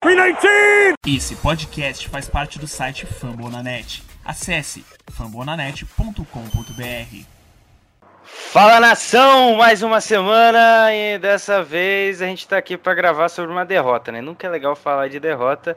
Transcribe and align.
319! 0.00 0.94
Esse 1.06 1.36
podcast 1.36 2.08
faz 2.08 2.28
parte 2.28 2.58
do 2.58 2.66
site 2.66 3.04
Fambonanet. 3.04 4.02
Acesse 4.24 4.84
fambonanet.com.br. 5.10 7.24
Fala 8.22 8.80
nação, 8.80 9.56
mais 9.56 9.82
uma 9.82 10.00
semana 10.00 10.94
e 10.94 11.18
dessa 11.18 11.62
vez 11.62 12.22
a 12.22 12.26
gente 12.26 12.48
tá 12.48 12.56
aqui 12.56 12.76
para 12.76 12.94
gravar 12.94 13.28
sobre 13.28 13.50
uma 13.50 13.64
derrota, 13.64 14.10
né? 14.10 14.20
Nunca 14.20 14.46
é 14.46 14.50
legal 14.50 14.74
falar 14.74 15.08
de 15.08 15.20
derrota, 15.20 15.76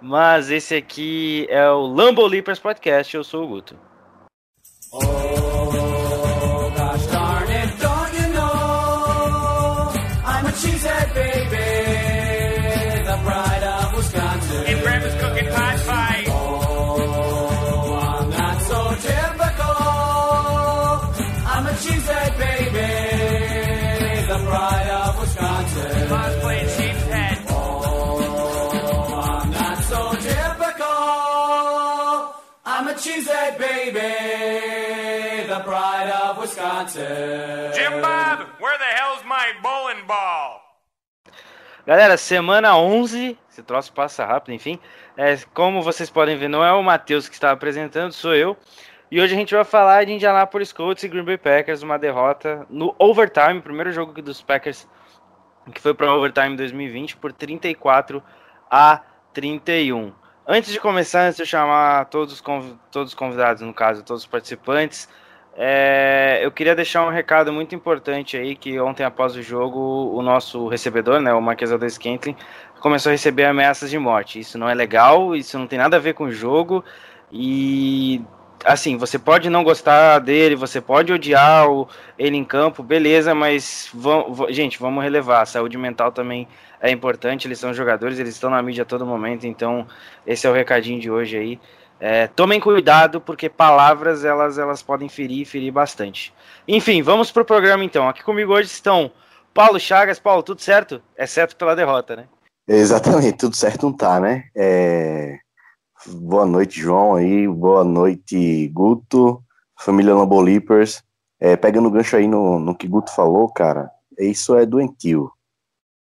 mas 0.00 0.50
esse 0.50 0.74
aqui 0.74 1.46
é 1.48 1.68
o 1.70 1.86
Lambo 1.86 2.26
Leapers 2.26 2.58
Podcast. 2.58 3.16
Eu 3.16 3.24
sou 3.24 3.44
o 3.44 3.48
Guto. 3.48 3.76
And 4.94 5.51
Jim 36.94 38.00
Bob, 38.02 38.46
where 38.60 38.78
the 38.78 38.84
hell's 38.84 39.24
my 39.24 39.52
bowling 39.62 40.06
ball? 40.06 40.60
Galera, 41.86 42.16
semana 42.16 42.76
11, 42.76 43.38
esse 43.50 43.62
troço 43.62 43.92
passa 43.92 44.24
rápido, 44.26 44.54
enfim. 44.54 44.78
É, 45.16 45.36
como 45.54 45.82
vocês 45.82 46.10
podem 46.10 46.36
ver, 46.36 46.48
não 46.48 46.64
é 46.64 46.72
o 46.72 46.82
Matheus 46.82 47.28
que 47.28 47.34
está 47.34 47.50
apresentando, 47.50 48.12
sou 48.12 48.34
eu. 48.34 48.56
E 49.10 49.20
hoje 49.20 49.34
a 49.34 49.36
gente 49.38 49.54
vai 49.54 49.64
falar 49.64 50.04
de 50.04 50.12
Indianapolis 50.12 50.72
Colts 50.72 51.02
e 51.02 51.08
Green 51.08 51.24
Bay 51.24 51.38
Packers, 51.38 51.82
uma 51.82 51.98
derrota 51.98 52.66
no 52.68 52.94
overtime, 52.98 53.60
primeiro 53.60 53.90
jogo 53.90 54.20
dos 54.20 54.42
Packers 54.42 54.86
que 55.72 55.80
foi 55.80 55.94
para 55.94 56.12
overtime 56.12 56.56
2020 56.56 57.16
por 57.16 57.32
34 57.32 58.22
a 58.70 59.02
31. 59.32 60.12
Antes 60.46 60.72
de 60.72 60.80
começar, 60.80 61.26
antes 61.26 61.36
de 61.36 61.42
eu 61.42 61.46
chamar 61.46 62.06
todos 62.06 62.34
os, 62.34 62.42
todos 62.90 63.10
os 63.10 63.14
convidados, 63.14 63.62
no 63.62 63.72
caso, 63.72 64.02
todos 64.02 64.24
os 64.24 64.28
participantes, 64.28 65.08
é, 65.56 66.40
eu 66.42 66.50
queria 66.50 66.74
deixar 66.74 67.06
um 67.06 67.10
recado 67.10 67.52
muito 67.52 67.74
importante 67.74 68.36
aí, 68.36 68.56
que 68.56 68.78
ontem 68.80 69.04
após 69.04 69.36
o 69.36 69.42
jogo, 69.42 69.78
o 70.14 70.22
nosso 70.22 70.68
recebedor, 70.68 71.20
né, 71.20 71.32
o 71.32 71.40
Marquês 71.40 71.72
Aldes 71.72 71.98
Kentlin, 71.98 72.36
começou 72.80 73.10
a 73.10 73.12
receber 73.12 73.44
ameaças 73.44 73.90
de 73.90 73.98
morte. 73.98 74.40
Isso 74.40 74.58
não 74.58 74.68
é 74.68 74.74
legal, 74.74 75.36
isso 75.36 75.58
não 75.58 75.66
tem 75.66 75.78
nada 75.78 75.96
a 75.96 76.00
ver 76.00 76.14
com 76.14 76.24
o 76.24 76.32
jogo, 76.32 76.84
e 77.30 78.20
assim, 78.64 78.96
você 78.96 79.18
pode 79.18 79.50
não 79.50 79.64
gostar 79.64 80.18
dele, 80.20 80.54
você 80.54 80.80
pode 80.80 81.12
odiar 81.12 81.66
ele 82.18 82.36
em 82.36 82.44
campo, 82.44 82.82
beleza, 82.82 83.34
mas 83.34 83.92
gente, 84.50 84.78
vamos 84.78 85.02
relevar. 85.02 85.42
A 85.42 85.46
saúde 85.46 85.76
mental 85.76 86.12
também 86.12 86.46
é 86.80 86.90
importante. 86.90 87.46
Eles 87.46 87.58
são 87.58 87.72
jogadores, 87.72 88.18
eles 88.18 88.34
estão 88.34 88.50
na 88.50 88.62
mídia 88.62 88.82
a 88.82 88.86
todo 88.86 89.06
momento, 89.06 89.46
então 89.46 89.86
esse 90.26 90.46
é 90.46 90.50
o 90.50 90.52
recadinho 90.52 91.00
de 91.00 91.10
hoje 91.10 91.36
aí. 91.36 91.60
É, 92.04 92.26
tomem 92.26 92.58
cuidado, 92.58 93.20
porque 93.20 93.48
palavras 93.48 94.24
elas, 94.24 94.58
elas 94.58 94.82
podem 94.82 95.08
ferir 95.08 95.46
ferir 95.46 95.72
bastante. 95.72 96.34
Enfim, 96.66 97.00
vamos 97.00 97.30
pro 97.30 97.44
programa 97.44 97.84
então. 97.84 98.08
Aqui 98.08 98.24
comigo 98.24 98.52
hoje 98.52 98.66
estão 98.66 99.12
Paulo 99.54 99.78
Chagas. 99.78 100.18
Paulo, 100.18 100.42
tudo 100.42 100.60
certo? 100.60 101.00
Exceto 101.16 101.54
pela 101.54 101.76
derrota, 101.76 102.16
né? 102.16 102.26
Exatamente, 102.66 103.38
tudo 103.38 103.54
certo 103.54 103.86
não 103.86 103.92
tá, 103.92 104.18
né? 104.18 104.46
É, 104.56 105.38
Boa 106.04 106.44
noite, 106.44 106.80
João 106.80 107.14
aí, 107.14 107.46
boa 107.46 107.84
noite, 107.84 108.66
Guto, 108.74 109.40
família 109.78 110.12
Lambolipers. 110.12 111.00
É, 111.38 111.54
pegando 111.54 111.86
o 111.86 111.90
gancho 111.92 112.16
aí 112.16 112.26
no, 112.26 112.58
no 112.58 112.74
que 112.74 112.88
Guto 112.88 113.14
falou, 113.14 113.48
cara, 113.48 113.88
isso 114.18 114.56
é 114.56 114.66
doentio. 114.66 115.30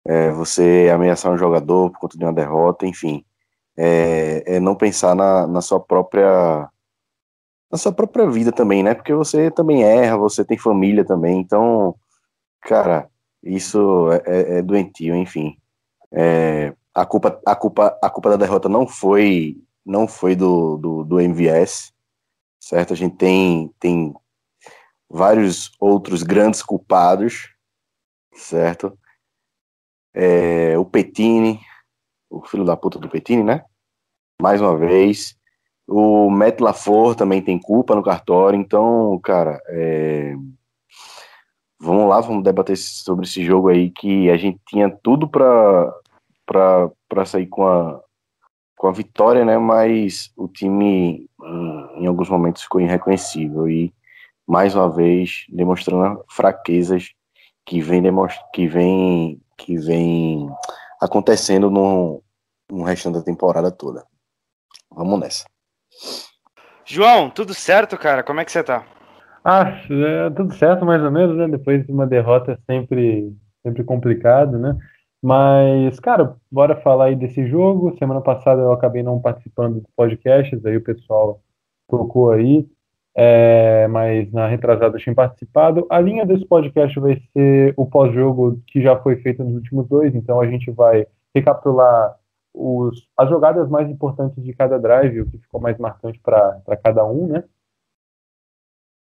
É, 0.05 0.31
você 0.31 0.91
ameaçar 0.93 1.31
um 1.31 1.37
jogador 1.37 1.91
por 1.91 1.99
conta 1.99 2.17
de 2.17 2.25
uma 2.25 2.33
derrota, 2.33 2.85
enfim. 2.85 3.23
É, 3.77 4.55
é 4.57 4.59
não 4.59 4.75
pensar 4.75 5.15
na, 5.15 5.47
na 5.47 5.61
sua 5.61 5.79
própria 5.79 6.69
na 7.71 7.77
sua 7.77 7.91
própria 7.91 8.29
vida 8.29 8.51
também, 8.51 8.83
né? 8.83 8.93
Porque 8.93 9.13
você 9.13 9.51
também 9.51 9.83
erra, 9.83 10.17
você 10.17 10.45
tem 10.45 10.57
família 10.57 11.03
também, 11.03 11.39
então, 11.39 11.95
cara, 12.61 13.09
isso 13.43 14.11
é, 14.11 14.23
é- 14.25 14.59
é 14.59 14.61
doentio, 14.61 15.15
enfim. 15.15 15.57
É, 16.11 16.73
a 16.93 17.05
culpa, 17.05 17.41
a 17.45 17.55
culpa, 17.55 17.97
a 18.01 18.09
culpa 18.09 18.31
da 18.31 18.37
derrota 18.37 18.69
não 18.69 18.87
foi, 18.87 19.57
não 19.85 20.07
foi 20.07 20.35
do, 20.35 20.77
do, 20.77 21.03
do 21.03 21.21
MVS, 21.21 21.93
certo? 22.59 22.93
A 22.93 22.97
gente 22.97 23.17
tem, 23.17 23.71
tem 23.79 24.13
vários 25.09 25.71
outros 25.79 26.23
grandes 26.23 26.63
culpados, 26.63 27.49
certo? 28.35 28.97
É, 30.13 30.77
o 30.77 30.85
Petini, 30.85 31.59
o 32.35 32.45
filho 32.45 32.65
da 32.65 32.75
puta 32.75 32.99
do 32.99 33.09
Petini, 33.09 33.43
né? 33.43 33.63
Mais 34.41 34.59
uma 34.59 34.75
vez. 34.75 35.37
O 35.87 36.29
Matt 36.29 36.59
também 37.17 37.41
tem 37.41 37.59
culpa 37.59 37.95
no 37.95 38.03
cartório, 38.03 38.59
então, 38.59 39.19
cara, 39.23 39.61
é, 39.67 40.33
vamos 41.79 42.09
lá, 42.09 42.19
vamos 42.19 42.43
debater 42.43 42.75
sobre 42.75 43.25
esse 43.25 43.43
jogo 43.45 43.69
aí 43.69 43.91
que 43.91 44.29
a 44.29 44.35
gente 44.35 44.59
tinha 44.67 44.89
tudo 44.89 45.27
para 45.27 45.93
para 46.47 47.25
sair 47.25 47.47
com 47.47 47.65
a, 47.67 47.99
com 48.77 48.87
a 48.87 48.91
vitória, 48.91 49.43
né? 49.43 49.57
Mas 49.57 50.31
o 50.35 50.47
time 50.47 51.27
em, 51.43 52.03
em 52.03 52.07
alguns 52.07 52.29
momentos 52.29 52.63
ficou 52.63 52.81
irreconhecível 52.81 53.67
e 53.67 53.93
mais 54.47 54.75
uma 54.75 54.89
vez 54.89 55.45
demonstrando 55.49 56.23
fraquezas 56.29 57.13
que 57.65 57.81
vem 57.81 58.03
que 58.53 58.67
vem 58.67 59.41
que 59.57 59.77
vem 59.77 60.49
acontecendo 61.01 61.69
no, 61.69 62.21
no 62.71 62.83
restante 62.83 63.15
da 63.15 63.23
temporada 63.23 63.71
toda. 63.71 64.03
Vamos 64.91 65.19
nessa. 65.19 65.45
João, 66.85 67.29
tudo 67.29 67.53
certo, 67.53 67.97
cara? 67.97 68.23
Como 68.23 68.39
é 68.39 68.45
que 68.45 68.51
você 68.51 68.63
tá? 68.63 68.85
Ah, 69.43 69.79
é, 69.89 70.29
tudo 70.31 70.53
certo, 70.55 70.85
mais 70.85 71.03
ou 71.03 71.11
menos, 71.11 71.37
né? 71.37 71.47
Depois 71.47 71.85
de 71.85 71.91
uma 71.91 72.07
derrota 72.07 72.53
é 72.53 72.73
sempre, 72.73 73.31
sempre 73.63 73.83
complicado, 73.83 74.57
né? 74.57 74.77
Mas, 75.21 75.99
cara, 75.99 76.35
bora 76.51 76.75
falar 76.75 77.05
aí 77.05 77.15
desse 77.15 77.47
jogo. 77.47 77.95
Semana 77.97 78.21
passada 78.21 78.61
eu 78.61 78.71
acabei 78.71 79.01
não 79.03 79.19
participando 79.19 79.81
dos 79.81 79.91
podcasts, 79.95 80.63
aí 80.65 80.77
o 80.77 80.83
pessoal 80.83 81.41
tocou 81.87 82.31
aí, 82.31 82.67
é, 83.15 83.87
mas 83.87 84.31
na 84.31 84.47
retrasada 84.47 84.95
eu 84.97 85.01
tinha 85.01 85.15
participado. 85.15 85.85
A 85.89 85.99
linha 85.99 86.25
desse 86.25 86.45
podcast 86.45 86.99
vai 86.99 87.21
ser 87.33 87.73
o 87.77 87.85
pós-jogo 87.85 88.61
que 88.67 88.81
já 88.81 88.97
foi 88.97 89.17
feito 89.17 89.43
nos 89.43 89.55
últimos 89.55 89.87
dois, 89.87 90.13
então 90.13 90.39
a 90.39 90.47
gente 90.47 90.69
vai 90.71 91.07
recapitular 91.33 92.15
os, 92.55 93.07
as 93.17 93.29
jogadas 93.29 93.69
mais 93.69 93.89
importantes 93.89 94.43
de 94.43 94.53
cada 94.53 94.79
drive, 94.79 95.21
o 95.21 95.29
que 95.29 95.37
ficou 95.39 95.61
mais 95.61 95.77
marcante 95.77 96.19
para 96.19 96.61
cada 96.83 97.05
um, 97.05 97.27
né? 97.27 97.43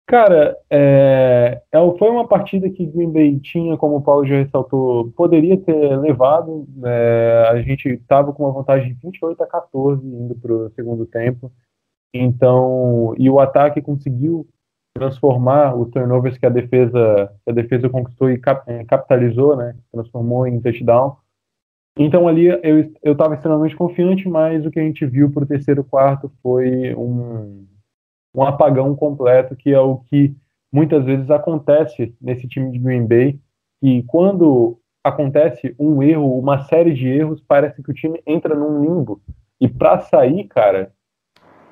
Cara, 0.07 0.57
é, 0.69 1.63
é- 1.73 1.99
foi 1.99 2.11
uma 2.11 2.29
partida 2.29 2.69
que 2.69 2.85
Green 2.87 3.11
Bay 3.11 3.41
tinha, 3.41 3.77
como 3.77 3.97
o 3.97 4.03
Paulo 4.03 4.27
já 4.27 4.37
ressaltou, 4.37 5.11
poderia 5.13 5.59
ter 5.59 5.97
levado. 5.99 6.67
é, 6.85 7.49
a 7.51 7.63
gente 7.63 7.89
estava 7.89 8.33
com 8.33 8.45
uma 8.45 8.53
vantagem 8.53 8.89
de 8.95 9.01
28 9.01 9.43
a 9.43 9.47
14 9.47 10.07
indo 10.07 10.35
para 10.35 10.53
o 10.53 10.71
segundo 10.75 11.07
tempo. 11.07 11.51
Então, 12.15 13.15
e 13.19 13.31
o 13.31 13.41
ataque 13.41 13.83
conseguiu 13.83 14.47
transformar 14.95 15.77
os 15.77 15.91
turnovers 15.91 16.39
que 16.39 16.47
a 16.47 16.51
defesa, 16.51 17.33
que 17.45 17.51
a 17.51 17.55
defesa 17.55 17.89
conquistou 17.91 18.31
e 18.31 18.39
cap- 18.39 18.65
eh, 18.71 18.85
capitalizou, 18.87 19.57
né? 19.57 19.77
Transformou 19.93 20.47
em 20.47 20.61
touchdown. 20.61 21.17
Então 21.97 22.27
ali 22.27 22.47
eu 22.47 22.93
eu 23.03 23.13
estava 23.13 23.35
extremamente 23.35 23.77
confiante, 23.77 24.29
mas 24.29 24.67
o 24.67 24.71
que 24.71 24.81
a 24.81 24.83
gente 24.83 25.07
viu 25.07 25.31
para 25.31 25.45
o 25.45 25.47
terceiro 25.47 25.85
quarto 25.85 26.31
foi 26.43 26.95
um 26.95 27.67
um 28.35 28.43
apagão 28.43 28.97
completo, 28.97 29.55
que 29.55 29.73
é 29.73 29.79
o 29.79 29.99
que 29.99 30.35
muitas 30.73 31.05
vezes 31.05 31.31
acontece 31.31 32.13
nesse 32.21 32.49
time 32.49 32.73
de 32.73 32.81
Green 32.81 33.07
Bay, 33.07 33.39
e 33.81 34.03
quando 34.03 34.77
acontece 35.05 35.73
um 35.79 36.03
erro, 36.03 36.37
uma 36.39 36.65
série 36.65 36.93
de 36.93 37.07
erros, 37.07 37.41
parece 37.47 37.81
que 37.81 37.91
o 37.91 37.95
time 37.95 38.21
entra 38.27 38.57
num 38.57 38.81
limbo. 38.83 39.21
E 39.61 39.69
para 39.69 40.01
sair, 40.01 40.45
cara, 40.49 40.91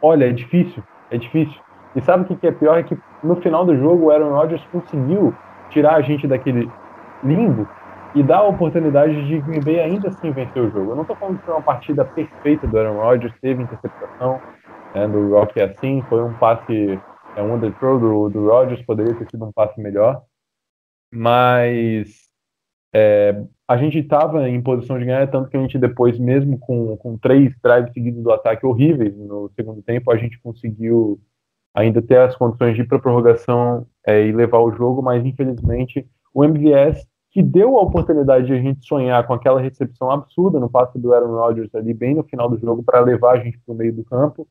olha, 0.00 0.26
é 0.26 0.32
difícil, 0.32 0.82
é 1.10 1.18
difícil. 1.18 1.60
E 1.96 2.00
sabe 2.00 2.22
o 2.22 2.26
que 2.26 2.36
que 2.36 2.46
é 2.46 2.52
pior? 2.52 2.78
É 2.78 2.82
que 2.82 2.96
no 3.24 3.36
final 3.36 3.64
do 3.64 3.76
jogo 3.76 4.04
o 4.04 4.10
Aaron 4.10 4.34
Rodgers 4.34 4.64
conseguiu 4.70 5.34
tirar 5.70 5.96
a 5.96 6.02
gente 6.02 6.28
daquele 6.28 6.70
limbo 7.24 7.66
e 8.14 8.22
dar 8.22 8.38
a 8.38 8.48
oportunidade 8.48 9.26
de 9.26 9.40
Green 9.40 9.60
Bay 9.60 9.80
ainda 9.80 10.08
assim 10.08 10.30
vencer 10.30 10.62
o 10.62 10.70
jogo. 10.70 10.90
Eu 10.92 10.96
não 10.96 11.04
tô 11.04 11.14
falando 11.14 11.38
que 11.38 11.44
foi 11.44 11.54
uma 11.54 11.62
partida 11.62 12.04
perfeita 12.04 12.66
do 12.66 12.78
Aaron 12.78 13.00
Rodgers, 13.00 13.34
teve 13.40 13.62
interceptação, 13.62 14.40
né, 14.94 15.08
do 15.08 15.30
Rock 15.30 15.60
assim, 15.60 16.02
foi 16.08 16.22
um 16.22 16.34
passe, 16.34 17.00
é 17.36 17.42
um 17.42 17.54
underthrow 17.54 17.98
do, 17.98 18.28
do 18.28 18.48
Rodgers, 18.48 18.82
poderia 18.82 19.14
ter 19.14 19.28
sido 19.30 19.44
um 19.44 19.52
passe 19.52 19.80
melhor, 19.80 20.22
mas 21.12 22.32
é, 22.94 23.42
a 23.66 23.76
gente 23.78 23.98
estava 23.98 24.48
em 24.48 24.60
posição 24.60 24.98
de 24.98 25.06
ganhar, 25.06 25.30
tanto 25.30 25.48
que 25.48 25.56
a 25.56 25.60
gente 25.60 25.78
depois, 25.78 26.18
mesmo 26.18 26.58
com, 26.58 26.96
com 26.98 27.16
três 27.16 27.54
drives 27.62 27.92
seguidos 27.92 28.22
do 28.22 28.30
ataque 28.30 28.66
horríveis 28.66 29.16
no 29.16 29.50
segundo 29.56 29.82
tempo, 29.82 30.12
a 30.12 30.16
gente 30.16 30.38
conseguiu 30.40 31.18
ainda 31.74 32.02
ter 32.02 32.18
as 32.18 32.36
condições 32.36 32.74
de 32.74 32.82
ir 32.82 32.86
para 32.86 32.98
prorrogação 32.98 33.86
é, 34.06 34.26
e 34.26 34.32
levar 34.32 34.58
o 34.58 34.72
jogo, 34.72 35.00
mas 35.00 35.24
infelizmente 35.24 36.06
o 36.34 36.44
MVS, 36.44 37.06
que 37.32 37.42
deu 37.42 37.78
a 37.78 37.82
oportunidade 37.82 38.46
de 38.46 38.52
a 38.52 38.60
gente 38.60 38.86
sonhar 38.86 39.26
com 39.26 39.32
aquela 39.32 39.60
recepção 39.60 40.10
absurda 40.10 40.60
no 40.60 40.68
passe 40.68 40.98
do 40.98 41.14
Aaron 41.14 41.34
Rodgers 41.34 41.74
ali 41.74 41.94
bem 41.94 42.14
no 42.14 42.22
final 42.22 42.48
do 42.48 42.58
jogo 42.58 42.82
para 42.82 43.00
levar 43.00 43.38
a 43.38 43.42
gente 43.42 43.58
para 43.58 43.72
o 43.72 43.76
meio 43.76 43.92
do 43.92 44.04
campo, 44.04 44.46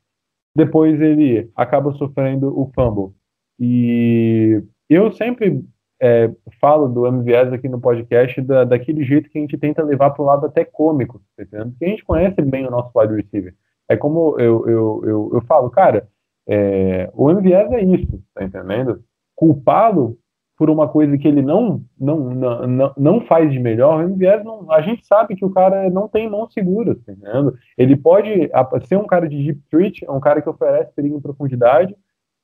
depois 0.55 0.99
ele 0.99 1.49
acaba 1.55 1.93
sofrendo 1.93 2.59
o 2.59 2.71
fumble. 2.73 3.13
E 3.59 4.63
eu 4.89 5.11
sempre 5.11 5.63
é, 6.01 6.31
falo 6.59 6.87
do 6.87 7.05
MVS 7.05 7.53
aqui 7.53 7.69
no 7.69 7.79
podcast 7.79 8.41
da, 8.41 8.63
daquele 8.63 9.03
jeito 9.03 9.29
que 9.29 9.37
a 9.37 9.41
gente 9.41 9.57
tenta 9.59 9.83
levar 9.83 10.09
para 10.09 10.23
o 10.23 10.25
lado 10.25 10.47
até 10.47 10.65
cômico, 10.65 11.21
tá 11.37 11.43
entendendo? 11.43 11.69
Porque 11.71 11.85
a 11.85 11.89
gente 11.89 12.03
conhece 12.03 12.41
bem 12.41 12.65
o 12.65 12.71
nosso 12.71 12.91
wide 12.95 13.13
receiver. 13.13 13.53
É 13.87 13.95
como 13.95 14.39
eu, 14.39 14.67
eu, 14.67 15.01
eu, 15.05 15.31
eu 15.35 15.41
falo, 15.41 15.69
cara, 15.69 16.09
é, 16.47 17.11
o 17.13 17.29
MVS 17.29 17.71
é 17.73 17.83
isso, 17.83 18.23
tá 18.33 18.43
entendendo? 18.43 19.03
Culpá-lo 19.35 20.17
por 20.61 20.69
uma 20.69 20.87
coisa 20.87 21.17
que 21.17 21.27
ele 21.27 21.41
não, 21.41 21.81
não, 21.99 22.19
não, 22.67 22.93
não 22.95 23.21
faz 23.21 23.51
de 23.51 23.57
melhor, 23.57 23.97
o 23.97 24.03
MVS 24.03 24.43
não, 24.43 24.71
a 24.71 24.79
gente 24.79 25.03
sabe 25.07 25.35
que 25.35 25.43
o 25.43 25.49
cara 25.49 25.89
não 25.89 26.07
tem 26.07 26.29
mãos 26.29 26.53
seguras, 26.53 27.03
tá 27.03 27.13
entendendo? 27.13 27.55
Ele 27.75 27.95
pode 27.95 28.47
ser 28.83 28.95
um 28.95 29.07
cara 29.07 29.27
de 29.27 29.43
deep 29.43 29.59
threat, 29.71 30.05
é 30.05 30.11
um 30.11 30.19
cara 30.19 30.39
que 30.39 30.47
oferece 30.47 30.93
perigo 30.93 31.17
em 31.17 31.19
profundidade, 31.19 31.95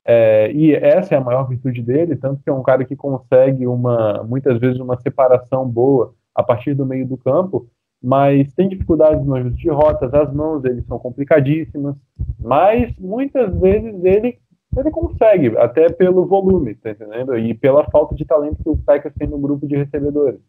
é, 0.04 0.52
e 0.52 0.74
essa 0.74 1.14
é 1.14 1.18
a 1.20 1.24
maior 1.24 1.48
virtude 1.48 1.84
dele, 1.84 2.16
tanto 2.16 2.42
que 2.42 2.50
é 2.50 2.54
um 2.54 2.64
cara 2.64 2.84
que 2.84 2.96
consegue 2.96 3.68
uma, 3.68 4.24
muitas 4.24 4.58
vezes 4.58 4.80
uma 4.80 5.00
separação 5.00 5.70
boa 5.70 6.16
a 6.34 6.42
partir 6.42 6.74
do 6.74 6.88
meio 6.88 7.08
do 7.08 7.18
campo, 7.18 7.70
mas 8.02 8.52
tem 8.56 8.68
dificuldades 8.68 9.24
no 9.24 9.36
ajuste 9.36 9.62
de 9.62 9.70
rotas, 9.70 10.12
as 10.12 10.34
mãos 10.34 10.64
dele 10.64 10.82
são 10.88 10.98
complicadíssimas, 10.98 11.96
mas 12.40 12.98
muitas 12.98 13.56
vezes 13.60 14.04
ele 14.04 14.40
ele 14.80 14.92
consegue, 14.92 15.58
até 15.58 15.90
pelo 15.90 16.26
volume, 16.26 16.76
tá 16.76 16.92
entendendo? 16.92 17.38
E 17.38 17.54
pela 17.54 17.90
falta 17.90 18.16
de 18.16 18.26
talento 18.26 18.62
que 18.64 18.70
o 18.70 18.78
Packers 18.78 19.16
tem 19.16 19.28
no 19.28 19.40
grupo 19.40 19.68
de 19.68 19.76
recebedores. 19.76 20.40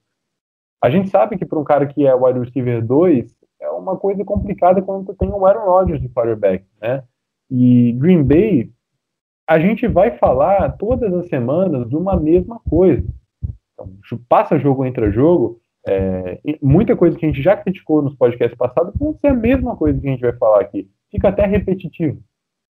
A 0.83 0.91
gente 0.91 1.09
sabe 1.09 1.37
que 1.37 1.45
para 1.45 1.59
um 1.59 1.65
cara 1.65 1.87
que 1.87 2.07
é 2.07 2.15
wide 2.15 2.39
receiver 2.39 2.85
2, 2.85 3.37
é 3.61 3.71
uma 3.71 3.97
coisa 3.97 4.25
complicada 4.25 4.81
quando 4.81 5.15
tem 5.15 5.29
o 5.29 5.45
Aaron 5.45 5.65
Rodgers 5.65 6.01
de 6.01 6.09
quarterback, 6.09 6.65
né? 6.81 7.03
E 7.51 7.93
Green 7.93 8.23
Bay 8.23 8.71
a 9.49 9.59
gente 9.59 9.89
vai 9.89 10.11
falar 10.19 10.77
todas 10.77 11.11
as 11.15 11.27
semanas 11.29 11.89
de 11.89 11.97
uma 11.97 12.15
mesma 12.21 12.61
coisa. 12.69 13.03
Então, 13.73 13.91
passa 14.29 14.59
jogo, 14.59 14.85
entra 14.85 15.11
jogo. 15.11 15.59
É, 15.89 16.39
muita 16.61 16.95
coisa 16.95 17.17
que 17.17 17.25
a 17.25 17.29
gente 17.29 17.41
já 17.41 17.57
criticou 17.57 18.03
nos 18.03 18.15
podcasts 18.15 18.59
passados 18.59 18.93
vão 18.99 19.15
ser 19.15 19.29
a 19.29 19.35
mesma 19.35 19.75
coisa 19.75 19.99
que 19.99 20.07
a 20.07 20.11
gente 20.11 20.21
vai 20.21 20.35
falar 20.35 20.61
aqui. 20.61 20.87
Fica 21.11 21.31
até 21.31 21.47
repetitivo. 21.47 22.23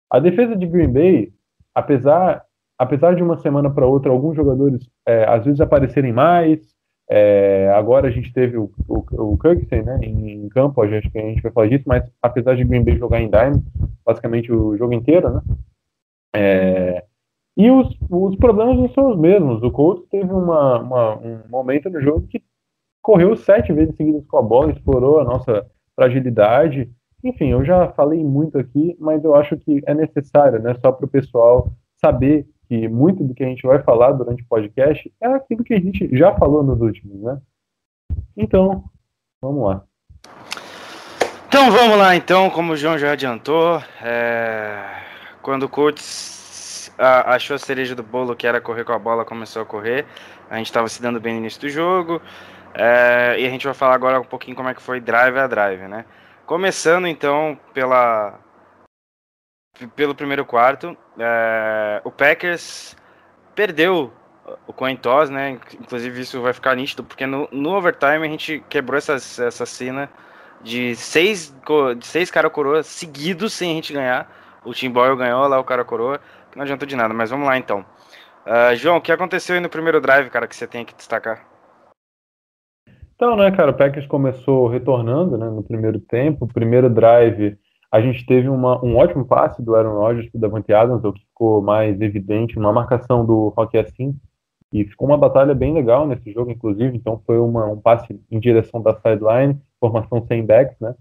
A 0.08 0.20
defesa 0.20 0.54
de 0.54 0.64
Green 0.64 0.92
Bay, 0.92 1.32
apesar, 1.74 2.44
apesar 2.78 3.14
de 3.14 3.22
uma 3.22 3.36
semana 3.38 3.70
para 3.70 3.86
outra, 3.86 4.10
alguns 4.10 4.36
jogadores 4.36 4.88
é, 5.06 5.24
às 5.28 5.44
vezes 5.44 5.60
aparecerem 5.60 6.12
mais. 6.12 6.60
É, 7.12 7.72
agora 7.74 8.06
a 8.06 8.10
gente 8.10 8.32
teve 8.32 8.56
o, 8.56 8.70
o, 8.86 9.32
o 9.32 9.38
Kirksey 9.38 9.82
né, 9.82 9.98
em, 10.00 10.44
em 10.44 10.48
campo, 10.48 10.80
acho 10.80 11.10
que 11.10 11.18
a 11.18 11.22
gente 11.22 11.42
vai 11.42 11.50
falar 11.50 11.68
disso, 11.68 11.82
mas 11.84 12.08
apesar 12.22 12.54
de 12.54 12.64
Green 12.64 12.84
Bay 12.84 12.96
jogar 12.96 13.20
em 13.20 13.28
dime, 13.28 13.64
basicamente 14.06 14.52
o 14.52 14.76
jogo 14.76 14.92
inteiro, 14.92 15.28
né? 15.28 15.40
É, 16.32 17.04
e 17.56 17.70
os, 17.70 17.88
os 18.08 18.36
problemas 18.36 18.76
não 18.76 18.88
são 18.90 19.10
os 19.10 19.18
mesmos. 19.18 19.62
O 19.62 19.70
Colts 19.70 20.06
teve 20.08 20.32
uma, 20.32 20.78
uma, 20.80 21.18
um 21.18 21.40
momento 21.48 21.90
no 21.90 22.00
jogo 22.00 22.26
que 22.26 22.42
correu 23.02 23.36
sete 23.36 23.72
vezes 23.72 23.96
seguidas 23.96 24.24
com 24.26 24.38
a 24.38 24.42
bola, 24.42 24.72
explorou 24.72 25.20
a 25.20 25.24
nossa 25.24 25.66
fragilidade. 25.94 26.90
Enfim, 27.22 27.48
eu 27.48 27.64
já 27.64 27.88
falei 27.92 28.24
muito 28.24 28.58
aqui, 28.58 28.96
mas 28.98 29.22
eu 29.24 29.34
acho 29.34 29.56
que 29.58 29.82
é 29.86 29.94
necessário, 29.94 30.60
né, 30.60 30.74
só 30.80 30.90
para 30.90 31.06
o 31.06 31.08
pessoal 31.08 31.72
saber 31.96 32.46
que 32.68 32.88
muito 32.88 33.22
do 33.22 33.34
que 33.34 33.44
a 33.44 33.48
gente 33.48 33.66
vai 33.66 33.82
falar 33.82 34.12
durante 34.12 34.42
o 34.42 34.46
podcast 34.46 35.12
é 35.20 35.26
aquilo 35.26 35.64
que 35.64 35.74
a 35.74 35.80
gente 35.80 36.08
já 36.16 36.34
falou 36.34 36.62
nos 36.62 36.80
últimos, 36.80 37.20
né? 37.20 37.38
Então, 38.36 38.84
vamos 39.40 39.64
lá. 39.64 39.84
Então 41.48 41.70
vamos 41.72 41.98
lá, 41.98 42.14
então, 42.14 42.48
como 42.48 42.72
o 42.72 42.76
João 42.76 42.96
já 42.96 43.12
adiantou, 43.12 43.82
é 44.02 45.00
quando 45.42 45.64
o 45.64 45.68
Colts 45.68 46.92
achou 46.98 47.56
a 47.56 47.58
cereja 47.58 47.94
do 47.94 48.02
bolo, 48.02 48.36
que 48.36 48.46
era 48.46 48.60
correr 48.60 48.84
com 48.84 48.92
a 48.92 48.98
bola, 48.98 49.24
começou 49.24 49.62
a 49.62 49.66
correr. 49.66 50.04
A 50.48 50.56
gente 50.56 50.66
estava 50.66 50.88
se 50.88 51.00
dando 51.00 51.20
bem 51.20 51.34
no 51.34 51.40
início 51.40 51.60
do 51.60 51.68
jogo. 51.68 52.20
É, 52.74 53.36
e 53.38 53.46
a 53.46 53.50
gente 53.50 53.64
vai 53.64 53.74
falar 53.74 53.94
agora 53.94 54.20
um 54.20 54.24
pouquinho 54.24 54.56
como 54.56 54.68
é 54.68 54.74
que 54.74 54.82
foi 54.82 55.00
drive 55.00 55.38
a 55.38 55.46
drive, 55.46 55.88
né? 55.88 56.04
Começando 56.50 57.06
então 57.06 57.56
pela 57.72 58.36
pelo 59.94 60.16
primeiro 60.16 60.44
quarto, 60.44 60.96
é, 61.16 62.00
o 62.02 62.10
Packers 62.10 62.96
perdeu 63.54 64.12
o 64.66 64.72
coin 64.72 64.96
toss, 64.96 65.30
né? 65.30 65.60
Inclusive 65.74 66.22
isso 66.22 66.42
vai 66.42 66.52
ficar 66.52 66.74
nítido 66.74 67.04
porque 67.04 67.24
no, 67.24 67.48
no 67.52 67.70
overtime 67.76 68.26
a 68.26 68.28
gente 68.28 68.64
quebrou 68.68 68.98
essa, 68.98 69.14
essa 69.14 69.64
cena 69.64 70.10
de 70.60 70.96
seis 70.96 71.54
de 71.96 72.04
seis 72.04 72.32
cara 72.32 72.50
coroas 72.50 72.88
seguidos 72.88 73.52
sem 73.52 73.70
a 73.70 73.74
gente 73.74 73.92
ganhar. 73.92 74.60
O 74.64 74.74
Tim 74.74 74.90
Boyle 74.90 75.16
ganhou 75.16 75.46
lá, 75.46 75.56
o 75.56 75.64
cara 75.64 75.84
coroa, 75.84 76.20
não 76.56 76.64
adiantou 76.64 76.88
de 76.88 76.96
nada, 76.96 77.14
mas 77.14 77.30
vamos 77.30 77.46
lá 77.46 77.56
então. 77.56 77.86
Uh, 78.44 78.74
João, 78.74 78.96
o 78.96 79.00
que 79.00 79.12
aconteceu 79.12 79.54
aí 79.54 79.60
no 79.60 79.68
primeiro 79.68 80.00
drive, 80.00 80.28
cara, 80.30 80.48
que 80.48 80.56
você 80.56 80.66
tem 80.66 80.84
que 80.84 80.96
destacar? 80.96 81.49
Então, 83.20 83.36
né, 83.36 83.50
cara, 83.50 83.70
o 83.70 83.74
Packers 83.74 84.06
começou 84.06 84.66
retornando 84.66 85.36
né, 85.36 85.46
no 85.50 85.62
primeiro 85.62 86.00
tempo. 86.00 86.46
primeiro 86.46 86.88
drive, 86.88 87.54
a 87.92 88.00
gente 88.00 88.24
teve 88.24 88.48
uma, 88.48 88.82
um 88.82 88.96
ótimo 88.96 89.26
passe 89.26 89.62
do 89.62 89.76
Aaron 89.76 89.98
Rodgers 89.98 90.30
para 90.30 90.40
Davante 90.40 90.72
Adams, 90.72 91.04
o 91.04 91.12
que 91.12 91.20
ficou 91.26 91.60
mais 91.60 92.00
evidente, 92.00 92.58
uma 92.58 92.72
marcação 92.72 93.26
do 93.26 93.48
Rocky 93.48 93.76
assim, 93.76 94.16
e 94.72 94.86
ficou 94.86 95.06
uma 95.06 95.18
batalha 95.18 95.54
bem 95.54 95.74
legal 95.74 96.08
nesse 96.08 96.32
jogo, 96.32 96.50
inclusive. 96.50 96.96
Então, 96.96 97.20
foi 97.26 97.38
uma, 97.38 97.66
um 97.66 97.78
passe 97.78 98.18
em 98.30 98.40
direção 98.40 98.80
da 98.80 98.94
sideline, 98.94 99.60
formação 99.78 100.24
sem 100.26 100.42
backs, 100.46 100.80
né? 100.80 100.94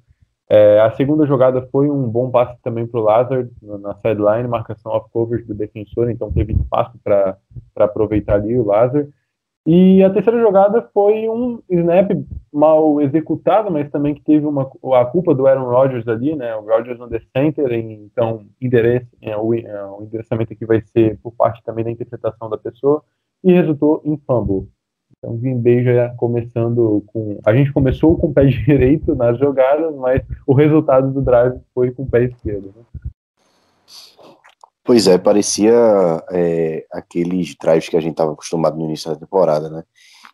É, 0.50 0.81
a 0.81 0.92
segunda 0.92 1.25
jogada 1.25 1.69
foi 1.72 1.89
um 1.89 2.06
bom 2.10 2.30
passe 2.30 2.62
também 2.62 2.86
para 2.86 3.00
o 3.00 3.04
Lazard 3.04 3.50
na 3.62 3.95
sideline, 3.95 4.45
marcação 4.45 4.92
off 4.92 5.10
coverage 5.13 5.48
do 5.48 5.54
defensor, 5.54 6.10
então 6.10 6.33
teve 6.33 6.51
espaço 6.51 7.00
para 7.01 7.38
aproveitar 7.77 8.33
ali 8.33 8.60
o 8.60 8.65
Lazard. 8.65 9.10
E 9.71 10.04
a 10.04 10.10
terceira 10.10 10.42
jogada 10.42 10.81
foi 10.92 11.30
um 11.30 11.62
snap 11.69 12.10
mal 12.51 13.00
executado, 13.01 13.69
mas 13.69 13.88
também 13.92 14.16
que 14.16 14.24
teve 14.24 14.44
uma, 14.44 14.68
a 14.95 15.06
culpa 15.06 15.36
do 15.36 15.45
Aaron 15.45 15.69
Rodgers 15.69 16.07
ali, 16.07 16.36
né? 16.36 16.56
O 16.56 16.62
Rodgers 16.62 16.98
the 17.07 17.21
center, 17.38 17.72
então 17.72 18.48
endereço, 18.60 19.05
é, 19.22 19.38
o, 19.38 19.53
é, 19.53 19.86
o 19.91 20.01
endereçamento 20.01 20.53
aqui 20.53 20.65
vai 20.65 20.82
ser 20.82 21.20
por 21.20 21.34
parte 21.34 21.62
também 21.63 21.86
da 21.86 21.91
interpretação 21.91 22.50
da 22.50 22.58
pessoa, 22.58 23.03
e 23.44 23.53
resultou 23.53 24.01
em 24.03 24.17
fumble. 24.25 24.67
Então, 25.15 25.38
Green 25.38 25.62
Bay 25.62 25.84
já 25.84 26.10
começando 26.15 27.03
com. 27.05 27.39
A 27.46 27.55
gente 27.55 27.72
começou 27.72 28.17
com 28.17 28.25
o 28.25 28.34
pé 28.34 28.46
direito 28.50 29.13
nas 29.13 29.38
jogadas, 29.38 29.96
mas 29.98 30.24
o 30.48 30.55
resultado 30.55 31.13
do 31.13 31.22
drive 31.22 31.62
foi 31.75 31.91
com 31.91 32.01
o 32.01 32.10
pé 32.10 32.24
esquerdo. 32.24 32.74
Né? 32.75 33.12
Pois 34.89 35.05
é, 35.05 35.19
parecia 35.19 35.72
é, 36.31 36.84
aqueles 36.91 37.55
drives 37.62 37.89
que 37.89 37.96
a 37.96 38.01
gente 38.01 38.13
estava 38.13 38.34
acostumado 38.34 38.75
no 38.75 38.86
início 38.86 39.12
da 39.12 39.19
temporada, 39.19 39.69
né? 39.69 39.84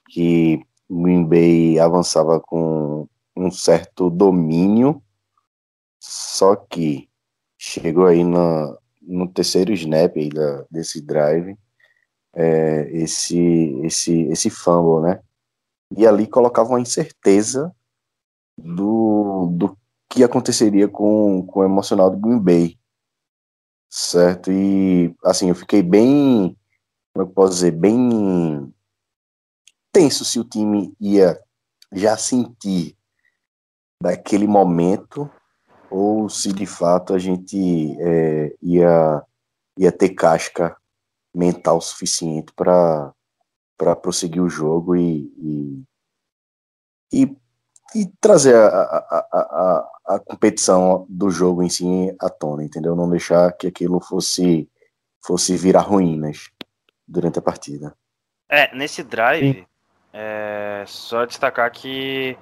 Que 0.10 0.66
Green 0.90 1.26
Bay 1.26 1.78
avançava 1.78 2.40
com 2.40 3.06
um 3.36 3.52
certo 3.52 4.10
domínio, 4.10 5.04
só 6.00 6.56
que 6.56 7.10
chegou 7.58 8.06
aí 8.06 8.24
no, 8.24 8.80
no 9.02 9.28
terceiro 9.28 9.74
snap 9.74 10.16
aí 10.16 10.30
da, 10.30 10.66
desse 10.72 11.02
drive 11.02 11.58
é, 12.34 12.90
esse, 12.94 13.78
esse, 13.84 14.22
esse 14.30 14.50
fumble, 14.50 15.06
né? 15.06 15.20
E 15.98 16.08
ali 16.08 16.26
colocava 16.26 16.70
uma 16.70 16.80
incerteza 16.80 17.76
do, 18.58 19.50
do 19.52 19.78
que 20.10 20.24
aconteceria 20.24 20.88
com, 20.88 21.46
com 21.46 21.60
o 21.60 21.66
emocional 21.66 22.10
do 22.10 22.18
Green 22.18 22.40
Bay, 22.40 22.80
certo? 23.96 24.52
E, 24.52 25.16
assim, 25.24 25.48
eu 25.48 25.56
fiquei 25.56 25.82
bem, 25.82 26.58
como 27.14 27.26
eu 27.26 27.28
posso 27.28 27.54
dizer, 27.54 27.72
bem 27.72 28.74
tenso 29.94 30.26
se 30.26 30.38
o 30.38 30.44
time 30.44 30.94
ia 31.00 31.40
já 31.94 32.18
sentir 32.18 32.98
daquele 34.04 34.46
momento 34.46 35.32
ou 35.90 36.28
se 36.28 36.52
de 36.52 36.66
fato 36.66 37.14
a 37.14 37.18
gente 37.18 37.96
é, 38.02 38.54
ia, 38.62 39.24
ia 39.80 39.92
ter 39.94 40.10
casca 40.10 40.76
mental 41.34 41.80
suficiente 41.80 42.52
para 42.52 43.14
prosseguir 44.02 44.44
o 44.44 44.50
jogo 44.50 44.98
e, 44.98 45.32
e, 47.14 47.24
e, 47.24 47.38
e 47.96 48.06
trazer 48.20 48.56
a, 48.56 48.68
a, 48.68 49.18
a, 49.32 50.16
a, 50.16 50.20
competição 50.20 51.06
do 51.10 51.30
jogo 51.30 51.64
em 51.64 51.70
si 51.70 52.14
à 52.20 52.30
tona, 52.30 52.64
entendeu? 52.64 52.96
Não 52.96 53.10
deixar 53.10 53.54
que 53.54 53.68
aquilo 53.68 54.02
fosse, 54.02 54.70
fosse 55.26 55.56
virar 55.56 55.82
ruínas 55.82 56.50
durante 57.08 57.40
a 57.40 57.42
partida. 57.42 57.96
É, 58.50 58.76
nesse 58.76 59.02
drive, 59.02 59.66
É, 60.18 60.84
só 60.88 61.26
destacar 61.26 61.70
que 61.72 62.38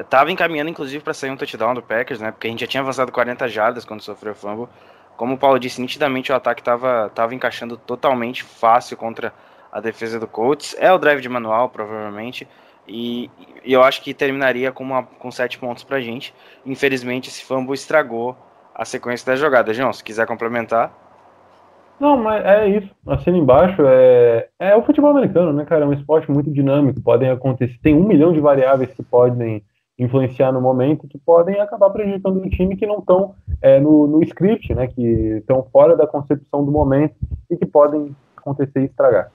estava 0.00 0.30
é, 0.30 0.32
encaminhando, 0.32 0.70
inclusive, 0.70 1.02
para 1.02 1.12
sair 1.12 1.30
um 1.30 1.36
touchdown 1.36 1.74
do 1.74 1.82
Packers, 1.82 2.20
né? 2.20 2.30
Porque 2.30 2.46
a 2.46 2.50
gente 2.50 2.60
já 2.60 2.66
tinha 2.66 2.80
avançado 2.80 3.10
40 3.10 3.48
jardas 3.48 3.84
quando 3.84 4.02
sofreu 4.02 4.32
o 4.32 4.36
fumble. 4.36 4.68
Como 5.16 5.34
o 5.34 5.38
Paulo 5.38 5.58
disse, 5.58 5.80
nitidamente 5.80 6.30
o 6.30 6.34
ataque 6.34 6.60
estava 6.60 7.10
tava 7.12 7.34
encaixando 7.34 7.76
totalmente 7.76 8.44
fácil 8.44 8.96
contra 8.96 9.32
a 9.72 9.80
defesa 9.80 10.20
do 10.20 10.28
Colts. 10.28 10.76
É 10.78 10.92
o 10.92 10.98
drive 10.98 11.20
de 11.20 11.28
manual, 11.28 11.68
provavelmente. 11.68 12.46
E, 12.88 13.30
e 13.64 13.72
eu 13.72 13.82
acho 13.82 14.02
que 14.02 14.14
terminaria 14.14 14.72
com, 14.72 14.82
uma, 14.82 15.02
com 15.02 15.30
sete 15.30 15.58
pontos 15.58 15.84
pra 15.84 16.00
gente. 16.00 16.34
Infelizmente, 16.64 17.28
esse 17.28 17.44
fumble 17.44 17.74
estragou 17.74 18.34
a 18.74 18.84
sequência 18.84 19.26
da 19.26 19.36
jogada. 19.36 19.74
João, 19.74 19.92
se 19.92 20.02
quiser 20.02 20.26
complementar. 20.26 20.92
Não, 22.00 22.16
mas 22.16 22.44
é 22.44 22.68
isso. 22.68 22.88
Assina 23.06 23.36
embaixo 23.36 23.82
é, 23.84 24.48
é 24.58 24.76
o 24.76 24.82
futebol 24.82 25.10
americano, 25.10 25.52
né, 25.52 25.64
cara? 25.64 25.84
É 25.84 25.86
um 25.88 25.92
esporte 25.92 26.30
muito 26.30 26.50
dinâmico. 26.50 27.00
Podem 27.00 27.28
acontecer. 27.28 27.76
Tem 27.82 27.94
um 27.94 28.06
milhão 28.06 28.32
de 28.32 28.40
variáveis 28.40 28.92
que 28.94 29.02
podem 29.02 29.62
influenciar 29.98 30.52
no 30.52 30.60
momento 30.60 31.08
que 31.08 31.18
podem 31.18 31.58
acabar 31.60 31.90
prejudicando 31.90 32.36
o 32.36 32.48
time 32.48 32.76
que 32.76 32.86
não 32.86 33.00
estão 33.00 33.34
é, 33.60 33.80
no, 33.80 34.06
no 34.06 34.22
script, 34.22 34.72
né? 34.72 34.86
Que 34.86 35.38
estão 35.38 35.66
fora 35.72 35.96
da 35.96 36.06
concepção 36.06 36.64
do 36.64 36.70
momento 36.70 37.16
e 37.50 37.56
que 37.56 37.66
podem 37.66 38.14
acontecer 38.36 38.80
e 38.80 38.84
estragar. 38.84 39.32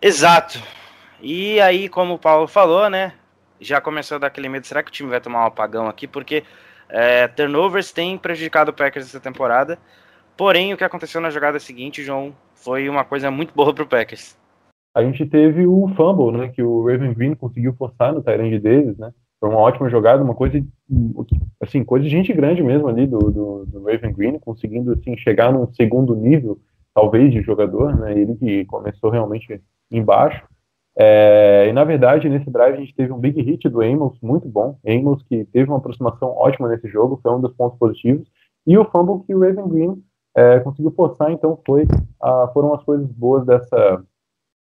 Exato. 0.00 0.58
E 1.24 1.60
aí, 1.60 1.88
como 1.88 2.14
o 2.14 2.18
Paulo 2.18 2.48
falou, 2.48 2.90
né? 2.90 3.12
Já 3.60 3.80
começou 3.80 4.16
a 4.16 4.18
dar 4.18 4.26
aquele 4.26 4.48
medo, 4.48 4.66
será 4.66 4.82
que 4.82 4.90
o 4.90 4.92
time 4.92 5.08
vai 5.08 5.20
tomar 5.20 5.44
um 5.44 5.46
apagão 5.46 5.86
aqui? 5.86 6.08
Porque 6.08 6.42
é, 6.88 7.28
turnovers 7.28 7.92
têm 7.92 8.18
prejudicado 8.18 8.72
o 8.72 8.74
Packers 8.74 9.06
essa 9.06 9.20
temporada. 9.20 9.78
Porém, 10.36 10.74
o 10.74 10.76
que 10.76 10.82
aconteceu 10.82 11.20
na 11.20 11.30
jogada 11.30 11.60
seguinte, 11.60 12.02
João, 12.02 12.34
foi 12.56 12.88
uma 12.88 13.04
coisa 13.04 13.30
muito 13.30 13.54
boa 13.54 13.72
para 13.72 13.84
o 13.84 13.86
Packers. 13.86 14.36
A 14.96 15.04
gente 15.04 15.24
teve 15.24 15.64
o 15.64 15.86
fumble, 15.96 16.36
né? 16.36 16.48
Que 16.48 16.60
o 16.60 16.84
Raven 16.84 17.14
Green 17.14 17.34
conseguiu 17.36 17.72
forçar 17.74 18.12
no 18.12 18.20
Tyrande 18.20 18.58
deles, 18.58 18.98
né? 18.98 19.12
Foi 19.38 19.48
uma 19.48 19.60
ótima 19.60 19.88
jogada, 19.88 20.24
uma 20.24 20.34
coisa, 20.34 20.60
assim, 21.60 21.84
coisa 21.84 22.04
de 22.04 22.10
gente 22.10 22.32
grande 22.32 22.64
mesmo 22.64 22.88
ali 22.88 23.06
do, 23.06 23.18
do, 23.18 23.66
do 23.66 23.84
Raven 23.84 24.12
Green, 24.12 24.38
conseguindo, 24.40 24.92
assim, 24.92 25.16
chegar 25.16 25.52
num 25.52 25.72
segundo 25.72 26.16
nível, 26.16 26.58
talvez, 26.92 27.32
de 27.32 27.42
jogador, 27.42 27.96
né? 27.96 28.12
Ele 28.12 28.34
que 28.34 28.64
começou 28.64 29.08
realmente 29.08 29.62
embaixo. 29.88 30.44
É, 30.96 31.66
e 31.68 31.72
na 31.72 31.84
verdade, 31.84 32.28
nesse 32.28 32.50
drive 32.50 32.74
a 32.74 32.80
gente 32.80 32.94
teve 32.94 33.12
um 33.12 33.18
big 33.18 33.40
hit 33.42 33.68
do 33.68 33.80
Amos, 33.80 34.18
muito 34.20 34.48
bom. 34.48 34.78
Amos 34.86 35.22
que 35.22 35.44
teve 35.46 35.70
uma 35.70 35.78
aproximação 35.78 36.28
ótima 36.30 36.68
nesse 36.68 36.88
jogo, 36.88 37.20
foi 37.22 37.32
um 37.32 37.40
dos 37.40 37.54
pontos 37.54 37.78
positivos. 37.78 38.26
E 38.66 38.76
o 38.76 38.84
fumble 38.84 39.24
que 39.24 39.34
o 39.34 39.40
Raven 39.40 39.68
Green 39.68 40.02
é, 40.36 40.60
conseguiu 40.60 40.92
forçar, 40.92 41.30
então 41.30 41.58
foi, 41.66 41.86
foram 42.52 42.74
as 42.74 42.82
coisas 42.84 43.10
boas 43.10 43.44
dessa, 43.44 44.04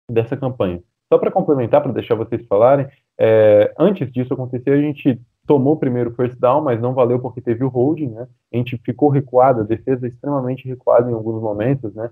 dessa 0.09 0.37
campanha. 0.37 0.81
Só 1.11 1.17
para 1.17 1.31
complementar, 1.31 1.81
para 1.81 1.91
deixar 1.91 2.15
vocês 2.15 2.45
falarem, 2.47 2.87
é, 3.19 3.73
antes 3.77 4.09
disso 4.11 4.33
acontecer, 4.33 4.71
a 4.71 4.81
gente 4.81 5.19
tomou 5.45 5.75
primeiro 5.75 6.11
o 6.11 6.13
first 6.13 6.39
down, 6.39 6.61
mas 6.61 6.79
não 6.79 6.93
valeu 6.93 7.19
porque 7.19 7.41
teve 7.41 7.63
o 7.63 7.67
holding, 7.67 8.09
né? 8.09 8.27
A 8.53 8.57
gente 8.57 8.77
ficou 8.77 9.09
recuado, 9.09 9.61
a 9.61 9.65
defesa 9.65 10.07
extremamente 10.07 10.67
recuada 10.67 11.11
em 11.11 11.13
alguns 11.13 11.41
momentos, 11.41 11.93
né? 11.93 12.09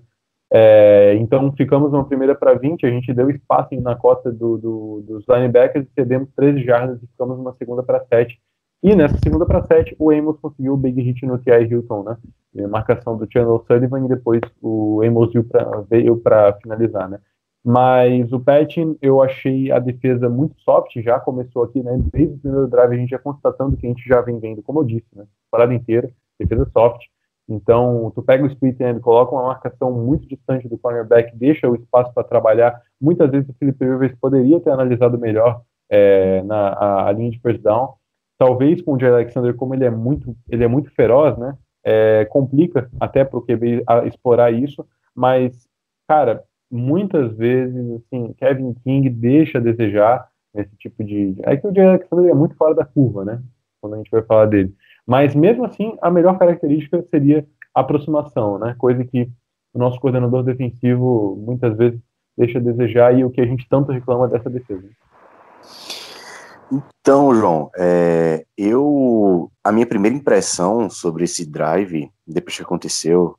É, 0.52 1.14
então 1.16 1.52
ficamos 1.52 1.94
uma 1.94 2.06
primeira 2.06 2.34
para 2.34 2.56
20, 2.56 2.86
a 2.86 2.90
gente 2.90 3.14
deu 3.14 3.30
espaço 3.30 3.80
na 3.80 3.96
costa 3.96 4.32
do, 4.32 4.58
do, 4.58 5.04
dos 5.08 5.26
linebackers 5.28 5.86
e 5.86 5.94
cedemos 5.94 6.30
13 6.36 6.64
jardas 6.64 6.98
e 7.04 7.08
ficamos 7.08 7.38
uma 7.38 7.54
segunda 7.54 7.84
para 7.84 8.04
7. 8.06 8.40
E 8.82 8.96
nessa 8.96 9.18
segunda 9.22 9.46
para 9.46 9.62
7, 9.64 9.96
o 10.00 10.10
Amos 10.10 10.40
conseguiu 10.40 10.74
o 10.74 10.78
big 10.78 11.02
hit 11.02 11.26
no 11.26 11.38
T.I. 11.38 11.66
Hilton, 11.66 12.04
né? 12.04 12.18
Marcação 12.68 13.18
do 13.18 13.28
Chandler 13.32 13.60
Sullivan 13.68 14.06
e 14.06 14.08
depois 14.08 14.42
o 14.62 15.02
Amos 15.04 15.32
veio 15.90 16.18
para 16.18 16.54
finalizar, 16.54 17.10
né? 17.10 17.20
Mas 17.64 18.32
o 18.32 18.40
Patton, 18.40 18.96
eu 19.02 19.22
achei 19.22 19.70
a 19.70 19.80
defesa 19.80 20.30
muito 20.30 20.60
soft, 20.62 20.96
já 21.02 21.20
começou 21.20 21.64
aqui, 21.64 21.84
né? 21.84 22.00
Desde 22.12 22.36
o 22.36 22.40
primeiro 22.40 22.68
drive 22.68 22.94
a 22.94 22.98
gente 22.98 23.10
já 23.10 23.20
constatando 23.20 23.76
que 23.76 23.86
a 23.86 23.90
gente 23.90 24.08
já 24.08 24.22
vem 24.22 24.40
vendo, 24.40 24.64
como 24.64 24.80
eu 24.80 24.86
disse, 24.86 25.08
né? 25.14 25.26
Parada 25.52 25.74
inteira, 25.74 26.10
defesa 26.40 26.66
soft. 26.72 27.02
Então, 27.50 28.12
tu 28.14 28.22
pega 28.22 28.44
o 28.44 28.48
split 28.48 28.80
end, 28.80 29.00
coloca 29.00 29.34
uma 29.34 29.48
marcação 29.48 29.92
muito 29.92 30.28
distante 30.28 30.68
do 30.68 30.78
cornerback, 30.78 31.36
deixa 31.36 31.68
o 31.68 31.76
espaço 31.76 32.14
para 32.14 32.24
trabalhar. 32.24 32.80
Muitas 33.02 33.32
vezes 33.32 33.50
o 33.50 33.54
Felipe 33.54 33.84
Rivers 33.84 34.16
poderia 34.22 34.60
ter 34.60 34.70
analisado 34.70 35.18
melhor 35.18 35.64
é, 35.90 36.44
na 36.44 36.70
a, 36.70 37.08
a, 37.08 37.12
linha 37.12 37.32
de 37.32 37.40
first 37.40 37.62
down. 37.62 37.96
Talvez 38.38 38.82
com 38.84 38.94
o 38.94 39.00
Jay 39.00 39.10
Alexander, 39.10 39.56
como 39.56 39.74
ele 39.74 39.84
é 39.84 39.90
muito, 39.90 40.36
ele 40.48 40.64
é 40.64 40.68
muito 40.68 40.94
feroz, 40.94 41.36
né? 41.40 41.58
É, 41.84 42.26
complica 42.26 42.88
até 43.00 43.26
para 43.26 43.40
o 43.40 43.42
QB 43.42 43.84
explorar 44.06 44.52
isso, 44.52 44.86
mas, 45.16 45.68
cara, 46.08 46.44
muitas 46.70 47.36
vezes, 47.36 47.92
assim, 47.94 48.32
Kevin 48.34 48.76
King 48.84 49.10
deixa 49.10 49.58
a 49.58 49.62
desejar 49.62 50.30
esse 50.54 50.76
tipo 50.78 51.04
de. 51.04 51.36
É 51.44 51.58
que 51.58 51.66
o 51.66 51.74
Jay 51.74 51.88
Alexander 51.88 52.30
é 52.30 52.36
muito 52.36 52.56
fora 52.56 52.76
da 52.76 52.86
curva, 52.86 53.26
né? 53.26 53.42
Quando 53.82 53.96
a 53.96 53.98
gente 53.98 54.12
vai 54.12 54.22
falar 54.22 54.46
dele. 54.46 54.74
Mas 55.10 55.34
mesmo 55.34 55.66
assim, 55.66 55.98
a 56.04 56.12
melhor 56.12 56.38
característica 56.38 57.04
seria 57.10 57.44
aproximação, 57.74 58.60
né? 58.60 58.76
Coisa 58.78 59.04
que 59.04 59.28
o 59.74 59.80
nosso 59.80 60.00
coordenador 60.00 60.44
defensivo 60.44 61.36
muitas 61.44 61.76
vezes 61.76 62.00
deixa 62.38 62.60
a 62.60 62.62
desejar 62.62 63.18
e 63.18 63.26
o 63.26 63.32
que 63.32 63.42
a 63.42 63.46
gente 63.46 63.68
tanto 63.68 63.92
reclama 63.92 64.28
dessa 64.28 64.52
defesa. 64.52 64.88
Então, 66.72 67.34
João, 67.34 67.72
é, 67.76 68.46
eu 68.56 69.52
a 69.64 69.72
minha 69.72 69.88
primeira 69.88 70.16
impressão 70.16 70.92
sobre 70.92 71.24
esse 71.24 71.44
drive, 71.44 72.12
depois 72.28 72.56
que 72.56 72.62
aconteceu, 72.62 73.36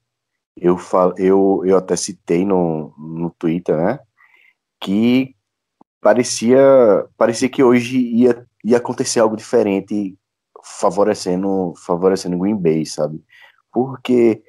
eu, 0.56 0.76
fal, 0.76 1.14
eu, 1.16 1.62
eu 1.64 1.76
até 1.76 1.94
citei 1.94 2.44
no, 2.44 2.92
no 2.98 3.30
Twitter, 3.38 3.76
né? 3.76 4.00
Que 4.80 5.36
parecia, 6.00 6.58
parecia 7.16 7.48
que 7.48 7.62
hoje 7.62 7.96
ia, 7.96 8.44
ia 8.64 8.78
acontecer 8.78 9.20
algo 9.20 9.36
diferente 9.36 10.18
favorecendo 10.62 11.74
favorecendo 11.76 12.38
Green 12.38 12.56
Bay, 12.56 12.84
sabe? 12.86 13.22
Porque 13.72 14.42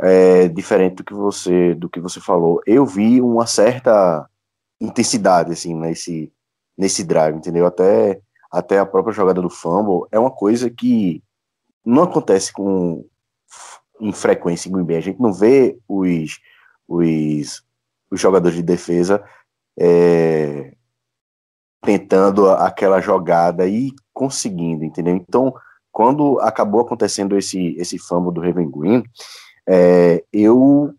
é, 0.00 0.48
diferente 0.48 0.96
do 0.96 1.04
que 1.04 1.14
você 1.14 1.74
do 1.74 1.88
que 1.88 2.00
você 2.00 2.20
falou, 2.20 2.60
eu 2.66 2.86
vi 2.86 3.20
uma 3.20 3.46
certa 3.46 4.28
intensidade 4.80 5.52
assim 5.52 5.74
nesse 5.74 6.32
nesse 6.76 7.04
drive, 7.04 7.36
entendeu? 7.36 7.66
Até 7.66 8.20
até 8.50 8.78
a 8.78 8.86
própria 8.86 9.12
jogada 9.12 9.42
do 9.42 9.50
fumble 9.50 10.08
é 10.10 10.18
uma 10.18 10.30
coisa 10.30 10.70
que 10.70 11.22
não 11.84 12.04
acontece 12.04 12.52
com 12.52 13.04
em 14.00 14.12
frequência 14.12 14.68
em 14.68 14.72
Green 14.72 14.84
Bay. 14.84 14.96
A 14.96 15.00
gente 15.00 15.20
não 15.20 15.32
vê 15.32 15.78
os 15.88 16.40
os, 16.88 17.62
os 18.10 18.20
jogadores 18.20 18.56
de 18.56 18.62
defesa 18.62 19.22
é, 19.78 20.74
tentando 21.82 22.50
aquela 22.50 23.00
jogada 23.00 23.66
e 23.66 23.92
conseguindo, 24.18 24.84
entendeu? 24.84 25.14
Então, 25.14 25.54
quando 25.92 26.40
acabou 26.40 26.80
acontecendo 26.80 27.38
esse, 27.38 27.76
esse 27.78 27.96
fumble 27.98 28.34
do 28.34 28.40
Raven 28.40 28.68
Green, 28.68 29.04
é, 29.68 30.24
eu 30.32 30.92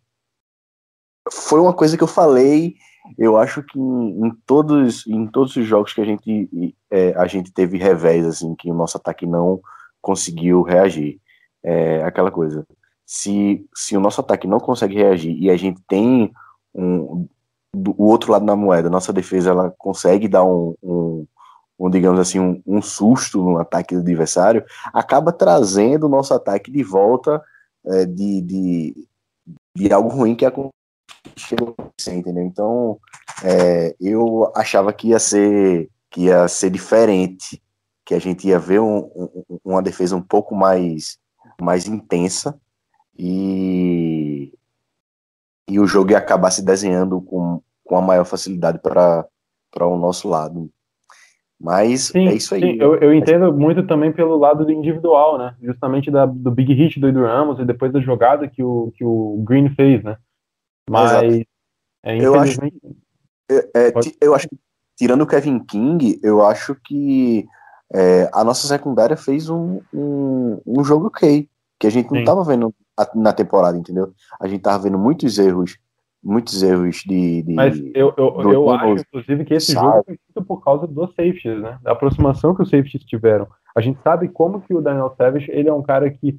foi 1.29 1.59
uma 1.59 1.73
coisa 1.73 1.97
que 1.97 2.03
eu 2.03 2.07
falei, 2.07 2.75
eu 3.17 3.37
acho 3.37 3.61
que 3.61 3.77
em, 3.77 4.25
em 4.25 4.31
todos 4.45 5.05
em 5.05 5.27
todos 5.27 5.53
os 5.57 5.65
jogos 5.65 5.93
que 5.93 6.01
a 6.01 6.05
gente 6.05 6.49
é, 6.89 7.13
a 7.17 7.27
gente 7.27 7.51
teve 7.51 7.77
revés 7.77 8.25
assim, 8.25 8.55
que 8.55 8.71
o 8.71 8.73
nosso 8.73 8.95
ataque 8.97 9.25
não 9.25 9.59
conseguiu 10.01 10.61
reagir, 10.61 11.19
é, 11.61 12.01
aquela 12.03 12.31
coisa. 12.31 12.65
Se, 13.05 13.65
se 13.75 13.97
o 13.97 13.99
nosso 13.99 14.21
ataque 14.21 14.47
não 14.47 14.59
consegue 14.59 14.95
reagir 14.95 15.35
e 15.37 15.49
a 15.49 15.57
gente 15.57 15.81
tem 15.89 16.31
um, 16.73 17.27
do, 17.73 17.93
o 17.97 18.05
outro 18.05 18.31
lado 18.31 18.45
da 18.45 18.55
moeda, 18.55 18.89
nossa 18.89 19.11
defesa 19.11 19.49
ela 19.49 19.73
consegue 19.77 20.27
dar 20.27 20.45
um, 20.45 20.75
um, 20.81 21.27
um 21.79 21.89
digamos 21.89 22.19
assim, 22.19 22.39
um, 22.39 22.61
um, 22.67 22.81
susto 22.81 23.41
no 23.41 23.57
ataque 23.57 23.95
do 23.95 24.01
adversário, 24.01 24.65
acaba 24.93 25.31
trazendo 25.31 26.07
o 26.07 26.09
nosso 26.09 26.33
ataque 26.33 26.69
de 26.69 26.83
volta 26.83 27.41
é, 27.85 28.05
de, 28.05 28.41
de, 28.41 29.07
de, 29.75 29.93
algo 29.93 30.09
ruim 30.09 30.35
que 30.35 30.45
aconteceu, 30.45 31.75
entendeu? 32.11 32.43
Então, 32.43 32.99
é, 33.43 33.95
eu 33.99 34.51
achava 34.55 34.91
que 34.91 35.09
ia 35.09 35.19
ser 35.19 35.89
que 36.11 36.21
ia 36.23 36.47
ser 36.47 36.71
diferente, 36.71 37.61
que 38.03 38.15
a 38.15 38.19
gente 38.19 38.47
ia 38.47 38.59
ver 38.59 38.81
uma 39.63 39.81
defesa 39.81 40.15
um 40.15 40.21
pouco 40.21 40.55
mais 40.55 41.17
mais 41.61 41.87
intensa 41.87 42.59
e 43.17 44.51
e 45.69 45.79
o 45.79 45.85
jogo 45.85 46.11
ia 46.11 46.17
acabar 46.17 46.49
se 46.51 46.63
desenhando 46.63 47.21
com, 47.21 47.61
com 47.83 47.95
a 47.95 48.01
maior 48.01 48.25
facilidade 48.25 48.79
para 48.79 49.27
o 49.81 49.97
nosso 49.97 50.27
lado. 50.27 50.69
Mas 51.59 52.03
sim, 52.03 52.27
é 52.27 52.33
isso 52.33 52.55
aí. 52.55 52.61
Sim, 52.61 52.77
eu, 52.79 52.95
eu 52.95 53.13
entendo 53.13 53.51
muito 53.51 53.85
também 53.85 54.13
pelo 54.13 54.37
lado 54.37 54.65
do 54.65 54.71
individual, 54.71 55.37
né? 55.37 55.55
Justamente 55.61 56.09
da, 56.09 56.25
do 56.25 56.49
big 56.49 56.73
hit 56.73 56.99
do 56.99 57.09
Edu 57.09 57.23
Ramos 57.23 57.59
e 57.59 57.65
depois 57.65 57.91
da 57.91 57.99
jogada 57.99 58.47
que 58.47 58.63
o, 58.63 58.93
que 58.95 59.03
o 59.03 59.43
Green 59.45 59.69
fez, 59.75 60.01
né? 60.01 60.17
Mas 60.89 61.11
é, 62.03 62.17
eu 62.17 62.33
acho, 62.39 62.59
é, 63.51 63.69
é, 63.75 63.93
eu 64.21 64.33
acho 64.33 64.47
que, 64.47 64.57
tirando 64.97 65.21
o 65.21 65.27
Kevin 65.27 65.59
King, 65.59 66.19
eu 66.23 66.45
acho 66.45 66.75
que 66.85 67.45
é, 67.93 68.29
a 68.33 68.43
nossa 68.43 68.65
secundária 68.65 69.17
fez 69.17 69.49
um, 69.49 69.81
um, 69.93 70.61
um 70.65 70.83
jogo 70.83 71.07
ok, 71.07 71.47
que 71.77 71.87
a 71.87 71.89
gente 71.89 72.11
não 72.11 72.21
estava 72.21 72.43
vendo 72.43 72.73
na 73.15 73.33
temporada, 73.33 73.77
entendeu? 73.77 74.13
A 74.39 74.47
gente 74.47 74.61
tava 74.61 74.83
vendo 74.83 74.97
muitos 74.97 75.37
erros 75.37 75.77
muitos 76.23 76.61
erros 76.63 76.97
de. 77.05 77.43
de 77.43 77.53
Mas 77.53 77.79
eu, 77.93 78.13
eu, 78.17 78.31
do- 78.31 78.53
eu 78.53 78.63
do- 78.65 78.69
acho, 78.71 79.01
inclusive, 79.01 79.45
que 79.45 79.53
esse 79.53 79.71
sabe? 79.73 79.85
jogo 79.87 80.03
foi 80.05 80.15
feito 80.17 80.47
por 80.47 80.63
causa 80.63 80.85
dos 80.87 81.09
safeties, 81.15 81.61
né? 81.61 81.77
Da 81.81 81.91
aproximação 81.93 82.53
que 82.55 82.61
os 82.61 82.69
safeties 82.69 83.03
tiveram. 83.05 83.47
A 83.75 83.81
gente 83.81 83.99
sabe 84.01 84.27
como 84.27 84.61
que 84.61 84.73
o 84.73 84.81
Daniel 84.81 85.13
Savage, 85.17 85.49
ele 85.51 85.69
é 85.69 85.73
um 85.73 85.81
cara 85.83 86.09
que, 86.09 86.37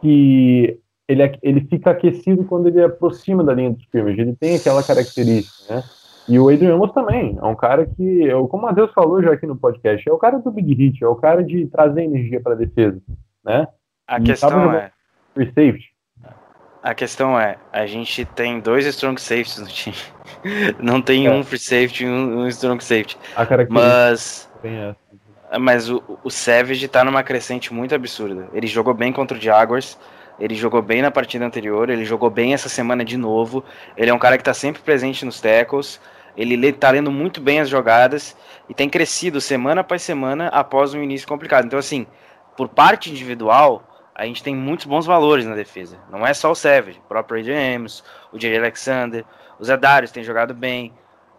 que 0.00 0.78
ele, 1.08 1.22
é- 1.22 1.38
ele 1.42 1.60
fica 1.62 1.90
aquecido 1.90 2.44
quando 2.44 2.68
ele 2.68 2.82
aproxima 2.82 3.42
da 3.44 3.52
linha 3.52 3.72
de 3.72 3.82
scrimmage. 3.82 4.20
Ele 4.20 4.36
tem 4.36 4.56
aquela 4.56 4.82
característica, 4.82 5.74
né? 5.74 5.82
E 6.28 6.38
o 6.38 6.48
Adrian 6.48 6.74
Amos 6.74 6.92
também. 6.92 7.36
É 7.42 7.44
um 7.44 7.56
cara 7.56 7.86
que, 7.86 8.02
eu- 8.22 8.46
como 8.46 8.62
o 8.62 8.66
Matheus 8.66 8.92
falou 8.92 9.20
já 9.22 9.32
aqui 9.32 9.46
no 9.46 9.56
podcast, 9.56 10.08
é 10.08 10.12
o 10.12 10.18
cara 10.18 10.38
do 10.38 10.50
Big 10.50 10.72
Hit, 10.74 11.02
é 11.02 11.08
o 11.08 11.16
cara 11.16 11.42
de 11.42 11.66
trazer 11.66 12.02
energia 12.04 12.40
para 12.40 12.52
a 12.52 12.56
defesa, 12.56 13.00
né? 13.44 13.66
A 14.06 14.18
E 14.18 14.22
questão 14.22 14.72
é. 14.72 14.92
Free 15.34 15.46
safety. 15.46 15.84
A 16.82 16.94
questão 16.94 17.38
é, 17.38 17.56
a 17.72 17.86
gente 17.86 18.24
tem 18.24 18.58
dois 18.58 18.86
strong 18.86 19.20
safeties 19.20 19.58
no 19.58 19.66
time. 19.66 19.96
Não 20.80 21.02
tem 21.02 21.26
É. 21.26 21.30
um 21.30 21.44
free 21.44 21.58
safety 21.58 22.04
e 22.04 22.08
um, 22.08 22.40
um 22.40 22.48
strong 22.48 22.82
safety. 22.82 23.18
A 23.36 23.46
Mas, 23.68 24.48
essa. 24.64 24.96
mas 25.58 25.90
o, 25.90 26.02
o 26.24 26.30
Savage 26.30 26.88
tá 26.88 27.04
numa 27.04 27.22
crescente 27.22 27.72
muito 27.74 27.94
absurda. 27.94 28.48
Ele 28.54 28.66
jogou 28.66 28.94
bem 28.94 29.12
contra 29.12 29.36
o 29.36 29.40
Jaguars, 29.40 29.98
ele 30.38 30.54
jogou 30.54 30.80
bem 30.80 31.02
na 31.02 31.10
partida 31.10 31.44
anterior, 31.44 31.90
ele 31.90 32.04
jogou 32.06 32.30
bem 32.30 32.54
essa 32.54 32.68
semana 32.70 33.04
de 33.04 33.18
novo. 33.18 33.62
Ele 33.94 34.10
é 34.10 34.14
um 34.14 34.18
cara 34.18 34.38
que 34.38 34.44
tá 34.44 34.54
sempre 34.54 34.80
presente 34.80 35.24
nos 35.26 35.38
tackles. 35.40 36.00
Ele 36.34 36.56
lê- 36.56 36.72
tá 36.72 36.90
lendo 36.90 37.10
muito 37.10 37.42
bem 37.42 37.60
as 37.60 37.68
jogadas 37.68 38.34
e 38.68 38.72
tem 38.72 38.88
crescido 38.88 39.38
semana 39.40 39.82
após 39.82 40.00
semana 40.00 40.46
após 40.48 40.94
um 40.94 41.02
início 41.02 41.28
complicado. 41.28 41.66
Então, 41.66 41.78
assim, 41.78 42.06
por 42.56 42.68
parte 42.68 43.10
individual, 43.10 43.82
a 44.14 44.24
gente 44.26 44.42
tem 44.42 44.54
muitos 44.54 44.86
bons 44.86 45.06
valores 45.06 45.46
na 45.46 45.54
defesa. 45.54 45.98
Não 46.10 46.26
é 46.26 46.34
só 46.34 46.50
o 46.50 46.54
Savage, 46.54 46.98
o 46.98 47.08
próprio 47.08 47.40
Adrian 47.40 47.76
Amos, 47.76 48.04
o 48.32 48.38
Jerry 48.38 48.58
Alexander, 48.58 49.24
o 49.58 49.64
Zadarius 49.64 50.10
tem 50.12 50.22
jogado 50.24 50.54
bem. 50.54 50.92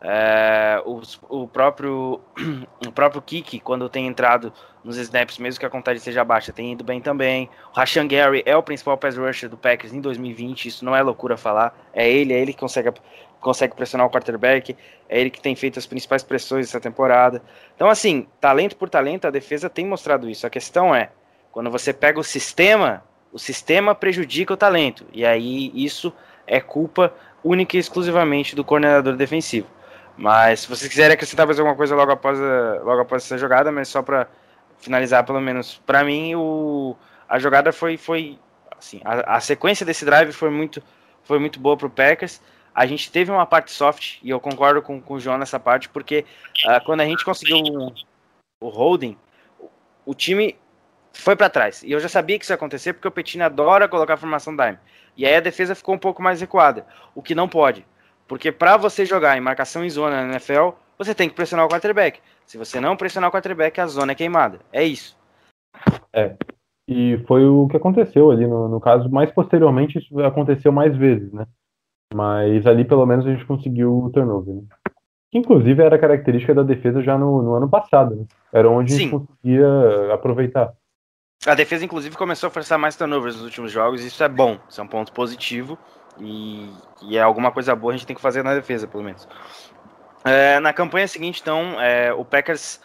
é, 0.04 0.82
os- 0.84 1.20
o 1.30 1.48
próprio 1.48 2.20
o 2.88 2.92
próprio 2.92 3.22
Kiki, 3.22 3.60
quando 3.60 3.88
tem 3.88 4.08
entrado 4.08 4.52
nos 4.84 4.98
snaps, 4.98 5.38
mesmo 5.38 5.60
que 5.60 5.66
a 5.66 5.70
contagem 5.70 6.02
seja 6.02 6.24
baixa, 6.24 6.52
tem 6.52 6.72
ido 6.72 6.84
bem 6.84 7.00
também. 7.00 7.48
O 7.72 7.78
Rashan 7.78 8.08
Gary 8.08 8.42
é 8.48 8.58
o 8.58 8.64
principal 8.64 8.98
pass 8.98 9.16
rusher 9.16 9.48
do 9.48 9.58
Packers 9.58 9.94
em 9.94 10.02
2020, 10.02 10.66
isso 10.68 10.84
não 10.84 10.96
é 10.96 11.04
loucura 11.04 11.38
falar. 11.38 11.76
É 11.94 12.10
ele, 12.10 12.34
é 12.34 12.40
ele 12.40 12.52
que 12.52 12.60
consegue, 12.60 12.92
consegue 13.40 13.76
pressionar 13.76 14.08
o 14.08 14.10
quarterback, 14.10 14.76
é 15.08 15.20
ele 15.22 15.30
que 15.30 15.40
tem 15.40 15.56
feito 15.56 15.78
as 15.78 15.86
principais 15.86 16.24
pressões 16.24 16.68
essa 16.70 16.80
temporada. 16.80 17.40
Então, 17.76 17.88
assim, 17.88 18.26
talento 18.40 18.76
por 18.78 18.90
talento, 18.90 19.28
a 19.28 19.30
defesa 19.30 19.70
tem 19.70 19.86
mostrado 19.86 20.28
isso. 20.28 20.48
A 20.48 20.50
questão 20.50 20.96
é, 20.96 21.12
quando 21.52 21.70
você 21.70 21.94
pega 21.94 22.20
o 22.20 22.24
sistema, 22.24 23.04
o 23.32 23.40
sistema 23.40 23.94
prejudica 23.94 24.54
o 24.54 24.58
talento. 24.58 25.06
E 25.12 25.26
aí 25.26 25.72
isso 25.74 26.14
é 26.48 26.60
culpa 26.60 27.14
única 27.44 27.76
e 27.78 27.80
exclusivamente 27.80 28.56
do 28.56 28.64
coordenador 28.64 29.16
defensivo. 29.16 29.68
Mas 30.18 30.62
se 30.62 30.68
vocês 30.70 30.90
quiserem 30.90 31.14
acrescentar 31.14 31.46
mais 31.46 31.58
alguma 31.60 31.76
coisa 31.76 31.96
logo 31.96 32.12
após, 32.12 32.40
a- 32.40 32.82
logo 32.84 33.02
após 33.02 33.24
essa 33.24 33.38
jogada, 33.38 33.72
mas 33.72 33.88
só 33.88 34.02
para 34.02 34.28
finalizar, 34.80 35.26
pelo 35.26 35.40
menos 35.40 35.82
para 35.86 36.04
mim, 36.04 36.36
o, 36.36 36.96
a 37.28 37.40
jogada 37.40 37.72
foi, 37.72 37.98
foi 37.98 38.38
assim, 38.78 39.00
a, 39.04 39.38
a 39.38 39.40
sequência 39.40 39.86
desse 39.86 40.06
drive 40.06 40.32
foi 40.32 40.50
muito, 40.50 40.82
foi 41.24 41.40
muito 41.40 41.60
boa 41.60 41.78
para 41.78 41.88
o 41.88 41.90
Packers. 41.90 42.42
A 42.74 42.86
gente 42.86 43.12
teve 43.12 43.32
uma 43.32 43.46
parte 43.46 43.72
soft, 43.72 44.20
e 44.24 44.30
eu 44.30 44.40
concordo 44.40 44.82
com, 44.82 45.02
com 45.02 45.16
o 45.16 45.20
João 45.20 45.38
nessa 45.38 45.60
parte, 45.60 45.90
porque 45.90 46.26
ah, 46.66 46.80
quando 46.80 47.02
a 47.02 47.06
gente 47.06 47.26
conseguiu 47.26 47.58
o, 47.58 47.94
o 48.62 48.70
holding, 48.70 49.18
o, 49.60 49.70
o 50.06 50.14
time 50.16 50.56
foi 51.14 51.36
para 51.36 51.50
trás. 51.50 51.84
E 51.84 51.92
eu 51.92 52.00
já 52.00 52.10
sabia 52.10 52.38
que 52.38 52.44
isso 52.44 52.52
ia 52.52 52.56
acontecer, 52.56 52.94
porque 52.94 53.08
o 53.08 53.12
Petini 53.12 53.44
adora 53.44 53.88
colocar 53.88 54.14
a 54.16 54.18
formação 54.18 54.56
dime. 54.56 54.78
E 55.16 55.26
aí 55.26 55.36
a 55.36 55.42
defesa 55.42 55.76
ficou 55.76 55.94
um 55.94 56.00
pouco 56.00 56.22
mais 56.22 56.40
recuada, 56.40 56.86
o 57.14 57.22
que 57.22 57.36
não 57.36 57.48
pode. 57.48 57.86
Porque 58.28 58.52
para 58.52 58.78
você 58.78 59.06
jogar 59.06 59.38
em 59.38 59.42
marcação 59.42 59.84
em 59.84 59.90
zona 59.90 60.22
na 60.22 60.34
NFL, 60.34 60.70
você 60.98 61.14
tem 61.14 61.28
que 61.28 61.36
pressionar 61.36 61.66
o 61.66 61.70
quarterback. 61.70 62.20
Se 62.46 62.58
você 62.58 62.80
não 62.80 62.96
pressionar 62.96 63.30
o 63.30 63.34
quarterback, 63.34 63.80
a 63.80 63.88
zona 63.88 64.14
é 64.14 64.16
queimada. 64.16 64.60
É 64.72 64.84
isso. 64.84 65.18
E 66.88 67.18
foi 67.28 67.46
o 67.46 67.68
que 67.68 67.78
aconteceu 67.78 68.32
ali 68.32 68.46
no, 68.48 68.68
no 68.68 68.80
caso, 68.80 69.10
mais 69.10 69.32
posteriormente 69.32 69.98
isso 69.98 70.20
aconteceu 70.20 70.72
mais 70.72 70.96
vezes, 70.96 71.32
né? 71.32 71.46
Mas 72.14 72.68
ali 72.68 72.84
pelo 72.84 73.06
menos 73.06 73.26
a 73.26 73.32
gente 73.32 73.46
conseguiu 73.46 74.06
o 74.06 74.10
turnover, 74.10 74.56
né? 74.56 74.64
Que 75.32 75.38
inclusive 75.38 75.82
era 75.82 75.98
característica 75.98 76.54
da 76.54 76.64
defesa 76.64 77.02
já 77.02 77.18
no, 77.18 77.42
no 77.42 77.54
ano 77.54 77.70
passado, 77.70 78.16
né? 78.16 78.26
Era 78.52 78.70
onde 78.70 78.94
a 78.94 78.98
gente 78.98 79.10
Sim. 79.10 79.20
conseguia 79.20 80.14
aproveitar. 80.14 80.74
A 81.48 81.56
defesa, 81.56 81.84
inclusive, 81.84 82.16
começou 82.16 82.48
a 82.48 82.52
forçar 82.52 82.78
mais 82.78 82.96
turnovers 82.96 83.36
nos 83.36 83.46
últimos 83.46 83.72
jogos, 83.72 84.04
isso 84.04 84.24
é 84.24 84.30
bom. 84.30 84.60
Isso 84.70 84.80
é 84.80 84.84
um 84.84 84.88
ponto 84.88 85.12
positivo. 85.12 85.78
E, 86.20 86.70
e 87.02 87.18
é 87.18 87.22
alguma 87.22 87.52
coisa 87.52 87.76
boa 87.76 87.94
a 87.94 87.98
gente 87.98 88.06
tem 88.06 88.16
que 88.16 88.22
fazer 88.22 88.44
na 88.44 88.54
defesa, 88.54 88.88
pelo 88.88 89.04
menos. 89.04 89.28
É, 90.24 90.60
na 90.60 90.72
campanha 90.72 91.08
seguinte, 91.08 91.42
então, 91.42 91.82
é, 91.82 92.14
o 92.14 92.24
Packers 92.24 92.80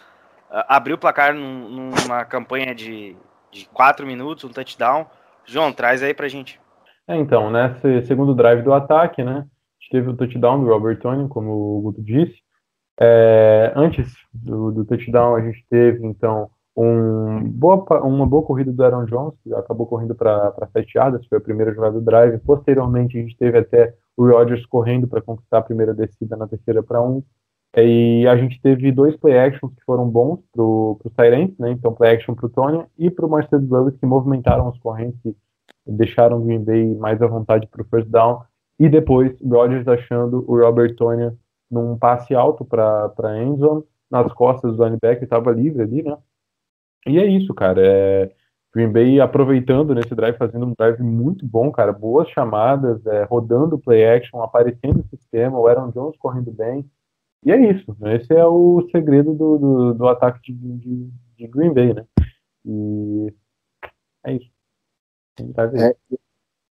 ah, 0.51 0.77
abriu 0.77 0.97
o 0.97 0.99
placar 0.99 1.35
num- 1.35 1.91
numa 1.91 2.25
campanha 2.25 2.75
de, 2.75 3.15
de 3.53 3.67
4 3.67 4.07
minutos, 4.07 4.45
um 4.45 4.49
touchdown. 4.49 5.07
João, 5.45 5.71
traz 5.71 6.03
aí 6.03 6.15
pra 6.15 6.29
gente. 6.29 6.59
É, 7.07 7.15
então, 7.15 7.51
nesse 7.51 8.07
segundo 8.07 8.35
drive 8.35 8.63
do 8.63 8.73
ataque, 8.73 9.23
né? 9.23 9.33
A 9.41 9.83
gente 9.83 9.91
teve 9.91 10.09
o 10.09 10.17
touchdown 10.17 10.61
do 10.65 10.71
Robert 10.71 10.99
Tony, 10.99 11.29
como 11.29 11.51
o 11.51 11.81
Guto 11.83 12.03
disse. 12.03 12.39
É, 12.99 13.71
antes 13.77 14.11
do, 14.33 14.73
do 14.73 14.85
touchdown, 14.87 15.37
a 15.37 15.43
gente 15.43 15.63
teve, 15.69 16.07
então, 16.07 16.51
um 16.77 17.43
boa, 17.49 17.85
uma 18.03 18.27
boa 18.27 18.43
corrida 18.43 18.71
do 18.71 18.85
Aaron 18.85 19.07
Jones, 19.07 19.35
que 19.43 19.55
acabou 19.55 19.87
correndo 19.87 20.15
para 20.15 20.69
7 20.73 20.99
yardas, 20.99 21.27
foi 21.27 21.39
a 21.39 21.41
primeira 21.41 21.73
jogada 21.73 21.95
do 21.95 22.05
drive. 22.05 22.39
Posteriormente, 22.41 23.17
a 23.17 23.23
gente 23.23 23.37
teve 23.37 23.59
até 23.59 23.95
o 24.17 24.29
Rodgers 24.29 24.67
correndo 24.67 25.09
para 25.09 25.23
conquistar 25.23 25.59
a 25.59 25.63
primeira 25.63 25.95
descida 25.95 26.37
na 26.37 26.47
terceira 26.47 26.83
para 26.83 27.01
um. 27.03 27.23
E 27.79 28.27
a 28.27 28.37
gente 28.37 28.61
teve 28.61 28.91
dois 28.93 29.17
play 29.17 29.39
actions 29.39 29.75
que 29.75 29.85
foram 29.85 30.09
bons 30.09 30.41
para 30.53 30.63
os 30.63 31.13
Tyrants, 31.15 31.59
né? 31.59 31.71
Então, 31.73 31.95
play 31.95 32.15
action 32.15 32.35
para 32.35 32.47
o 32.47 32.49
Tony 32.49 32.85
e 32.99 33.11
para 33.11 33.27
o 33.27 33.31
Marcelo 33.31 33.67
Lewis, 33.71 33.97
que 33.97 34.07
movimentaram 34.07 34.69
os 34.69 34.79
correntes 34.79 35.21
e 35.25 35.93
deixaram 35.93 36.39
o 36.39 36.45
Green 36.45 36.65
Bay 36.65 36.95
mais 36.95 37.21
à 37.21 37.27
vontade 37.27 37.67
para 37.67 37.83
o 37.83 37.85
first 37.87 38.09
down. 38.09 38.41
E 38.79 38.89
depois, 38.89 39.35
Rodgers 39.43 39.87
achando 39.89 40.45
o 40.47 40.59
Robert 40.59 40.95
Tony 40.97 41.31
num 41.71 41.99
passe 41.99 42.35
alto 42.35 42.65
para 42.65 43.13
a 43.19 43.43
endzone, 43.43 43.83
nas 44.11 44.33
costas 44.33 44.77
do 44.77 44.85
linebacker, 44.85 45.25
estava 45.25 45.51
livre 45.51 45.83
ali, 45.83 46.03
né? 46.03 46.17
E 47.07 47.19
é 47.19 47.27
isso, 47.27 47.55
cara. 47.55 47.81
É, 47.85 48.33
Green 48.75 48.93
Bay 48.93 49.21
aproveitando 49.21 49.95
nesse 49.95 50.15
drive, 50.15 50.37
fazendo 50.37 50.67
um 50.67 50.75
drive 50.77 51.01
muito 51.03 51.47
bom, 51.47 51.71
cara. 51.71 51.93
Boas 51.93 52.29
chamadas, 52.29 53.05
é, 53.07 53.25
rodando 53.25 53.79
play 53.79 54.05
action, 54.05 54.43
aparecendo 54.43 55.01
o 55.01 55.17
sistema, 55.17 55.59
o 55.59 55.67
Aaron 55.67 55.91
Jones 55.91 56.17
correndo 56.19 56.51
bem. 56.51 56.89
E 57.45 57.53
é 57.53 57.71
isso. 57.71 57.97
Esse 58.07 58.35
é 58.35 58.45
o 58.45 58.87
segredo 58.91 59.33
do, 59.33 59.59
do, 59.59 59.95
do 59.95 60.09
ataque 60.09 60.53
de, 60.53 60.79
de, 60.79 61.11
de 61.39 61.47
Green 61.47 61.73
Bay, 61.73 61.95
né? 61.95 62.05
E 62.65 63.33
é 64.25 64.33
isso. 64.35 64.51
É. 65.79 65.95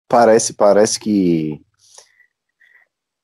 Parece, 0.08 0.54
parece 0.54 1.00
que 1.00 1.62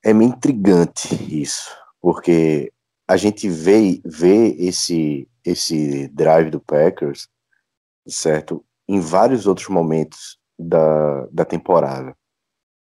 é 0.04 0.14
meio 0.14 0.30
intrigante 0.30 1.16
isso, 1.42 1.76
porque 2.00 2.72
a 3.08 3.18
gente 3.18 3.48
vê, 3.48 4.02
vê 4.04 4.56
esse, 4.58 5.28
esse 5.44 6.08
drive 6.10 6.50
do 6.50 6.60
Packers, 6.60 7.28
certo, 8.08 8.66
em 8.88 9.00
vários 9.00 9.46
outros 9.46 9.68
momentos 9.68 10.40
da, 10.58 11.26
da 11.28 11.46
temporada, 11.46 12.16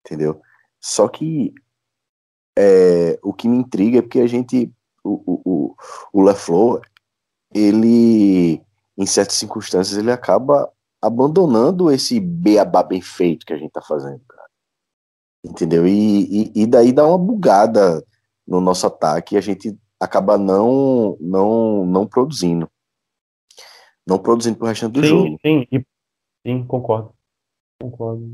entendeu? 0.05 0.41
Só 0.81 1.09
que 1.09 1.53
é, 2.57 3.19
o 3.23 3.33
que 3.33 3.49
me 3.49 3.59
intriga 3.59 3.99
é 3.99 4.03
porque 4.03 4.21
a 4.21 4.27
gente, 4.27 4.73
o, 5.05 5.41
o, 5.45 5.77
o, 6.13 6.23
LaFleur, 6.23 6.83
ele, 7.55 8.61
em 8.97 9.07
certas 9.07 9.37
circunstâncias, 9.37 9.97
ele 9.97 10.11
acaba 10.11 10.71
abandonando 11.01 11.91
esse 11.91 12.19
beabá 12.19 12.83
bem 12.83 13.01
feito 13.01 13.47
que 13.47 13.53
a 13.53 13.57
gente 13.57 13.71
tá 13.71 13.81
fazendo, 13.81 14.21
cara. 14.29 14.49
Entendeu? 15.45 15.87
E, 15.87 16.51
e, 16.53 16.63
e 16.63 16.67
daí 16.67 16.93
dá 16.93 17.07
uma 17.07 17.19
bugada 17.19 18.05
no 18.47 18.61
nosso 18.61 18.87
ataque 18.87 19.35
e 19.35 19.39
a 19.39 19.41
gente 19.41 19.79
acaba 20.01 20.39
não, 20.39 21.17
não, 21.21 21.85
não 21.85 22.07
produzindo. 22.07 22.69
Não 24.07 24.19
produzindo 24.19 24.57
pro 24.57 24.67
restante 24.67 24.95
do 24.95 25.03
sim, 25.03 25.09
jogo. 25.09 25.39
sim, 25.45 25.67
e- 25.71 25.87
sim, 26.47 26.65
concordo. 26.67 27.13
Concordo. 27.81 28.27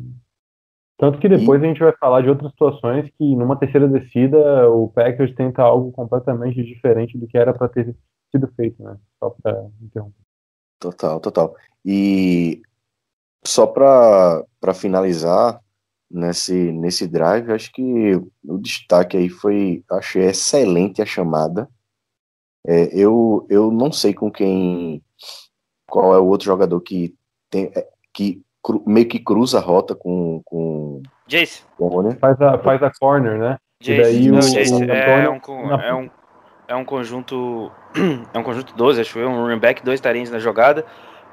Tanto 0.96 1.18
que 1.18 1.28
depois 1.28 1.62
a 1.62 1.66
gente 1.66 1.80
vai 1.80 1.92
falar 1.96 2.22
de 2.22 2.28
outras 2.28 2.50
situações 2.52 3.10
que 3.18 3.34
numa 3.34 3.58
terceira 3.58 3.88
descida 3.88 4.70
o 4.70 4.88
Packers 4.88 5.34
tenta 5.34 5.62
algo 5.62 5.90
completamente 5.90 6.62
diferente 6.62 7.18
do 7.18 7.26
que 7.26 7.36
era 7.36 7.52
para 7.52 7.68
ter 7.68 7.96
sido 8.30 8.46
feito, 8.54 8.80
né? 8.82 8.96
Só 9.18 9.30
para 9.30 9.68
interromper. 9.82 10.24
Total, 10.78 11.18
total. 11.18 11.56
E 11.84 12.62
só 13.44 13.66
para 13.66 14.44
finalizar 14.74 15.60
nesse, 16.10 16.72
nesse 16.72 17.06
drive, 17.08 17.50
acho 17.52 17.72
que 17.72 18.14
o 18.44 18.58
destaque 18.58 19.16
aí 19.16 19.28
foi, 19.28 19.82
achei 19.90 20.24
excelente 20.24 21.02
a 21.02 21.06
chamada. 21.06 21.68
É, 22.66 22.88
eu, 22.98 23.46
eu 23.50 23.70
não 23.70 23.92
sei 23.92 24.14
com 24.14 24.30
quem, 24.30 25.02
qual 25.88 26.14
é 26.14 26.18
o 26.18 26.26
outro 26.26 26.46
jogador 26.46 26.80
que 26.80 27.14
tem, 27.50 27.70
é, 27.74 27.86
que 28.12 28.42
cru- 28.62 28.82
meio 28.86 29.06
que 29.06 29.18
cruza 29.18 29.58
a 29.58 29.62
rota 29.62 29.94
com, 29.94 30.40
com, 30.44 31.02
Jace, 31.26 31.62
com. 31.76 32.10
Faz 32.18 32.40
a, 32.40 32.58
faz 32.58 32.82
a 32.82 32.90
corner, 32.98 33.38
né? 33.38 33.58
E 33.80 33.96
daí 33.96 34.30
o, 34.32 34.40
Jace, 34.40 34.72
o 34.72 34.90
é, 34.90 35.28
um, 35.28 35.40
na- 35.66 35.84
é, 35.84 35.94
um, 35.94 36.10
é 36.68 36.74
um 36.74 36.84
conjunto. 36.84 37.70
É 38.32 38.38
um 38.38 38.42
conjunto 38.42 38.74
12, 38.74 39.00
acho 39.00 39.18
eu, 39.18 39.28
um 39.28 39.42
running 39.44 39.60
back, 39.60 39.84
dois 39.84 40.00
tarins 40.00 40.28
na 40.30 40.38
jogada. 40.40 40.84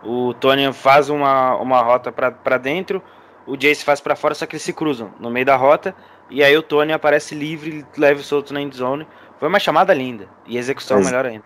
O 0.03 0.33
Tony 0.35 0.71
faz 0.73 1.09
uma, 1.09 1.55
uma 1.55 1.81
rota 1.81 2.11
pra 2.11 2.57
dentro, 2.59 3.01
o 3.47 3.55
Jace 3.57 3.83
faz 3.83 3.99
pra 3.99 4.15
fora, 4.15 4.35
só 4.35 4.45
que 4.45 4.55
eles 4.55 4.63
se 4.63 4.73
cruzam 4.73 5.11
no 5.19 5.29
meio 5.29 5.45
da 5.45 5.55
rota. 5.55 5.95
E 6.29 6.43
aí 6.43 6.55
o 6.55 6.63
Tony 6.63 6.93
aparece 6.93 7.35
livre, 7.35 7.85
leve 7.97 8.23
solto 8.23 8.53
na 8.53 8.61
endzone. 8.61 9.07
Foi 9.39 9.47
uma 9.47 9.59
chamada 9.59 9.93
linda. 9.93 10.27
E 10.45 10.57
execução 10.57 10.97
Ex- 10.97 11.05
melhor 11.05 11.25
ainda. 11.25 11.43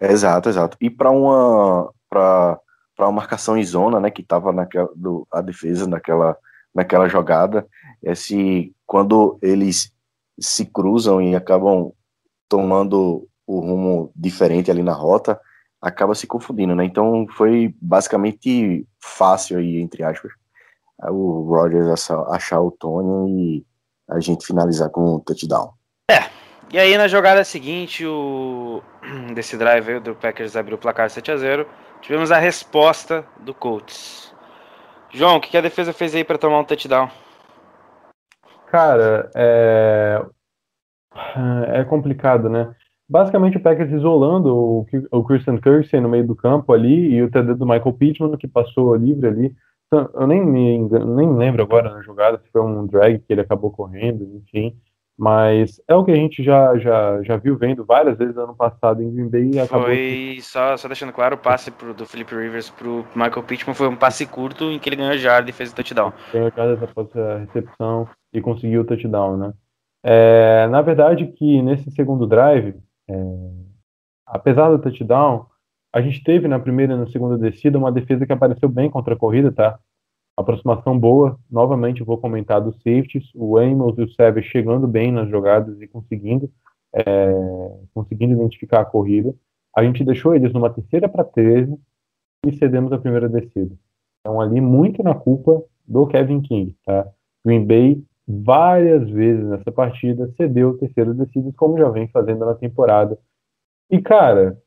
Exato, 0.00 0.48
exato. 0.48 0.76
E 0.80 0.88
para 0.88 1.10
uma 1.10 1.92
para 2.08 2.58
para 2.96 3.06
uma 3.06 3.12
marcação 3.12 3.56
em 3.56 3.64
zona, 3.64 3.98
né, 3.98 4.08
que 4.08 4.22
estava 4.22 4.52
naquela 4.52 4.88
do, 4.94 5.26
a 5.32 5.40
defesa 5.40 5.86
naquela 5.86 6.36
naquela 6.72 7.08
jogada, 7.08 7.66
esse 8.02 8.72
quando 8.86 9.38
eles 9.42 9.92
se 10.38 10.64
cruzam 10.64 11.20
e 11.20 11.34
acabam 11.34 11.92
tomando 12.48 13.26
o 13.46 13.60
rumo 13.60 14.12
diferente 14.14 14.70
ali 14.70 14.82
na 14.82 14.92
rota, 14.92 15.40
acaba 15.80 16.14
se 16.14 16.26
confundindo, 16.26 16.74
né? 16.74 16.84
Então 16.84 17.26
foi 17.36 17.74
basicamente 17.80 18.86
fácil 19.00 19.58
aí 19.58 19.80
entre 19.80 20.02
aspas 20.02 20.32
o 21.02 21.42
Rogers 21.48 21.88
achar, 21.88 22.20
achar 22.30 22.60
o 22.60 22.70
Tony 22.70 23.58
e 23.58 23.66
a 24.08 24.20
gente 24.20 24.46
finalizar 24.46 24.90
com 24.90 25.16
um 25.16 25.20
touchdown. 25.20 25.72
E 26.74 26.78
aí 26.78 26.98
na 26.98 27.06
jogada 27.06 27.44
seguinte, 27.44 28.04
o 28.04 28.82
desse 29.32 29.56
drive 29.56 29.92
aí, 29.92 30.00
do 30.00 30.14
Packers 30.14 30.56
abriu 30.56 30.76
o 30.76 30.80
placar 30.80 31.08
7 31.08 31.30
a 31.30 31.36
0 31.36 31.66
tivemos 32.00 32.32
a 32.32 32.38
resposta 32.38 33.24
do 33.40 33.54
Colts. 33.54 34.34
João, 35.10 35.36
o 35.36 35.40
que, 35.40 35.50
que 35.50 35.56
a 35.56 35.60
defesa 35.60 35.92
fez 35.92 36.14
aí 36.14 36.24
pra 36.24 36.36
tomar 36.36 36.58
um 36.58 36.64
touchdown? 36.64 37.08
Cara, 38.66 39.30
é... 39.36 40.20
é 41.68 41.84
complicado, 41.84 42.48
né? 42.48 42.74
Basicamente 43.08 43.56
o 43.56 43.62
Packers 43.62 43.92
isolando 43.92 44.52
o, 44.52 44.86
o 45.12 45.24
Christian 45.24 45.58
Kirksey 45.58 46.00
no 46.00 46.08
meio 46.08 46.26
do 46.26 46.34
campo 46.34 46.72
ali 46.72 47.12
e 47.12 47.22
o 47.22 47.30
TD 47.30 47.54
do 47.54 47.64
Michael 47.64 47.92
Pittman 47.92 48.36
que 48.36 48.48
passou 48.48 48.96
livre 48.96 49.28
ali. 49.28 49.54
Então, 49.86 50.10
Eu 50.14 50.26
nem 50.26 50.44
me 50.44 50.74
engano, 50.74 51.14
nem 51.14 51.32
lembro 51.36 51.62
agora 51.62 51.92
na 51.92 52.02
jogada 52.02 52.38
se 52.38 52.50
foi 52.50 52.62
um 52.62 52.86
drag 52.86 53.18
que 53.18 53.32
ele 53.32 53.40
acabou 53.40 53.70
correndo, 53.70 54.24
enfim. 54.36 54.76
Mas 55.16 55.80
é 55.86 55.94
o 55.94 56.04
que 56.04 56.10
a 56.10 56.16
gente 56.16 56.42
já, 56.42 56.76
já, 56.76 57.22
já 57.22 57.36
viu 57.36 57.56
vendo 57.56 57.84
várias 57.84 58.18
vezes 58.18 58.36
ano 58.36 58.54
passado 58.54 59.00
em 59.00 59.14
Green 59.14 59.28
Bay 59.28 59.50
e 59.54 59.60
acabou 59.60 59.86
Foi, 59.86 60.38
só, 60.40 60.76
só 60.76 60.88
deixando 60.88 61.12
claro, 61.12 61.36
o 61.36 61.38
passe 61.38 61.70
pro, 61.70 61.94
do 61.94 62.04
Philip 62.04 62.34
Rivers 62.34 62.68
pro 62.70 63.06
Michael 63.14 63.44
Pittman 63.44 63.74
foi 63.76 63.86
um 63.86 63.94
passe 63.94 64.26
curto 64.26 64.64
em 64.64 64.78
que 64.78 64.88
ele 64.88 64.96
ganhou 64.96 65.16
jarda 65.16 65.48
e 65.48 65.52
fez 65.52 65.70
o 65.70 65.74
touchdown. 65.76 66.12
ganhou 66.32 66.50
jardas 66.50 66.82
após 66.82 67.16
a 67.16 67.38
recepção 67.38 68.08
e 68.32 68.40
conseguiu 68.40 68.80
o 68.80 68.84
touchdown, 68.84 69.36
né? 69.36 69.52
É, 70.02 70.66
na 70.66 70.82
verdade 70.82 71.28
que 71.28 71.62
nesse 71.62 71.92
segundo 71.92 72.26
drive, 72.26 72.74
é, 73.08 73.14
apesar 74.26 74.68
do 74.70 74.80
touchdown, 74.80 75.46
a 75.94 76.00
gente 76.00 76.24
teve 76.24 76.48
na 76.48 76.58
primeira 76.58 76.94
e 76.94 76.96
na 76.96 77.06
segunda 77.06 77.38
descida 77.38 77.78
uma 77.78 77.92
defesa 77.92 78.26
que 78.26 78.32
apareceu 78.32 78.68
bem 78.68 78.90
contra 78.90 79.14
a 79.14 79.16
corrida, 79.16 79.52
tá? 79.52 79.78
Aproximação 80.36 80.98
boa, 80.98 81.38
novamente 81.48 82.02
vou 82.02 82.18
comentar 82.18 82.60
dos 82.60 82.74
safeties, 82.78 83.30
o 83.32 83.56
Amos 83.56 83.96
e 83.96 84.02
o 84.02 84.10
Savage 84.10 84.48
chegando 84.48 84.88
bem 84.88 85.12
nas 85.12 85.30
jogadas 85.30 85.80
e 85.80 85.86
conseguindo, 85.86 86.50
é, 86.92 87.78
conseguindo 87.94 88.34
identificar 88.34 88.80
a 88.80 88.84
corrida. 88.84 89.32
A 89.72 89.84
gente 89.84 90.02
deixou 90.02 90.34
eles 90.34 90.52
numa 90.52 90.68
terceira 90.68 91.08
para 91.08 91.22
13 91.22 91.78
e 92.44 92.52
cedemos 92.54 92.92
a 92.92 92.98
primeira 92.98 93.28
descida. 93.28 93.76
Então 94.20 94.40
ali 94.40 94.60
muito 94.60 95.00
na 95.00 95.14
culpa 95.14 95.62
do 95.86 96.08
Kevin 96.08 96.40
King, 96.40 96.76
tá? 96.84 97.06
Green 97.46 97.64
Bay 97.64 98.02
várias 98.26 99.08
vezes 99.08 99.44
nessa 99.44 99.70
partida 99.70 100.28
cedeu 100.36 100.76
terceiras 100.76 101.16
descidas, 101.16 101.54
como 101.54 101.78
já 101.78 101.88
vem 101.88 102.08
fazendo 102.08 102.44
na 102.44 102.54
temporada. 102.56 103.16
E 103.88 104.02
cara, 104.02 104.58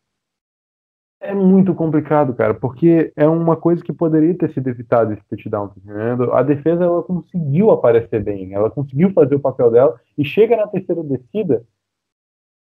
é 1.19 1.34
muito 1.34 1.73
complicado, 1.73 2.34
cara, 2.34 2.53
porque 2.53 3.12
é 3.15 3.27
uma 3.27 3.56
coisa 3.56 3.84
que 3.84 3.91
poderia 3.91 4.38
ter 4.38 4.53
sido 4.53 4.69
evitado 4.69 5.13
esse 5.13 5.23
touchdown, 5.30 5.69
tá 5.69 5.75
entendendo? 5.77 6.32
A 6.34 6.43
defesa 6.43 6.84
ela 6.84 7.01
conseguiu 7.03 7.71
aparecer 7.71 8.23
bem, 8.23 8.53
ela 8.53 8.69
conseguiu 8.69 9.12
fazer 9.13 9.36
o 9.36 9.39
papel 9.39 9.71
dela 9.71 9.99
e 10.17 10.23
chega 10.23 10.56
na 10.56 10.67
terceira 10.67 11.03
descida 11.03 11.63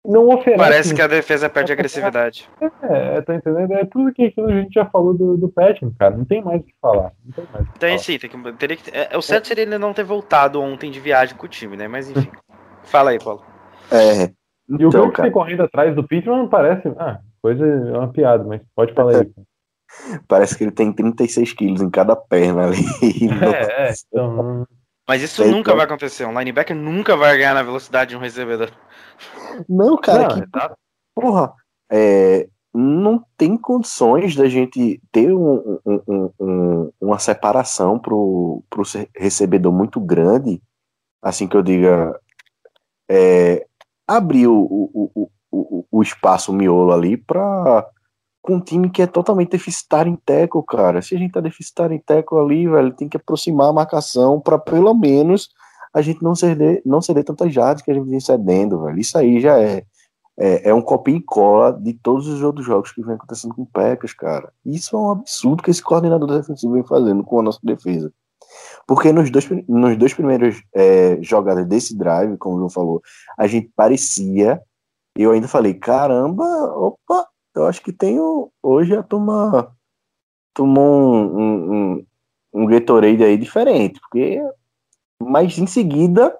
não 0.03 0.29
oferece. 0.29 0.57
Parece 0.57 0.95
que 0.95 1.01
a 1.01 1.07
defesa 1.07 1.49
perde 1.49 1.71
agressividade. 1.73 2.49
É, 2.81 3.21
tá 3.21 3.35
entendendo? 3.35 3.73
É 3.73 3.85
tudo 3.85 4.11
que 4.11 4.33
a 4.35 4.51
gente 4.51 4.73
já 4.73 4.85
falou 4.85 5.13
do, 5.13 5.37
do 5.37 5.47
Patton, 5.49 5.91
cara. 5.97 6.17
Não 6.17 6.25
tem 6.25 6.43
mais 6.43 6.61
o 6.61 6.63
que 6.63 6.73
falar. 6.81 7.11
Não 7.23 7.31
tem 7.31 7.45
mais 7.53 7.67
o 7.67 7.71
que 7.71 7.79
Tem 7.79 7.89
falar. 7.89 7.99
sim, 7.99 8.17
tem 8.17 8.29
que, 8.29 8.53
teria 8.53 8.77
que, 8.77 8.91
é, 8.91 9.15
o 9.15 9.21
certo 9.21 9.47
seria 9.47 9.63
ele 9.63 9.77
não 9.77 9.93
ter 9.93 10.03
voltado 10.03 10.59
ontem 10.59 10.89
de 10.89 10.99
viagem 10.99 11.35
com 11.35 11.45
o 11.45 11.49
time, 11.49 11.77
né? 11.77 11.87
Mas 11.87 12.09
enfim. 12.09 12.31
Fala 12.83 13.11
aí, 13.11 13.19
Paulo. 13.19 13.43
É, 13.91 14.23
E 14.67 14.85
o 14.85 14.89
então, 14.89 15.03
Kirk 15.03 15.17
cara, 15.17 15.31
correndo 15.31 15.63
atrás 15.63 15.95
do 15.95 16.03
Pittman 16.03 16.47
parece. 16.47 16.87
Ah, 16.97 17.19
coisa 17.41 17.65
é 17.65 17.97
uma 17.97 18.11
piada, 18.11 18.43
mas 18.43 18.61
pode 18.75 18.93
falar 18.93 19.17
aí. 19.21 19.31
parece 20.27 20.57
que 20.57 20.63
ele 20.63 20.71
tem 20.71 20.91
36 20.93 21.53
quilos 21.53 21.81
em 21.81 21.89
cada 21.89 22.15
perna 22.15 22.67
ali. 22.67 22.77
É, 23.43 23.89
é, 23.89 23.93
então. 24.07 24.65
Mas 25.07 25.21
isso 25.21 25.41
Sei, 25.41 25.47
nunca 25.51 25.71
então. 25.71 25.75
vai 25.75 25.85
acontecer. 25.85 26.25
Um 26.25 26.37
linebacker 26.37 26.75
nunca 26.75 27.17
vai 27.17 27.37
ganhar 27.37 27.53
na 27.53 27.63
velocidade 27.63 28.11
de 28.11 28.15
um 28.15 28.19
recebedor. 28.19 28.69
Não, 29.67 29.97
cara, 29.97 30.29
Não, 30.29 30.35
que 30.35 30.43
exato. 30.43 30.75
porra, 31.13 31.53
é, 31.91 32.47
não 32.73 33.21
tem 33.35 33.57
condições 33.57 34.35
da 34.35 34.47
gente 34.47 35.01
ter 35.11 35.33
um- 35.33 35.79
um- 35.85 36.01
um- 36.07 36.31
um- 36.39 36.91
uma 37.01 37.19
separação 37.19 37.99
pro, 37.99 38.63
pro 38.69 38.83
recebedor 39.17 39.73
muito 39.73 39.99
grande, 39.99 40.61
assim 41.21 41.47
que 41.47 41.57
eu 41.57 41.61
diga, 41.61 42.17
é, 43.09 43.65
abrir 44.07 44.47
o, 44.47 44.55
o, 44.61 45.11
o, 45.13 45.29
o, 45.51 45.85
o 45.91 46.01
espaço, 46.01 46.51
o 46.51 46.55
miolo 46.55 46.91
ali 46.91 47.17
para 47.17 47.85
com 48.41 48.55
um 48.55 48.59
time 48.59 48.89
que 48.89 49.03
é 49.03 49.07
totalmente 49.07 49.51
deficitário 49.51 50.11
em 50.11 50.15
teco, 50.15 50.63
cara. 50.63 51.01
Se 51.01 51.15
a 51.15 51.19
gente 51.19 51.31
tá 51.31 51.39
deficitário 51.39 51.95
em 51.95 51.99
teco 51.99 52.39
ali, 52.39 52.67
velho, 52.67 52.91
tem 52.93 53.07
que 53.07 53.17
aproximar 53.17 53.69
a 53.69 53.73
marcação 53.73 54.39
para 54.39 54.57
pelo 54.57 54.93
menos 54.95 55.49
a 55.93 56.01
gente 56.01 56.23
não 56.23 56.33
ceder, 56.33 56.81
não 56.85 57.01
ceder 57.01 57.23
tantas 57.23 57.53
jardas 57.53 57.83
que 57.83 57.91
a 57.91 57.93
gente 57.93 58.09
vem 58.09 58.19
cedendo, 58.19 58.83
velho. 58.83 58.97
Isso 58.97 59.17
aí 59.17 59.39
já 59.39 59.59
é, 59.59 59.83
é, 60.39 60.69
é 60.69 60.73
um 60.73 60.81
copia 60.81 61.15
e 61.15 61.21
cola 61.21 61.71
de 61.71 61.93
todos 61.93 62.27
os 62.27 62.41
outros 62.41 62.65
jogos 62.65 62.91
que 62.91 63.03
vem 63.03 63.15
acontecendo 63.15 63.53
com 63.53 63.63
o 63.63 63.67
Packers, 63.67 64.13
cara. 64.13 64.51
Isso 64.65 64.95
é 64.95 64.99
um 64.99 65.11
absurdo 65.11 65.61
que 65.61 65.69
esse 65.69 65.83
coordenador 65.83 66.27
defensivo 66.27 66.73
vem 66.73 66.83
fazendo 66.83 67.23
com 67.23 67.39
a 67.39 67.43
nossa 67.43 67.59
defesa. 67.61 68.11
Porque 68.87 69.11
nos 69.11 69.29
dois, 69.29 69.47
nos 69.67 69.97
dois 69.97 70.13
primeiros 70.13 70.61
é, 70.73 71.17
jogadas 71.21 71.65
desse 71.67 71.97
drive, 71.97 72.37
como 72.37 72.55
o 72.55 72.57
João 72.59 72.69
falou, 72.69 73.01
a 73.37 73.47
gente 73.47 73.71
parecia. 73.75 74.61
Eu 75.15 75.31
ainda 75.31 75.47
falei, 75.47 75.73
caramba, 75.73 76.43
opa, 76.75 77.27
eu 77.55 77.65
acho 77.65 77.81
que 77.81 77.91
tem 77.91 78.19
o- 78.19 78.51
hoje 78.63 78.95
a 78.95 79.03
turma 79.03 79.75
tomou 80.53 81.13
um, 81.13 81.37
um, 81.37 81.73
um, 81.73 82.05
um 82.53 82.65
Gatorade 82.65 83.23
aí 83.23 83.37
diferente, 83.37 83.99
porque 83.99 84.41
mas 85.21 85.57
em 85.57 85.67
seguida 85.67 86.35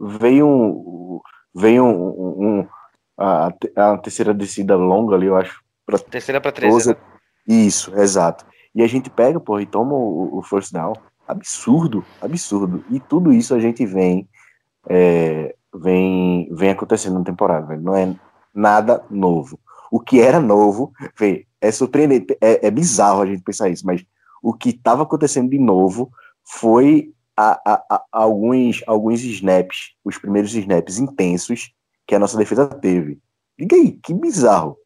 veio 0.00 0.46
um, 0.46 1.20
veio 1.54 1.84
um, 1.84 2.60
um- 2.60 2.68
a, 3.18 3.52
a 3.76 3.98
terceira 3.98 4.32
descida 4.32 4.76
longa 4.76 5.14
ali, 5.16 5.26
eu 5.26 5.36
acho, 5.36 5.62
pra 5.86 5.98
Terceira 5.98 6.40
13. 6.40 6.70
Doze. 6.76 6.90
Né? 6.90 6.96
isso, 7.46 7.94
exato. 7.98 8.44
E 8.74 8.82
a 8.82 8.86
gente 8.86 9.10
pega, 9.10 9.38
pô, 9.38 9.60
e 9.60 9.66
toma 9.66 9.92
o, 9.94 10.38
o 10.38 10.42
first 10.42 10.72
down. 10.72 10.94
Absurdo, 11.28 12.04
absurdo. 12.20 12.84
E 12.90 12.98
tudo 12.98 13.32
isso 13.32 13.54
a 13.54 13.60
gente 13.60 13.84
vem 13.84 14.28
é, 14.88 15.54
vem 15.74 16.48
vem 16.52 16.70
acontecendo 16.70 17.18
na 17.18 17.24
temporada, 17.24 17.66
velho. 17.66 17.82
Não 17.82 17.94
é 17.96 18.14
nada 18.54 19.04
novo. 19.10 19.58
O 19.90 20.00
que 20.00 20.20
era 20.20 20.40
novo, 20.40 20.92
vê, 21.18 21.46
é 21.60 21.70
surpreendente, 21.70 22.36
é, 22.40 22.66
é 22.66 22.70
bizarro 22.70 23.22
a 23.22 23.26
gente 23.26 23.42
pensar 23.42 23.68
isso, 23.68 23.86
mas 23.86 24.04
o 24.42 24.52
que 24.52 24.70
estava 24.70 25.02
acontecendo 25.02 25.50
de 25.50 25.58
novo 25.58 26.10
foi 26.44 27.12
a, 27.36 27.60
a- 27.72 27.84
a- 27.90 28.04
alguns, 28.10 28.82
alguns 28.86 29.20
snaps, 29.22 29.94
os 30.04 30.18
primeiros 30.18 30.54
snaps 30.54 30.98
intensos 30.98 31.72
que 32.06 32.14
a 32.14 32.18
nossa 32.18 32.36
defesa 32.36 32.66
teve. 32.66 33.18
Liga 33.58 33.76
aí, 33.76 33.92
que 33.92 34.12
bizarro. 34.14 34.76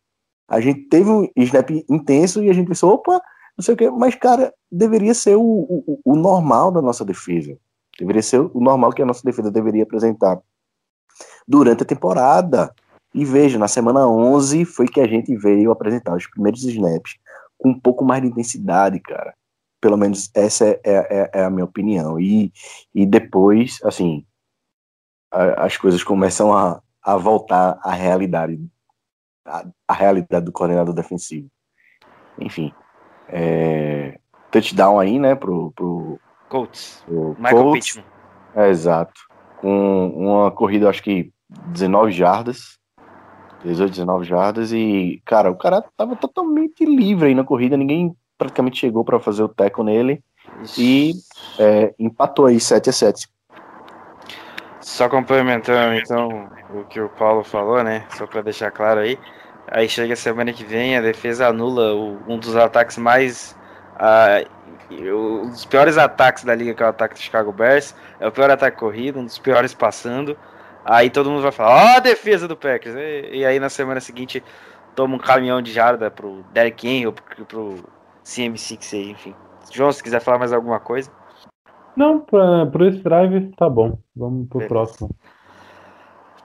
A 0.48 0.60
gente 0.60 0.82
teve 0.88 1.10
um 1.10 1.28
snap 1.36 1.70
intenso 1.88 2.42
e 2.42 2.50
a 2.50 2.52
gente 2.52 2.68
pensou, 2.68 2.92
opa, 2.94 3.20
não 3.56 3.64
sei 3.64 3.74
o 3.74 3.76
que, 3.76 3.90
mas, 3.90 4.14
cara, 4.14 4.52
deveria 4.70 5.14
ser 5.14 5.36
o, 5.36 5.42
o, 5.42 6.00
o 6.04 6.16
normal 6.16 6.70
da 6.70 6.82
nossa 6.82 7.04
defesa. 7.04 7.56
Deveria 7.98 8.22
ser 8.22 8.40
o 8.40 8.60
normal 8.60 8.92
que 8.92 9.02
a 9.02 9.06
nossa 9.06 9.22
defesa 9.24 9.50
deveria 9.50 9.82
apresentar 9.84 10.40
durante 11.46 11.82
a 11.82 11.86
temporada. 11.86 12.74
E 13.14 13.24
veja, 13.24 13.58
na 13.58 13.68
semana 13.68 14.06
11 14.06 14.64
foi 14.64 14.86
que 14.86 15.00
a 15.00 15.06
gente 15.06 15.34
veio 15.36 15.70
apresentar 15.70 16.14
os 16.14 16.26
primeiros 16.26 16.62
snaps 16.64 17.16
com 17.58 17.70
um 17.70 17.80
pouco 17.80 18.04
mais 18.04 18.20
de 18.22 18.28
intensidade, 18.28 19.00
cara. 19.00 19.34
Pelo 19.80 19.96
menos 19.96 20.30
essa 20.34 20.66
é, 20.66 20.80
é- 20.84 21.30
é 21.32 21.44
a 21.44 21.50
minha 21.50 21.64
opinião. 21.64 22.18
E, 22.20 22.52
e 22.94 23.06
depois, 23.06 23.78
assim, 23.84 24.24
a- 25.30 25.64
as 25.64 25.76
coisas 25.76 26.02
começam 26.04 26.52
a, 26.54 26.82
a 27.02 27.16
voltar 27.16 27.78
à 27.82 27.92
realidade, 27.92 28.58
a, 29.46 29.64
a 29.88 29.94
realidade 29.94 30.44
do 30.44 30.52
coordenador 30.52 30.94
defensivo. 30.94 31.48
Enfim, 32.38 32.72
é, 33.28 34.18
touchdown 34.50 34.98
aí, 34.98 35.18
né, 35.18 35.34
pro, 35.34 35.72
pro, 35.72 36.20
Colts. 36.48 37.02
pro 37.06 37.34
Michael 37.38 37.62
Colts. 37.62 37.92
Pittman. 37.94 38.04
É, 38.54 38.68
exato. 38.68 39.20
com 39.58 40.08
uma 40.08 40.50
corrida, 40.50 40.88
acho 40.88 41.02
que 41.02 41.32
19 41.48 42.12
jardas. 42.12 42.76
18, 43.64 43.90
19 43.90 44.24
jardas 44.24 44.72
e, 44.72 45.20
cara, 45.24 45.50
o 45.50 45.56
cara 45.56 45.82
tava 45.96 46.14
totalmente 46.14 46.84
livre 46.84 47.28
aí 47.28 47.34
na 47.34 47.42
corrida, 47.42 47.76
ninguém 47.76 48.14
praticamente 48.38 48.78
chegou 48.78 49.04
para 49.04 49.18
fazer 49.18 49.42
o 49.42 49.48
teco 49.48 49.82
nele 49.82 50.22
e 50.78 51.14
é, 51.58 51.94
empatou 51.98 52.46
aí 52.46 52.60
7 52.60 52.90
a 52.90 52.92
7 52.92 53.28
Só 54.80 55.08
complementando 55.08 55.94
então 55.94 56.48
o 56.70 56.84
que 56.84 57.00
o 57.00 57.08
Paulo 57.08 57.42
falou, 57.42 57.82
né? 57.82 58.06
Só 58.10 58.26
para 58.26 58.42
deixar 58.42 58.70
claro 58.70 59.00
aí. 59.00 59.18
Aí 59.68 59.88
chega 59.88 60.12
a 60.12 60.16
semana 60.16 60.52
que 60.52 60.64
vem, 60.64 60.96
a 60.96 61.00
defesa 61.00 61.48
anula 61.48 61.94
o, 61.94 62.18
um 62.28 62.38
dos 62.38 62.54
ataques 62.56 62.96
mais. 62.98 63.56
Uh, 63.96 64.56
um 64.88 65.50
dos 65.50 65.64
piores 65.64 65.98
ataques 65.98 66.44
da 66.44 66.54
liga, 66.54 66.72
que 66.72 66.82
é 66.82 66.86
o 66.86 66.90
ataque 66.90 67.14
do 67.14 67.20
Chicago 67.20 67.50
Bears. 67.50 67.94
É 68.20 68.28
o 68.28 68.32
pior 68.32 68.48
ataque 68.50 68.78
corrido, 68.78 69.18
um 69.18 69.24
dos 69.24 69.38
piores 69.38 69.74
passando. 69.74 70.38
Aí 70.88 71.10
todo 71.10 71.28
mundo 71.28 71.42
vai 71.42 71.50
falar, 71.50 71.70
ó, 71.70 71.84
oh, 71.84 71.96
a 71.96 72.00
defesa 72.00 72.46
do 72.46 72.56
Packers. 72.56 72.94
E, 72.94 73.38
e, 73.38 73.44
aí 73.44 73.58
na 73.58 73.68
semana 73.68 74.00
seguinte 74.00 74.42
toma 74.94 75.16
um 75.16 75.18
caminhão 75.18 75.60
de 75.60 75.72
jarda 75.72 76.08
pro 76.12 76.44
Derek 76.52 76.86
Henry 76.86 77.08
ou 77.08 77.12
pro, 77.12 77.44
pro 77.44 77.84
CM6 78.24 78.94
aí, 78.94 79.10
enfim. 79.10 79.34
João, 79.72 79.90
se 79.90 80.00
quiser 80.00 80.20
falar 80.20 80.38
mais 80.38 80.52
alguma 80.52 80.78
coisa. 80.78 81.10
Não, 81.96 82.20
pra, 82.20 82.66
por 82.66 82.82
esse 82.82 82.98
drive 82.98 83.50
tá 83.56 83.68
bom. 83.68 83.98
Vamos 84.14 84.48
pro 84.48 84.58
Beleza. 84.60 84.74
próximo. 84.74 85.10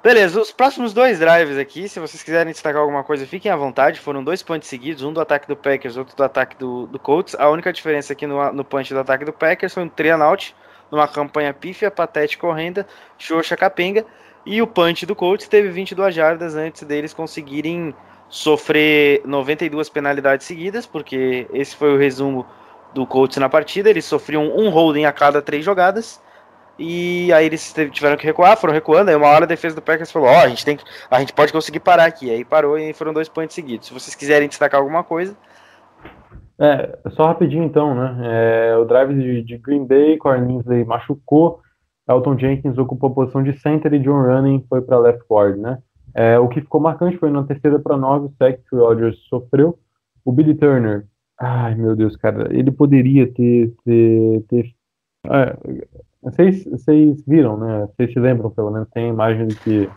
Beleza, 0.03 0.41
os 0.41 0.51
próximos 0.51 0.91
dois 0.91 1.19
drives 1.19 1.59
aqui, 1.59 1.87
se 1.87 1.99
vocês 1.99 2.23
quiserem 2.23 2.51
destacar 2.51 2.81
alguma 2.81 3.03
coisa, 3.03 3.27
fiquem 3.27 3.51
à 3.51 3.55
vontade. 3.55 3.99
Foram 3.99 4.23
dois 4.23 4.41
pontos 4.41 4.67
seguidos, 4.67 5.03
um 5.03 5.13
do 5.13 5.21
ataque 5.21 5.47
do 5.47 5.55
Packers, 5.55 5.95
outro 5.95 6.15
do 6.15 6.23
ataque 6.23 6.57
do, 6.57 6.87
do 6.87 6.97
Colts. 6.97 7.35
A 7.35 7.47
única 7.47 7.71
diferença 7.71 8.13
aqui 8.13 8.25
no, 8.25 8.51
no 8.51 8.65
punch 8.65 8.91
do 8.91 8.99
ataque 8.99 9.23
do 9.23 9.31
Packers 9.31 9.71
foi 9.71 9.83
um 9.83 9.89
three 9.89 10.09
out, 10.09 10.55
numa 10.89 11.07
campanha 11.07 11.53
pífia, 11.53 11.91
patética, 11.91 12.47
horrenda, 12.47 12.87
xoxa, 13.19 13.55
capenga. 13.55 14.03
E 14.45 14.61
o 14.61 14.67
punch 14.67 15.05
do 15.05 15.15
Colts 15.15 15.47
teve 15.47 15.69
22 15.69 16.13
jardas 16.15 16.55
antes 16.55 16.83
deles 16.83 17.13
conseguirem 17.13 17.93
sofrer 18.27 19.21
92 19.25 19.89
penalidades 19.89 20.47
seguidas, 20.47 20.85
porque 20.85 21.47
esse 21.53 21.75
foi 21.75 21.93
o 21.93 21.97
resumo 21.97 22.45
do 22.93 23.05
Colts 23.05 23.37
na 23.37 23.49
partida. 23.49 23.89
Eles 23.89 24.05
sofriam 24.05 24.47
um 24.55 24.69
holding 24.69 25.05
a 25.05 25.11
cada 25.11 25.41
três 25.41 25.63
jogadas. 25.63 26.21
E 26.79 27.31
aí 27.33 27.45
eles 27.45 27.73
tiveram 27.91 28.17
que 28.17 28.25
recuar, 28.25 28.57
foram 28.57 28.73
recuando. 28.73 29.09
Aí 29.09 29.15
uma 29.15 29.27
hora 29.27 29.43
a 29.43 29.47
defesa 29.47 29.75
do 29.75 29.81
Packers 29.81 30.11
falou: 30.11 30.29
Ó, 30.29 30.33
oh, 30.33 30.45
a 30.45 30.47
gente 30.47 30.65
tem 30.65 30.77
que, 30.77 30.83
a 31.11 31.19
gente 31.19 31.33
pode 31.33 31.51
conseguir 31.51 31.79
parar 31.79 32.05
aqui. 32.05 32.31
Aí 32.31 32.43
parou 32.43 32.79
e 32.79 32.93
foram 32.93 33.13
dois 33.13 33.29
pontos 33.29 33.53
seguidos. 33.53 33.87
Se 33.87 33.93
vocês 33.93 34.15
quiserem 34.15 34.47
destacar 34.47 34.79
alguma 34.79 35.03
coisa. 35.03 35.35
É, 36.57 36.97
só 37.11 37.27
rapidinho 37.27 37.63
então, 37.63 37.93
né? 37.93 38.17
É, 38.23 38.77
o 38.77 38.85
drive 38.85 39.13
de, 39.13 39.41
de 39.43 39.57
Green 39.57 39.85
Bay, 39.85 40.17
Corninsley 40.17 40.85
machucou. 40.85 41.61
Elton 42.11 42.37
Jenkins 42.37 42.77
ocupou 42.77 43.09
a 43.09 43.13
posição 43.13 43.43
de 43.43 43.57
center 43.59 43.93
e 43.93 43.99
John 43.99 44.21
Running 44.21 44.65
foi 44.69 44.81
para 44.81 44.99
left 44.99 45.23
guard, 45.29 45.57
né? 45.57 45.79
É, 46.13 46.37
o 46.37 46.47
que 46.47 46.61
ficou 46.61 46.81
marcante 46.81 47.17
foi 47.17 47.31
na 47.31 47.43
terceira 47.43 47.79
para 47.79 47.97
nove, 47.97 48.27
o 48.27 48.33
sec 48.37 48.61
que 48.67 48.75
o 48.75 48.79
Rodgers 48.79 49.17
sofreu. 49.29 49.79
O 50.23 50.31
Billy 50.31 50.53
Turner, 50.53 51.05
ai 51.39 51.73
meu 51.75 51.95
Deus, 51.95 52.15
cara, 52.15 52.47
ele 52.51 52.71
poderia 52.71 53.31
ter. 53.31 53.73
ter, 53.83 54.43
ter 54.49 54.73
é, 55.27 55.55
vocês, 56.21 56.63
vocês 56.65 57.23
viram, 57.25 57.57
né? 57.57 57.87
Vocês 57.87 58.13
se 58.13 58.19
lembram, 58.19 58.51
pelo 58.51 58.69
menos, 58.69 58.87
tem 58.89 59.05
a 59.05 59.13
imagem 59.13 59.47
de 59.47 59.55
que. 59.55 59.89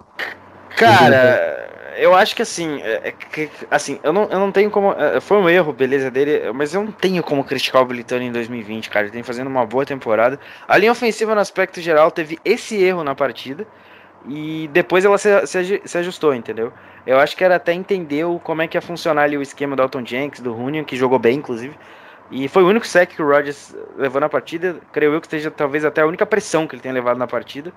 Cara, 0.79 1.69
eu 1.97 2.15
acho 2.15 2.35
que 2.35 2.43
assim, 2.43 2.81
é, 2.83 3.09
é, 3.09 3.13
que, 3.13 3.51
assim, 3.71 3.99
eu 4.03 4.13
não, 4.13 4.25
eu 4.25 4.39
não 4.39 4.53
tenho 4.53 4.71
como. 4.71 4.93
É, 4.93 5.21
foi 5.21 5.37
um 5.39 5.49
erro, 5.49 5.73
beleza, 5.73 6.11
dele, 6.11 6.53
mas 6.53 6.75
eu 6.75 6.83
não 6.85 6.93
tenho 6.93 7.23
como 7.23 7.45
criticar 7.45 7.83
o 7.83 7.85
Bilitano 7.85 8.23
em 8.23 8.33
2020, 8.33 8.91
cara. 8.91 9.07
Ele 9.07 9.13
tem 9.13 9.23
fazendo 9.23 9.49
uma 9.49 9.65
boa 9.65 9.85
temporada. 9.85 10.39
A 10.67 10.77
linha 10.77 10.93
ofensiva, 10.93 11.35
no 11.35 11.41
aspecto 11.41 11.81
geral, 11.81 12.11
teve 12.11 12.39
esse 12.45 12.83
erro 12.83 13.05
na 13.05 13.15
partida. 13.15 13.67
E 14.27 14.71
depois 14.73 15.05
ela 15.05 15.19
se, 15.19 15.47
se, 15.47 15.83
se 15.85 15.99
ajustou, 15.99 16.35
entendeu? 16.35 16.73
Eu 17.07 17.19
acho 17.19 17.37
que 17.37 17.45
era 17.45 17.57
até 17.57 17.75
entender 17.75 18.25
o, 18.25 18.39
como 18.39 18.63
é 18.63 18.67
que 18.67 18.77
ia 18.77 18.81
funcionar 18.81 19.25
ali 19.25 19.37
o 19.37 19.43
esquema 19.43 19.77
do 19.77 19.83
Alton 19.83 20.05
Jenks, 20.05 20.41
do 20.41 20.53
Runion, 20.53 20.85
que 20.85 20.97
jogou 20.97 21.19
bem, 21.19 21.37
inclusive. 21.37 21.77
E 22.31 22.49
foi 22.49 22.63
o 22.63 22.69
único 22.69 22.87
sec 22.87 23.15
que 23.15 23.23
o 23.23 23.29
Rodgers 23.29 23.77
levou 23.97 24.21
na 24.21 24.29
partida. 24.29 24.77
Creio 24.93 25.13
eu 25.13 25.21
que 25.21 25.29
seja 25.29 25.51
talvez 25.51 25.85
até 25.85 26.01
a 26.01 26.07
única 26.07 26.25
pressão 26.25 26.67
que 26.67 26.75
ele 26.75 26.83
tenha 26.83 26.95
levado 26.95 27.19
na 27.19 27.27
partida. 27.27 27.73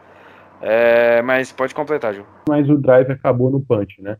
É, 0.61 1.21
mas 1.21 1.51
pode 1.51 1.73
completar, 1.75 2.13
Ju. 2.13 2.25
Mas 2.47 2.69
o 2.69 2.77
drive 2.77 3.11
acabou 3.11 3.49
no 3.49 3.61
punch, 3.61 4.01
né? 4.01 4.17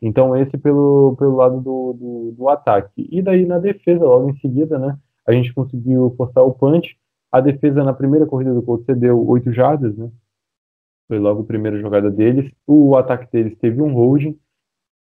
Então 0.00 0.36
esse 0.36 0.56
pelo, 0.56 1.14
pelo 1.18 1.36
lado 1.36 1.60
do, 1.60 1.92
do, 1.92 2.34
do, 2.36 2.48
ataque. 2.48 3.08
E 3.10 3.20
daí 3.20 3.44
na 3.44 3.58
defesa, 3.58 4.04
logo 4.04 4.30
em 4.30 4.38
seguida, 4.38 4.78
né? 4.78 4.96
A 5.26 5.32
gente 5.32 5.52
conseguiu 5.52 6.14
forçar 6.16 6.44
o 6.44 6.54
punch. 6.54 6.96
A 7.30 7.40
defesa 7.40 7.84
na 7.84 7.92
primeira 7.92 8.26
corrida 8.26 8.54
do 8.54 8.62
Colts 8.62 8.86
cedeu 8.86 9.24
8 9.28 9.52
jardas, 9.52 9.96
né? 9.96 10.10
Foi 11.06 11.18
logo 11.18 11.42
a 11.42 11.46
primeira 11.46 11.78
jogada 11.78 12.10
deles. 12.10 12.50
O 12.66 12.96
ataque 12.96 13.30
deles 13.30 13.56
teve 13.58 13.82
um 13.82 13.92
holding. 13.92 14.38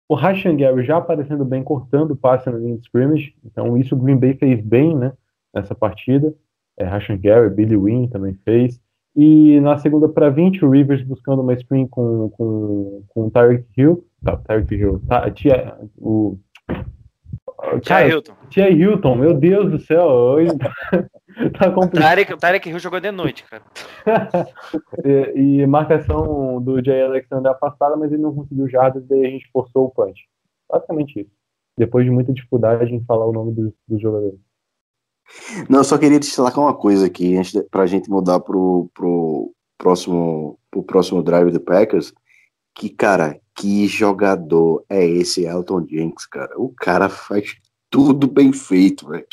O 0.09 0.15
Rashan 0.15 0.57
Gary 0.57 0.85
já 0.85 0.99
aparecendo 0.99 1.45
bem, 1.45 1.65
cortando 1.65 2.11
o 2.11 2.17
passe 2.17 2.51
na 2.51 2.59
linha 2.59 2.77
de 2.77 2.83
scrimmage. 2.83 3.35
Então 3.45 3.77
isso 3.79 3.95
o 3.95 3.99
Green 3.99 4.19
Bay 4.19 4.35
fez 4.35 4.61
bem, 4.61 4.97
né? 4.97 5.13
Nessa 5.55 5.75
partida. 5.75 6.35
É, 6.77 6.85
Rashan 6.85 7.19
Gary, 7.19 7.51
Billy 7.51 7.77
Wynn 7.77 8.09
também 8.09 8.35
fez. 8.45 8.81
E 9.15 9.61
na 9.61 9.77
segunda 9.77 10.09
para 10.09 10.31
20, 10.31 10.65
o 10.65 10.71
Rivers 10.71 11.03
buscando 11.03 11.43
uma 11.43 11.55
screen 11.57 11.87
com, 11.87 12.31
com, 12.31 13.05
com 13.09 13.27
o 13.27 13.31
Tyreek 13.31 13.67
Hill. 13.77 14.07
Tá, 14.25 14.37
Tyreek 14.39 14.75
Hill. 14.75 15.03
Tá, 15.07 15.31
tia, 15.31 15.77
o. 15.99 16.39
Tia 17.83 18.09
Hilton. 18.09 18.33
Tia 18.49 18.71
Hilton, 18.71 19.15
meu 19.15 19.35
Deus 19.35 19.71
do 19.71 19.79
céu. 19.79 20.07
Hoje 20.07 20.51
tá 21.59 21.71
complicado. 21.71 22.33
O 22.33 22.39
Tyreek 22.39 22.71
Hill 22.71 22.79
jogou 22.79 23.01
de 23.01 23.11
noite, 23.11 23.45
cara. 23.45 23.63
e, 25.05 25.61
e, 25.61 25.67
marcação 25.67 26.61
do 26.61 26.83
Jay 26.83 27.03
Alexander 27.03 27.53
afastada, 27.53 27.97
mas 27.97 28.11
ele 28.13 28.23
não 28.23 28.35
conseguiu 28.35 28.69
jardas, 28.69 29.07
daí 29.07 29.27
a 29.27 29.31
gente 29.31 29.51
forçou 29.53 29.87
o 29.87 29.91
punch. 29.91 30.23
Basicamente 30.71 31.21
isso. 31.21 31.31
Depois 31.77 32.05
de 32.05 32.11
muita 32.11 32.33
dificuldade 32.33 32.95
em 32.95 33.05
falar 33.05 33.27
o 33.27 33.33
nome 33.33 33.53
dos, 33.53 33.73
dos 33.87 34.01
jogadores. 34.01 34.39
Não, 35.69 35.81
eu 35.81 35.85
só 35.85 35.99
queria 35.99 36.21
destacar 36.21 36.63
uma 36.63 36.75
coisa 36.75 37.07
aqui, 37.07 37.37
antes 37.37 37.53
pra 37.71 37.87
gente 37.87 38.11
mudar 38.11 38.41
pro, 38.41 38.91
pro, 38.95 39.53
próximo, 39.79 40.59
pro 40.71 40.83
próximo 40.83 41.23
drive 41.23 41.51
do 41.51 41.61
Packers, 41.61 42.13
que, 42.75 42.89
cara, 42.89 43.41
que 43.55 43.87
jogador 43.87 44.85
é 44.89 45.07
esse 45.07 45.45
Elton 45.45 45.87
Jenks, 45.87 46.27
cara? 46.27 46.59
O 46.59 46.71
cara 46.71 47.09
faz 47.09 47.57
tudo 47.91 48.27
bem 48.27 48.53
feito, 48.53 49.09
velho. 49.09 49.27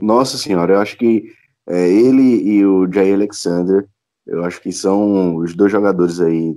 Nossa 0.00 0.36
senhora, 0.36 0.74
eu 0.74 0.80
acho 0.80 0.96
que 0.96 1.32
é, 1.66 1.88
ele 1.88 2.22
e 2.22 2.64
o 2.64 2.90
Jay 2.90 3.12
Alexander, 3.12 3.88
eu 4.26 4.44
acho 4.44 4.60
que 4.60 4.70
são 4.70 5.36
os 5.36 5.54
dois 5.54 5.72
jogadores 5.72 6.20
aí, 6.20 6.56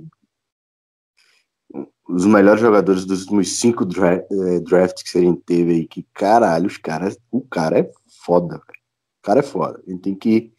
os 2.08 2.26
melhores 2.26 2.60
jogadores 2.60 3.04
dos 3.04 3.22
últimos 3.22 3.56
cinco 3.58 3.84
dra 3.84 4.14
é, 4.14 4.60
drafts 4.60 5.02
que 5.02 5.18
a 5.18 5.20
gente 5.22 5.40
teve 5.42 5.72
aí, 5.72 5.88
que 5.88 6.06
caralho, 6.12 6.66
os 6.66 6.76
caras, 6.76 7.18
o 7.30 7.40
cara 7.40 7.78
é 7.78 7.90
foda, 8.24 8.54
velho. 8.54 8.82
O 9.20 9.22
cara 9.22 9.40
é 9.40 9.42
foda. 9.42 9.82
A 9.86 9.90
gente 9.90 10.02
tem 10.02 10.14
que. 10.14 10.52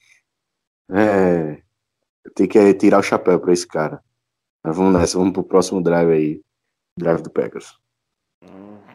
É, 0.91 1.61
tem 2.35 2.47
que 2.47 2.73
tirar 2.75 2.99
o 2.99 3.03
chapéu 3.03 3.39
pra 3.39 3.53
esse 3.53 3.67
cara. 3.67 4.01
Mas 4.63 4.75
vamos 4.77 4.93
nessa, 4.93 5.17
vamos 5.17 5.33
pro 5.33 5.43
próximo 5.43 5.81
drive 5.81 6.11
aí. 6.11 6.41
Drive 6.97 7.21
do 7.21 7.29
Packers. 7.29 7.77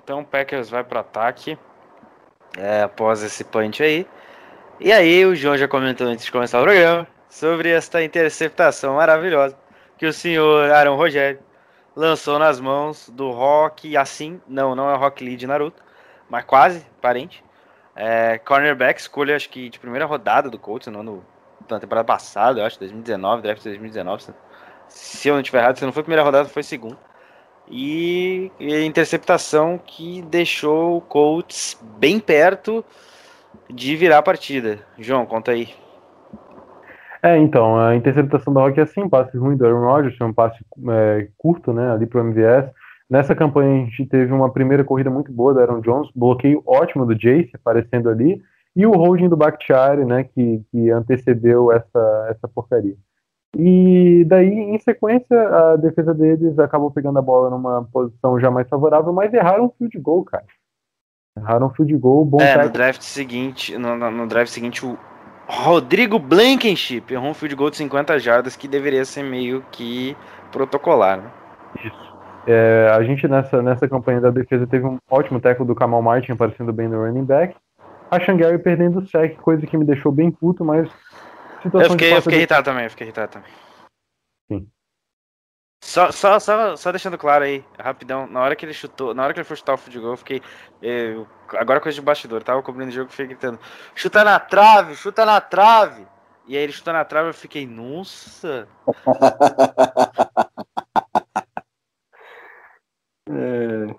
Então 0.02 0.20
o 0.20 0.24
Packers 0.24 0.70
vai 0.70 0.84
pro 0.84 1.00
ataque. 1.00 1.58
É, 2.56 2.82
após 2.82 3.22
esse 3.22 3.44
punch 3.44 3.82
aí. 3.82 4.06
E 4.80 4.92
aí 4.92 5.24
o 5.26 5.34
João 5.34 5.56
já 5.56 5.68
comentou 5.68 6.06
antes 6.06 6.24
de 6.24 6.32
começar 6.32 6.60
o 6.60 6.64
programa 6.64 7.06
sobre 7.28 7.70
esta 7.70 8.02
interceptação 8.02 8.94
maravilhosa 8.94 9.56
que 9.98 10.06
o 10.06 10.12
senhor 10.12 10.70
Aaron 10.70 10.96
Rogério 10.96 11.40
lançou 11.94 12.38
nas 12.38 12.60
mãos 12.60 13.10
do 13.10 13.30
Rock 13.32 13.96
assim, 13.96 14.40
não, 14.46 14.74
não 14.74 14.88
é 14.88 14.94
o 14.94 14.98
Rock 14.98 15.24
Lee 15.24 15.36
de 15.36 15.46
Naruto, 15.46 15.82
mas 16.30 16.44
quase, 16.44 16.86
parente. 17.02 17.44
É, 18.00 18.38
cornerback, 18.38 19.00
escolha 19.00 19.34
acho 19.34 19.50
que 19.50 19.68
de 19.68 19.80
primeira 19.80 20.06
rodada 20.06 20.48
do 20.48 20.56
Colts, 20.56 20.86
não 20.86 21.02
no, 21.02 21.24
na 21.68 21.80
temporada 21.80 22.06
passada, 22.06 22.60
eu 22.60 22.64
acho, 22.64 22.78
2019, 22.78 23.42
draft 23.42 23.64
2019. 23.64 24.26
Se 24.86 25.28
eu 25.28 25.34
não 25.34 25.40
estiver 25.40 25.58
errado, 25.58 25.78
se 25.78 25.84
não 25.84 25.92
foi 25.92 26.04
primeira 26.04 26.22
rodada, 26.22 26.48
foi 26.48 26.62
segunda. 26.62 26.96
E, 27.68 28.52
e 28.60 28.84
interceptação 28.84 29.80
que 29.84 30.22
deixou 30.22 30.98
o 30.98 31.00
Colts 31.00 31.76
bem 31.98 32.20
perto 32.20 32.84
de 33.68 33.96
virar 33.96 34.18
a 34.18 34.22
partida. 34.22 34.78
João, 34.96 35.26
conta 35.26 35.50
aí. 35.50 35.74
É, 37.20 37.36
então, 37.36 37.80
a 37.80 37.96
interceptação 37.96 38.54
da 38.54 38.60
Rock 38.60 38.78
é 38.78 38.84
assim, 38.84 39.08
passe 39.08 39.36
ruim 39.36 39.56
do 39.56 39.66
Aaron 39.66 39.84
Rodgers, 39.84 40.16
foi 40.16 40.26
um 40.28 40.32
passe 40.32 40.64
é, 40.88 41.26
curto, 41.36 41.72
né, 41.72 41.90
ali 41.90 42.06
pro 42.06 42.20
MVS. 42.20 42.70
Nessa 43.10 43.34
campanha 43.34 43.82
a 43.82 43.84
gente 43.86 44.06
teve 44.06 44.32
uma 44.32 44.52
primeira 44.52 44.84
corrida 44.84 45.10
muito 45.10 45.32
boa 45.32 45.54
do 45.54 45.60
Aaron 45.60 45.80
Jones, 45.80 46.10
bloqueio 46.14 46.62
ótimo 46.66 47.06
do 47.06 47.14
Jace 47.14 47.50
aparecendo 47.54 48.10
ali, 48.10 48.42
e 48.76 48.86
o 48.86 48.92
holding 48.92 49.28
do 49.28 49.36
Bakhtiari, 49.36 50.04
né, 50.04 50.24
que, 50.24 50.62
que 50.70 50.90
antecedeu 50.90 51.72
essa, 51.72 52.26
essa 52.30 52.46
porcaria. 52.46 52.96
E 53.56 54.24
daí, 54.26 54.52
em 54.52 54.78
sequência, 54.78 55.36
a 55.48 55.76
defesa 55.76 56.12
deles 56.12 56.58
acabou 56.58 56.90
pegando 56.90 57.18
a 57.18 57.22
bola 57.22 57.48
numa 57.48 57.84
posição 57.90 58.38
já 58.38 58.50
mais 58.50 58.68
favorável, 58.68 59.12
mas 59.12 59.32
erraram 59.32 59.64
um 59.64 59.70
field 59.70 59.98
goal, 59.98 60.24
cara. 60.24 60.44
Erraram 61.36 61.68
um 61.68 61.70
field 61.70 61.96
goal, 61.96 62.24
bom 62.26 62.40
É, 62.40 62.62
no 62.62 62.70
draft 62.70 63.00
seguinte, 63.00 63.76
no, 63.78 63.96
no 63.96 64.26
draft 64.26 64.52
seguinte, 64.52 64.84
o, 64.84 64.98
Rodrigo 65.48 66.18
Blankenship 66.18 67.10
errou 67.10 67.30
um 67.30 67.34
field 67.34 67.56
goal 67.56 67.70
de 67.70 67.78
50 67.78 68.18
jardas 68.18 68.54
que 68.54 68.68
deveria 68.68 69.04
ser 69.06 69.22
meio 69.22 69.64
que 69.72 70.14
protocolar, 70.52 71.22
né? 71.22 71.30
Isso. 71.82 72.07
É, 72.46 72.90
a 72.94 73.02
gente 73.02 73.26
nessa, 73.28 73.62
nessa 73.62 73.88
campanha 73.88 74.20
da 74.20 74.30
defesa 74.30 74.66
teve 74.66 74.86
um 74.86 74.98
ótimo 75.10 75.40
tackle 75.40 75.66
do 75.66 75.74
Kamal 75.74 76.00
Martin 76.00 76.32
aparecendo 76.32 76.72
bem 76.72 76.88
no 76.88 77.04
running 77.04 77.24
back. 77.24 77.54
A 78.10 78.18
Shangari 78.18 78.58
perdendo 78.58 79.00
o 79.00 79.06
sec, 79.06 79.36
coisa 79.36 79.66
que 79.66 79.76
me 79.76 79.84
deixou 79.84 80.10
bem 80.10 80.30
puto, 80.30 80.64
mas 80.64 80.88
eu 81.64 81.90
fiquei, 81.90 82.12
eu 82.14 82.22
fiquei 82.22 82.38
irritado 82.38 82.64
também, 82.64 82.84
eu 82.84 82.90
fiquei 82.90 83.06
irritado 83.06 83.32
também. 83.32 83.50
Sim. 84.50 84.66
Só, 85.82 86.10
só, 86.10 86.38
só, 86.38 86.76
só 86.76 86.90
deixando 86.90 87.18
claro 87.18 87.44
aí, 87.44 87.64
rapidão, 87.78 88.26
na 88.26 88.40
hora 88.40 88.56
que 88.56 88.64
ele 88.64 88.72
chutou, 88.72 89.14
na 89.14 89.22
hora 89.22 89.32
que 89.32 89.40
ele 89.40 89.44
foi 89.44 89.56
chutar 89.56 89.74
o 89.74 89.78
field 89.78 90.00
goal, 90.00 90.12
eu 90.12 90.16
fiquei. 90.16 90.42
Eu, 90.82 91.26
agora 91.54 91.80
coisa 91.80 91.94
de 91.96 92.02
bastidor, 92.02 92.42
tava 92.42 92.62
cobrindo 92.62 92.90
o 92.90 92.94
jogo, 92.94 93.10
fiquei 93.10 93.26
gritando, 93.26 93.58
chuta 93.94 94.24
na 94.24 94.38
trave, 94.38 94.94
chuta 94.96 95.24
na 95.24 95.40
trave! 95.40 96.06
E 96.46 96.56
aí 96.56 96.62
ele 96.62 96.72
chutou 96.72 96.92
na 96.92 97.04
trave, 97.04 97.28
eu 97.28 97.34
fiquei, 97.34 97.66
nossa! 97.66 98.66
é... 103.28 103.94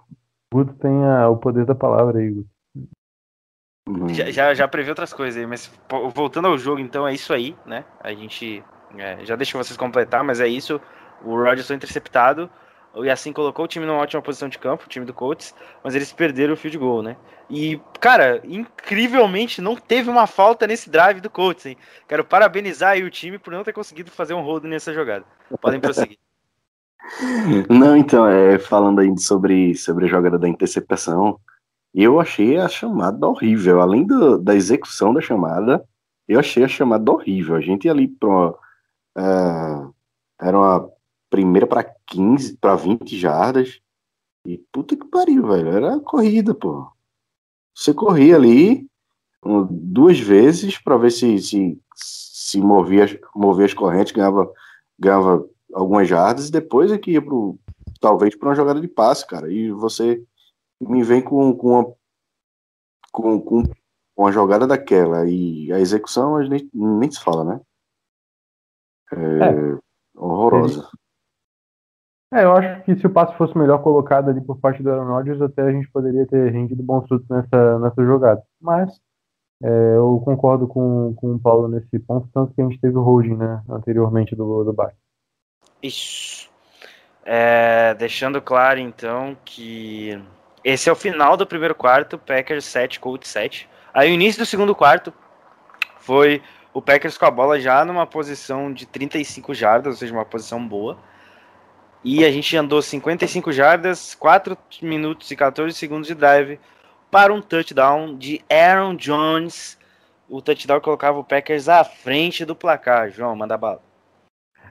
Guto 0.51 0.73
tem 0.73 1.05
a, 1.05 1.29
o 1.29 1.37
poder 1.37 1.65
da 1.65 1.75
palavra 1.75 2.19
aí, 2.19 2.31
Guto. 2.31 2.49
Já, 4.09 4.29
já, 4.29 4.53
já 4.53 4.67
previ 4.67 4.89
outras 4.89 5.11
coisas 5.13 5.39
aí, 5.39 5.47
mas 5.47 5.71
voltando 6.13 6.47
ao 6.47 6.57
jogo, 6.57 6.79
então 6.79 7.07
é 7.07 7.13
isso 7.13 7.33
aí, 7.33 7.55
né? 7.65 7.83
A 7.99 8.13
gente 8.13 8.63
é, 8.97 9.25
já 9.25 9.35
deixa 9.35 9.57
vocês 9.57 9.75
completar, 9.75 10.23
mas 10.23 10.39
é 10.39 10.47
isso. 10.47 10.79
O 11.23 11.35
Rodgers 11.35 11.67
foi 11.67 11.75
interceptado 11.75 12.49
e 12.95 13.09
assim 13.09 13.33
colocou 13.33 13.65
o 13.65 13.67
time 13.67 13.85
numa 13.85 13.99
ótima 13.99 14.21
posição 14.21 14.49
de 14.49 14.57
campo, 14.57 14.85
o 14.85 14.89
time 14.89 15.05
do 15.05 15.13
Colts, 15.13 15.55
mas 15.83 15.95
eles 15.95 16.11
perderam 16.11 16.53
o 16.53 16.57
field 16.57 16.77
goal, 16.77 17.01
né? 17.01 17.17
E, 17.49 17.81
cara, 17.99 18.41
incrivelmente 18.43 19.61
não 19.61 19.75
teve 19.75 20.09
uma 20.09 20.27
falta 20.27 20.67
nesse 20.67 20.89
drive 20.89 21.19
do 21.19 21.29
Colts, 21.29 21.65
hein? 21.65 21.77
Quero 22.07 22.23
parabenizar 22.23 22.91
aí 22.91 23.03
o 23.03 23.09
time 23.09 23.39
por 23.39 23.51
não 23.51 23.63
ter 23.63 23.73
conseguido 23.73 24.11
fazer 24.11 24.33
um 24.33 24.41
hold 24.41 24.65
nessa 24.65 24.93
jogada. 24.93 25.25
Podem 25.61 25.79
prosseguir. 25.79 26.17
Não, 27.69 27.95
então, 27.95 28.27
é, 28.27 28.59
falando 28.59 28.99
aí 28.99 29.17
sobre, 29.17 29.75
sobre 29.75 30.05
a 30.05 30.07
jogada 30.07 30.37
da 30.37 30.47
interceptação, 30.47 31.39
eu 31.93 32.19
achei 32.19 32.57
a 32.57 32.67
chamada 32.67 33.27
horrível. 33.27 33.81
Além 33.81 34.05
do, 34.05 34.37
da 34.37 34.55
execução 34.55 35.13
da 35.13 35.21
chamada, 35.21 35.83
eu 36.27 36.39
achei 36.39 36.63
a 36.63 36.67
chamada 36.67 37.11
horrível. 37.11 37.55
A 37.55 37.61
gente 37.61 37.85
ia 37.85 37.91
ali 37.91 38.07
para 38.07 38.49
uh, 39.17 39.93
era 40.39 40.57
uma 40.57 40.89
primeira 41.29 41.67
para 41.67 41.83
15, 42.05 42.57
para 42.57 42.75
20 42.75 43.17
jardas. 43.17 43.79
E 44.45 44.57
puta 44.71 44.95
que 44.95 45.05
pariu, 45.05 45.47
velho. 45.47 45.69
Era 45.69 45.99
corrida, 45.99 46.53
pô. 46.53 46.87
Você 47.75 47.93
corria 47.93 48.35
ali 48.35 48.87
um, 49.43 49.65
duas 49.69 50.19
vezes 50.19 50.77
para 50.77 50.97
ver 50.97 51.11
se, 51.11 51.39
se, 51.39 51.81
se 51.95 52.61
movia, 52.61 53.05
movia 53.35 53.65
as 53.65 53.73
correntes, 53.73 54.13
ganhava, 54.13 54.51
ganhava 54.97 55.45
algumas 55.73 56.07
jardas, 56.07 56.49
e 56.49 56.51
depois 56.51 56.91
é 56.91 56.97
que 56.97 57.11
ia 57.11 57.21
pro, 57.21 57.57
talvez 57.99 58.35
para 58.35 58.49
uma 58.49 58.55
jogada 58.55 58.81
de 58.81 58.87
passe, 58.87 59.25
cara. 59.25 59.51
E 59.51 59.71
você 59.71 60.23
me 60.79 61.03
vem 61.03 61.21
com, 61.21 61.55
com, 61.55 61.67
uma, 61.67 61.93
com, 63.11 63.41
com 63.41 63.63
uma 64.17 64.31
jogada 64.31 64.65
daquela 64.65 65.27
e 65.27 65.71
a 65.71 65.79
execução 65.79 66.35
a 66.35 66.43
gente 66.43 66.69
nem, 66.73 66.99
nem 66.99 67.11
se 67.11 67.21
fala, 67.21 67.43
né? 67.43 67.61
É, 69.11 69.15
é. 69.15 69.79
horrorosa. 70.15 70.87
É, 72.31 72.43
eu 72.43 72.53
acho 72.53 72.83
que 72.83 72.95
se 72.95 73.07
o 73.07 73.09
passe 73.09 73.35
fosse 73.37 73.57
melhor 73.57 73.81
colocado 73.81 74.29
ali 74.29 74.39
por 74.39 74.59
parte 74.59 74.83
do 74.83 74.91
Aaron 74.91 75.07
Rodgers, 75.07 75.41
até 75.41 75.63
a 75.63 75.71
gente 75.71 75.89
poderia 75.91 76.27
ter 76.27 76.51
rendido 76.51 76.83
bons 76.83 77.07
frutos 77.07 77.27
nessa, 77.27 77.79
nessa 77.79 78.05
jogada. 78.05 78.43
Mas 78.61 78.99
é, 79.63 79.95
eu 79.95 80.21
concordo 80.23 80.67
com, 80.67 81.15
com 81.15 81.33
o 81.33 81.39
Paulo 81.39 81.67
nesse 81.67 81.97
ponto, 81.99 82.29
tanto 82.31 82.53
que 82.53 82.61
a 82.61 82.65
gente 82.65 82.79
teve 82.79 82.95
o 82.95 83.01
holding 83.01 83.35
né, 83.35 83.63
anteriormente 83.67 84.35
do, 84.35 84.63
do 84.63 84.71
Bar. 84.71 84.93
Isso. 85.81 86.49
É, 87.25 87.93
deixando 87.95 88.41
claro, 88.41 88.79
então, 88.79 89.37
que 89.45 90.19
esse 90.63 90.89
é 90.89 90.91
o 90.91 90.95
final 90.95 91.37
do 91.37 91.45
primeiro 91.45 91.75
quarto, 91.75 92.17
Packers 92.17 92.65
7, 92.65 92.99
Colts 92.99 93.29
7. 93.29 93.69
Aí 93.93 94.09
o 94.11 94.13
início 94.13 94.41
do 94.41 94.45
segundo 94.45 94.75
quarto 94.75 95.13
foi 95.99 96.41
o 96.73 96.81
Packers 96.81 97.17
com 97.17 97.25
a 97.25 97.31
bola 97.31 97.59
já 97.59 97.83
numa 97.85 98.05
posição 98.05 98.71
de 98.71 98.85
35 98.85 99.53
jardas, 99.53 99.93
ou 99.93 99.99
seja, 99.99 100.13
uma 100.13 100.25
posição 100.25 100.65
boa. 100.65 100.97
E 102.03 102.23
a 102.23 102.31
gente 102.31 102.55
andou 102.55 102.81
55 102.81 103.51
jardas, 103.51 104.15
4 104.15 104.57
minutos 104.81 105.29
e 105.31 105.35
14 105.35 105.75
segundos 105.75 106.07
de 106.07 106.15
drive 106.15 106.59
para 107.11 107.33
um 107.33 107.41
touchdown 107.41 108.17
de 108.17 108.41
Aaron 108.49 108.95
Jones. 108.95 109.77
O 110.29 110.41
touchdown 110.41 110.79
colocava 110.79 111.19
o 111.19 111.23
Packers 111.23 111.67
à 111.67 111.83
frente 111.83 112.45
do 112.45 112.55
placar. 112.55 113.11
João, 113.11 113.35
manda 113.35 113.57
bala. 113.57 113.88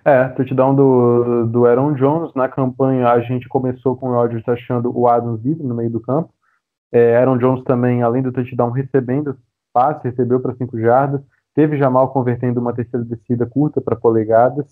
É, 0.04 0.28
touchdown 0.28 0.74
do, 0.74 1.46
do 1.46 1.66
Aaron 1.66 1.94
Jones. 1.94 2.32
Na 2.34 2.48
campanha 2.48 3.08
a 3.08 3.20
gente 3.20 3.48
começou 3.48 3.96
com 3.96 4.08
o 4.08 4.14
Rodgers 4.14 4.48
achando 4.48 4.96
o 4.96 5.08
Adams 5.08 5.42
livre 5.42 5.66
no 5.66 5.74
meio 5.74 5.90
do 5.90 6.00
campo. 6.00 6.32
É, 6.90 7.16
Aaron 7.16 7.38
Jones 7.38 7.62
também, 7.64 8.02
além 8.02 8.22
do 8.22 8.32
touchdown, 8.32 8.70
recebendo 8.70 9.36
passe, 9.72 10.08
recebeu 10.08 10.40
para 10.40 10.54
5 10.54 10.78
jardas. 10.78 11.20
Teve 11.54 11.76
Jamal 11.76 12.12
convertendo 12.12 12.60
uma 12.60 12.72
terceira 12.72 13.04
descida 13.04 13.44
curta 13.44 13.80
para 13.80 13.96
polegadas. 13.96 14.66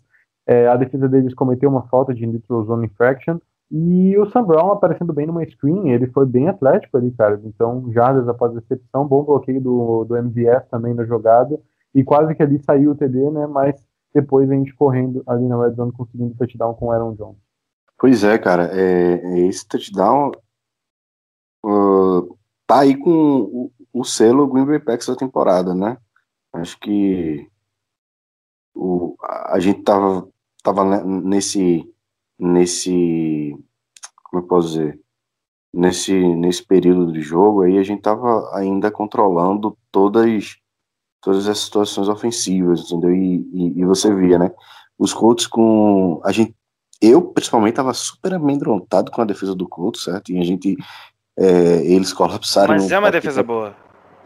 É, 0.47 0.69
a 0.69 0.77
defesa 0.77 1.09
deles 1.09 1.35
cometeu 1.35 1.69
uma 1.69 1.89
falta 1.89 2.15
de 2.15 2.27
neutral 2.27 2.65
zone 2.65 2.87
infraction. 2.87 3.39
E 3.71 4.17
o 4.17 4.31
Sam 4.31 4.45
Brown 4.45 4.71
aparecendo 4.71 5.13
bem 5.13 5.27
numa 5.27 5.45
screen, 5.45 5.91
ele 5.91 6.07
foi 6.07 6.25
bem 6.25 6.49
atlético 6.49 6.97
ali, 6.97 7.11
cara. 7.11 7.41
Então, 7.45 7.91
jardas 7.93 8.29
após 8.29 8.53
a 8.53 8.61
recepção, 8.61 9.09
bom 9.09 9.25
bloqueio 9.25 9.61
do, 9.61 10.05
do 10.05 10.17
MVS 10.17 10.69
também 10.71 10.95
na 10.95 11.05
jogada. 11.05 11.59
E 11.93 12.05
quase 12.05 12.35
que 12.35 12.43
ali 12.43 12.63
saiu 12.63 12.93
o 12.93 12.95
TD, 12.95 13.31
né? 13.31 13.47
Mas 13.49 13.75
depois 14.17 14.51
a 14.51 14.55
gente 14.55 14.75
correndo 14.75 15.23
ali 15.27 15.47
na 15.47 15.63
red 15.63 15.75
zone 15.75 15.93
conseguindo 15.93 16.35
touchdown 16.37 16.73
com 16.75 16.87
o 16.87 16.91
Aaron 16.91 17.15
Jones. 17.15 17.37
Pois 17.99 18.25
é, 18.25 18.39
cara, 18.39 18.71
é, 18.73 19.41
esse 19.47 19.69
touchdown 19.69 20.33
uh, 21.63 22.39
tá 22.67 22.81
aí 22.81 22.97
com 22.97 23.11
o, 23.11 23.73
o, 23.93 24.05
selo 24.05 24.47
Green 24.47 24.65
Bay 24.65 24.79
Packers 24.79 25.09
da 25.09 25.17
temporada, 25.17 25.75
né? 25.75 25.99
Acho 26.51 26.81
que 26.81 27.47
o, 28.75 29.17
a 29.21 29.59
gente 29.61 29.83
tava, 29.83 30.27
tava 30.63 31.05
nesse, 31.05 31.85
nesse, 32.39 33.55
como 34.25 34.43
eu 34.43 34.47
posso 34.47 34.69
dizer, 34.69 35.01
nesse, 35.75 36.15
nesse 36.37 36.67
período 36.67 37.13
de 37.13 37.21
jogo 37.21 37.63
aí 37.63 37.77
a 37.77 37.83
gente 37.83 38.01
tava 38.01 38.51
ainda 38.57 38.91
controlando 38.91 39.77
todas 39.91 40.59
todas 41.27 41.49
as 41.49 41.59
situações 41.59 42.09
ofensivas, 42.09 42.83
entendeu? 42.83 43.13
E, 43.13 43.45
e, 43.53 43.81
e 43.81 43.85
você 43.85 44.15
via, 44.15 44.39
né? 44.39 44.53
Os 44.97 45.13
Colts 45.13 45.49
com. 45.49 46.21
A 46.25 46.31
gente, 46.31 46.55
eu, 47.03 47.21
principalmente, 47.21 47.73
estava 47.73 47.93
super 47.93 48.35
amedrontado 48.35 49.11
com 49.11 49.21
a 49.21 49.25
defesa 49.25 49.53
do 49.53 49.69
Colts, 49.69 50.05
certo? 50.05 50.31
E 50.31 50.39
a 50.39 50.45
gente. 50.45 50.77
É, 51.37 51.85
eles 51.85 52.13
colapsaram. 52.13 52.75
Mas 52.75 52.93
é 52.93 52.99
uma 52.99 53.11
defesa 53.11 53.43
boa. 53.43 53.75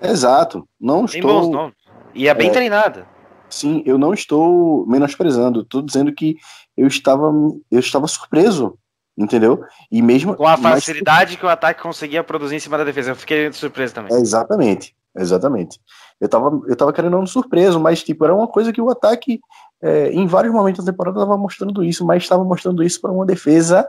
Exato. 0.00 0.68
Não 0.78 1.06
Tem 1.06 1.20
estou. 1.20 1.40
Bons 1.40 1.50
nomes. 1.50 1.74
E 2.14 2.28
é 2.28 2.34
bem 2.34 2.48
é, 2.48 2.52
treinada. 2.52 3.08
Sim, 3.48 3.82
eu 3.86 3.96
não 3.96 4.12
estou 4.12 4.86
menosprezando. 4.86 5.62
Estou 5.62 5.80
dizendo 5.80 6.12
que 6.12 6.36
eu 6.76 6.86
estava, 6.86 7.32
eu 7.70 7.80
estava 7.80 8.06
surpreso 8.06 8.78
entendeu? 9.18 9.62
E 9.90 10.00
mesmo 10.00 10.34
com 10.34 10.46
a 10.46 10.56
facilidade 10.56 11.32
mas... 11.32 11.40
que 11.40 11.44
o 11.44 11.48
ataque 11.48 11.82
conseguia 11.82 12.24
produzir 12.24 12.56
em 12.56 12.60
cima 12.60 12.78
da 12.78 12.84
defesa, 12.84 13.10
eu 13.10 13.16
fiquei 13.16 13.52
surpreso 13.52 13.92
também. 13.92 14.16
É, 14.16 14.18
exatamente, 14.18 14.94
exatamente. 15.16 15.80
Eu 16.20 16.28
tava, 16.28 16.60
eu 16.66 16.76
tava 16.76 16.92
querendo 16.92 17.16
um 17.18 17.26
surpreso, 17.26 17.80
mas 17.80 18.02
tipo, 18.02 18.24
era 18.24 18.34
uma 18.34 18.48
coisa 18.48 18.72
que 18.72 18.80
o 18.80 18.90
ataque, 18.90 19.40
é, 19.82 20.10
em 20.10 20.26
vários 20.26 20.52
momentos 20.52 20.84
da 20.84 20.92
temporada, 20.92 21.18
estava 21.18 21.36
mostrando 21.36 21.84
isso, 21.84 22.04
mas 22.04 22.22
estava 22.22 22.44
mostrando 22.44 22.82
isso 22.82 23.00
para 23.00 23.12
uma 23.12 23.26
defesa, 23.26 23.88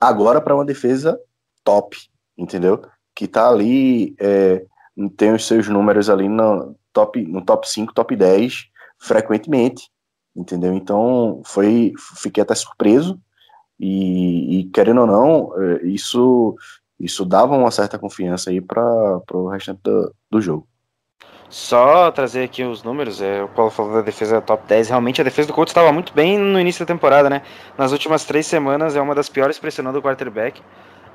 agora 0.00 0.40
para 0.40 0.54
uma 0.54 0.64
defesa 0.64 1.18
top, 1.64 1.96
entendeu? 2.36 2.82
Que 3.14 3.26
tá 3.26 3.48
ali, 3.48 4.14
é, 4.18 4.64
tem 5.16 5.32
os 5.32 5.46
seus 5.46 5.68
números 5.68 6.10
ali 6.10 6.28
no 6.28 6.74
top, 6.92 7.22
no 7.24 7.44
top 7.44 7.68
5, 7.68 7.92
top 7.92 8.14
10, 8.16 8.66
frequentemente, 8.98 9.90
entendeu? 10.34 10.74
Então, 10.74 11.42
foi, 11.44 11.92
fiquei 12.16 12.42
até 12.42 12.54
surpreso, 12.54 13.20
e, 13.78 14.60
e 14.60 14.64
querendo 14.70 15.02
ou 15.02 15.06
não, 15.06 15.62
é, 15.62 15.86
isso, 15.86 16.56
isso 16.98 17.24
dava 17.24 17.56
uma 17.56 17.70
certa 17.70 17.98
confiança 17.98 18.50
aí 18.50 18.60
para 18.60 18.82
o 19.32 19.48
restante 19.48 19.80
do, 19.82 20.14
do 20.30 20.40
jogo. 20.40 20.66
Só 21.48 22.10
trazer 22.10 22.44
aqui 22.44 22.62
os 22.62 22.82
números, 22.82 23.22
é, 23.22 23.42
o 23.42 23.48
Paulo 23.48 23.70
falou 23.70 23.94
da 23.94 24.02
defesa 24.02 24.38
top 24.40 24.66
10, 24.68 24.90
realmente 24.90 25.20
a 25.20 25.24
defesa 25.24 25.48
do 25.48 25.54
Colts 25.54 25.70
estava 25.70 25.90
muito 25.90 26.12
bem 26.12 26.36
no 26.36 26.60
início 26.60 26.84
da 26.84 26.92
temporada, 26.92 27.30
né? 27.30 27.40
Nas 27.76 27.90
últimas 27.90 28.24
três 28.26 28.46
semanas 28.46 28.94
é 28.94 29.00
uma 29.00 29.14
das 29.14 29.30
piores 29.30 29.58
pressionando 29.58 29.98
o 29.98 30.02
quarterback. 30.02 30.60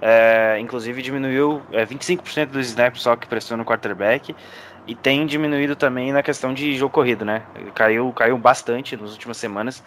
É, 0.02 0.58
inclusive 0.60 1.02
diminuiu 1.02 1.62
é, 1.72 1.86
25% 1.86 2.48
dos 2.48 2.68
snaps 2.68 3.04
só 3.04 3.16
que 3.16 3.28
pressiona 3.28 3.64
o 3.64 3.66
quarterback 3.66 4.36
e 4.86 4.94
tem 4.94 5.26
diminuído 5.26 5.76
também 5.76 6.12
na 6.12 6.22
questão 6.22 6.54
de 6.54 6.76
jogo 6.76 6.94
corrido, 6.94 7.24
né? 7.24 7.44
Caiu, 7.76 8.12
caiu 8.12 8.38
bastante 8.38 8.98
nas 8.98 9.12
últimas 9.12 9.38
semanas. 9.38 9.84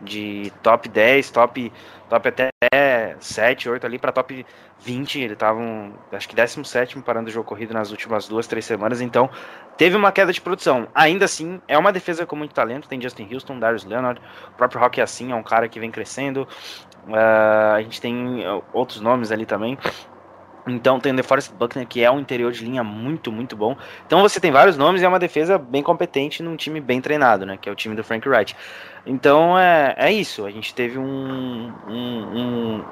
De 0.00 0.52
top 0.62 0.88
10, 0.88 1.30
top, 1.30 1.72
top 2.08 2.28
até 2.28 2.50
7, 3.18 3.68
8 3.68 3.86
ali 3.86 3.98
para 3.98 4.12
top 4.12 4.44
20. 4.80 5.20
Ele 5.20 5.36
tava, 5.36 5.58
um, 5.58 5.92
acho 6.12 6.28
que 6.28 6.34
17 6.34 7.00
parando 7.00 7.28
o 7.28 7.32
jogo 7.32 7.48
corrido 7.48 7.74
nas 7.74 7.90
últimas 7.90 8.28
duas, 8.28 8.46
três 8.46 8.64
semanas. 8.64 9.00
Então, 9.00 9.30
teve 9.76 9.96
uma 9.96 10.12
queda 10.12 10.32
de 10.32 10.40
produção. 10.40 10.88
Ainda 10.94 11.24
assim, 11.24 11.60
é 11.68 11.76
uma 11.78 11.92
defesa 11.92 12.26
com 12.26 12.36
muito 12.36 12.54
talento. 12.54 12.88
Tem 12.88 13.00
Justin 13.00 13.28
Houston, 13.32 13.58
Darius 13.58 13.84
Leonard, 13.84 14.20
o 14.48 14.56
próprio 14.56 14.80
Rock 14.80 15.00
assim 15.00 15.32
é 15.32 15.34
um 15.34 15.42
cara 15.42 15.68
que 15.68 15.78
vem 15.78 15.90
crescendo. 15.90 16.46
Uh, 17.06 17.74
a 17.74 17.82
gente 17.82 18.00
tem 18.00 18.42
outros 18.72 19.00
nomes 19.00 19.32
ali 19.32 19.46
também. 19.46 19.78
Então 20.70 21.00
tem 21.00 21.12
o 21.12 21.16
DeForest 21.16 21.52
Buckner, 21.52 21.86
que 21.86 22.02
é 22.02 22.10
um 22.10 22.20
interior 22.20 22.52
de 22.52 22.64
linha 22.64 22.82
muito, 22.82 23.30
muito 23.30 23.56
bom. 23.56 23.76
Então 24.06 24.20
você 24.20 24.40
tem 24.40 24.50
vários 24.50 24.76
nomes 24.76 25.02
e 25.02 25.04
é 25.04 25.08
uma 25.08 25.18
defesa 25.18 25.58
bem 25.58 25.82
competente 25.82 26.42
num 26.42 26.56
time 26.56 26.80
bem 26.80 27.00
treinado, 27.00 27.44
né? 27.44 27.58
Que 27.60 27.68
é 27.68 27.72
o 27.72 27.74
time 27.74 27.94
do 27.94 28.04
Frank 28.04 28.28
Wright. 28.28 28.56
Então 29.06 29.58
é, 29.58 29.94
é 29.96 30.12
isso. 30.12 30.44
A 30.46 30.50
gente 30.50 30.74
teve 30.74 30.98
um. 30.98 31.72
um, 31.88 32.38
um... 32.38 32.84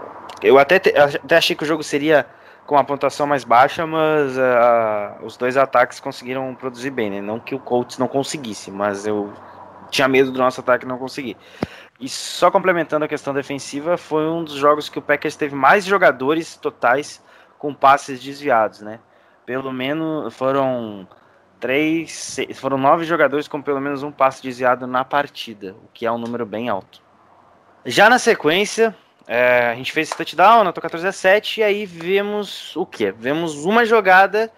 eu 0.43 0.59
até, 0.59 0.79
te, 0.79 0.91
até 0.97 1.37
achei 1.37 1.55
que 1.55 1.63
o 1.63 1.67
jogo 1.67 1.83
seria 1.83 2.27
com 2.67 2.75
uma 2.75 2.85
pontuação 2.85 3.27
mais 3.27 3.45
baixa, 3.45 3.87
mas 3.87 4.37
uh, 4.37 5.25
os 5.25 5.39
dois 5.39 5.57
ataques 5.57 6.01
conseguiram 6.01 6.55
produzir 6.55 6.91
bem, 6.91 7.09
né? 7.09 7.21
Não 7.23 7.41
que 7.41 7.55
o 7.55 7.59
Colts 7.59 7.97
não 7.97 8.07
conseguisse, 8.07 8.71
mas 8.71 9.07
eu 9.07 9.33
tinha 9.91 10.07
medo 10.07 10.31
do 10.31 10.39
nosso 10.39 10.61
ataque 10.61 10.85
não 10.85 10.99
conseguir. 10.99 11.37
E 11.99 12.09
só 12.09 12.51
complementando 12.51 13.05
a 13.05 13.09
questão 13.09 13.33
defensiva, 13.35 13.97
foi 13.97 14.29
um 14.29 14.45
dos 14.45 14.55
jogos 14.55 14.89
que 14.89 14.99
o 14.99 15.03
Packers 15.03 15.35
teve 15.35 15.55
mais 15.55 15.85
jogadores 15.85 16.57
totais 16.57 17.23
com 17.59 17.75
passes 17.75 18.21
desviados, 18.21 18.81
né? 18.81 19.01
Pelo 19.45 19.73
menos 19.73 20.35
foram 20.35 21.07
três, 21.59 22.13
seis, 22.13 22.59
foram 22.59 22.79
nove 22.79 23.05
jogadores 23.05 23.49
com 23.49 23.61
pelo 23.61 23.81
menos 23.81 24.03
um 24.03 24.13
passe 24.13 24.43
desviado 24.43 24.87
na 24.87 25.05
partida, 25.05 25.75
o 25.85 25.89
que 25.93 26.07
é 26.07 26.13
um 26.13 26.19
número 26.19 26.47
bem 26.47 26.69
alto. 26.69 27.03
Já 27.85 28.09
na 28.09 28.19
sequência, 28.19 28.95
é, 29.27 29.69
a 29.69 29.75
gente 29.75 29.93
fez 29.93 30.09
esse 30.09 30.17
touchdown, 30.17 30.61
anotou 30.61 30.83
14 30.83 31.07
a 31.07 31.13
7, 31.13 31.61
e 31.61 31.63
aí 31.63 31.87
vemos 31.87 32.75
o 32.77 32.87
que? 32.87 33.11
Vemos 33.13 33.65
uma 33.65 33.85
jogada, 33.85 34.51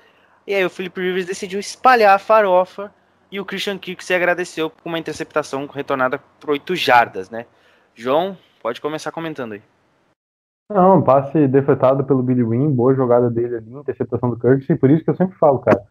e 0.46 0.55
aí 0.55 0.64
o 0.64 0.70
Philip 0.70 1.01
Rivers 1.01 1.26
decidiu 1.26 1.61
espalhar 1.61 2.14
a 2.14 2.18
farofa, 2.18 2.92
e 3.30 3.38
o 3.38 3.44
Christian 3.44 3.78
Kirk 3.78 4.05
se 4.05 4.12
agradeceu 4.12 4.70
com 4.70 4.88
uma 4.88 4.98
interceptação 4.98 5.66
retornada 5.66 6.18
por 6.40 6.51
8 6.51 6.74
jardas, 6.74 7.30
né? 7.30 7.46
João, 7.94 8.36
pode 8.61 8.80
começar 8.80 9.12
comentando 9.12 9.53
aí. 9.53 9.62
Não, 10.71 11.03
passe 11.03 11.49
defletado 11.49 12.05
pelo 12.05 12.23
Billy 12.23 12.45
Wynn, 12.45 12.71
boa 12.73 12.95
jogada 12.95 13.29
dele 13.29 13.57
ali, 13.57 13.75
interceptação 13.75 14.31
do 14.31 14.39
Kirk, 14.39 14.73
e 14.73 14.77
por 14.77 14.89
isso 14.89 15.03
que 15.03 15.11
eu 15.11 15.16
sempre 15.16 15.37
falo, 15.37 15.59
cara. 15.59 15.83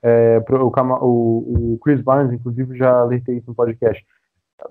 É, 0.00 0.38
o, 0.48 1.04
o, 1.04 1.74
o, 1.74 1.78
Chris 1.82 2.00
Barnes, 2.00 2.32
inclusive, 2.32 2.78
já 2.78 3.00
alertei 3.00 3.38
isso 3.38 3.48
no 3.48 3.54
podcast. 3.56 4.00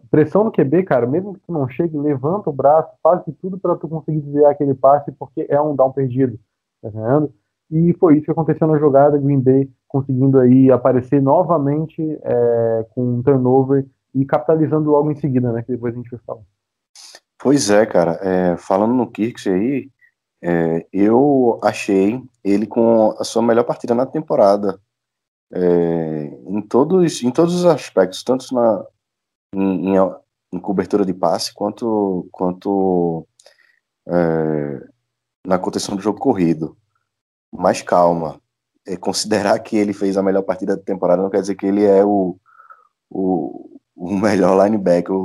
Pressão 0.10 0.46
no 0.46 0.54
QB, 0.54 0.84
cara, 0.84 1.06
mesmo 1.06 1.34
que 1.34 1.42
tu 1.42 1.52
não 1.52 1.68
chegue, 1.68 1.98
levanta 1.98 2.50
o 2.50 2.54
braço, 2.54 2.90
faz 3.04 3.26
de 3.26 3.34
tudo 3.34 3.60
para 3.60 3.76
tu 3.76 3.90
conseguir 3.90 4.22
desviar 4.22 4.52
aquele 4.52 4.74
passe, 4.74 5.12
porque 5.12 5.46
é 5.50 5.60
um 5.60 5.76
down 5.76 5.92
perdido, 5.92 6.40
tá 6.82 6.88
vendo? 6.88 7.34
E 7.70 7.94
foi 8.00 8.16
isso 8.16 8.26
que 8.26 8.32
aconteceu 8.32 8.68
na 8.68 8.78
jogada, 8.78 9.18
Green 9.18 9.42
Bay 9.42 9.70
conseguindo 9.86 10.40
aí 10.40 10.72
aparecer 10.72 11.22
novamente 11.22 12.02
é, 12.24 12.86
com 12.96 13.16
um 13.16 13.22
turnover 13.22 13.86
e 14.16 14.26
capitalizando 14.26 14.90
logo 14.90 15.12
em 15.12 15.16
seguida, 15.16 15.52
né, 15.52 15.62
que 15.62 15.74
depois 15.74 15.94
a 15.94 15.98
gente 15.98 16.10
vai 16.10 16.20
falar. 16.26 16.42
Pois 17.40 17.70
é, 17.70 17.86
cara. 17.86 18.14
É, 18.22 18.58
falando 18.58 18.94
no 18.94 19.10
Kirks 19.10 19.48
aí, 19.48 19.90
é, 20.42 20.86
eu 20.92 21.60
achei 21.64 22.22
ele 22.44 22.66
com 22.68 23.12
a 23.20 23.24
sua 23.24 23.42
melhor 23.42 23.64
partida 23.64 23.94
na 23.96 24.06
temporada. 24.06 24.80
É, 25.54 26.26
em, 26.48 26.62
todos, 26.62 27.24
em 27.24 27.32
todos 27.32 27.56
os 27.56 27.66
aspectos, 27.66 28.24
tanto 28.24 28.54
na, 28.54 28.86
em, 29.54 29.96
em, 29.96 30.16
em 30.54 30.60
cobertura 30.60 31.06
de 31.06 31.14
passe 31.14 31.54
quanto, 31.54 32.28
quanto 32.32 33.26
é, 34.08 34.88
na 35.46 35.60
contenção 35.60 35.96
do 35.96 36.02
jogo 36.02 36.20
corrido. 36.20 36.78
Mas 37.52 37.82
calma, 37.82 38.42
é, 38.86 38.98
considerar 38.98 39.60
que 39.60 39.78
ele 39.78 39.94
fez 39.94 40.18
a 40.18 40.24
melhor 40.24 40.44
partida 40.44 40.76
da 40.76 40.84
temporada 40.84 41.22
não 41.22 41.30
quer 41.30 41.42
dizer 41.42 41.56
que 41.56 41.66
ele 41.66 41.84
é 41.86 42.04
o, 42.04 42.38
o, 43.10 43.80
o 43.96 44.18
melhor 44.18 44.64
linebacker, 44.66 45.16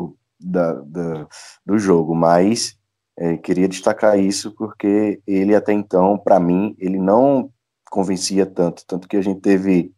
da, 0.42 0.72
da, 0.74 1.26
do 1.64 1.78
jogo, 1.78 2.14
mas 2.14 2.76
é, 3.18 3.36
queria 3.36 3.68
destacar 3.68 4.18
isso 4.18 4.52
porque 4.52 5.20
ele 5.26 5.54
até 5.54 5.72
então, 5.72 6.18
para 6.18 6.40
mim, 6.40 6.74
ele 6.78 6.98
não 6.98 7.50
convencia 7.90 8.46
tanto, 8.46 8.84
tanto 8.86 9.06
que 9.06 9.16
a 9.16 9.22
gente 9.22 9.40
teve 9.40 9.92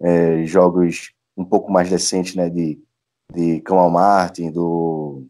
é, 0.00 0.44
jogos 0.44 1.12
um 1.36 1.44
pouco 1.44 1.70
mais 1.70 1.88
decentes, 1.88 2.34
né, 2.34 2.48
de, 2.48 2.80
de 3.32 3.60
Kamal 3.60 3.90
Martin, 3.90 4.50
do 4.50 5.26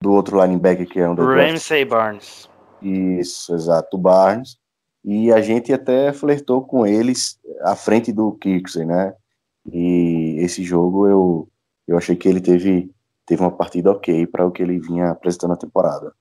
do 0.00 0.12
outro 0.12 0.40
linebacker 0.40 0.88
que 0.88 1.00
é 1.00 1.08
um 1.08 1.14
Ramsey 1.14 1.84
Barnes. 1.84 2.48
Isso, 2.80 3.54
exato, 3.54 3.98
Barnes. 3.98 4.56
E 5.04 5.32
a 5.32 5.40
gente 5.40 5.72
até 5.72 6.12
flertou 6.12 6.64
com 6.64 6.86
eles 6.86 7.38
à 7.62 7.74
frente 7.74 8.12
do 8.12 8.32
Kirksey, 8.32 8.84
né? 8.84 9.14
E 9.72 10.36
esse 10.38 10.62
jogo 10.62 11.06
eu, 11.06 11.48
eu 11.86 11.96
achei 11.96 12.14
que 12.14 12.28
ele 12.28 12.40
teve 12.40 12.90
teve 13.28 13.42
uma 13.42 13.50
partida 13.50 13.92
ok 13.92 14.26
para 14.26 14.44
o 14.44 14.50
que 14.50 14.62
ele 14.62 14.78
vinha 14.78 15.10
apresentando 15.10 15.50
na 15.50 15.56
temporada. 15.56 16.12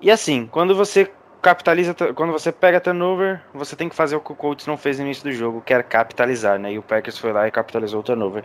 E 0.00 0.10
assim, 0.10 0.48
quando 0.50 0.74
você 0.74 1.12
capitaliza, 1.42 1.94
quando 2.14 2.32
você 2.32 2.50
pega 2.50 2.80
turnover, 2.80 3.42
você 3.52 3.76
tem 3.76 3.88
que 3.88 3.94
fazer 3.94 4.16
o 4.16 4.20
que 4.20 4.32
o 4.32 4.34
Colts 4.34 4.66
não 4.66 4.78
fez 4.78 4.98
no 4.98 5.04
início 5.04 5.22
do 5.22 5.32
jogo, 5.32 5.60
que 5.60 5.82
capitalizar, 5.82 6.58
né? 6.58 6.72
E 6.72 6.78
o 6.78 6.82
Packers 6.82 7.18
foi 7.18 7.32
lá 7.32 7.46
e 7.46 7.50
capitalizou 7.50 8.00
o 8.00 8.02
turnover. 8.02 8.44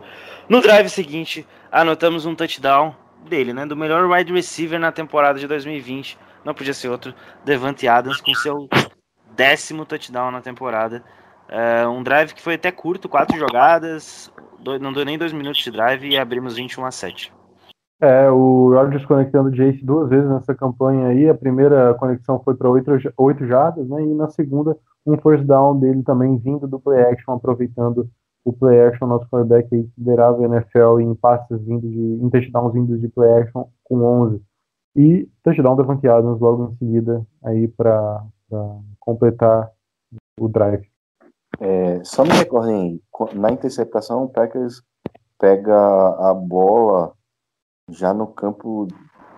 No 0.50 0.62
drive 0.62 0.90
seguinte, 0.90 1.48
anotamos 1.72 2.26
um 2.26 2.36
touchdown 2.36 2.94
dele, 3.30 3.54
né? 3.54 3.66
Do 3.66 3.78
melhor 3.78 4.06
wide 4.10 4.34
receiver 4.34 4.80
na 4.80 4.92
temporada 4.92 5.40
de 5.40 5.48
2020. 5.48 6.18
Não 6.44 6.54
podia 6.54 6.74
ser 6.74 6.90
outro, 6.90 7.14
Devante 7.46 7.88
Adams, 7.88 8.20
com 8.20 8.34
seu 8.36 8.68
décimo 9.32 9.86
touchdown 9.86 10.32
na 10.32 10.42
temporada. 10.42 11.02
É, 11.48 11.88
um 11.88 12.04
drive 12.04 12.34
que 12.34 12.42
foi 12.42 12.56
até 12.56 12.72
curto, 12.72 13.08
quatro 13.08 13.38
jogadas, 13.38 14.32
não 14.82 14.92
deu 14.92 15.06
nem 15.06 15.18
dois 15.18 15.32
minutos 15.32 15.64
de 15.64 15.72
drive 15.72 16.10
e 16.10 16.18
abrimos 16.18 16.56
21 16.56 16.86
a 16.86 16.92
7. 16.92 17.35
É, 18.06 18.30
o 18.30 18.72
Rodgers 18.72 19.06
conectando 19.06 19.50
o 19.50 19.52
Jace 19.52 19.84
duas 19.84 20.10
vezes 20.10 20.30
nessa 20.30 20.54
campanha 20.54 21.08
aí. 21.08 21.28
A 21.28 21.34
primeira 21.34 21.94
conexão 21.96 22.40
foi 22.44 22.56
para 22.56 22.70
oito 22.70 23.48
jardas, 23.48 23.88
né? 23.90 24.04
E 24.04 24.14
na 24.14 24.30
segunda, 24.30 24.78
um 25.06 25.18
first 25.18 25.44
down 25.46 25.80
dele 25.80 26.04
também 26.04 26.38
vindo 26.38 26.68
do 26.68 26.80
play 26.80 27.02
action, 27.02 27.34
aproveitando 27.34 28.10
o 28.44 28.54
play 28.54 28.80
action, 28.80 29.08
nosso 29.08 29.28
quarterback 29.28 29.74
aí 29.74 29.90
liderava 29.98 30.46
NFL 30.46 31.00
em 31.00 31.16
passes 31.16 31.60
vindos 31.62 31.90
de, 31.90 32.00
em 32.00 32.30
touchdowns 32.30 32.74
vindos 32.74 33.02
de 33.02 33.08
play 33.10 33.42
action 33.42 33.66
com 33.84 34.04
11. 34.04 34.42
E 34.96 35.28
touchdown 35.44 35.76
Devante 35.76 36.08
Adams 36.08 36.40
logo 36.40 36.66
em 36.66 36.78
seguida 36.78 37.26
aí 37.44 37.68
para 37.68 38.24
completar 39.00 39.72
o 40.40 40.48
drive. 40.48 40.88
É, 41.60 42.04
só 42.04 42.24
me 42.24 42.32
recordem, 42.32 43.02
na 43.34 43.52
interceptação 43.52 44.26
o 44.26 44.30
Packers 44.30 44.84
pega 45.40 45.76
a 45.76 46.34
bola 46.34 47.14
já 47.90 48.14
no 48.14 48.28
campo 48.28 48.88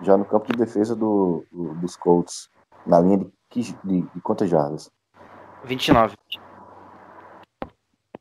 já 0.02 0.16
no 0.16 0.24
campo 0.24 0.46
de 0.46 0.58
defesa 0.58 0.94
do, 0.94 1.44
do 1.50 1.74
dos 1.74 1.96
Colts, 1.96 2.48
na 2.86 3.00
linha 3.00 3.18
de, 3.50 3.72
de, 3.84 4.02
de 4.02 4.20
quantas 4.22 4.48
jardas? 4.48 4.90
29. 5.64 6.14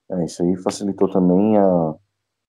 É, 0.09 0.25
isso 0.25 0.41
aí 0.41 0.55
facilitou 0.57 1.09
também 1.09 1.57
a, 1.57 1.95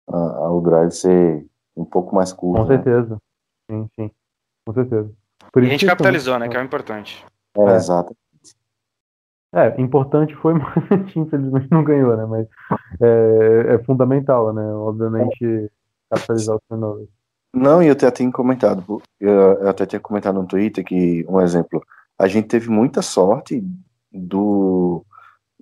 a, 0.08 0.16
a, 0.16 0.52
o 0.52 0.60
drive 0.60 0.90
ser 0.90 1.46
um 1.76 1.84
pouco 1.84 2.14
mais 2.14 2.32
curto. 2.32 2.62
Com 2.62 2.68
né? 2.68 2.76
certeza. 2.76 3.18
Sim, 3.70 3.88
sim. 3.94 4.10
Com 4.66 4.72
certeza. 4.72 5.12
Por 5.52 5.62
e 5.62 5.66
a 5.66 5.70
gente 5.70 5.86
capitalizou, 5.86 6.34
também, 6.34 6.48
né? 6.48 6.52
Que 6.52 6.58
é 6.58 6.62
o 6.62 6.64
importante. 6.64 7.26
É, 7.56 7.62
é. 7.62 7.74
exato. 7.74 8.16
É, 9.52 9.80
importante 9.80 10.34
foi, 10.36 10.54
mas 10.58 10.90
a 10.90 10.96
gente 10.96 11.18
infelizmente 11.18 11.68
não 11.70 11.82
ganhou, 11.82 12.16
né? 12.16 12.24
Mas 12.24 12.48
é, 13.00 13.74
é 13.74 13.78
fundamental, 13.84 14.52
né? 14.52 14.64
Obviamente, 14.74 15.70
capitalizar 16.08 16.56
o 16.56 16.60
turnover. 16.68 17.08
Não, 17.52 17.82
e 17.82 17.86
eu 17.86 17.92
até 17.92 18.10
tinha 18.10 18.30
comentado, 18.30 19.02
eu 19.18 19.68
até 19.68 19.84
tinha 19.84 20.00
comentado 20.00 20.40
no 20.40 20.46
Twitter 20.46 20.84
que, 20.84 21.24
um 21.28 21.40
exemplo, 21.40 21.82
a 22.16 22.28
gente 22.28 22.46
teve 22.46 22.68
muita 22.68 23.02
sorte 23.02 23.64
do, 24.12 25.04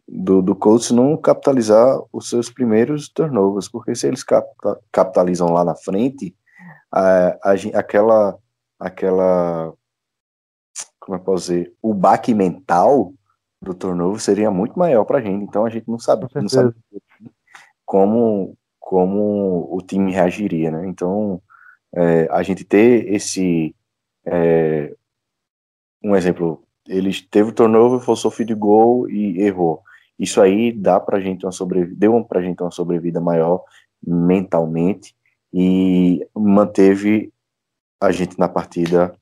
do, 0.06 0.42
do 0.42 0.54
Colts 0.54 0.90
não 0.90 1.16
capitalizar 1.16 1.98
os 2.12 2.28
seus 2.28 2.50
primeiros 2.50 3.08
turnovers, 3.08 3.68
porque 3.68 3.94
se 3.94 4.06
eles 4.06 4.22
capitalizam 4.92 5.50
lá 5.50 5.64
na 5.64 5.74
frente, 5.74 6.36
a, 6.92 7.28
a, 7.42 7.52
aquela, 7.74 8.38
aquela, 8.78 9.72
como 11.00 11.16
eu 11.16 11.20
posso 11.20 11.52
dizer, 11.52 11.74
o 11.80 11.94
baque 11.94 12.34
mental 12.34 13.14
do 13.62 13.72
turnover 13.72 14.20
seria 14.20 14.50
muito 14.50 14.78
maior 14.78 15.04
pra 15.04 15.22
gente, 15.22 15.42
então 15.42 15.64
a 15.64 15.70
gente 15.70 15.88
não 15.88 15.98
sabe, 15.98 16.26
não 16.34 16.48
sabe 16.48 16.74
como, 17.84 18.56
como 18.78 19.74
o 19.74 19.80
time 19.80 20.12
reagiria, 20.12 20.70
né, 20.70 20.86
então 20.86 21.40
é, 21.94 22.28
a 22.30 22.42
gente 22.42 22.64
ter 22.64 23.12
esse. 23.12 23.74
É, 24.24 24.94
um 26.02 26.14
exemplo, 26.14 26.62
ele 26.86 27.12
teve 27.30 27.50
o 27.50 27.54
turnover, 27.54 28.00
forçou 28.00 28.30
feed 28.30 28.54
goal 28.54 29.08
e 29.08 29.40
errou. 29.42 29.82
Isso 30.18 30.40
aí 30.40 30.72
dá 30.72 30.98
pra 30.98 31.20
gente 31.20 31.46
uma 31.46 31.52
deu 31.94 32.24
pra 32.24 32.42
gente 32.42 32.62
uma 32.62 32.70
sobrevida 32.70 33.20
maior 33.20 33.62
mentalmente 34.04 35.14
e 35.52 36.26
manteve 36.34 37.32
a 38.00 38.10
gente 38.10 38.38
na 38.38 38.48
partida 38.48 39.14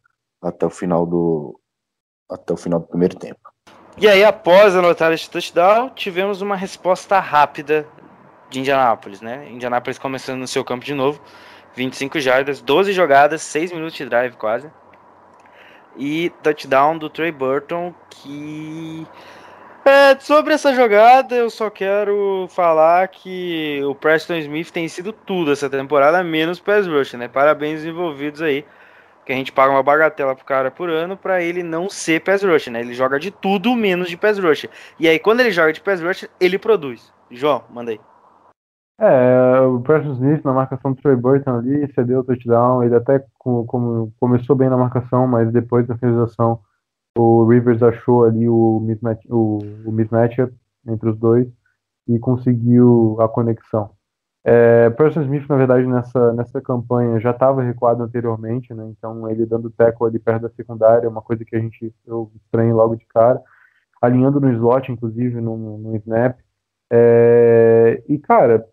até 0.43 0.67
o 0.67 0.71
final 0.71 1.07
do 1.07 1.59
até 2.29 2.53
o 2.53 2.57
final 2.57 2.81
do 2.81 2.87
primeiro 2.87 3.17
tempo. 3.17 3.41
E 3.99 4.07
aí, 4.09 4.23
após 4.23 4.77
anotar 4.77 5.13
este 5.13 5.31
touchdown, 5.31 5.89
tivemos 5.91 6.43
uma 6.43 6.57
resposta 6.57 7.19
rápida 7.19 7.87
de 8.51 8.61
Indianápolis, 8.61 9.21
né? 9.21 9.49
Indianápolis 9.51 9.99
começando 9.99 10.41
no 10.41 10.47
seu 10.47 10.65
campo 10.65 10.85
de 10.85 10.93
novo, 10.93 11.21
25 11.77 12.19
jardas, 12.19 12.61
12 12.63 12.93
jogadas, 12.93 13.43
6 13.43 13.71
minutos 13.71 13.95
de 13.97 14.07
drive 14.07 14.35
quase. 14.37 14.71
E 15.97 16.31
touchdown 16.43 16.99
do 16.99 17.09
Trey 17.09 17.31
Burton, 17.31 17.95
que 18.11 19.07
é, 19.85 20.19
sobre 20.19 20.53
essa 20.53 20.75
jogada, 20.75 21.37
eu 21.37 21.49
só 21.49 21.71
quero 21.71 22.49
falar 22.51 23.07
que 23.07 23.81
o 23.85 23.95
Preston 23.95 24.35
Smith 24.39 24.71
tem 24.73 24.89
sido 24.89 25.13
tudo 25.13 25.53
essa 25.53 25.71
temporada, 25.71 26.25
menos 26.25 26.59
pass 26.59 26.89
rush, 26.89 27.13
né? 27.15 27.29
Parabéns 27.29 27.85
envolvidos 27.85 28.43
aí, 28.43 28.65
que 29.25 29.33
a 29.33 29.37
gente 29.37 29.53
paga 29.53 29.71
uma 29.71 29.85
bagatela 29.85 30.35
pro 30.35 30.45
cara 30.45 30.73
por 30.73 30.91
ano 30.91 31.17
para 31.17 31.41
ele 31.41 31.63
não 31.63 31.89
ser 31.89 32.21
pass 32.21 32.43
rush, 32.43 32.67
né? 32.67 32.81
Ele 32.81 32.95
joga 32.95 33.21
de 33.21 33.31
tudo 33.31 33.77
menos 33.77 34.09
de 34.09 34.17
pass 34.17 34.39
rush. 34.39 34.67
E 34.99 35.09
aí 35.09 35.21
quando 35.21 35.39
ele 35.39 35.53
joga 35.53 35.73
de 35.73 35.81
pass 35.81 36.03
rush, 36.03 36.29
ele 36.41 36.59
produz. 36.59 37.13
João, 37.31 37.65
manda 37.71 37.93
aí. 37.93 38.01
É, 38.99 39.61
o 39.61 39.81
Preston 39.81 40.13
Smith 40.13 40.43
na 40.43 40.55
marcação 40.55 40.93
do 40.93 41.03
Trey 41.03 41.17
Burton 41.17 41.57
ali, 41.57 41.93
cedeu 41.93 42.21
o 42.21 42.25
touchdown, 42.25 42.83
ele 42.83 42.95
até 42.95 43.23
com, 43.39 43.67
com, 43.67 44.11
começou 44.19 44.57
bem 44.57 44.71
na 44.71 44.77
marcação, 44.77 45.27
mas 45.27 45.53
depois 45.53 45.87
da 45.87 45.99
finalização 45.99 46.61
o 47.17 47.47
Rivers 47.47 47.83
achou 47.83 48.25
ali 48.25 48.49
o 48.49 48.81
mismatch, 48.81 49.25
o, 49.29 49.59
o 49.85 49.93
mismatch 49.93 50.39
entre 50.87 51.11
os 51.11 51.19
dois 51.19 51.47
e 52.09 52.19
conseguiu 52.19 53.17
a 53.21 53.29
conexão. 53.29 53.91
É, 54.45 54.89
Preston 54.91 55.23
Smith, 55.23 55.49
na 55.49 55.57
verdade, 55.57 55.87
nessa, 55.87 56.33
nessa 56.33 56.61
campanha 56.61 57.19
já 57.19 57.33
estava 57.33 57.63
recuado 57.63 58.03
anteriormente, 58.03 58.73
né? 58.73 58.87
Então 58.97 59.29
ele 59.29 59.45
dando 59.45 59.71
tackle 59.71 60.07
ali 60.07 60.19
perto 60.21 60.43
da 60.43 60.51
secundária, 60.51 61.09
uma 61.09 61.21
coisa 61.21 61.45
que 61.45 61.57
a 61.57 61.59
gente 61.59 61.93
eu 62.07 62.31
estranho 62.37 62.77
logo 62.77 62.95
de 62.95 63.05
cara, 63.07 63.43
alinhando 64.01 64.41
no 64.41 64.51
slot, 64.53 64.93
inclusive 64.93 65.41
no, 65.41 65.79
no 65.79 65.97
snap. 65.97 66.39
É, 66.91 68.03
e 68.09 68.19
cara, 68.19 68.65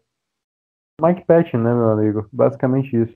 Mike 1.02 1.26
Patton, 1.26 1.58
né, 1.58 1.74
meu 1.74 1.90
amigo? 1.92 2.28
Basicamente 2.32 2.96
isso. 2.96 3.16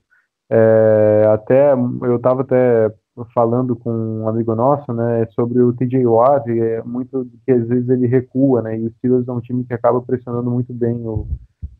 É, 0.50 1.24
até 1.32 1.72
eu 1.72 2.16
estava 2.16 2.42
até 2.42 2.90
falando 3.34 3.76
com 3.76 3.90
um 3.90 4.28
amigo 4.28 4.54
nosso, 4.54 4.92
né, 4.92 5.26
sobre 5.34 5.60
o 5.60 5.72
TJ 5.72 6.06
Watt, 6.06 6.48
é 6.48 6.82
muito 6.82 7.28
que 7.44 7.52
às 7.52 7.66
vezes 7.66 7.88
ele 7.88 8.06
recua, 8.06 8.62
né, 8.62 8.78
e 8.78 8.86
o 8.86 8.90
Steelers 8.92 9.26
é 9.26 9.32
um 9.32 9.40
time 9.40 9.64
que 9.64 9.74
acaba 9.74 10.00
pressionando 10.00 10.50
muito 10.50 10.72
bem 10.72 10.94
o, 11.04 11.26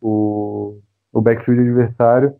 o, 0.00 0.80
o 1.12 1.20
backfield 1.20 1.62
adversário, 1.62 2.34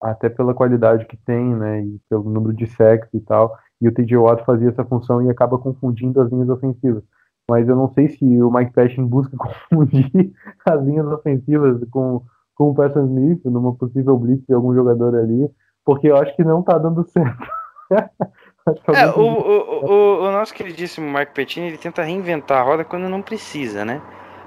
até 0.00 0.28
pela 0.28 0.54
qualidade 0.54 1.06
que 1.06 1.16
tem, 1.16 1.54
né, 1.54 1.82
e 1.82 2.00
pelo 2.08 2.28
número 2.28 2.54
de 2.54 2.66
sacks 2.66 3.08
e 3.14 3.20
tal, 3.20 3.56
e 3.80 3.88
o 3.88 3.92
TJ 3.92 4.16
Watt 4.16 4.44
fazia 4.44 4.68
essa 4.68 4.84
função 4.84 5.22
e 5.22 5.30
acaba 5.30 5.58
confundindo 5.58 6.20
as 6.20 6.30
linhas 6.30 6.48
ofensivas. 6.48 7.02
Mas 7.50 7.68
eu 7.68 7.74
não 7.74 7.92
sei 7.92 8.08
se 8.08 8.24
o 8.42 8.50
Mike 8.52 8.72
Patton 8.72 9.06
busca 9.06 9.36
confundir 9.38 10.32
as 10.64 10.84
linhas 10.84 11.06
ofensivas 11.06 11.82
com 11.90 12.22
com 12.62 12.70
o 12.70 12.74
Preston 12.74 13.06
Smith 13.06 13.44
numa 13.44 13.74
possível 13.74 14.16
blitz 14.16 14.46
de 14.46 14.54
algum 14.54 14.72
jogador 14.72 15.16
ali, 15.16 15.50
porque 15.84 16.08
eu 16.08 16.16
acho 16.16 16.34
que 16.36 16.44
não 16.44 16.62
tá 16.62 16.78
dando 16.78 17.04
certo. 17.08 17.44
é, 17.90 19.06
o, 19.16 19.20
o, 19.20 19.84
o, 19.84 20.28
o, 20.28 20.30
nosso 20.30 20.54
queridíssimo 20.54 21.10
Mark 21.10 21.32
Pettini, 21.34 21.66
ele 21.66 21.78
tenta 21.78 22.04
reinventar 22.04 22.60
a 22.60 22.62
roda 22.62 22.84
quando 22.84 23.08
não 23.08 23.20
precisa, 23.20 23.84
né? 23.84 24.00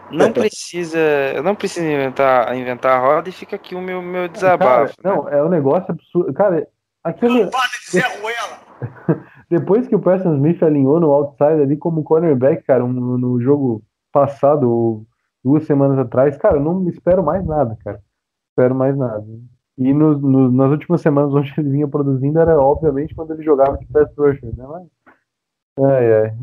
Não 0.09 0.31
precisa, 0.31 0.97
não 1.43 1.55
precisa 1.55 1.85
inventar, 1.85 2.55
inventar 2.55 2.97
a 2.97 2.99
roda 3.01 3.27
e 3.27 3.33
fica 3.33 3.57
aqui 3.57 3.75
o 3.75 3.81
meu, 3.81 4.01
meu 4.01 4.29
desabafo. 4.29 4.95
Cara, 5.01 5.15
né? 5.15 5.21
Não, 5.21 5.27
é 5.27 5.43
um 5.43 5.49
negócio 5.49 5.91
absurdo. 5.91 6.31
Cara, 6.33 6.65
aquele. 7.03 7.49
Depois 9.49 9.87
que 9.87 9.95
o 9.95 9.99
Preston 9.99 10.35
Smith 10.35 10.63
alinhou 10.63 10.99
no 10.99 11.11
outside 11.11 11.61
ali 11.61 11.75
como 11.75 12.03
cornerback, 12.03 12.63
cara, 12.63 12.85
um, 12.85 12.91
no 12.91 13.41
jogo 13.41 13.83
passado, 14.11 15.05
duas 15.43 15.65
semanas 15.65 15.97
atrás, 15.97 16.37
cara, 16.37 16.57
eu 16.57 16.61
não 16.61 16.87
espero 16.87 17.23
mais 17.23 17.45
nada, 17.45 17.77
cara. 17.83 17.99
Espero 18.55 18.73
mais 18.73 18.97
nada. 18.97 19.25
E 19.77 19.93
no, 19.93 20.17
no, 20.17 20.49
nas 20.49 20.71
últimas 20.71 21.01
semanas 21.01 21.33
onde 21.35 21.53
ele 21.57 21.69
vinha 21.69 21.87
produzindo 21.87 22.39
era 22.39 22.57
obviamente 22.57 23.13
quando 23.13 23.33
ele 23.33 23.43
jogava 23.43 23.77
de 23.77 23.85
pass 23.87 24.09
rusher, 24.17 24.55
né? 24.55 24.65
Mas, 24.65 24.87
é, 25.91 26.27
é. 26.27 26.35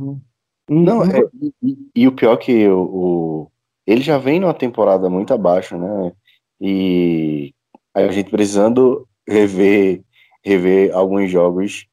E, 0.68 0.74
não, 0.74 1.02
é, 1.02 1.22
e, 1.62 1.78
e, 1.96 2.06
o 2.06 2.12
pior 2.12 2.36
que 2.36 2.68
o, 2.68 2.82
o, 2.82 3.52
ele 3.86 4.02
já 4.02 4.18
vem 4.18 4.38
numa 4.38 4.52
temporada 4.52 5.08
muito 5.08 5.32
abaixo, 5.32 5.78
né? 5.78 6.12
E 6.60 7.54
a 7.94 8.06
gente 8.08 8.30
precisando 8.30 9.08
rever, 9.26 10.02
rever 10.44 10.94
alguns 10.94 11.30
jogos 11.30 11.86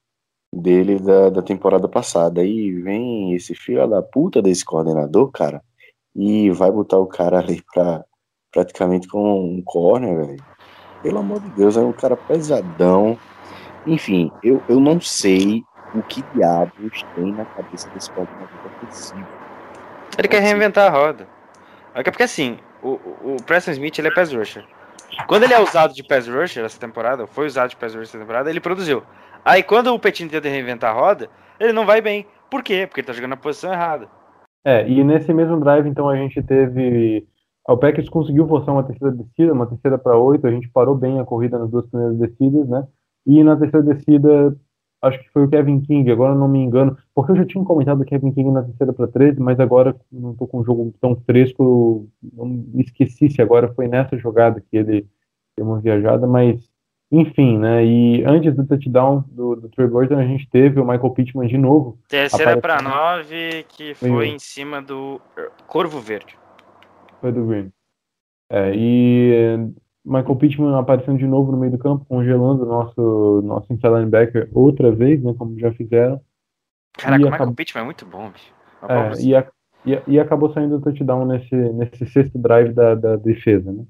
dele 0.53 0.99
da, 0.99 1.30
da 1.30 1.41
temporada 1.41 1.88
passada. 1.88 2.41
Aí 2.41 2.72
vem 2.74 3.34
esse 3.34 3.55
filho 3.55 3.88
da 3.88 4.01
puta 4.01 4.41
desse 4.41 4.65
coordenador, 4.65 5.32
cara, 5.32 5.63
e 6.13 6.51
vai 6.51 6.70
botar 6.72 6.99
o 6.99 7.07
cara 7.07 7.39
ali 7.39 7.63
pra 7.74 8.03
praticamente 8.52 9.08
com 9.08 9.58
um 9.58 9.62
corner, 9.64 10.16
velho. 10.16 10.43
Pelo 11.02 11.20
amor 11.20 11.39
de 11.39 11.50
Deus, 11.52 11.78
é 11.78 11.82
um 11.82 11.91
cara 11.91 12.18
pesadão. 12.18 13.18
Enfim, 13.86 14.32
eu, 14.43 14.62
eu 14.68 14.80
não 14.80 15.00
sei 15.00 15.64
o 15.95 16.02
que 16.04 16.22
diabos 16.34 17.06
tem 17.16 17.32
na 17.32 17.45
cabeça 17.45 17.89
desse 17.89 18.12
coordenador 18.12 18.47
ofensivo. 18.66 19.28
Ele 20.18 20.28
quer 20.28 20.41
reinventar 20.41 20.88
a 20.88 20.95
roda. 20.95 21.28
É 21.93 22.04
porque 22.04 22.24
assim, 22.24 22.58
o, 22.84 23.00
o 23.24 23.38
Preston 23.45 23.72
Smith 23.72 23.97
ele 23.97 24.10
é 24.10 24.14
pass 24.14 24.34
rusher. 24.34 24.66
Quando 25.28 25.43
ele 25.43 25.54
é 25.54 25.62
usado 25.62 25.93
de 25.93 26.04
pass 26.04 26.28
rusher 26.28 26.64
essa 26.64 26.80
temporada, 26.80 27.26
foi 27.26 27.47
usado 27.47 27.70
de 27.70 27.76
pass 27.76 27.93
rusher 27.93 28.10
essa 28.10 28.20
temporada, 28.20 28.50
ele 28.50 28.60
produziu. 28.60 29.04
Aí 29.43 29.64
quando 29.64 29.93
o 29.93 30.00
Petinho 30.00 30.30
tenta 30.30 30.50
reinventar 30.50 30.91
a 30.91 31.00
roda, 31.00 31.30
ele 31.60 31.74
não 31.74 31.86
vai 31.86 32.02
bem. 32.02 32.28
Por 32.50 32.64
quê? 32.64 32.86
Porque 32.88 33.02
ele 33.02 33.08
tá 33.08 33.14
jogando 33.14 33.32
na 33.32 33.38
posição 33.38 33.72
errada. 33.72 34.10
É, 34.66 34.88
e 34.88 35.04
nesse 35.04 35.34
mesmo 35.34 35.60
drive, 35.60 35.88
então, 35.88 36.10
a 36.10 36.16
gente 36.16 36.41
teve. 36.43 37.26
O 37.72 37.78
Packers 37.78 38.09
conseguiu 38.09 38.47
forçar 38.47 38.74
uma 38.74 38.84
terceira 38.84 39.15
descida, 39.15 39.53
uma 39.53 39.67
terceira 39.67 39.95
para 39.95 40.17
oito, 40.17 40.47
a 40.47 40.51
gente 40.51 40.67
parou 40.70 40.95
bem 40.95 41.20
a 41.20 41.24
corrida 41.24 41.59
nas 41.59 41.70
duas 41.70 41.86
primeiras 41.86 42.17
descidas, 42.17 42.67
né? 42.67 42.88
E 43.28 43.43
na 43.43 43.55
terceira 43.55 43.86
descida, 43.86 44.57
acho 45.03 45.20
que 45.20 45.30
foi 45.30 45.43
o 45.43 45.47
Kevin 45.47 45.80
King, 45.82 46.11
agora 46.11 46.34
não 46.34 46.47
me 46.47 46.57
engano, 46.57 46.97
porque 47.13 47.32
eu 47.32 47.36
já 47.36 47.45
tinha 47.45 47.63
comentado 47.63 48.01
o 48.01 48.05
Kevin 48.05 48.32
King 48.32 48.49
na 48.49 48.63
terceira 48.63 48.91
para 48.91 49.07
13, 49.07 49.39
mas 49.39 49.59
agora 49.59 49.95
não 50.11 50.32
estou 50.32 50.47
com 50.47 50.61
um 50.61 50.65
jogo 50.65 50.91
tão 50.99 51.15
fresco, 51.15 52.07
não 52.34 52.47
me 52.47 52.82
esqueci 52.82 53.30
se 53.30 53.39
agora 53.39 53.72
foi 53.76 53.88
nessa 53.88 54.17
jogada 54.17 54.59
que 54.59 54.76
ele 54.76 55.07
deu 55.55 55.67
uma 55.67 55.80
viajada, 55.80 56.26
mas 56.26 56.67
enfim, 57.11 57.59
né? 57.59 57.86
E 57.86 58.24
antes 58.26 58.55
do 58.55 58.65
touchdown 58.65 59.24
do, 59.28 59.55
do 59.55 59.70
Trey 59.70 59.88
Burton, 59.88 60.17
a 60.17 60.26
gente 60.26 60.49
teve 60.49 60.80
o 60.80 60.86
Michael 60.86 61.11
Pittman 61.11 61.47
de 61.47 61.57
novo. 61.57 61.99
Terceira 62.07 62.57
para 62.57 62.82
nove, 62.82 63.63
que 63.70 63.93
foi 63.93 64.30
em 64.30 64.39
cima 64.39 64.82
do 64.82 65.22
Corvo 65.67 65.99
Verde. 65.99 66.36
Foi 67.22 67.32
do 67.32 67.45
Green. 67.45 67.72
É, 68.49 68.72
e 68.76 69.57
Michael 70.03 70.36
Pittman 70.36 70.76
aparecendo 70.76 71.17
de 71.17 71.28
novo 71.28 71.51
no 71.51 71.57
meio 71.57 71.72
do 71.72 71.78
campo, 71.78 72.05
congelando 72.05 72.63
o 72.63 72.65
nosso, 72.65 73.41
nosso 73.43 73.72
inside 73.72 73.93
linebacker 73.93 74.49
outra 74.53 74.91
vez, 74.91 75.22
né? 75.24 75.34
Como 75.38 75.59
já 75.59 75.72
fizeram. 75.74 76.20
Caraca, 76.97 77.15
o 77.15 77.20
Michael 77.20 77.36
acabou... 77.36 77.55
Pittman 77.55 77.82
é 77.82 77.86
muito 77.86 78.05
bom, 78.05 78.30
bicho. 78.30 78.53
É, 78.88 79.22
e, 79.22 79.36
a, 79.36 79.45
e, 79.86 80.01
e, 80.07 80.20
acabou 80.20 80.53
saindo 80.53 80.78
o 80.78 80.82
touchdown 80.82 81.26
nesse, 81.26 81.55
nesse 81.55 82.05
sexto 82.07 82.38
drive 82.38 82.74
da, 82.74 82.95
da 82.95 83.15
defesa, 83.17 83.72
né? 83.72 83.84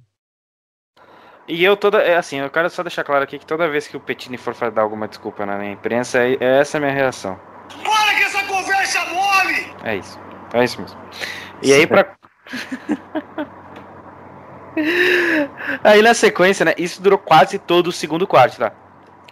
E 1.47 1.63
eu 1.63 1.75
toda. 1.75 1.99
É 1.99 2.15
assim, 2.15 2.37
eu 2.37 2.49
quero 2.49 2.69
só 2.69 2.83
deixar 2.83 3.03
claro 3.03 3.23
aqui 3.23 3.39
que 3.39 3.45
toda 3.45 3.69
vez 3.69 3.87
que 3.87 3.97
o 3.97 3.99
Petini 3.99 4.37
for 4.37 4.53
dar 4.71 4.83
alguma 4.83 5.07
desculpa 5.07 5.45
na 5.45 5.57
minha 5.57 5.71
imprensa, 5.71 6.19
é, 6.19 6.37
é 6.39 6.59
essa 6.59 6.77
a 6.77 6.81
minha 6.81 6.93
reação. 6.93 7.39
Para 7.83 8.15
que 8.15 8.23
essa 8.23 8.45
conversa 8.47 8.99
mole! 9.13 9.73
É 9.83 9.95
isso. 9.95 10.19
É 10.53 10.63
isso 10.63 10.79
mesmo. 10.79 10.99
E 11.63 11.73
aí 11.73 11.87
pra. 11.87 12.18
aí 15.83 16.01
na 16.01 16.13
sequência, 16.13 16.65
né? 16.65 16.73
Isso 16.77 17.01
durou 17.01 17.17
quase 17.17 17.59
todo 17.59 17.87
o 17.87 17.91
segundo 17.91 18.27
quarto, 18.27 18.57
tá? 18.57 18.71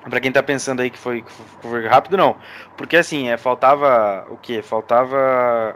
Pra 0.09 0.21
quem 0.21 0.31
tá 0.31 0.41
pensando 0.41 0.81
aí 0.81 0.89
que 0.89 0.97
foi, 0.97 1.21
que 1.21 1.31
foi 1.61 1.85
rápido, 1.85 2.15
não. 2.15 2.37
Porque 2.77 2.95
assim, 2.95 3.29
é, 3.29 3.37
faltava 3.37 4.25
o 4.29 4.37
quê? 4.37 4.61
Faltava. 4.61 5.75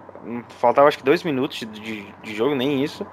Faltava 0.60 0.88
acho 0.88 0.98
que 0.98 1.04
dois 1.04 1.24
minutos 1.24 1.60
de, 1.60 1.66
de, 1.66 2.14
de 2.24 2.36
jogo, 2.36 2.56
nem 2.56 2.84
isso. 2.84 3.06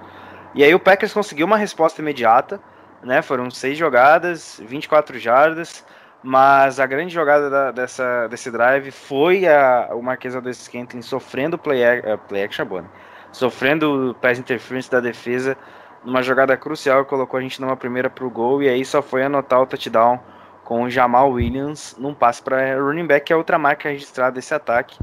E 0.55 0.63
aí 0.63 0.73
o 0.73 0.79
Packers 0.79 1.13
conseguiu 1.13 1.45
uma 1.45 1.57
resposta 1.57 2.01
imediata 2.01 2.59
né? 3.03 3.21
Foram 3.21 3.49
seis 3.49 3.77
jogadas, 3.77 4.61
24 4.65 5.17
jardas, 5.19 5.85
mas 6.21 6.79
a 6.79 6.85
grande 6.85 7.13
jogada 7.13 7.49
da, 7.49 7.71
dessa, 7.71 8.27
desse 8.27 8.51
drive 8.51 8.91
foi 8.91 9.47
a, 9.47 9.89
o 9.93 10.01
Marquês 10.01 10.35
do 10.35 10.53
Scantling 10.53 11.01
sofrendo 11.01 11.57
play, 11.57 11.81
uh, 11.99 12.17
play 12.27 12.43
action, 12.43 12.65
boa, 12.65 12.81
né? 12.83 12.89
Sofrendo 13.31 14.15
pass 14.21 14.39
interference 14.39 14.89
da 14.89 14.99
defesa 14.99 15.57
numa 16.03 16.21
jogada 16.21 16.55
crucial 16.55 17.05
colocou 17.05 17.37
a 17.37 17.41
gente 17.41 17.59
numa 17.59 17.75
primeira 17.75 18.09
pro 18.09 18.29
gol 18.29 18.63
e 18.63 18.69
aí 18.69 18.85
só 18.85 19.01
foi 19.01 19.23
anotar 19.23 19.61
o 19.61 19.67
touchdown 19.67 20.19
com 20.63 20.83
o 20.83 20.89
Jamal 20.89 21.31
Williams 21.31 21.95
num 21.99 22.13
passe 22.13 22.43
para 22.43 22.79
running 22.79 23.07
back, 23.07 23.25
que 23.25 23.33
é 23.33 23.35
outra 23.35 23.57
marca 23.57 23.89
registrada 23.89 24.35
desse 24.35 24.53
ataque. 24.53 24.99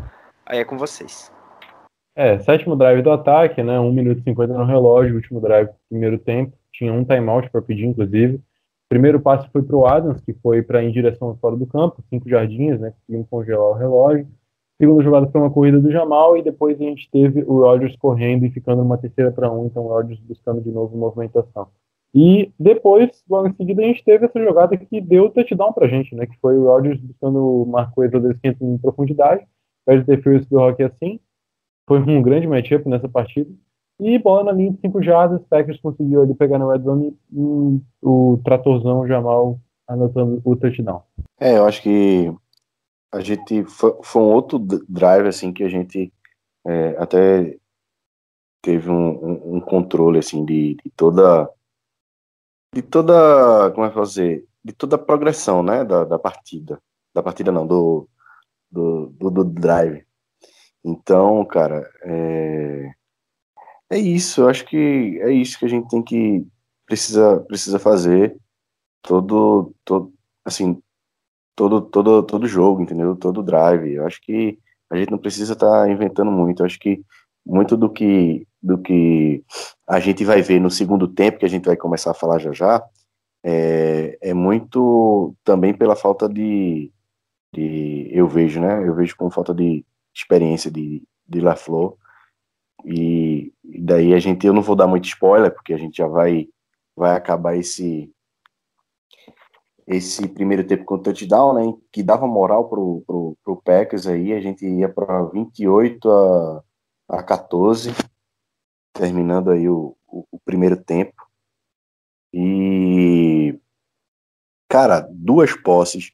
Aí 0.46 0.60
é 0.60 0.64
com 0.64 0.78
vocês. 0.78 1.32
É, 2.14 2.38
sétimo 2.38 2.76
drive 2.76 3.02
do 3.02 3.10
ataque, 3.10 3.62
né? 3.62 3.78
1 3.78 3.92
minuto 3.92 4.20
e 4.20 4.22
50 4.22 4.54
no 4.54 4.64
relógio, 4.64 5.16
último 5.16 5.40
drive 5.40 5.66
do 5.66 5.74
primeiro 5.90 6.18
tempo 6.18 6.56
tinha 6.76 6.92
um 6.92 7.04
timeout 7.04 7.50
para 7.50 7.62
pedir, 7.62 7.86
inclusive. 7.86 8.40
primeiro 8.88 9.18
passe 9.18 9.48
foi 9.50 9.62
para 9.62 9.76
o 9.76 9.86
Adams, 9.86 10.20
que 10.20 10.34
foi 10.34 10.62
para 10.62 10.82
em 10.82 10.92
direção 10.92 11.36
fora 11.40 11.56
do 11.56 11.66
campo, 11.66 12.04
cinco 12.08 12.28
jardins, 12.28 12.78
né, 12.78 12.92
conseguimos 12.92 13.28
congelar 13.28 13.70
o 13.70 13.74
relógio. 13.74 14.28
Segunda 14.78 15.02
jogada 15.02 15.26
foi 15.28 15.40
uma 15.40 15.50
corrida 15.50 15.80
do 15.80 15.90
Jamal 15.90 16.36
e 16.36 16.42
depois 16.42 16.78
a 16.80 16.84
gente 16.84 17.10
teve 17.10 17.42
o 17.46 17.60
Rodgers 17.60 17.96
correndo 17.96 18.44
e 18.44 18.50
ficando 18.50 18.82
numa 18.82 18.98
terceira 18.98 19.32
para 19.32 19.50
um, 19.50 19.66
então 19.66 19.84
o 19.84 19.88
Rodgers 19.88 20.20
buscando 20.20 20.60
de 20.60 20.70
novo 20.70 20.96
movimentação. 20.96 21.68
E 22.14 22.50
depois, 22.58 23.22
logo 23.28 23.48
em 23.48 23.54
seguida, 23.54 23.82
a 23.82 23.86
gente 23.86 24.04
teve 24.04 24.24
essa 24.24 24.42
jogada 24.42 24.76
que 24.76 25.00
deu 25.00 25.24
o 25.24 25.30
touchdown 25.30 25.72
pra 25.72 25.88
gente, 25.88 26.14
né? 26.14 26.26
Que 26.26 26.38
foi 26.40 26.56
o 26.56 26.64
Rodgers 26.64 27.00
buscando 27.00 27.38
o 27.38 27.66
Marco 27.66 28.02
Rodrigues 28.02 28.40
em 28.60 28.78
profundidade, 28.78 29.46
perde 29.84 30.04
defesa 30.04 30.46
do 30.50 30.58
Rock 30.58 30.82
assim. 30.82 31.20
Foi 31.86 32.00
um 32.00 32.22
grande 32.22 32.46
matchup 32.46 32.88
nessa 32.88 33.08
partida. 33.08 33.50
E 34.00 34.18
bola 34.18 34.44
na 34.44 34.52
linha 34.52 34.72
de 34.72 34.80
5 34.80 35.02
jardas, 35.02 35.42
Packers 35.48 35.80
conseguiu 35.80 36.22
ali 36.22 36.34
pegar 36.34 36.58
na 36.58 36.70
red 36.70 36.82
zone 36.82 37.16
e 37.32 37.80
o 38.02 38.38
tratorzão 38.44 39.06
Jamal 39.06 39.58
anotando 39.88 40.40
o 40.44 40.56
touchdown. 40.56 41.02
É, 41.40 41.56
eu 41.56 41.64
acho 41.64 41.82
que 41.82 42.32
a 43.12 43.20
gente 43.20 43.64
foi, 43.64 43.96
foi 44.02 44.22
um 44.22 44.32
outro 44.32 44.58
drive 44.58 45.28
assim 45.28 45.52
que 45.52 45.64
a 45.64 45.68
gente 45.68 46.12
é, 46.66 46.96
até 46.98 47.58
teve 48.62 48.90
um, 48.90 48.94
um, 48.94 49.56
um 49.56 49.60
controle 49.60 50.18
assim 50.18 50.44
de, 50.44 50.74
de, 50.74 50.90
toda 50.96 51.48
de 52.74 52.82
toda 52.82 53.70
como 53.72 53.86
é 53.86 53.92
fazer 53.92 54.46
de 54.64 54.72
toda 54.72 54.96
a 54.96 54.98
progressão 54.98 55.62
né 55.62 55.84
da, 55.84 56.04
da 56.04 56.18
partida. 56.18 56.80
Da 57.14 57.22
partida 57.22 57.52
não 57.52 57.66
do 57.66 58.08
do, 58.70 59.06
do, 59.18 59.30
do 59.30 59.44
drive. 59.44 60.04
Então 60.84 61.44
cara 61.44 61.88
é, 62.02 62.90
é 63.90 63.98
isso. 63.98 64.42
Eu 64.42 64.48
acho 64.48 64.64
que 64.66 65.20
é 65.22 65.30
isso 65.30 65.58
que 65.58 65.64
a 65.64 65.68
gente 65.68 65.88
tem 65.88 66.02
que 66.02 66.46
precisa 66.86 67.40
precisa 67.40 67.78
fazer. 67.78 68.36
Todo 69.02 69.72
todo 69.84 70.12
assim 70.44 70.82
todo, 71.56 71.80
todo, 71.80 72.22
todo 72.22 72.46
jogo, 72.46 72.82
entendeu? 72.82 73.16
Todo 73.16 73.42
drive. 73.42 73.94
Eu 73.94 74.06
acho 74.06 74.20
que 74.20 74.58
a 74.90 74.96
gente 74.96 75.10
não 75.10 75.18
precisa 75.18 75.54
estar 75.54 75.82
tá 75.82 75.90
inventando 75.90 76.30
muito. 76.30 76.60
Eu 76.60 76.66
acho 76.66 76.78
que 76.78 77.02
muito 77.44 77.76
do 77.76 77.90
que, 77.90 78.46
do 78.62 78.78
que 78.78 79.42
a 79.88 79.98
gente 79.98 80.24
vai 80.24 80.42
ver 80.42 80.60
no 80.60 80.70
segundo 80.70 81.08
tempo, 81.08 81.38
que 81.38 81.46
a 81.46 81.48
gente 81.48 81.64
vai 81.64 81.76
começar 81.76 82.10
a 82.10 82.14
falar 82.14 82.38
já 82.38 82.52
já, 82.52 82.84
é, 83.44 84.18
é 84.20 84.34
muito 84.34 85.34
também 85.44 85.72
pela 85.72 85.96
falta 85.96 86.28
de, 86.28 86.92
de, 87.54 88.08
eu 88.12 88.28
vejo, 88.28 88.60
né? 88.60 88.86
Eu 88.86 88.94
vejo 88.94 89.16
com 89.16 89.30
falta 89.30 89.54
de 89.54 89.84
experiência 90.14 90.70
de, 90.70 91.02
de 91.26 91.40
LaFleur. 91.40 91.94
E, 92.84 93.52
e 93.64 93.80
daí 93.80 94.14
a 94.14 94.18
gente, 94.18 94.46
eu 94.46 94.52
não 94.52 94.62
vou 94.62 94.76
dar 94.76 94.86
muito 94.86 95.06
spoiler, 95.06 95.52
porque 95.52 95.72
a 95.72 95.78
gente 95.78 95.96
já 95.98 96.06
vai, 96.06 96.48
vai 96.96 97.16
acabar 97.16 97.56
esse, 97.56 98.12
esse 99.86 100.26
primeiro 100.26 100.66
tempo 100.66 100.84
com 100.84 100.98
touchdown, 100.98 101.54
né, 101.54 101.74
que 101.92 102.02
dava 102.02 102.26
moral 102.26 102.68
pro, 102.68 103.02
pro, 103.06 103.36
pro 103.44 103.62
Packers 103.62 104.06
aí, 104.06 104.32
a 104.32 104.40
gente 104.40 104.66
ia 104.66 104.88
para 104.88 105.22
28 105.24 106.10
a, 106.10 106.62
a 107.08 107.22
14, 107.22 107.92
terminando 108.92 109.50
aí 109.50 109.68
o, 109.68 109.96
o, 110.08 110.24
o, 110.32 110.40
primeiro 110.40 110.76
tempo. 110.76 111.14
E 112.32 113.58
cara, 114.68 115.06
duas 115.10 115.54
posses, 115.54 116.12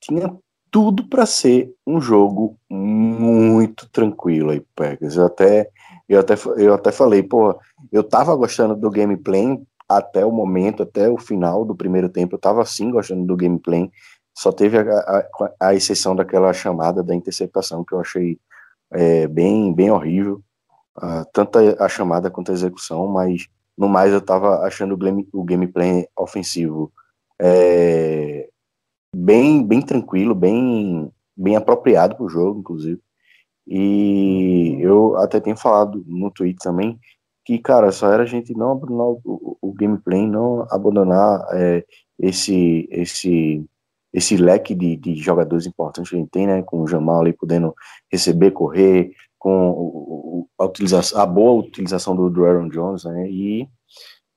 tinha 0.00 0.36
tudo 0.70 1.08
para 1.08 1.24
ser 1.24 1.72
um 1.86 2.00
jogo 2.00 2.58
muito 2.68 3.88
tranquilo 3.90 4.50
aí 4.50 4.60
Packers. 4.74 5.16
Eu 5.16 5.26
até 5.26 5.70
eu 6.08 6.18
até 6.18 6.34
eu 6.56 6.74
até 6.74 6.90
falei, 6.90 7.22
pô, 7.22 7.56
eu 7.92 8.02
tava 8.02 8.34
gostando 8.34 8.74
do 8.74 8.90
gameplay 8.90 9.56
até 9.88 10.24
o 10.24 10.32
momento, 10.32 10.82
até 10.82 11.08
o 11.08 11.18
final 11.18 11.64
do 11.64 11.74
primeiro 11.74 12.08
tempo, 12.08 12.34
eu 12.34 12.38
estava 12.38 12.62
assim 12.62 12.90
gostando 12.90 13.26
do 13.26 13.36
gameplay. 13.36 13.90
Só 14.36 14.50
teve 14.50 14.78
a, 14.78 14.82
a, 14.82 15.28
a, 15.68 15.74
exceção 15.74 16.16
daquela 16.16 16.52
chamada 16.52 17.02
da 17.02 17.14
interceptação 17.14 17.84
que 17.84 17.94
eu 17.94 18.00
achei 18.00 18.38
é, 18.92 19.28
bem, 19.28 19.72
bem 19.72 19.90
horrível, 19.90 20.42
uh, 20.98 21.24
tanto 21.32 21.58
a, 21.58 21.84
a, 21.84 21.88
chamada 21.88 22.30
quanto 22.30 22.50
a 22.50 22.54
execução, 22.54 23.06
mas 23.06 23.46
no 23.76 23.88
mais 23.88 24.12
eu 24.12 24.18
estava 24.18 24.60
achando 24.60 24.94
o, 24.94 24.96
game, 24.96 25.28
o 25.32 25.44
gameplay 25.44 26.06
ofensivo 26.16 26.92
é, 27.40 28.48
bem, 29.14 29.64
bem 29.64 29.82
tranquilo, 29.82 30.34
bem, 30.34 31.10
bem 31.36 31.56
apropriado 31.56 32.16
para 32.16 32.24
o 32.24 32.28
jogo, 32.28 32.60
inclusive. 32.60 33.00
E 33.66 34.78
eu 34.80 35.16
até 35.16 35.40
tenho 35.40 35.56
falado 35.56 36.04
no 36.06 36.30
tweet 36.30 36.58
também 36.58 36.98
que, 37.44 37.58
cara, 37.58 37.92
só 37.92 38.12
era 38.12 38.22
a 38.22 38.26
gente 38.26 38.56
não 38.56 38.72
abandonar 38.72 39.06
o, 39.06 39.58
o, 39.60 39.72
gameplay, 39.72 40.26
não 40.26 40.66
abandonar 40.70 41.44
é, 41.52 41.84
esse, 42.18 42.88
esse, 42.90 43.64
esse 44.12 44.36
leque 44.36 44.74
de, 44.74 44.96
de 44.96 45.14
jogadores 45.16 45.66
importantes 45.66 46.10
que 46.10 46.16
a 46.16 46.18
gente 46.18 46.30
tem, 46.30 46.46
né, 46.46 46.62
com 46.62 46.82
o 46.82 46.88
Jamal 46.88 47.20
ali 47.20 47.32
podendo 47.32 47.74
receber, 48.10 48.52
correr, 48.52 49.12
com 49.38 50.46
a, 50.58 50.64
utilização, 50.64 51.20
a 51.20 51.26
boa 51.26 51.60
utilização 51.60 52.16
do, 52.16 52.30
do 52.30 52.46
Aaron 52.46 52.68
Jones, 52.68 53.04
né, 53.04 53.28
e 53.28 53.68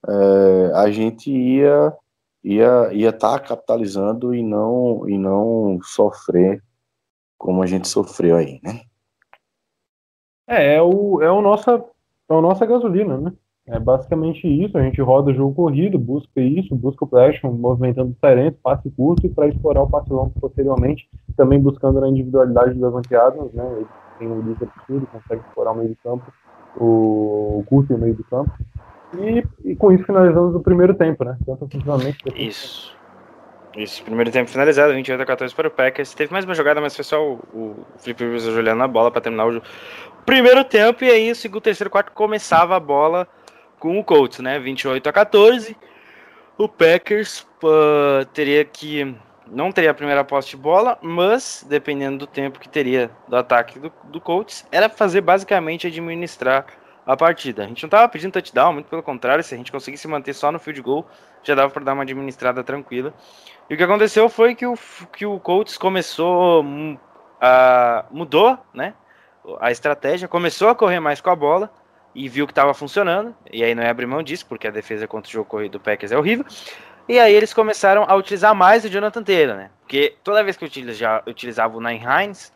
é, 0.07 0.71
a 0.75 0.91
gente 0.91 1.31
ia 1.31 1.93
ia 2.43 2.93
ia 2.93 3.09
estar 3.09 3.39
tá 3.39 3.47
capitalizando 3.47 4.33
e 4.33 4.43
não 4.43 5.07
e 5.09 5.17
não 5.17 5.79
sofrer 5.81 6.63
como 7.37 7.61
a 7.61 7.65
gente 7.65 7.87
sofreu 7.87 8.35
aí, 8.37 8.59
né? 8.63 8.81
É, 10.47 10.75
é 10.75 10.81
o, 10.81 11.21
é 11.21 11.29
o 11.29 11.41
nossa 11.41 11.83
a 12.29 12.41
nossa 12.41 12.65
gasolina, 12.65 13.17
né? 13.17 13.33
É 13.67 13.77
basicamente 13.77 14.47
isso, 14.47 14.77
a 14.77 14.81
gente 14.81 15.01
roda 15.01 15.29
o 15.29 15.33
jogo 15.33 15.53
corrido, 15.53 15.99
busca 15.99 16.39
isso, 16.39 16.73
busca 16.73 17.03
o 17.03 17.07
Preston 17.07 17.51
movimentando 17.51 18.13
diferente, 18.13 18.57
passe 18.63 18.89
curto 18.91 19.27
para 19.29 19.49
explorar 19.49 19.83
o 19.83 19.89
passe 19.89 20.09
longo 20.09 20.31
posteriormente, 20.39 21.09
também 21.35 21.59
buscando 21.59 21.99
na 21.99 22.07
individualidade 22.07 22.75
dos 22.75 22.83
avanteados, 22.85 23.51
né? 23.51 23.69
Ele 23.75 23.87
tem 24.19 24.27
um 24.29 24.39
líder 24.39 24.69
absurdo, 24.73 25.07
consegue 25.07 25.41
explorar 25.41 25.73
o 25.73 25.75
meio 25.75 25.89
do 25.89 25.97
campo, 25.97 26.33
o, 26.77 27.63
curto 27.67 27.91
e 27.91 27.95
o 27.95 27.99
meio 27.99 28.15
do 28.15 28.23
campo. 28.23 28.51
E, 29.17 29.43
e, 29.65 29.75
com 29.75 29.91
isso 29.91 30.05
finalizamos 30.05 30.55
o 30.55 30.61
primeiro 30.61 30.93
tempo, 30.93 31.25
né? 31.25 31.37
Tanto 31.45 31.65
ofensivamente. 31.65 32.19
Isso. 32.35 32.96
Isso, 33.77 34.03
primeiro 34.03 34.31
tempo 34.31 34.49
finalizado, 34.49 34.91
28 34.91 35.21
a 35.21 35.25
14 35.25 35.53
para 35.53 35.67
o 35.67 35.71
Packers. 35.71 36.11
Teve 36.15 36.33
mais 36.33 36.43
uma 36.43 36.55
jogada, 36.55 36.81
mas 36.81 36.95
foi 36.95 37.05
só 37.05 37.23
o, 37.23 37.33
o 37.53 37.85
Felipe 37.99 38.23
Rivers 38.23 38.47
olhando 38.47 38.79
na 38.79 38.87
bola 38.87 39.11
para 39.11 39.21
terminar 39.21 39.47
o 39.47 39.61
primeiro 40.25 40.63
tempo. 40.63 41.03
E 41.03 41.11
aí, 41.11 41.31
o 41.31 41.35
segundo, 41.35 41.61
terceiro, 41.61 41.87
quarto 41.87 42.11
começava 42.11 42.75
a 42.75 42.79
bola 42.79 43.27
com 43.77 43.99
o 43.99 44.03
Colts, 44.03 44.39
né? 44.39 44.57
28 44.57 45.07
a 45.07 45.13
14. 45.13 45.77
O 46.57 46.67
Packers 46.67 47.47
uh, 47.63 48.25
teria 48.33 48.65
que. 48.65 49.15
Não 49.45 49.71
teria 49.71 49.91
a 49.91 49.93
primeira 49.93 50.23
posse 50.23 50.49
de 50.49 50.57
bola, 50.57 50.97
mas 50.99 51.63
dependendo 51.69 52.17
do 52.17 52.27
tempo 52.27 52.59
que 52.59 52.67
teria 52.67 53.11
do 53.27 53.37
ataque 53.37 53.79
do, 53.79 53.93
do 54.05 54.19
Colts, 54.19 54.65
era 54.71 54.89
fazer 54.89 55.21
basicamente 55.21 55.85
administrar 55.85 56.65
a 57.07 57.15
partida. 57.15 57.63
A 57.63 57.67
gente 57.67 57.81
não 57.81 57.87
estava 57.87 58.09
pedindo 58.09 58.33
touchdown, 58.33 58.73
muito 58.73 58.87
pelo 58.87 59.01
contrário, 59.01 59.41
se 59.41 59.55
a 59.55 59.57
gente 59.57 59.71
conseguisse 59.71 60.05
manter 60.09 60.33
só 60.33 60.51
no 60.51 60.59
field 60.59 60.81
goal, 60.81 61.07
já 61.41 61.55
dava 61.55 61.71
para 61.71 61.85
dar 61.85 61.93
uma 61.93 62.03
administrada 62.03 62.61
tranquila. 62.63 63.13
E 63.69 63.73
o 63.73 63.77
que 63.77 63.83
aconteceu 63.83 64.27
foi 64.27 64.53
que 64.53 64.65
o, 64.65 64.77
que 65.13 65.25
o 65.25 65.39
Colts 65.39 65.77
começou 65.77 66.65
a 67.39 68.05
mudou, 68.11 68.57
né? 68.73 68.93
A 69.61 69.71
estratégia 69.71 70.27
começou 70.27 70.67
a 70.67 70.75
correr 70.75 70.99
mais 70.99 71.21
com 71.21 71.29
a 71.29 71.35
bola 71.35 71.71
e 72.13 72.27
viu 72.27 72.45
que 72.45 72.51
estava 72.51 72.73
funcionando. 72.73 73.33
E 73.53 73.63
aí 73.63 73.73
não 73.73 73.83
é 73.83 73.89
abrir 73.89 74.05
mão 74.05 74.21
disso, 74.21 74.45
porque 74.45 74.67
a 74.67 74.71
defesa 74.71 75.07
contra 75.07 75.29
o 75.29 75.31
jogo 75.31 75.49
corrido 75.49 75.73
do 75.73 75.79
Packers 75.79 76.11
é 76.11 76.17
horrível. 76.17 76.45
E 77.07 77.17
aí 77.17 77.33
eles 77.33 77.53
começaram 77.53 78.03
a 78.05 78.15
utilizar 78.15 78.53
mais 78.53 78.83
o 78.83 78.89
Jonathan 78.89 79.23
Taylor, 79.23 79.55
né? 79.55 79.69
Porque 79.79 80.17
toda 80.25 80.43
vez 80.43 80.57
que 80.57 80.65
eu 80.65 80.67
utilizava, 80.67 81.23
eu 81.25 81.31
utilizava 81.31 81.77
o 81.77 81.79
Nine 81.79 82.03
Hines, 82.03 82.51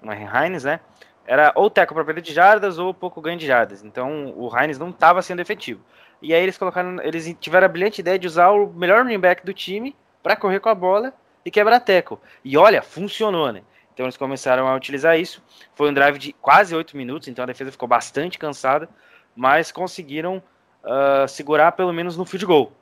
o 0.00 0.06
Nine 0.08 0.28
Hines, 0.32 0.62
né? 0.62 0.78
Era 1.26 1.52
ou 1.54 1.68
teco 1.68 1.94
para 1.94 2.04
perda 2.04 2.22
de 2.22 2.32
jardas 2.32 2.78
ou 2.78 2.94
pouco 2.94 3.20
ganho 3.20 3.38
de 3.38 3.46
jardas. 3.46 3.82
Então 3.82 4.32
o 4.36 4.50
Hines 4.56 4.78
não 4.78 4.90
estava 4.90 5.22
sendo 5.22 5.40
efetivo. 5.40 5.80
E 6.22 6.32
aí 6.32 6.42
eles 6.42 6.56
colocaram, 6.56 7.00
eles 7.02 7.34
tiveram 7.40 7.66
a 7.66 7.68
brilhante 7.68 8.00
ideia 8.00 8.18
de 8.18 8.26
usar 8.26 8.50
o 8.50 8.72
melhor 8.72 9.02
running 9.02 9.18
back 9.18 9.44
do 9.44 9.52
time 9.52 9.94
para 10.22 10.36
correr 10.36 10.60
com 10.60 10.68
a 10.68 10.74
bola 10.74 11.12
e 11.44 11.50
quebrar 11.50 11.80
teco. 11.80 12.20
E 12.44 12.56
olha, 12.56 12.82
funcionou, 12.82 13.52
né? 13.52 13.62
Então 13.92 14.04
eles 14.04 14.16
começaram 14.16 14.68
a 14.68 14.74
utilizar 14.74 15.18
isso. 15.18 15.42
Foi 15.74 15.90
um 15.90 15.94
drive 15.94 16.18
de 16.18 16.32
quase 16.34 16.74
8 16.74 16.96
minutos, 16.96 17.28
então 17.28 17.42
a 17.42 17.46
defesa 17.46 17.72
ficou 17.72 17.88
bastante 17.88 18.38
cansada, 18.38 18.88
mas 19.34 19.72
conseguiram 19.72 20.42
uh, 20.84 21.26
segurar 21.28 21.72
pelo 21.72 21.92
menos 21.92 22.16
no 22.16 22.26
field 22.26 22.46
goal. 22.46 22.72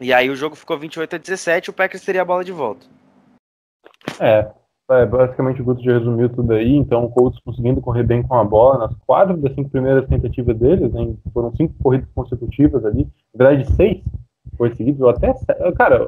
E 0.00 0.12
aí 0.12 0.30
o 0.30 0.36
jogo 0.36 0.56
ficou 0.56 0.78
28 0.78 1.16
a 1.16 1.18
17 1.18 1.70
o 1.70 1.72
Packers 1.72 2.04
teria 2.04 2.22
a 2.22 2.24
bola 2.24 2.44
de 2.44 2.52
volta. 2.52 2.86
É, 4.18 4.50
é 4.90 5.06
basicamente 5.06 5.62
o 5.62 5.64
Guto 5.64 5.82
já 5.82 5.98
resumiu 5.98 6.28
tudo 6.28 6.52
aí. 6.52 6.76
Então 6.76 7.04
o 7.04 7.10
Colts 7.10 7.40
conseguindo 7.40 7.80
correr 7.80 8.02
bem 8.02 8.22
com 8.22 8.34
a 8.34 8.44
bola 8.44 8.78
nas 8.78 8.94
quatro 9.06 9.36
das 9.36 9.54
cinco 9.54 9.70
primeiras 9.70 10.08
tentativas 10.08 10.56
deles, 10.58 10.92
né? 10.92 11.14
foram 11.32 11.54
cinco 11.56 11.74
corridas 11.82 12.08
consecutivas 12.14 12.84
ali, 12.84 13.06
na 13.34 13.44
verdade 13.44 13.72
seis 13.74 14.02
foi 14.56 14.74
seguidos, 14.74 15.00
ou 15.00 15.08
até, 15.08 15.32
cara, 15.74 16.06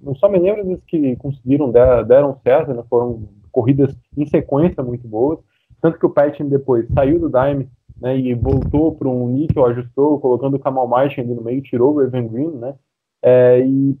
não 0.00 0.14
só 0.14 0.28
me 0.28 0.38
lembro 0.38 0.64
das 0.64 0.80
que 0.84 1.16
conseguiram, 1.16 1.72
deram 1.72 2.38
certo, 2.42 2.72
né, 2.72 2.84
foram 2.88 3.28
corridas 3.50 3.92
em 4.16 4.24
sequência 4.24 4.84
muito 4.84 5.08
boas, 5.08 5.40
tanto 5.80 5.98
que 5.98 6.06
o 6.06 6.10
Patton 6.10 6.48
depois 6.48 6.86
saiu 6.94 7.18
do 7.18 7.28
Dime, 7.28 7.68
né, 8.00 8.16
e 8.16 8.34
voltou 8.34 8.94
para 8.94 9.08
um 9.08 9.28
níquel, 9.28 9.66
ajustou, 9.66 10.20
colocando 10.20 10.54
o 10.54 10.60
Kamal 10.60 10.86
Martin 10.86 11.22
ali 11.22 11.34
no 11.34 11.42
meio, 11.42 11.60
tirou 11.60 11.94
o 11.94 12.02
Evan 12.02 12.28
Green, 12.28 12.50
né, 12.52 12.74
é, 13.20 13.60
e 13.60 13.96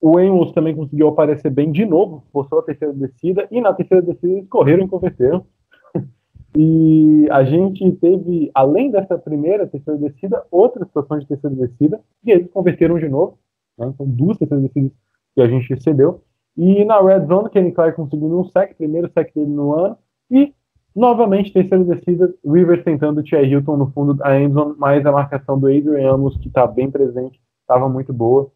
O 0.00 0.18
Amos 0.18 0.52
também 0.52 0.74
conseguiu 0.74 1.08
aparecer 1.08 1.50
bem 1.50 1.72
de 1.72 1.84
novo, 1.84 2.24
forçou 2.32 2.58
a 2.58 2.62
terceira 2.62 2.92
descida, 2.92 3.46
e 3.50 3.60
na 3.60 3.72
terceira 3.72 4.02
descida 4.02 4.32
eles 4.32 4.48
correram 4.48 4.84
e 4.84 4.88
converteram. 4.88 5.46
e 6.56 7.26
a 7.30 7.42
gente 7.44 7.90
teve, 7.92 8.50
além 8.54 8.90
dessa 8.90 9.16
primeira 9.16 9.66
terceira 9.66 9.98
descida, 9.98 10.44
outra 10.50 10.84
situação 10.84 11.18
de 11.18 11.26
terceira 11.26 11.56
descida, 11.56 12.00
e 12.24 12.30
eles 12.30 12.50
converteram 12.50 12.98
de 12.98 13.08
novo. 13.08 13.38
Né? 13.78 13.92
São 13.96 14.06
duas 14.06 14.36
terceiras 14.36 14.66
descidas 14.66 14.92
que 15.34 15.40
a 15.40 15.48
gente 15.48 15.68
recebeu. 15.68 16.22
E 16.56 16.84
na 16.84 17.00
Red 17.00 17.26
Zone, 17.26 17.50
Kenny 17.50 17.72
Clark 17.72 17.96
conseguindo 17.96 18.38
um 18.38 18.44
sec, 18.44 18.74
primeiro 18.76 19.10
sec 19.12 19.34
dele 19.34 19.50
no 19.50 19.74
ano, 19.74 19.98
e 20.30 20.54
novamente 20.94 21.52
terceira 21.52 21.84
descida, 21.84 22.34
Rivers 22.44 22.84
tentando 22.84 23.20
o 23.20 23.36
Hilton 23.36 23.76
no 23.76 23.90
fundo 23.92 24.14
da 24.14 24.38
endzone, 24.40 24.74
mas 24.78 25.04
a 25.04 25.12
marcação 25.12 25.58
do 25.58 25.66
Adrian 25.66 26.14
Amos, 26.14 26.36
que 26.38 26.48
está 26.48 26.66
bem 26.66 26.90
presente, 26.90 27.40
estava 27.62 27.88
muito 27.88 28.12
boa 28.12 28.50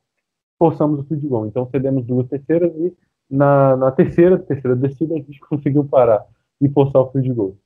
forçamos 0.61 1.01
o 1.01 1.05
field 1.05 1.27
goal. 1.27 1.47
Então 1.47 1.67
cedemos 1.71 2.05
duas 2.05 2.29
terceiras 2.29 2.71
e 2.77 2.95
na, 3.31 3.75
na 3.77 3.91
terceira, 3.91 4.39
terceira 4.39 4.77
descida 4.77 5.15
a 5.15 5.17
gente 5.17 5.41
conseguiu 5.49 5.85
parar 5.85 6.27
e 6.61 6.69
forçar 6.69 7.01
o 7.01 7.11
field 7.11 7.33
goal. 7.33 7.57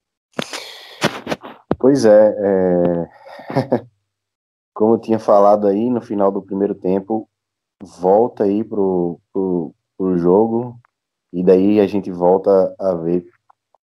Pois 1.77 2.05
é, 2.05 2.37
é... 2.39 3.11
como 4.73 4.95
eu 4.95 4.99
tinha 4.99 5.19
falado 5.19 5.67
aí 5.67 5.91
no 5.91 6.01
final 6.01 6.31
do 6.31 6.41
primeiro 6.41 6.75
tempo, 6.75 7.29
volta 7.83 8.45
aí 8.45 8.63
pro, 8.63 9.19
pro, 9.33 9.75
pro 9.99 10.17
jogo 10.17 10.79
e 11.33 11.43
daí 11.43 11.81
a 11.81 11.87
gente 11.89 12.13
volta 12.13 12.75
a 12.79 12.95
ver 12.95 13.27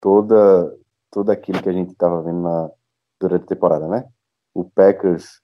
toda 0.01 0.75
tudo 1.11 1.31
aquilo 1.31 1.61
que 1.61 1.69
a 1.69 1.73
gente 1.73 1.91
estava 1.91 2.21
vendo 2.21 2.41
na, 2.41 2.69
durante 3.21 3.43
a 3.43 3.47
temporada, 3.47 3.87
né? 3.87 4.05
O 4.53 4.65
Packers, 4.65 5.41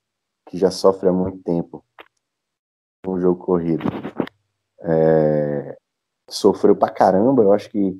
que 0.50 0.58
já 0.58 0.70
sofre 0.70 1.08
há 1.08 1.14
muito 1.14 1.42
tempo, 1.44 1.86
um 3.08 3.20
jogo 3.20 3.44
corrido. 3.44 3.84
É, 4.82 5.78
sofreu 6.30 6.76
pra 6.76 6.90
caramba, 6.90 7.44
eu 7.44 7.54
acho 7.54 7.70
que 7.70 8.00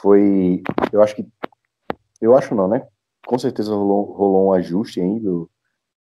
foi. 0.00 0.62
Eu 0.92 1.02
acho 1.02 1.16
que. 1.16 1.26
Eu 2.20 2.36
acho 2.36 2.54
não, 2.54 2.68
né? 2.68 2.86
Com 3.26 3.38
certeza 3.38 3.74
rolou, 3.74 4.12
rolou 4.12 4.46
um 4.48 4.52
ajuste 4.52 5.00
aí 5.00 5.20
do, 5.20 5.50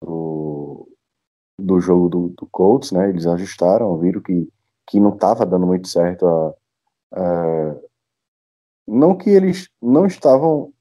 do, 0.01 0.89
do 1.59 1.81
jogo 1.81 2.09
do, 2.09 2.29
do, 2.31 2.47
Colts, 2.47 2.93
né? 2.93 3.09
Eles 3.09 3.27
ajustaram, 3.27 3.99
viram 3.99 4.21
que, 4.21 4.49
que 4.87 4.99
não 4.99 5.11
estava 5.15 5.47
dando 5.47 5.67
muito 5.67 5.89
certo 5.89 6.27
a, 6.27 6.55
a, 7.13 7.77
não 8.87 9.17
que 9.17 9.31
eles 9.31 9.69
não 9.81 10.07
estavam 10.07 10.73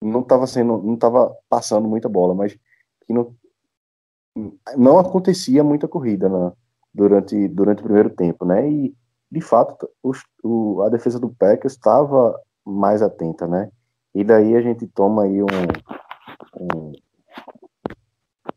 não 0.00 0.20
estava 0.20 0.46
sendo 0.46 0.78
não 0.82 0.94
estava 0.94 1.36
passando 1.48 1.88
muita 1.88 2.08
bola, 2.08 2.34
mas 2.34 2.56
que 3.06 3.12
não 3.12 3.34
não 4.76 4.98
acontecia 4.98 5.64
muita 5.64 5.88
corrida 5.88 6.28
na, 6.28 6.52
durante, 6.94 7.48
durante 7.48 7.80
o 7.80 7.84
primeiro 7.84 8.10
tempo, 8.10 8.44
né? 8.44 8.68
E, 8.70 8.94
de 9.30 9.40
fato, 9.40 9.88
os, 10.02 10.22
o, 10.42 10.82
a 10.82 10.88
defesa 10.88 11.18
do 11.18 11.30
Packers 11.30 11.74
estava 11.74 12.38
mais 12.64 13.02
atenta, 13.02 13.46
né? 13.46 13.70
E 14.14 14.22
daí 14.22 14.54
a 14.54 14.60
gente 14.60 14.86
toma 14.86 15.24
aí 15.24 15.42
um, 15.42 15.46
um, 16.60 16.92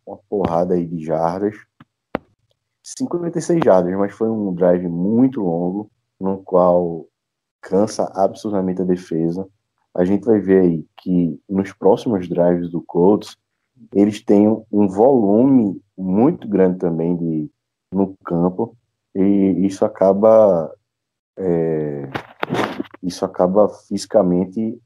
uma 0.06 0.20
porrada 0.30 0.74
aí 0.74 0.86
de 0.86 1.04
jardas, 1.04 1.56
56 2.84 3.62
jardas, 3.64 3.96
mas 3.98 4.14
foi 4.14 4.30
um 4.30 4.54
drive 4.54 4.88
muito 4.88 5.42
longo, 5.42 5.90
no 6.20 6.38
qual 6.44 7.08
cansa 7.62 8.12
absurdamente 8.14 8.82
a 8.82 8.86
defesa. 8.86 9.48
A 9.96 10.06
gente 10.06 10.26
vai 10.26 10.40
ver 10.40 10.62
aí 10.62 10.86
que 10.98 11.40
nos 11.50 11.74
próximos 11.74 12.28
drives 12.28 12.70
do 12.70 12.82
Colts, 12.82 13.38
eles 13.94 14.24
têm 14.24 14.48
um 14.72 14.88
volume 14.88 15.82
muito 15.98 16.48
grande 16.48 16.78
também 16.78 17.16
de, 17.16 17.50
no 17.92 18.16
campo 18.26 18.76
e 19.14 19.66
isso 19.66 19.86
acaba 19.86 20.74
é, 21.38 22.10
isso 23.02 23.24
acaba 23.26 23.70
fisicamente 23.70 24.80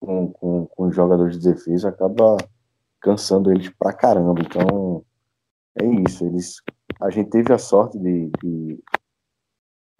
com, 0.00 0.32
com, 0.32 0.66
com, 0.66 0.88
os 0.88 0.94
jogadores 0.94 1.38
de 1.38 1.52
defesa 1.52 1.88
acaba 1.88 2.36
cansando 3.00 3.50
eles 3.50 3.70
pra 3.70 3.92
caramba. 3.92 4.40
Então 4.40 5.04
é 5.80 5.84
isso 5.84 6.24
eles 6.24 6.62
a 7.00 7.10
gente 7.10 7.30
teve 7.30 7.52
a 7.52 7.58
sorte 7.58 7.98
de, 7.98 8.30
de, 8.42 8.84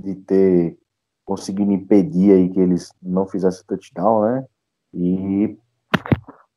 de 0.03 0.15
ter 0.17 0.79
conseguido 1.25 1.73
impedir 1.73 2.33
aí 2.33 2.49
que 2.51 2.61
eles 2.61 2.93
não 3.03 3.27
fizessem 3.27 3.65
touchdown 3.67 4.23
né? 4.23 4.47
E 4.93 5.59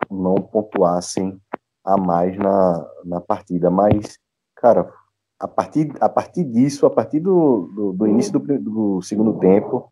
não 0.09 0.35
pontuassem 0.35 1.41
a 1.83 1.97
mais 1.97 2.37
na, 2.37 2.91
na 3.03 3.21
partida. 3.21 3.69
Mas 3.71 4.19
cara 4.55 4.91
a 5.39 5.47
partir, 5.47 5.91
a 6.01 6.09
partir 6.09 6.43
disso, 6.43 6.85
a 6.85 6.89
partir 6.89 7.19
do, 7.19 7.71
do, 7.73 7.93
do 7.93 8.07
início 8.07 8.33
do, 8.33 8.59
do, 8.59 9.01
segundo 9.01 9.37
tempo, 9.39 9.91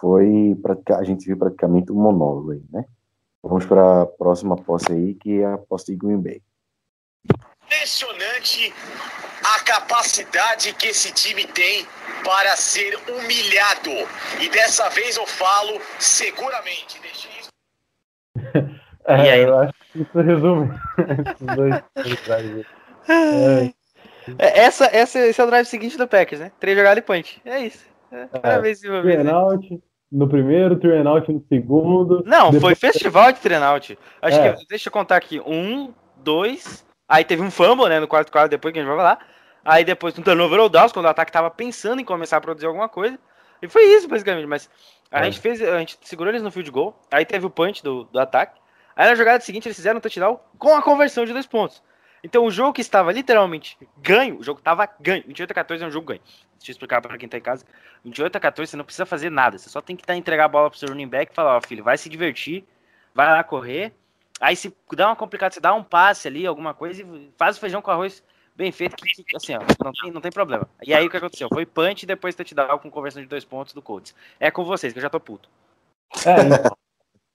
foi 0.00 0.56
a 0.96 1.04
gente 1.04 1.26
viu 1.26 1.36
praticamente 1.36 1.92
um 1.92 1.96
monólogo 1.96 2.52
aí, 2.52 2.62
né? 2.70 2.84
Vamos 3.42 3.64
para 3.64 4.02
a 4.02 4.06
próxima 4.06 4.56
posse 4.56 4.92
aí, 4.92 5.14
que 5.14 5.40
é 5.40 5.46
a 5.46 5.58
posse 5.58 5.86
de 5.86 5.96
Green 5.96 6.20
Bay. 6.20 6.42
Impressionante 7.64 8.72
a 9.44 9.60
capacidade 9.64 10.72
que 10.74 10.88
esse 10.88 11.12
time 11.12 11.46
tem 11.46 11.86
para 12.24 12.56
ser 12.56 12.96
humilhado. 13.08 13.90
E 14.40 14.48
dessa 14.50 14.88
vez 14.90 15.16
eu 15.16 15.26
falo 15.26 15.80
seguramente. 15.98 17.00
Isso. 17.12 17.48
é, 19.06 19.16
e 19.16 19.30
aí? 19.30 19.42
Eu 19.42 19.58
acho 19.58 19.72
que 19.92 20.02
isso 20.02 20.20
resume 20.20 20.70
esses 21.32 21.56
dois. 21.56 22.66
é. 23.08 23.81
É, 24.38 24.60
essa, 24.60 24.86
essa, 24.86 25.18
esse 25.18 25.40
é 25.40 25.44
o 25.44 25.46
drive 25.46 25.66
seguinte 25.66 25.96
do 25.96 26.08
Packers, 26.08 26.40
né? 26.40 26.52
Três 26.60 26.76
jogadas 26.76 27.02
e 27.02 27.06
punch. 27.06 27.40
É 27.44 27.60
isso. 27.60 27.84
É, 28.12 28.28
é, 28.42 28.58
vez, 28.60 28.82
né? 28.82 29.32
no 30.12 30.28
primeiro, 30.28 30.78
three 30.78 31.02
no 31.02 31.44
segundo. 31.48 32.22
Não, 32.26 32.50
depois... 32.50 32.78
foi 32.78 32.90
festival 32.90 33.32
de 33.32 33.40
three 33.40 33.56
Acho 33.56 33.96
é. 34.38 34.52
que, 34.52 34.66
deixa 34.66 34.88
eu 34.88 34.92
contar 34.92 35.16
aqui. 35.16 35.40
Um, 35.40 35.92
dois. 36.18 36.84
Aí 37.08 37.24
teve 37.24 37.42
um 37.42 37.50
fumble, 37.50 37.88
né? 37.88 37.98
No 37.98 38.06
quarto 38.06 38.30
quarto, 38.30 38.50
depois 38.50 38.72
que 38.72 38.78
a 38.78 38.82
gente 38.82 38.88
vai 38.88 38.98
falar. 38.98 39.26
Aí 39.64 39.84
depois 39.84 40.18
um 40.18 40.22
turnover 40.22 40.60
ou 40.60 40.68
downs, 40.68 40.92
quando 40.92 41.06
o 41.06 41.08
ataque 41.08 41.32
tava 41.32 41.50
pensando 41.50 42.00
em 42.00 42.04
começar 42.04 42.36
a 42.36 42.40
produzir 42.40 42.66
alguma 42.66 42.88
coisa. 42.88 43.18
E 43.62 43.68
foi 43.68 43.84
isso, 43.84 44.06
basicamente. 44.06 44.46
Mas 44.46 44.68
a 45.10 45.20
é. 45.20 45.24
gente 45.24 45.40
fez, 45.40 45.62
a 45.62 45.78
gente 45.78 45.98
segurou 46.02 46.30
eles 46.30 46.42
no 46.42 46.50
field 46.50 46.70
goal. 46.70 47.00
Aí 47.10 47.24
teve 47.24 47.46
o 47.46 47.50
punch 47.50 47.82
do, 47.82 48.04
do 48.04 48.18
ataque. 48.18 48.60
Aí 48.94 49.08
na 49.08 49.14
jogada 49.14 49.42
seguinte 49.42 49.66
eles 49.66 49.76
fizeram 49.76 49.96
um 49.96 50.00
touchdown 50.00 50.38
com 50.58 50.76
a 50.76 50.82
conversão 50.82 51.24
de 51.24 51.32
dois 51.32 51.46
pontos. 51.46 51.82
Então 52.22 52.44
o 52.44 52.50
jogo 52.50 52.72
que 52.72 52.80
estava 52.80 53.12
literalmente 53.12 53.76
ganho, 53.98 54.38
o 54.38 54.42
jogo 54.42 54.60
estava 54.60 54.88
ganho. 55.00 55.24
28 55.26 55.50
a 55.50 55.54
14 55.54 55.84
é 55.84 55.86
um 55.86 55.90
jogo 55.90 56.06
ganho. 56.06 56.20
Deixa 56.56 56.70
eu 56.70 56.72
explicar 56.72 57.00
para 57.00 57.18
quem 57.18 57.28
tá 57.28 57.36
em 57.36 57.40
casa. 57.40 57.64
28 58.04 58.36
a 58.36 58.40
14 58.40 58.70
você 58.70 58.76
não 58.76 58.84
precisa 58.84 59.04
fazer 59.04 59.30
nada. 59.30 59.58
Você 59.58 59.68
só 59.68 59.80
tem 59.80 59.96
que 59.96 60.04
tá, 60.04 60.14
entregar 60.14 60.44
a 60.44 60.48
bola 60.48 60.70
pro 60.70 60.78
seu 60.78 60.88
running 60.88 61.08
back 61.08 61.32
e 61.32 61.34
falar, 61.34 61.56
ó, 61.56 61.60
filho, 61.60 61.82
vai 61.82 61.98
se 61.98 62.08
divertir, 62.08 62.64
vai 63.14 63.26
lá 63.26 63.42
correr. 63.42 63.92
Aí 64.40 64.54
se 64.56 64.74
dá 64.94 65.08
uma 65.08 65.16
complicada, 65.16 65.54
você 65.54 65.60
dá 65.60 65.74
um 65.74 65.82
passe 65.82 66.28
ali, 66.28 66.46
alguma 66.46 66.74
coisa, 66.74 67.02
e 67.02 67.32
faz 67.36 67.56
o 67.56 67.60
feijão 67.60 67.82
com 67.82 67.90
arroz 67.90 68.22
bem 68.54 68.70
feito, 68.70 68.96
que, 68.96 69.36
assim, 69.36 69.54
ó, 69.54 69.60
não 69.82 69.92
tem, 69.92 70.10
não 70.12 70.20
tem 70.20 70.30
problema. 70.30 70.68
E 70.82 70.92
aí 70.94 71.06
o 71.06 71.10
que 71.10 71.16
aconteceu? 71.16 71.48
Foi 71.48 71.64
punch 71.64 72.02
e 72.02 72.06
depois 72.06 72.34
touchdown 72.34 72.78
com 72.78 72.90
conversão 72.90 73.22
de 73.22 73.28
dois 73.28 73.44
pontos 73.44 73.72
do 73.72 73.82
Colts. 73.82 74.14
É 74.38 74.50
com 74.50 74.64
vocês, 74.64 74.92
que 74.92 74.98
eu 74.98 75.02
já 75.02 75.10
tô 75.10 75.20
puto. 75.20 75.48
É, 76.26 76.40
então. 76.42 76.76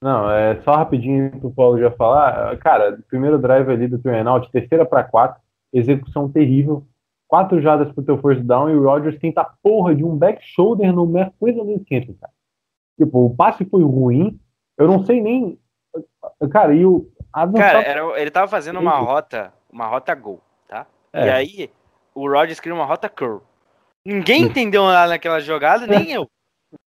Não, 0.00 0.30
é 0.30 0.60
só 0.62 0.76
rapidinho 0.76 1.30
pro 1.40 1.50
Paulo 1.50 1.78
já 1.78 1.90
falar. 1.90 2.56
Cara, 2.58 2.98
primeiro 3.08 3.38
drive 3.38 3.68
ali 3.68 3.88
do 3.88 3.98
Turnout, 3.98 4.50
terceira 4.50 4.86
para 4.86 5.02
quatro, 5.02 5.40
execução 5.72 6.30
terrível. 6.30 6.86
Quatro 7.26 7.60
jadas 7.60 7.92
pro 7.92 8.04
teu 8.04 8.16
first 8.18 8.42
down 8.42 8.70
e 8.70 8.74
o 8.74 8.84
Rodgers 8.84 9.18
tenta 9.18 9.42
a 9.42 9.50
porra 9.62 9.94
de 9.94 10.02
um 10.02 10.16
back 10.16 10.42
shoulder 10.42 10.92
no 10.94 11.06
coisa 11.38 11.62
do 11.62 11.72
esquenta, 11.72 12.14
cara. 12.18 12.32
Tipo, 12.98 13.26
o 13.26 13.36
passe 13.36 13.64
foi 13.66 13.82
ruim. 13.82 14.40
Eu 14.78 14.86
não 14.86 15.04
sei 15.04 15.20
nem. 15.20 15.58
Cara, 16.50 16.74
e 16.74 16.86
o. 16.86 17.06
Cara, 17.56 17.82
era, 17.82 18.20
ele 18.20 18.30
tava 18.30 18.48
fazendo 18.48 18.80
uma 18.80 18.96
rota, 18.96 19.52
uma 19.70 19.86
rota 19.86 20.14
gol, 20.14 20.40
tá? 20.66 20.86
É. 21.12 21.26
E 21.26 21.30
aí, 21.30 21.70
o 22.14 22.28
Rodgers 22.28 22.60
criou 22.60 22.78
uma 22.78 22.86
rota 22.86 23.08
curl. 23.08 23.42
Ninguém 24.04 24.44
entendeu 24.44 24.84
nada 24.86 25.10
naquela 25.10 25.38
jogada, 25.38 25.86
nem 25.86 26.10
eu. 26.12 26.28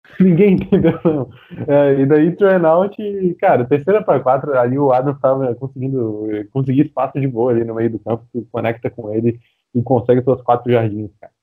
Ninguém 0.20 0.54
entendeu, 0.56 1.00
não. 1.04 1.30
É, 1.68 2.02
e 2.02 2.06
daí, 2.06 2.36
turn 2.36 2.66
out, 2.66 3.02
e, 3.02 3.36
cara, 3.36 3.66
terceira 3.66 4.04
para 4.04 4.20
quatro, 4.20 4.58
ali 4.58 4.78
o 4.78 4.92
Adam 4.92 5.14
estava 5.14 5.54
conseguindo 5.56 6.28
conseguir 6.52 6.88
espaço 6.88 7.20
de 7.20 7.28
boa 7.28 7.52
ali 7.52 7.64
no 7.64 7.76
meio 7.76 7.92
do 7.92 8.00
campo, 8.00 8.28
que 8.32 8.42
conecta 8.52 8.90
com 8.90 9.14
ele 9.14 9.40
e 9.76 9.82
consegue 9.84 10.24
suas 10.24 10.42
quatro 10.42 10.72
jardins, 10.72 11.12
cara. 11.20 11.34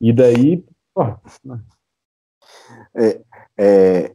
E 0.00 0.12
daí, 0.12 0.64
é, 2.94 3.20
é, 3.56 4.14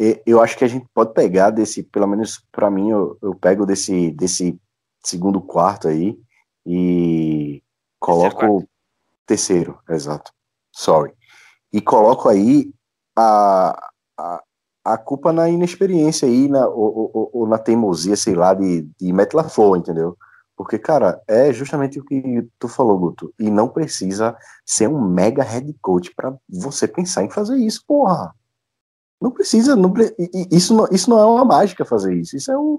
é, 0.00 0.22
eu 0.26 0.40
acho 0.40 0.56
que 0.56 0.64
a 0.64 0.68
gente 0.68 0.86
pode 0.94 1.12
pegar 1.12 1.50
desse, 1.50 1.82
pelo 1.82 2.06
menos 2.06 2.44
para 2.50 2.70
mim, 2.70 2.90
eu, 2.90 3.18
eu, 3.20 3.34
pego 3.34 3.66
desse, 3.66 4.10
desse 4.12 4.58
segundo 5.04 5.40
quarto 5.40 5.88
aí 5.88 6.18
e 6.66 7.62
coloco 7.98 8.66
terceiro, 9.26 9.74
terceiro 9.76 9.80
exato. 9.88 10.32
Sorry. 10.72 11.12
E 11.72 11.80
coloco 11.80 12.28
aí 12.28 12.72
a, 13.16 13.90
a, 14.18 14.42
a 14.84 14.98
culpa 14.98 15.32
na 15.32 15.48
inexperiência 15.48 16.26
aí, 16.26 16.48
na, 16.48 16.66
ou, 16.68 17.10
ou, 17.12 17.30
ou, 17.32 17.46
na 17.46 17.58
teimosia, 17.58 18.16
sei 18.16 18.34
lá, 18.34 18.54
de, 18.54 18.82
de 18.98 19.12
LaFleur, 19.12 19.76
entendeu? 19.76 20.16
Porque, 20.56 20.78
cara, 20.78 21.20
é 21.26 21.52
justamente 21.52 21.98
o 21.98 22.04
que 22.04 22.46
tu 22.58 22.68
falou, 22.68 22.98
Guto. 22.98 23.32
E 23.38 23.50
não 23.50 23.68
precisa 23.68 24.36
ser 24.64 24.88
um 24.88 25.00
mega 25.00 25.42
head 25.42 25.74
coach 25.80 26.14
para 26.14 26.34
você 26.48 26.86
pensar 26.86 27.24
em 27.24 27.30
fazer 27.30 27.56
isso, 27.56 27.82
porra. 27.86 28.34
Não 29.20 29.30
precisa, 29.30 29.74
não, 29.74 29.92
isso, 30.50 30.74
não, 30.74 30.86
isso 30.90 31.08
não 31.08 31.18
é 31.18 31.24
uma 31.24 31.44
mágica 31.44 31.84
fazer 31.84 32.14
isso. 32.14 32.36
Isso 32.36 32.52
é, 32.52 32.58
um, 32.58 32.78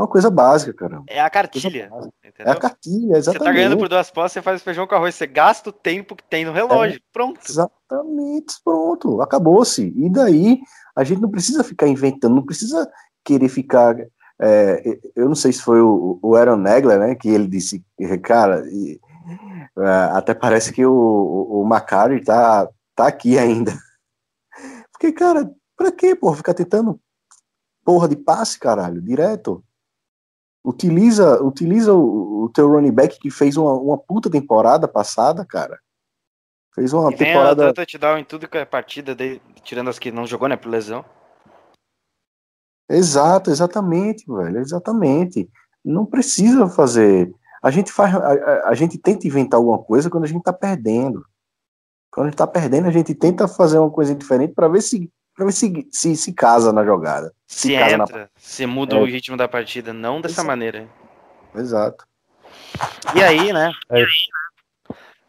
é 0.00 0.02
uma 0.02 0.08
coisa 0.08 0.30
básica, 0.30 0.72
cara. 0.72 1.02
É 1.06 1.20
a 1.20 1.30
cartilha. 1.30 1.90
É 2.38 2.50
a 2.50 2.56
cartilha, 2.56 3.16
exatamente. 3.16 3.38
Você 3.38 3.44
tá 3.44 3.52
ganhando 3.52 3.78
por 3.78 3.88
duas 3.88 4.10
postas, 4.10 4.32
você 4.32 4.42
faz 4.42 4.62
feijão 4.62 4.86
com 4.86 4.94
arroz, 4.94 5.14
você 5.14 5.26
gasta 5.26 5.70
o 5.70 5.72
tempo 5.72 6.16
que 6.16 6.24
tem 6.24 6.44
no 6.44 6.52
relógio. 6.52 6.96
É, 6.96 7.00
pronto. 7.12 7.40
Exatamente, 7.48 8.54
pronto. 8.64 9.20
Acabou-se. 9.20 9.92
E 9.96 10.10
daí, 10.10 10.60
a 10.96 11.04
gente 11.04 11.20
não 11.20 11.30
precisa 11.30 11.62
ficar 11.62 11.86
inventando, 11.86 12.34
não 12.34 12.44
precisa 12.44 12.90
querer 13.24 13.48
ficar 13.48 13.96
é, 14.42 14.98
eu 15.14 15.28
não 15.28 15.34
sei 15.34 15.52
se 15.52 15.60
foi 15.60 15.82
o, 15.82 16.18
o 16.22 16.34
Aaron 16.34 16.56
Negler, 16.56 16.98
né, 16.98 17.14
que 17.14 17.28
ele 17.28 17.46
disse, 17.46 17.84
cara, 18.22 18.66
e, 18.70 18.98
é, 19.78 19.88
até 20.12 20.32
parece 20.32 20.72
que 20.72 20.84
o, 20.84 20.92
o, 20.92 21.60
o 21.60 21.64
Macari 21.66 22.24
tá, 22.24 22.66
tá 22.94 23.06
aqui 23.06 23.36
ainda. 23.38 23.72
Porque, 24.90 25.12
cara, 25.12 25.50
pra 25.76 25.92
quê, 25.92 26.14
porra, 26.14 26.36
ficar 26.36 26.54
tentando 26.54 26.98
porra 27.84 28.08
de 28.08 28.16
passe, 28.16 28.58
caralho, 28.58 29.00
direto? 29.02 29.62
Utiliza, 30.64 31.42
utiliza 31.42 31.94
o, 31.94 32.44
o 32.44 32.50
teu 32.50 32.68
running 32.68 32.92
back 32.92 33.18
que 33.18 33.30
fez 33.30 33.56
uma, 33.56 33.72
uma 33.72 33.98
puta 33.98 34.30
temporada 34.30 34.86
passada, 34.86 35.44
cara. 35.44 35.78
Fez 36.74 36.92
uma 36.92 37.10
e 37.12 37.16
temporada. 37.16 37.64
Vem 37.64 37.74
touchdown 37.74 38.18
em 38.18 38.24
tudo 38.24 38.48
que 38.48 38.58
é 38.58 38.64
partida, 38.64 39.16
tirando 39.62 39.88
as 39.88 39.98
que 39.98 40.12
não 40.12 40.26
jogou, 40.26 40.48
né, 40.48 40.56
por 40.56 40.68
lesão. 40.68 41.04
Exato, 42.88 43.50
exatamente, 43.50 44.24
velho, 44.26 44.58
exatamente. 44.58 45.48
Não 45.84 46.04
precisa 46.04 46.68
fazer. 46.68 47.32
A 47.62 47.70
gente 47.70 47.92
faz, 47.92 48.14
a, 48.14 48.68
a, 48.68 48.74
gente 48.74 48.98
tenta 48.98 49.26
inventar 49.26 49.58
alguma 49.58 49.78
coisa 49.78 50.10
quando 50.10 50.24
a 50.24 50.26
gente 50.26 50.42
tá 50.42 50.52
perdendo. 50.52 51.24
Quando 52.10 52.26
a 52.26 52.30
gente 52.30 52.38
tá 52.38 52.46
perdendo, 52.46 52.88
a 52.88 52.90
gente 52.90 53.14
tenta 53.14 53.46
fazer 53.46 53.78
uma 53.78 53.90
coisa 53.90 54.14
diferente 54.14 54.54
para 54.54 54.66
ver 54.66 54.82
se 54.82 55.10
para 55.40 55.46
ver 55.46 55.52
se, 55.52 55.88
se 55.90 56.14
se 56.16 56.32
casa 56.34 56.70
na 56.70 56.84
jogada. 56.84 57.32
Se, 57.46 57.68
se 57.68 57.74
entra, 57.74 58.18
na... 58.18 58.28
se 58.36 58.66
muda 58.66 58.96
é. 58.96 59.00
o 59.00 59.04
ritmo 59.06 59.38
da 59.38 59.48
partida, 59.48 59.90
não 59.90 60.20
dessa 60.20 60.34
Exato. 60.34 60.46
maneira. 60.46 60.86
Exato. 61.54 62.06
E 63.14 63.22
aí, 63.22 63.50
né? 63.52 63.72
É. 63.88 64.04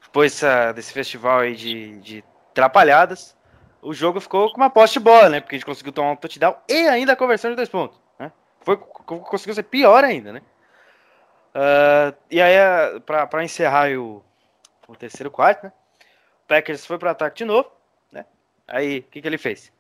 Depois 0.03 0.41
uh, 0.41 0.73
desse 0.75 0.91
festival 0.91 1.39
aí 1.39 1.55
de, 1.55 1.97
de 2.01 2.23
atrapalhadas, 2.51 3.37
o 3.81 3.93
jogo 3.93 4.19
ficou 4.19 4.51
com 4.51 4.57
uma 4.57 4.69
poste 4.69 4.99
de 4.99 5.05
bola, 5.05 5.29
né? 5.29 5.39
Porque 5.39 5.55
a 5.55 5.57
gente 5.57 5.65
conseguiu 5.65 5.93
tomar 5.93 6.11
um 6.11 6.15
touchdown 6.17 6.57
e 6.67 6.89
ainda 6.89 7.13
a 7.13 7.15
conversão 7.15 7.49
de 7.49 7.55
dois 7.55 7.69
pontos. 7.69 7.97
Né? 8.19 8.33
Foi, 8.59 8.75
conseguiu 8.75 9.55
ser 9.55 9.63
pior 9.63 10.03
ainda, 10.03 10.33
né? 10.33 10.41
Uh, 11.55 12.13
e 12.29 12.41
aí, 12.41 12.55
para 13.05 13.43
encerrar 13.45 13.89
o, 13.97 14.21
o 14.89 14.95
terceiro 14.97 15.31
quarto, 15.31 15.63
né? 15.63 15.73
O 16.43 16.47
Packers 16.49 16.85
foi 16.85 16.97
para 16.97 17.11
ataque 17.11 17.37
de 17.37 17.45
novo, 17.45 17.71
né? 18.11 18.25
Aí, 18.67 18.99
o 18.99 19.03
que, 19.03 19.21
que 19.21 19.27
ele 19.27 19.37
fez? 19.37 19.71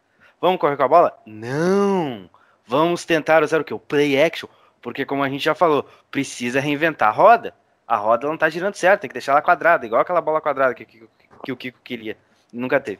Vamos 0.41 0.59
correr 0.59 0.75
com 0.75 0.83
a 0.83 0.87
bola? 0.87 1.17
Não! 1.23 2.27
Vamos 2.65 3.05
tentar 3.05 3.43
usar 3.43 3.61
o 3.61 3.63
que? 3.63 3.75
O 3.75 3.79
play 3.79 4.19
action, 4.19 4.49
porque 4.81 5.05
como 5.05 5.23
a 5.23 5.29
gente 5.29 5.43
já 5.43 5.53
falou, 5.53 5.87
precisa 6.09 6.59
reinventar 6.59 7.09
a 7.09 7.11
roda. 7.11 7.53
A 7.87 7.95
roda 7.95 8.27
não 8.27 8.35
tá 8.35 8.49
girando 8.49 8.73
certo, 8.73 9.01
tem 9.01 9.07
que 9.07 9.13
deixar 9.13 9.33
ela 9.33 9.41
quadrada, 9.41 9.85
igual 9.85 10.01
aquela 10.01 10.19
bola 10.19 10.41
quadrada 10.41 10.73
que, 10.73 10.83
que, 10.83 11.03
que 11.43 11.51
o 11.51 11.55
Kiko 11.55 11.79
queria. 11.83 12.17
Nunca 12.51 12.79
teve. 12.79 12.99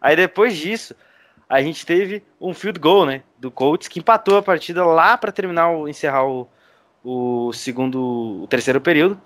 Aí 0.00 0.16
depois 0.16 0.56
disso, 0.56 0.96
a 1.48 1.62
gente 1.62 1.86
teve 1.86 2.24
um 2.40 2.52
field 2.52 2.80
goal, 2.80 3.06
né? 3.06 3.22
Do 3.38 3.50
Colts, 3.50 3.86
que 3.86 4.00
empatou 4.00 4.36
a 4.36 4.42
partida 4.42 4.84
lá 4.84 5.16
para 5.16 5.30
terminar, 5.30 5.70
o, 5.70 5.88
encerrar 5.88 6.26
o, 6.26 6.48
o 7.04 7.52
segundo, 7.52 8.42
o 8.42 8.46
terceiro 8.48 8.80
período, 8.80 9.20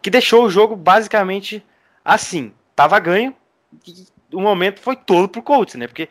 que 0.00 0.08
deixou 0.08 0.44
o 0.44 0.50
jogo 0.50 0.74
basicamente 0.74 1.64
assim. 2.02 2.54
Tava 2.74 2.98
ganho, 2.98 3.36
e 3.86 4.06
o 4.32 4.40
momento 4.40 4.80
foi 4.80 4.96
todo 4.96 5.28
pro 5.28 5.42
Colts, 5.42 5.74
né? 5.74 5.86
Porque 5.86 6.08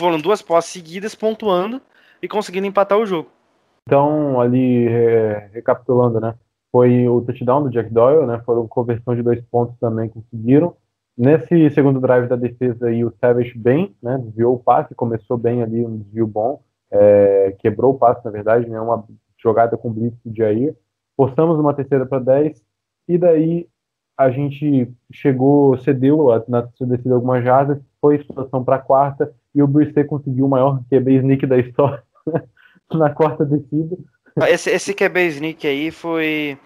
foram 0.00 0.18
duas 0.18 0.40
posses 0.40 0.72
seguidas 0.72 1.14
pontuando 1.14 1.80
e 2.22 2.26
conseguindo 2.26 2.66
empatar 2.66 2.98
o 2.98 3.06
jogo. 3.06 3.28
Então, 3.86 4.40
ali, 4.40 4.88
é, 4.88 5.50
recapitulando, 5.52 6.20
né? 6.20 6.34
Foi 6.72 7.08
o 7.08 7.20
touchdown 7.20 7.64
do 7.64 7.70
Jack 7.70 7.92
Doyle, 7.92 8.26
né? 8.26 8.40
Foram 8.44 8.66
conversão 8.66 9.14
de 9.14 9.22
dois 9.22 9.40
pontos 9.42 9.76
também 9.78 10.08
conseguiram. 10.08 10.74
Nesse 11.18 11.68
segundo 11.70 12.00
drive 12.00 12.28
da 12.28 12.36
defesa 12.36 12.86
aí, 12.86 13.04
o 13.04 13.12
Savage 13.20 13.52
bem, 13.58 13.94
né, 14.02 14.16
desviou 14.16 14.54
o 14.54 14.58
passe, 14.58 14.94
começou 14.94 15.36
bem 15.36 15.62
ali, 15.62 15.84
um 15.84 15.98
desvio 15.98 16.26
bom, 16.26 16.62
é, 16.90 17.54
quebrou 17.58 17.92
o 17.92 17.98
passe, 17.98 18.24
na 18.24 18.30
verdade, 18.30 18.66
né, 18.70 18.80
uma 18.80 19.04
jogada 19.36 19.76
com 19.76 19.92
blitz 19.92 20.18
do 20.24 20.34
Jair. 20.34 20.74
Forçamos 21.16 21.58
uma 21.58 21.74
terceira 21.74 22.06
para 22.06 22.20
10, 22.20 22.64
e 23.06 23.18
daí 23.18 23.68
a 24.16 24.30
gente 24.30 24.90
chegou, 25.12 25.76
cedeu 25.78 26.28
na 26.48 26.62
descida 26.62 27.14
algumas 27.14 27.44
jardas, 27.44 27.78
foi 28.00 28.18
situação 28.22 28.64
para 28.64 28.78
quarta, 28.78 29.34
e 29.54 29.62
o 29.62 29.66
Brissett 29.66 30.08
conseguiu 30.08 30.46
o 30.46 30.48
maior 30.48 30.80
QB 30.90 31.16
sneak 31.16 31.46
da 31.46 31.58
história 31.58 32.02
na 32.92 33.10
quarta 33.10 33.44
descida. 33.44 33.96
Esse, 34.48 34.70
esse 34.70 34.94
QB 34.94 35.26
sneak 35.26 35.66
aí 35.66 35.90
foi, 35.90 36.56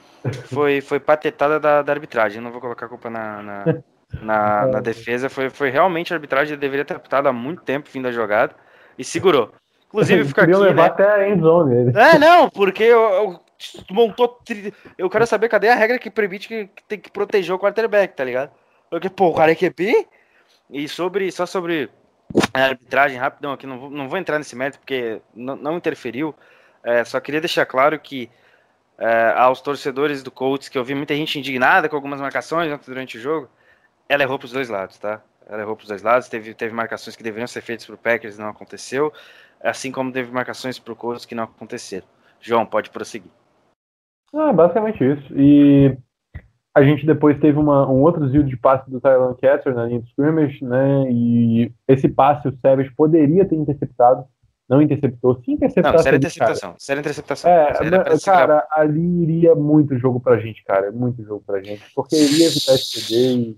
foi, 0.45 0.81
foi 0.81 1.01
patetada 1.01 1.59
da, 1.59 1.83
da 1.83 1.93
arbitragem, 1.93 2.43
não 2.43 2.53
vou 2.53 2.61
colocar 2.61 2.87
a 2.87 2.89
culpa 2.89 3.09
na, 3.09 3.43
na 3.43 3.65
na, 4.21 4.67
na 4.67 4.81
defesa. 4.81 5.29
Foi, 5.29 5.51
foi 5.51 5.71
realmente 5.71 6.13
a 6.13 6.17
arbitragem 6.17 6.57
deveria 6.57 6.85
ter 6.85 6.95
apitado 6.95 7.29
há 7.29 7.33
muito 7.33 7.63
tempo 7.63 7.89
fim 7.89 8.03
da 8.03 8.13
jogada 8.13 8.55
e 8.99 9.05
segurou. 9.05 9.53
Inclusive 9.89 10.25
fica 10.29 10.43
aqui, 10.43 10.55
levar 10.55 10.83
né? 10.83 10.89
até 10.89 11.11
a 11.11 11.29
endzone. 11.29 11.93
É, 11.97 12.19
não, 12.19 12.49
porque 12.49 12.83
eu, 12.83 13.01
eu 13.01 13.41
montou. 13.91 14.29
Tri... 14.29 14.73
Eu 14.99 15.09
quero 15.11 15.27
saber 15.27 15.49
cadê 15.49 15.69
a 15.69 15.75
regra 15.75 15.99
que 15.99 16.11
permite 16.11 16.49
que, 16.49 16.67
que, 16.67 16.85
tem 16.85 16.99
que 16.99 17.11
proteger 17.11 17.55
o 17.55 17.59
quarterback, 17.59 18.15
tá 18.15 18.25
ligado? 18.25 18.51
Porque, 18.91 19.09
pô, 19.09 19.29
o 19.29 19.35
cara 19.35 19.53
é 19.53 19.55
QB. 19.55 20.07
E 20.71 20.89
sobre, 20.89 21.31
só 21.31 21.45
sobre 21.45 21.91
a 22.53 22.65
arbitragem, 22.65 23.19
rapidão 23.19 23.53
aqui, 23.53 23.67
não 23.67 23.79
vou, 23.79 23.91
não 23.91 24.09
vou 24.09 24.19
entrar 24.19 24.39
nesse 24.39 24.57
mérito 24.57 24.79
porque 24.79 25.21
não, 25.35 25.57
não 25.57 25.77
interferiu. 25.77 26.35
É, 26.83 27.05
só 27.05 27.21
queria 27.21 27.41
deixar 27.41 27.65
claro 27.67 27.99
que 27.99 28.31
é, 28.99 29.35
aos 29.37 29.61
torcedores 29.61 30.23
do 30.23 30.31
Colts, 30.31 30.69
que 30.69 30.79
eu 30.79 30.85
vi 30.85 30.95
muita 30.95 31.15
gente 31.15 31.39
indignada 31.39 31.89
com 31.89 31.97
algumas 31.97 32.21
marcações 32.21 32.79
durante 32.87 33.19
o 33.19 33.21
jogo, 33.21 33.49
ela 34.09 34.23
errou 34.23 34.39
para 34.39 34.47
os 34.47 34.53
dois 34.53 34.69
lados, 34.69 34.99
tá? 34.99 35.23
Ela 35.47 35.63
errou 35.63 35.77
para 35.77 35.83
os 35.83 35.89
dois 35.89 36.03
lados. 36.03 36.29
Teve, 36.29 36.55
teve 36.55 36.75
marcações 36.75 37.17
que 37.17 37.23
deveriam 37.23 37.47
ser 37.47 37.61
feitas 37.61 37.87
para 37.87 37.95
o 37.95 37.99
Packers 37.99 38.39
não 38.39 38.49
aconteceu. 38.49 39.13
Assim 39.63 39.91
como 39.91 40.13
teve 40.13 40.31
marcações 40.31 40.79
para 40.79 40.93
o 40.93 40.97
Colts 40.97 41.25
que 41.25 41.35
não 41.35 41.45
aconteceram. 41.45 42.07
João, 42.41 42.67
pode 42.67 42.91
prosseguir. 42.91 43.31
Ah, 44.35 44.53
basicamente 44.53 45.03
isso. 45.03 45.39
E 45.39 45.97
a 46.75 46.83
gente 46.83 47.07
depois 47.07 47.39
teve 47.39 47.57
uma, 47.59 47.89
um 47.89 48.03
outro 48.03 48.23
desvio 48.25 48.43
de 48.43 48.57
passe 48.57 48.91
do 48.91 49.01
Tyler 49.01 49.35
Catcher 49.37 49.75
na 49.75 49.87
linha 49.87 50.01
de 50.01 50.09
scrimmage, 50.09 50.65
né? 50.65 51.07
E 51.09 51.73
esse 51.87 52.09
passe 52.09 52.49
o 52.49 52.59
Savage 52.61 52.93
poderia 52.97 53.45
ter 53.45 53.55
interceptado, 53.55 54.25
não 54.69 54.83
interceptou. 54.83 55.41
Se 55.45 55.53
interceptar, 55.53 55.93
não, 55.93 56.01
séria 56.01 56.17
interceptação. 56.17 56.71
Cara. 56.71 56.81
Séria 56.81 57.01
interceptação. 57.01 57.51
É, 57.51 57.75
séria 57.75 58.05
cara, 58.25 58.67
ali 58.73 59.23
iria 59.23 59.55
muito 59.55 59.97
jogo 59.99 60.19
pra 60.19 60.39
gente, 60.39 60.65
cara. 60.65 60.91
Muito 60.91 61.23
jogo 61.23 61.45
pra 61.47 61.63
gente. 61.63 61.85
Porque 61.95 62.17
iria 62.17 62.47
evitar 62.47 62.75
esse 62.75 63.01
CD 63.01 63.51
e 63.51 63.57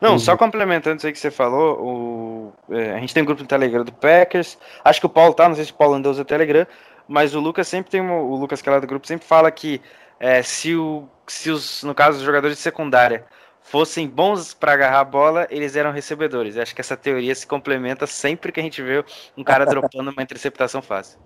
não, 0.00 0.18
só 0.18 0.36
complementando 0.36 0.98
isso 0.98 1.06
aí 1.06 1.12
que 1.12 1.18
você 1.18 1.30
falou, 1.30 2.52
o, 2.68 2.74
é, 2.74 2.92
a 2.92 3.00
gente 3.00 3.14
tem 3.14 3.22
um 3.22 3.26
grupo 3.26 3.42
no 3.42 3.48
Telegram 3.48 3.82
do 3.82 3.92
Packers, 3.92 4.58
acho 4.84 5.00
que 5.00 5.06
o 5.06 5.08
Paulo 5.08 5.32
tá, 5.32 5.48
não 5.48 5.56
sei 5.56 5.64
se 5.64 5.72
o 5.72 5.74
Paulo 5.74 5.94
andou 5.94 6.12
o 6.12 6.24
Telegram, 6.24 6.66
mas 7.08 7.34
o 7.34 7.40
Lucas 7.40 7.66
sempre 7.66 7.90
tem, 7.90 8.02
o 8.02 8.34
Lucas 8.34 8.60
que 8.60 8.68
é 8.68 8.72
lá 8.72 8.78
do 8.78 8.86
grupo, 8.86 9.06
sempre 9.06 9.26
fala 9.26 9.50
que 9.50 9.80
é, 10.18 10.42
se, 10.42 10.74
o, 10.74 11.08
se 11.26 11.50
os, 11.50 11.82
no 11.82 11.94
caso, 11.94 12.18
os 12.18 12.24
jogadores 12.24 12.56
de 12.56 12.62
secundária 12.62 13.24
fossem 13.60 14.08
bons 14.08 14.54
para 14.54 14.72
agarrar 14.72 15.00
a 15.00 15.04
bola, 15.04 15.46
eles 15.50 15.74
eram 15.74 15.90
recebedores. 15.90 16.56
Acho 16.56 16.74
que 16.74 16.80
essa 16.80 16.96
teoria 16.96 17.34
se 17.34 17.46
complementa 17.46 18.06
sempre 18.06 18.52
que 18.52 18.60
a 18.60 18.62
gente 18.62 18.80
vê 18.82 19.04
um 19.36 19.42
cara 19.42 19.66
dropando 19.66 20.10
uma 20.10 20.22
interceptação 20.22 20.80
fácil. 20.80 21.18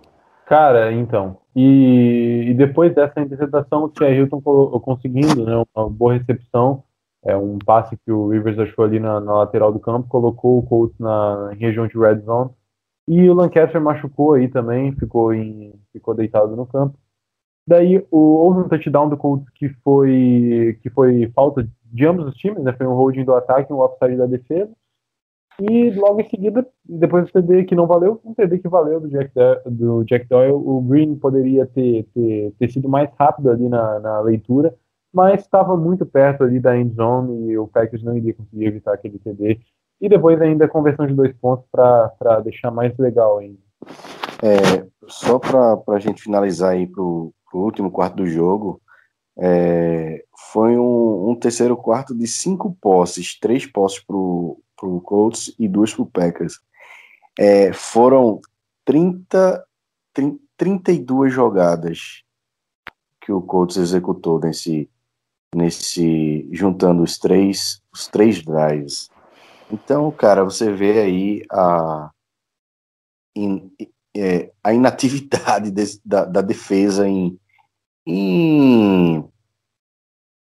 Cara, 0.46 0.92
então. 0.92 1.38
E, 1.54 2.46
e 2.48 2.54
depois 2.54 2.94
dessa 2.94 3.20
interceptação, 3.20 3.84
o 3.84 3.88
Tia 3.88 4.10
Hilton 4.10 4.40
conseguindo 4.80 5.44
né, 5.44 5.62
uma 5.74 5.88
boa 5.88 6.14
recepção, 6.14 6.82
é 7.24 7.36
um 7.36 7.58
passe 7.58 7.96
que 7.98 8.10
o 8.10 8.30
Rivers 8.30 8.58
achou 8.58 8.84
ali 8.84 8.98
na, 8.98 9.20
na 9.20 9.34
lateral 9.34 9.70
do 9.70 9.78
campo, 9.78 10.08
colocou 10.08 10.58
o 10.58 10.62
Colts 10.62 10.98
na 10.98 11.50
região 11.58 11.86
de 11.86 11.98
red 11.98 12.20
zone. 12.20 12.50
E 13.06 13.28
o 13.28 13.34
Lancaster 13.34 13.80
machucou 13.80 14.34
aí 14.34 14.48
também, 14.48 14.92
ficou, 14.92 15.34
em, 15.34 15.74
ficou 15.92 16.14
deitado 16.14 16.56
no 16.56 16.66
campo. 16.66 16.98
Daí 17.70 18.04
o, 18.10 18.18
houve 18.18 18.60
um 18.60 18.68
touchdown 18.68 19.08
do 19.08 19.16
Colts 19.16 19.48
que 19.50 19.68
foi, 19.84 20.76
que 20.82 20.90
foi 20.90 21.30
falta 21.34 21.68
de 21.84 22.04
ambos 22.04 22.26
os 22.26 22.34
times, 22.34 22.62
né? 22.64 22.72
Foi 22.72 22.86
um 22.86 22.94
holding 22.94 23.24
do 23.24 23.34
ataque 23.34 23.70
e 23.70 23.74
um 23.74 23.78
offside 23.78 24.16
da 24.16 24.26
defesa. 24.26 24.70
E 25.60 25.90
logo 25.90 26.20
em 26.20 26.28
seguida, 26.28 26.66
depois 26.84 27.24
do 27.24 27.30
CD 27.30 27.64
que 27.64 27.74
não 27.74 27.86
valeu, 27.86 28.20
um 28.24 28.34
CD 28.34 28.58
que 28.58 28.68
valeu 28.68 28.98
do 28.98 29.08
Jack, 29.08 29.30
do 29.66 30.02
Jack 30.04 30.26
Doyle, 30.26 30.52
o 30.52 30.80
Green 30.80 31.14
poderia 31.16 31.66
ter, 31.66 32.08
ter, 32.14 32.52
ter 32.58 32.70
sido 32.70 32.88
mais 32.88 33.10
rápido 33.18 33.50
ali 33.50 33.68
na, 33.68 34.00
na 34.00 34.20
leitura 34.20 34.74
mas 35.12 35.40
estava 35.40 35.76
muito 35.76 36.06
perto 36.06 36.44
ali 36.44 36.60
da 36.60 36.76
end 36.76 36.94
zone 36.94 37.50
e 37.50 37.58
o 37.58 37.66
Packers 37.66 38.02
não 38.02 38.16
iria 38.16 38.34
conseguir 38.34 38.66
evitar 38.66 38.94
aquele 38.94 39.18
TD. 39.18 39.60
E 40.00 40.08
depois 40.08 40.40
ainda 40.40 40.64
a 40.64 40.68
conversão 40.68 41.06
de 41.06 41.14
dois 41.14 41.34
pontos 41.36 41.66
para 41.70 42.40
deixar 42.40 42.70
mais 42.70 42.96
legal 42.96 43.38
ainda. 43.38 43.58
É, 44.42 44.86
só 45.06 45.38
para 45.38 45.78
a 45.88 45.98
gente 45.98 46.22
finalizar 46.22 46.70
aí 46.70 46.86
para 46.86 47.02
o 47.02 47.32
último 47.58 47.90
quarto 47.90 48.16
do 48.16 48.26
jogo, 48.26 48.80
É, 49.42 50.24
foi 50.52 50.76
um, 50.76 51.30
um, 51.30 51.36
terceiro 51.36 51.76
quarto 51.76 52.14
de 52.14 52.26
cinco 52.26 52.76
posses, 52.80 53.38
três 53.38 53.64
posses 53.64 54.00
para 54.04 54.16
o 54.16 55.00
Colts 55.02 55.54
e 55.58 55.66
duas 55.68 55.94
para 55.94 56.02
o 56.02 56.06
Packers. 56.06 56.60
É, 57.38 57.72
foram 57.72 58.40
30, 58.84 59.64
30, 60.12 60.38
32 60.58 61.32
jogadas 61.32 62.22
que 63.20 63.32
o 63.32 63.40
Colts 63.40 63.78
executou 63.78 64.38
nesse, 64.40 64.90
nesse 65.54 66.46
juntando 66.52 67.02
os 67.02 67.16
três, 67.16 67.80
os 67.92 68.06
três 68.08 68.42
drives. 68.44 69.08
Então, 69.72 70.10
cara, 70.10 70.44
você 70.44 70.70
vê 70.72 71.00
aí 71.00 71.42
a, 71.50 72.10
in, 73.34 73.70
é, 74.14 74.50
a 74.62 74.74
inatividade 74.74 75.70
de, 75.72 76.00
da, 76.04 76.24
da, 76.24 76.42
defesa 76.42 77.08
em, 77.08 77.38
em, 78.10 79.24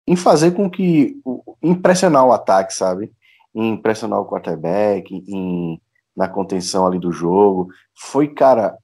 em 0.06 0.16
fazer 0.16 0.52
com 0.52 0.70
que 0.70 1.20
impressionar 1.62 2.24
o 2.24 2.32
ataque, 2.32 2.72
sabe? 2.72 3.12
Em 3.54 3.74
impressionar 3.74 4.20
o 4.20 4.26
quarterback, 4.26 5.14
em, 5.14 5.80
na 6.16 6.28
contenção 6.28 6.86
ali 6.86 6.98
do 6.98 7.12
jogo. 7.12 7.68
Foi, 7.94 8.28
cara, 8.28 8.76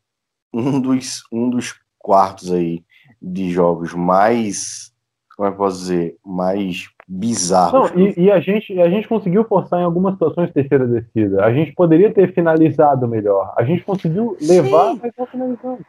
um 0.53 0.80
dos, 0.80 1.22
um 1.32 1.49
dos 1.49 1.74
quartos 1.99 2.53
aí 2.53 2.85
de 3.20 3.51
jogos 3.51 3.95
mais, 3.95 4.93
como 5.35 5.49
é 5.49 5.51
que 5.51 5.55
eu 5.55 5.59
posso 5.59 5.78
dizer, 5.78 6.16
mais 6.24 6.89
bizarros. 7.09 7.91
Não, 7.91 7.99
e, 7.99 8.24
e, 8.24 8.30
a, 8.30 8.39
gente, 8.41 8.78
a 8.80 8.91
gente 8.91 9.09
conseguiu 9.09 9.45
forçar 9.45 9.80
em 9.80 9.85
algumas 9.85 10.14
situações 10.14 10.53
terceira 10.53 10.87
descida. 10.87 11.45
A 11.45 11.53
gente 11.53 11.72
poderia 11.72 12.12
ter 12.12 12.35
finalizado 12.35 13.09
melhor. 13.09 13.55
A 13.57 13.64
gente 13.64 13.82
conseguiu 13.82 14.37
levar, 14.41 14.93
Sim. 14.93 15.01
mas 15.03 15.12
não 15.18 15.26
finalizamos. 15.26 15.80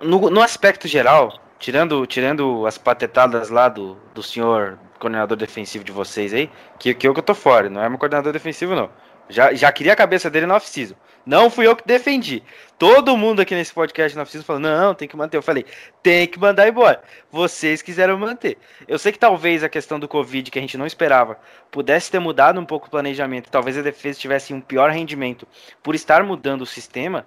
No, 0.00 0.30
no 0.30 0.40
aspecto 0.40 0.88
geral, 0.88 1.32
tirando, 1.60 2.04
tirando 2.06 2.66
as 2.66 2.78
patetadas 2.78 3.50
lá 3.50 3.68
do, 3.68 3.96
do 4.14 4.22
senhor 4.22 4.78
coordenador 4.98 5.36
defensivo 5.36 5.84
de 5.84 5.92
vocês 5.92 6.34
aí, 6.34 6.50
que, 6.78 6.92
que 6.94 7.06
eu 7.06 7.14
que 7.14 7.20
eu 7.20 7.24
tô 7.24 7.34
fora, 7.34 7.70
não 7.70 7.82
é 7.82 7.88
meu 7.88 7.98
coordenador 7.98 8.32
defensivo, 8.32 8.74
não. 8.74 8.90
Já, 9.28 9.54
já 9.54 9.70
queria 9.70 9.92
a 9.92 9.96
cabeça 9.96 10.28
dele 10.28 10.46
no 10.46 10.54
off-season. 10.54 10.96
Não 11.24 11.48
fui 11.48 11.66
eu 11.66 11.76
que 11.76 11.86
defendi. 11.86 12.42
Todo 12.76 13.16
mundo 13.16 13.40
aqui 13.40 13.54
nesse 13.54 13.72
podcast 13.72 14.16
no 14.16 14.22
off-season 14.22 14.44
falou, 14.44 14.60
não, 14.60 14.92
tem 14.92 15.06
que 15.06 15.16
manter. 15.16 15.36
Eu 15.36 15.42
falei, 15.42 15.64
tem 16.02 16.26
que 16.26 16.36
mandar 16.36 16.66
embora. 16.66 17.00
Vocês 17.30 17.80
quiseram 17.80 18.18
manter. 18.18 18.58
Eu 18.88 18.98
sei 18.98 19.12
que 19.12 19.18
talvez 19.20 19.62
a 19.62 19.68
questão 19.68 20.00
do 20.00 20.08
Covid, 20.08 20.50
que 20.50 20.58
a 20.58 20.62
gente 20.62 20.76
não 20.76 20.86
esperava, 20.86 21.38
pudesse 21.70 22.10
ter 22.10 22.18
mudado 22.18 22.58
um 22.58 22.64
pouco 22.64 22.88
o 22.88 22.90
planejamento. 22.90 23.50
Talvez 23.50 23.78
a 23.78 23.82
defesa 23.82 24.18
tivesse 24.18 24.52
um 24.52 24.60
pior 24.60 24.90
rendimento 24.90 25.46
por 25.80 25.94
estar 25.94 26.24
mudando 26.24 26.62
o 26.62 26.66
sistema. 26.66 27.24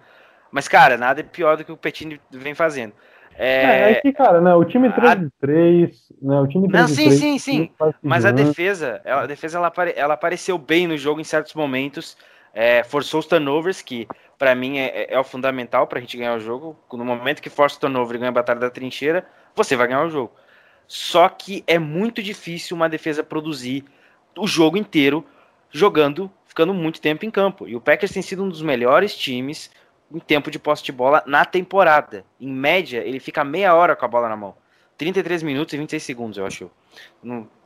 Mas, 0.52 0.68
cara, 0.68 0.98
nada 0.98 1.22
é 1.22 1.24
pior 1.24 1.56
do 1.56 1.64
que 1.64 1.72
o 1.72 1.78
Petini 1.78 2.20
vem 2.30 2.54
fazendo. 2.54 2.94
É, 3.38 3.92
é, 3.92 3.96
que, 3.96 4.14
cara, 4.14 4.40
né, 4.40 4.54
o 4.54 4.64
time 4.64 4.92
3 4.92 5.20
de 5.20 5.30
3, 5.40 6.14
né, 6.22 6.40
o 6.40 6.48
time 6.48 6.68
3 6.68 6.82
Não, 6.82 6.88
sim, 6.88 7.08
3, 7.08 7.20
sim, 7.20 7.38
sim, 7.38 7.72
mas 8.02 8.26
a 8.26 8.32
defesa, 8.32 9.02
a 9.06 9.26
defesa 9.26 9.58
ela, 9.58 9.72
ela 9.96 10.14
apareceu 10.14 10.58
bem 10.58 10.88
no 10.88 10.98
jogo 10.98 11.20
em 11.20 11.24
certos 11.24 11.54
momentos, 11.54 12.16
é, 12.54 12.84
forçou 12.84 13.20
os 13.20 13.26
turnovers, 13.26 13.82
que 13.82 14.08
para 14.38 14.54
mim 14.54 14.78
é, 14.78 14.86
é, 14.86 15.14
é, 15.14 15.20
o 15.20 15.24
fundamental 15.24 15.88
para 15.88 15.98
a 15.98 16.02
gente 16.02 16.18
ganhar 16.18 16.36
o 16.36 16.40
jogo, 16.40 16.78
no 16.92 17.04
momento 17.04 17.42
que 17.42 17.50
força 17.50 17.78
o 17.78 17.80
turnover 17.80 18.16
e 18.16 18.20
ganha 18.20 18.30
a 18.30 18.34
batalha 18.34 18.60
da 18.60 18.70
trincheira, 18.70 19.26
você 19.56 19.76
vai 19.76 19.88
ganhar 19.88 20.06
o 20.06 20.10
jogo. 20.10 20.32
Só 20.88 21.28
que 21.30 21.64
é 21.66 21.80
muito 21.80 22.22
difícil 22.22 22.76
uma 22.76 22.90
defesa 22.90 23.24
produzir 23.24 23.84
o 24.38 24.46
jogo 24.46 24.78
inteiro 24.78 25.26
jogando, 25.72 26.30
ficando 26.46 26.74
muito 26.74 27.02
tempo 27.02 27.26
em 27.26 27.32
campo, 27.32 27.68
e 27.68 27.76
o 27.76 27.82
Packers 27.82 28.12
tem 28.12 28.22
sido 28.22 28.44
um 28.44 28.50
dos 28.50 28.62
melhores 28.62 29.16
times 29.18 29.72
em 30.14 30.20
tempo 30.20 30.52
de 30.52 30.60
posse 30.60 30.84
de 30.84 30.92
bola 30.92 31.24
na 31.26 31.44
temporada. 31.44 32.24
Em 32.40 32.52
média, 32.52 33.00
ele 33.00 33.20
fica 33.20 33.44
meia 33.44 33.74
hora 33.74 33.96
com 33.96 34.06
a 34.06 34.08
bola 34.08 34.30
na 34.30 34.38
mão. 34.38 34.56
33 34.98 35.42
minutos 35.44 35.74
e 35.74 35.78
26 35.78 36.04
segundos, 36.04 36.38
eu 36.38 36.46
acho. 36.46 36.70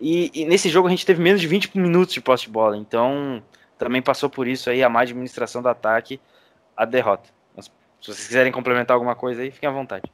E, 0.00 0.30
e, 0.32 0.44
nesse 0.44 0.68
jogo 0.68 0.86
a 0.86 0.90
gente 0.90 1.04
teve 1.04 1.20
menos 1.20 1.40
de 1.40 1.48
20 1.48 1.76
minutos 1.76 2.14
de 2.14 2.20
posse 2.20 2.44
de 2.44 2.50
bola. 2.50 2.76
Então, 2.76 3.42
também 3.76 4.00
passou 4.00 4.30
por 4.30 4.46
isso 4.46 4.70
aí 4.70 4.80
a 4.80 4.88
má 4.88 5.00
administração 5.00 5.60
do 5.60 5.68
ataque, 5.68 6.20
a 6.76 6.84
derrota. 6.84 7.30
Mas, 7.56 7.64
se 7.64 7.72
vocês 8.12 8.28
quiserem 8.28 8.52
complementar 8.52 8.94
alguma 8.94 9.16
coisa 9.16 9.42
aí, 9.42 9.50
fiquem 9.50 9.68
à 9.68 9.72
vontade. 9.72 10.04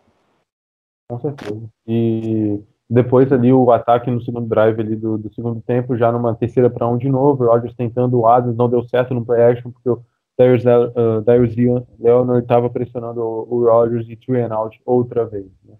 Com 1.10 1.20
certeza. 1.20 1.68
E 1.86 2.62
depois 2.88 3.32
ali 3.32 3.52
o 3.52 3.70
ataque 3.70 4.10
no 4.10 4.20
segundo 4.22 4.48
drive 4.48 4.80
ali 4.80 4.96
do, 4.96 5.18
do 5.18 5.32
segundo 5.34 5.60
tempo, 5.60 5.96
já 5.96 6.10
numa 6.10 6.34
terceira 6.34 6.70
para 6.70 6.88
um 6.88 6.96
de 6.96 7.08
novo, 7.08 7.44
o 7.44 7.74
tentando 7.74 8.18
o 8.18 8.26
Adams, 8.26 8.56
não 8.56 8.70
deu 8.70 8.82
certo 8.88 9.12
no 9.12 9.24
play 9.24 9.42
action, 9.42 9.70
porque 9.70 9.90
o 9.90 10.02
Darius, 10.40 10.64
uh, 10.64 11.20
Darius 11.20 11.54
Leonard 11.98 12.42
estava 12.42 12.70
pressionando 12.70 13.20
o, 13.20 13.46
o 13.54 13.66
Rodgers 13.66 14.08
e 14.08 14.16
three 14.16 14.40
and 14.40 14.54
out 14.54 14.80
outra 14.86 15.26
vez. 15.26 15.46
Né? 15.62 15.74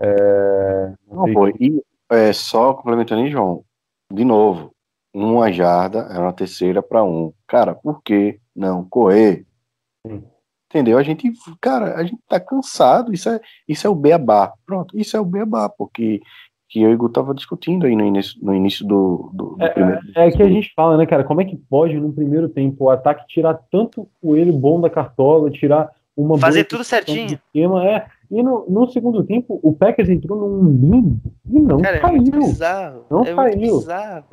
É, 0.00 0.94
não, 1.08 1.26
não 1.26 1.32
foi. 1.32 1.52
E 1.58 1.82
é, 2.08 2.32
só 2.32 2.74
complementando 2.74 3.22
aí, 3.22 3.30
João, 3.30 3.64
de 4.12 4.24
novo, 4.24 4.72
uma 5.12 5.50
jarda 5.50 6.06
era 6.10 6.20
uma 6.20 6.32
terceira 6.32 6.80
para 6.80 7.02
um. 7.02 7.32
Cara, 7.44 7.74
por 7.74 8.00
que 8.02 8.38
não 8.54 8.88
correr? 8.88 9.44
Sim. 10.06 10.22
Entendeu? 10.70 10.96
A 10.96 11.02
gente, 11.02 11.32
cara, 11.60 11.96
a 11.96 12.04
gente 12.04 12.22
tá 12.28 12.38
cansado. 12.38 13.12
Isso 13.12 13.28
é, 13.28 13.40
isso 13.66 13.84
é 13.84 13.90
o 13.90 13.96
beabá. 13.96 14.52
Pronto, 14.64 14.96
isso 14.96 15.16
é 15.16 15.20
o 15.20 15.24
beabá, 15.24 15.68
porque 15.68 16.20
que 16.68 16.82
eu 16.82 16.90
e 16.90 16.94
o 16.94 16.98
Gu 16.98 17.08
tava 17.08 17.34
discutindo 17.34 17.86
aí 17.86 17.96
no 17.96 18.04
início, 18.04 18.38
no 18.42 18.54
início 18.54 18.86
do, 18.86 19.30
do, 19.32 19.56
do 19.56 19.64
é, 19.64 19.68
primeiro. 19.70 20.00
É, 20.14 20.28
é 20.28 20.30
que 20.30 20.42
a 20.42 20.48
gente 20.48 20.72
fala, 20.76 20.98
né, 20.98 21.06
cara? 21.06 21.24
Como 21.24 21.40
é 21.40 21.44
que 21.44 21.56
pode, 21.56 21.98
no 21.98 22.12
primeiro 22.12 22.48
tempo, 22.48 22.84
o 22.84 22.90
ataque 22.90 23.26
tirar 23.26 23.54
tanto 23.70 24.02
o 24.02 24.08
coelho 24.20 24.52
bom 24.52 24.78
da 24.80 24.90
cartola, 24.90 25.50
tirar 25.50 25.90
uma. 26.14 26.36
Fazer 26.36 26.64
tudo 26.64 26.84
certinho. 26.84 27.38
Esquema, 27.46 27.86
é. 27.88 28.06
E 28.30 28.42
no, 28.42 28.66
no, 28.68 28.86
segundo 28.90 29.24
tempo, 29.24 29.58
o 29.62 29.72
Packers 29.72 30.10
entrou 30.10 30.38
num 30.38 30.70
limbo 30.70 31.32
e 31.50 31.58
não 31.58 31.78
cara, 31.78 32.00
caiu. 32.00 32.18
É 32.18 32.30
bizarro. 32.30 33.06
Não 33.10 33.22
é 33.22 33.34
caiu. 33.34 33.78
Bizarro, 33.78 34.24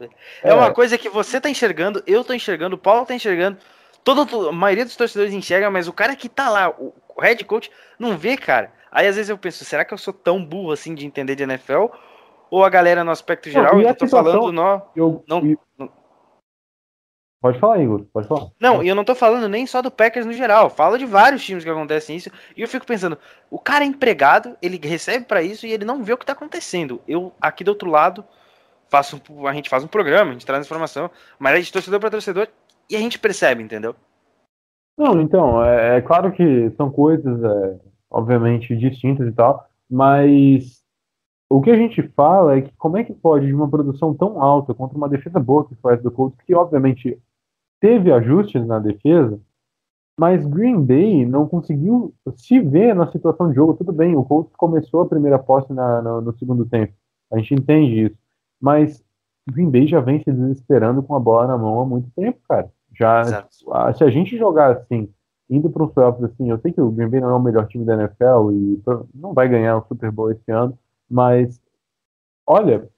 é. 0.44 0.50
é. 0.50 0.54
uma 0.54 0.74
coisa 0.74 0.98
que 0.98 1.08
você 1.08 1.40
tá 1.40 1.50
enxergando, 1.50 2.04
eu 2.06 2.22
tô 2.22 2.34
enxergando, 2.34 2.76
o 2.76 2.80
Paulo 2.80 3.06
tá 3.06 3.16
enxergando. 3.16 3.58
Todo, 4.04 4.50
a 4.50 4.52
maioria 4.52 4.84
dos 4.84 4.98
torcedores 4.98 5.34
enxerga, 5.34 5.72
mas 5.72 5.88
o 5.88 5.94
cara 5.94 6.16
que 6.16 6.28
tá 6.28 6.50
lá, 6.50 6.70
o 6.70 6.94
head 7.22 7.44
coach, 7.46 7.72
não 7.98 8.18
vê, 8.18 8.36
cara. 8.36 8.72
Aí 8.92 9.08
às 9.08 9.16
vezes 9.16 9.30
eu 9.30 9.38
penso, 9.38 9.64
será 9.64 9.86
que 9.86 9.94
eu 9.94 9.98
sou 9.98 10.14
tão 10.14 10.44
burro 10.44 10.72
assim 10.72 10.94
de 10.94 11.06
entender 11.06 11.36
de 11.36 11.44
NFL? 11.44 11.86
Ou 12.50 12.64
a 12.64 12.70
galera 12.70 13.04
no 13.04 13.12
aspecto 13.12 13.50
geral? 13.50 13.76
Não, 13.76 13.82
eu 13.82 13.96
tô 13.96 14.06
situação, 14.06 14.34
falando 14.34 14.52
no, 14.52 14.82
eu, 14.96 15.24
não, 15.28 15.46
eu... 15.46 15.90
Pode 17.46 17.60
falar, 17.60 17.80
Igor, 17.80 18.06
pode 18.12 18.28
falar. 18.28 18.48
Não, 18.60 18.82
e 18.82 18.88
eu 18.88 18.96
não 18.96 19.04
tô 19.04 19.14
falando 19.14 19.48
nem 19.48 19.68
só 19.68 19.80
do 19.80 19.92
Packers 19.92 20.26
no 20.26 20.34
geral, 20.34 20.68
falo 20.68 20.98
de 20.98 21.06
vários 21.06 21.46
times 21.46 21.64
que 21.64 21.70
acontecem 21.70 22.16
isso, 22.16 22.32
e 22.58 22.62
eu 22.64 22.68
fico 22.68 22.88
pensando, 22.88 23.20
o 23.52 23.60
cara 23.60 23.84
é 23.84 23.88
empregado, 23.88 24.58
ele 24.62 24.80
recebe 24.84 25.26
para 25.26 25.44
isso 25.44 25.68
e 25.68 25.72
ele 25.72 25.86
não 25.86 26.04
vê 26.04 26.14
o 26.14 26.18
que 26.18 26.26
tá 26.26 26.34
acontecendo. 26.34 27.00
Eu, 27.08 27.32
aqui 27.40 27.64
do 27.64 27.70
outro 27.70 27.88
lado, 27.88 28.26
faço 28.90 29.22
a 29.48 29.54
gente 29.54 29.70
faz 29.70 29.84
um 29.84 29.88
programa, 29.88 30.32
a 30.32 30.34
gente 30.34 30.46
traz 30.46 30.66
informação, 30.66 31.12
mas 31.38 31.56
é 31.56 31.62
de 31.62 31.72
torcedor 31.72 32.00
para 32.00 32.10
torcedor, 32.10 32.48
e 32.90 32.96
a 32.96 33.00
gente 33.00 33.20
percebe, 33.20 33.62
entendeu? 33.62 33.96
Não, 34.98 35.22
então, 35.22 35.64
é, 35.64 35.98
é 35.98 36.02
claro 36.02 36.32
que 36.32 36.72
são 36.78 36.90
coisas, 36.90 37.44
é, 37.44 37.76
obviamente, 38.10 38.76
distintas 38.76 39.28
e 39.28 39.32
tal, 39.32 39.68
mas 39.88 40.84
o 41.50 41.62
que 41.62 41.70
a 41.70 41.78
gente 41.78 42.02
fala 42.10 42.58
é 42.58 42.62
que 42.62 42.72
como 42.78 42.98
é 42.98 43.04
que 43.04 43.14
pode, 43.14 43.46
de 43.46 43.54
uma 43.54 43.70
produção 43.70 44.14
tão 44.14 44.42
alta 44.42 44.74
contra 44.74 44.98
uma 44.98 45.10
defesa 45.10 45.40
boa 45.40 45.68
que 45.68 45.76
faz 45.76 46.02
do 46.02 46.12
Colts, 46.12 46.42
que 46.46 46.56
obviamente 46.56 47.20
teve 47.80 48.12
ajustes 48.12 48.66
na 48.66 48.80
defesa, 48.80 49.40
mas 50.20 50.46
Green 50.46 50.82
Bay 50.82 51.26
não 51.26 51.48
conseguiu 51.48 52.14
se 52.36 52.60
ver 52.60 52.96
na 52.96 53.12
situação 53.12 53.50
de 53.50 53.56
jogo. 53.56 53.76
Tudo 53.76 53.92
bem, 53.92 54.16
o 54.16 54.24
Colts 54.24 54.56
começou 54.56 55.02
a 55.02 55.08
primeira 55.08 55.38
posse 55.38 55.72
na, 55.74 56.02
na, 56.02 56.22
no 56.22 56.34
segundo 56.38 56.66
tempo, 56.66 56.94
a 57.32 57.38
gente 57.38 57.54
entende 57.54 58.06
isso, 58.06 58.18
mas 58.60 59.04
Green 59.48 59.70
Bay 59.70 59.88
já 59.88 60.00
vem 60.00 60.24
se 60.24 60.32
desesperando 60.32 61.04
com 61.04 61.16
a 61.16 61.20
bola 61.20 61.48
na 61.48 61.58
mão 61.58 61.80
há 61.82 61.86
muito 61.86 62.10
tempo, 62.16 62.40
cara. 62.48 62.72
Já, 62.98 63.46
se 63.94 64.04
a 64.04 64.10
gente 64.10 64.38
jogar 64.38 64.72
assim, 64.72 65.10
indo 65.50 65.70
para 65.70 65.84
os 65.84 65.92
playoffs 65.92 66.24
assim, 66.24 66.50
eu 66.50 66.58
sei 66.60 66.72
que 66.72 66.82
o 66.82 66.90
Green 66.90 67.10
Bay 67.10 67.20
não 67.20 67.30
é 67.30 67.34
o 67.34 67.42
melhor 67.42 67.68
time 67.68 67.86
da 67.86 67.94
NFL 67.94 68.52
e 68.54 68.82
não 69.14 69.34
vai 69.34 69.48
ganhar 69.50 69.78
o 69.78 69.86
Super 69.86 70.12
Bowl 70.12 70.32
esse 70.32 70.50
ano, 70.50 70.78
mas, 71.10 71.62
olha, 72.46 72.90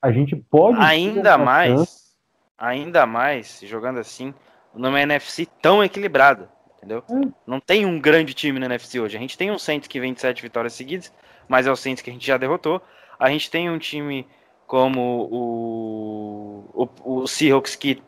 a 0.00 0.10
gente 0.10 0.36
pode. 0.36 0.78
Ainda 0.80 1.36
mais, 1.36 1.78
chance... 1.78 2.16
ainda 2.56 3.06
mais, 3.06 3.60
jogando 3.64 3.98
assim, 3.98 4.34
numa 4.74 5.00
NFC 5.00 5.46
tão 5.60 5.82
equilibrada, 5.82 6.50
entendeu? 6.76 7.04
É. 7.10 7.28
Não 7.46 7.60
tem 7.60 7.84
um 7.84 8.00
grande 8.00 8.34
time 8.34 8.58
na 8.58 8.66
NFC 8.66 9.00
hoje. 9.00 9.16
A 9.16 9.20
gente 9.20 9.36
tem 9.36 9.50
um 9.50 9.58
Saints 9.58 9.88
que 9.88 10.00
vem 10.00 10.12
de 10.12 10.20
sete 10.20 10.42
vitórias 10.42 10.72
seguidas, 10.72 11.12
mas 11.48 11.66
é 11.66 11.70
o 11.70 11.76
Saints 11.76 12.02
que 12.02 12.10
a 12.10 12.12
gente 12.12 12.26
já 12.26 12.36
derrotou. 12.36 12.80
A 13.18 13.28
gente 13.30 13.50
tem 13.50 13.68
um 13.68 13.78
time 13.78 14.26
como 14.66 15.28
o, 15.30 16.88
o, 17.04 17.20
o 17.22 17.26
Seahawks 17.26 17.74
que, 17.74 18.02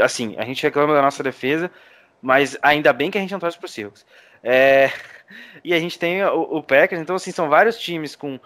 assim, 0.00 0.34
a 0.38 0.44
gente 0.44 0.62
reclama 0.62 0.94
da 0.94 1.02
nossa 1.02 1.22
defesa, 1.22 1.70
mas 2.22 2.56
ainda 2.62 2.92
bem 2.92 3.10
que 3.10 3.18
a 3.18 3.20
gente 3.20 3.32
não 3.32 3.40
torce 3.40 3.58
pro 3.58 3.68
Seahawks. 3.68 4.06
É, 4.42 4.90
e 5.62 5.74
a 5.74 5.78
gente 5.78 5.98
tem 5.98 6.24
o, 6.24 6.40
o 6.40 6.62
Packers, 6.62 7.02
então 7.02 7.16
assim, 7.16 7.32
são 7.32 7.48
vários 7.48 7.78
times 7.78 8.16
com 8.16 8.38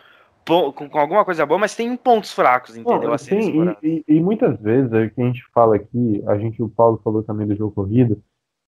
com, 0.46 0.72
com, 0.72 0.98
alguma 0.98 1.24
coisa 1.24 1.44
boa, 1.44 1.58
mas 1.58 1.74
tem 1.74 1.96
pontos 1.96 2.32
fracos, 2.32 2.76
entendeu? 2.76 3.10
Não, 3.10 3.18
sim, 3.18 3.76
e, 3.82 4.04
e, 4.08 4.16
e, 4.16 4.20
muitas 4.20 4.58
vezes, 4.60 4.92
é 4.92 5.04
o 5.04 5.10
que 5.10 5.20
a 5.20 5.26
gente 5.26 5.44
fala 5.52 5.76
aqui, 5.76 6.22
a 6.26 6.38
gente, 6.38 6.62
o 6.62 6.68
Paulo 6.68 7.00
falou 7.04 7.22
também 7.22 7.46
do 7.46 7.54
jogo 7.54 7.74
corrido, 7.74 8.22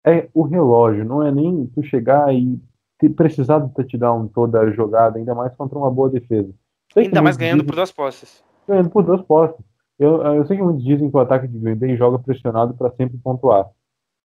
é 0.04 0.28
o 0.34 0.42
relógio, 0.42 1.04
não 1.04 1.22
é 1.22 1.30
nem 1.30 1.66
tu 1.66 1.82
chegar 1.82 2.34
e 2.34 2.58
te, 2.98 3.08
precisar 3.08 3.58
do 3.58 3.68
touchdown 3.68 4.28
toda 4.28 4.60
a 4.60 4.70
jogada, 4.70 5.18
ainda 5.18 5.34
mais 5.34 5.54
contra 5.54 5.78
uma 5.78 5.90
boa 5.90 6.10
defesa. 6.10 6.52
Sei 6.92 7.06
Ainda 7.06 7.22
mais 7.22 7.36
ganhando 7.36 7.58
dizem- 7.58 7.66
por 7.66 7.76
duas 7.76 7.92
posses. 7.92 8.44
ganhando 8.66 8.90
por 8.90 9.04
duas 9.04 9.22
posses. 9.22 9.64
Eu, 9.98 10.22
eu 10.22 10.46
sei 10.46 10.56
que 10.56 10.62
muitos 10.62 10.84
dizem 10.84 11.10
que 11.10 11.16
o 11.16 11.20
ataque 11.20 11.48
de 11.48 11.58
Green 11.58 11.74
Bay 11.74 11.96
joga 11.96 12.18
pressionado 12.18 12.74
para 12.74 12.90
sempre 12.92 13.18
pontuar. 13.18 13.68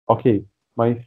Ok, 0.07 0.45
mas 0.75 0.97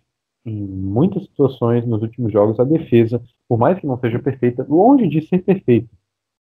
em 0.45 0.65
muitas 0.65 1.25
situações 1.25 1.87
nos 1.87 2.03
últimos 2.03 2.33
jogos 2.33 2.59
a 2.59 2.65
defesa, 2.65 3.23
por 3.49 3.59
mais 3.59 3.79
que 3.79 3.87
não 3.87 3.99
seja 3.99 4.19
perfeita, 4.19 4.65
longe 4.69 5.09
de 5.09 5.21
ser 5.27 5.43
perfeita, 5.43 5.89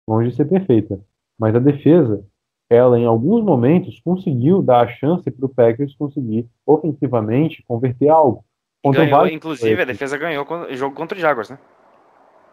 longe 0.08 0.30
de 0.30 0.36
ser 0.36 0.46
perfeita, 0.46 1.00
mas 1.38 1.54
a 1.54 1.58
defesa, 1.58 2.24
ela 2.68 2.98
em 2.98 3.04
alguns 3.04 3.44
momentos 3.44 4.00
conseguiu 4.00 4.62
dar 4.62 4.82
a 4.82 4.88
chance 4.88 5.30
para 5.30 5.46
o 5.46 5.48
Packers 5.48 5.94
conseguir 5.94 6.48
ofensivamente 6.66 7.62
converter 7.66 8.08
algo. 8.08 8.44
Ganhou, 8.84 9.28
inclusive, 9.28 9.80
a 9.80 9.84
defesa 9.84 10.18
ganhou 10.18 10.44
o 10.44 10.74
jogo 10.74 10.94
contra 10.94 11.16
o 11.16 11.20
Jaguars, 11.20 11.50
né? 11.50 11.58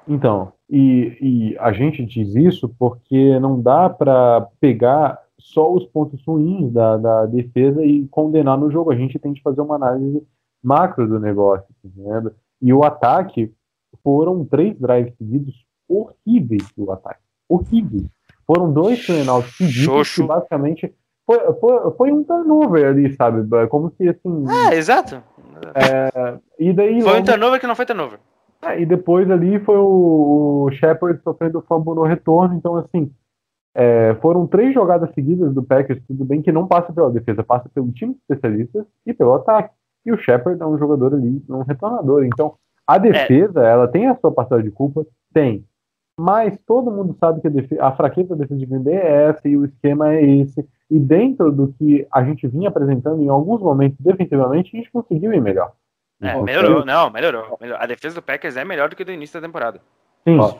Então, 0.07 0.53
e, 0.69 1.17
e 1.21 1.57
a 1.59 1.71
gente 1.71 2.05
diz 2.05 2.35
isso 2.35 2.69
porque 2.79 3.39
não 3.39 3.61
dá 3.61 3.89
para 3.89 4.47
pegar 4.59 5.19
só 5.39 5.71
os 5.71 5.85
pontos 5.85 6.23
ruins 6.25 6.71
da, 6.71 6.97
da 6.97 7.25
defesa 7.25 7.83
e 7.83 8.07
condenar 8.07 8.57
no 8.57 8.71
jogo. 8.71 8.91
A 8.91 8.95
gente 8.95 9.19
tem 9.19 9.33
que 9.33 9.41
fazer 9.41 9.61
uma 9.61 9.75
análise 9.75 10.23
macro 10.63 11.07
do 11.07 11.19
negócio, 11.19 11.67
tá 11.67 11.89
entendendo? 11.89 12.35
E 12.61 12.73
o 12.73 12.83
ataque 12.83 13.53
foram 14.03 14.45
três 14.45 14.77
drives 14.79 15.15
seguidos 15.17 15.65
horríveis 15.87 16.71
do 16.75 16.91
ataque. 16.91 17.21
Horríveis. 17.49 18.05
Foram 18.45 18.71
dois 18.71 19.05
turnovers 19.05 19.51
Xoxo. 19.71 20.21
que 20.21 20.27
basicamente 20.27 20.93
foi, 21.25 21.39
foi, 21.59 21.91
foi 21.97 22.11
um 22.11 22.23
turnover 22.23 22.87
ali, 22.87 23.13
sabe? 23.15 23.47
Como 23.67 23.91
se 23.97 24.07
assim. 24.09 24.45
É, 24.71 24.75
exato. 24.75 25.21
E 26.57 26.73
daí 26.73 27.01
Foi 27.01 27.11
um 27.11 27.15
logo- 27.15 27.25
turnover 27.25 27.59
que 27.59 27.67
não 27.67 27.75
foi 27.75 27.85
turnover. 27.85 28.19
é, 28.63 28.81
e 28.81 28.85
depois 28.85 29.29
ali 29.29 29.59
foi 29.59 29.77
o, 29.77 30.65
o 30.67 30.71
Shepard 30.71 31.21
sofrendo 31.23 31.63
fumble 31.67 31.95
no 31.95 32.03
retorno. 32.03 32.55
Então, 32.55 32.75
assim, 32.75 33.11
é, 33.75 34.15
foram 34.21 34.47
três 34.47 34.73
jogadas 34.73 35.13
seguidas 35.13 35.53
do 35.53 35.63
Packers. 35.63 36.01
Tudo 36.07 36.25
bem 36.25 36.41
que 36.41 36.51
não 36.51 36.67
passa 36.67 36.91
pela 36.91 37.09
defesa, 37.11 37.43
passa 37.43 37.69
pelo 37.73 37.91
time 37.91 38.13
de 38.13 38.19
especialistas 38.21 38.85
e 39.05 39.13
pelo 39.13 39.33
ataque. 39.35 39.73
E 40.05 40.11
o 40.11 40.17
Shepard 40.17 40.61
é 40.61 40.65
um 40.65 40.77
jogador 40.77 41.13
ali, 41.13 41.43
um 41.49 41.61
retornador. 41.61 42.23
Então, 42.25 42.55
a 42.87 42.97
defesa, 42.97 43.61
ela 43.61 43.87
tem 43.87 44.07
a 44.07 44.15
sua 44.15 44.31
parcela 44.31 44.63
de 44.63 44.71
culpa? 44.71 45.05
Tem. 45.33 45.63
Mas 46.19 46.59
todo 46.67 46.91
mundo 46.91 47.15
sabe 47.17 47.39
que 47.39 47.79
a, 47.79 47.91
fraqueza 47.93 48.35
da 48.35 48.41
defesa 48.41 48.59
de 48.59 48.65
Green 48.65 48.83
Bay 48.83 48.95
é 48.95 49.29
essa 49.29 49.47
e 49.47 49.55
o 49.55 49.63
esquema 49.63 50.13
é 50.13 50.21
esse. 50.21 50.67
E 50.91 50.99
dentro 50.99 51.49
do 51.49 51.73
que 51.73 52.05
a 52.11 52.21
gente 52.23 52.45
vinha 52.45 52.67
apresentando 52.67 53.21
em 53.21 53.29
alguns 53.29 53.61
momentos 53.61 53.97
defensivamente, 54.01 54.69
a 54.75 54.79
gente 54.79 54.91
conseguiu 54.91 55.31
ir 55.31 55.41
melhor. 55.41 55.71
É, 56.21 56.41
melhorou, 56.41 56.85
não, 56.85 57.09
melhorou, 57.09 57.57
melhorou. 57.61 57.81
A 57.81 57.85
defesa 57.85 58.15
do 58.15 58.21
Packers 58.21 58.57
é 58.57 58.65
melhor 58.65 58.89
do 58.89 58.97
que 58.97 59.05
do 59.05 59.13
início 59.13 59.39
da 59.39 59.47
temporada. 59.47 59.79
Sim. 60.27 60.37
Ó, 60.39 60.55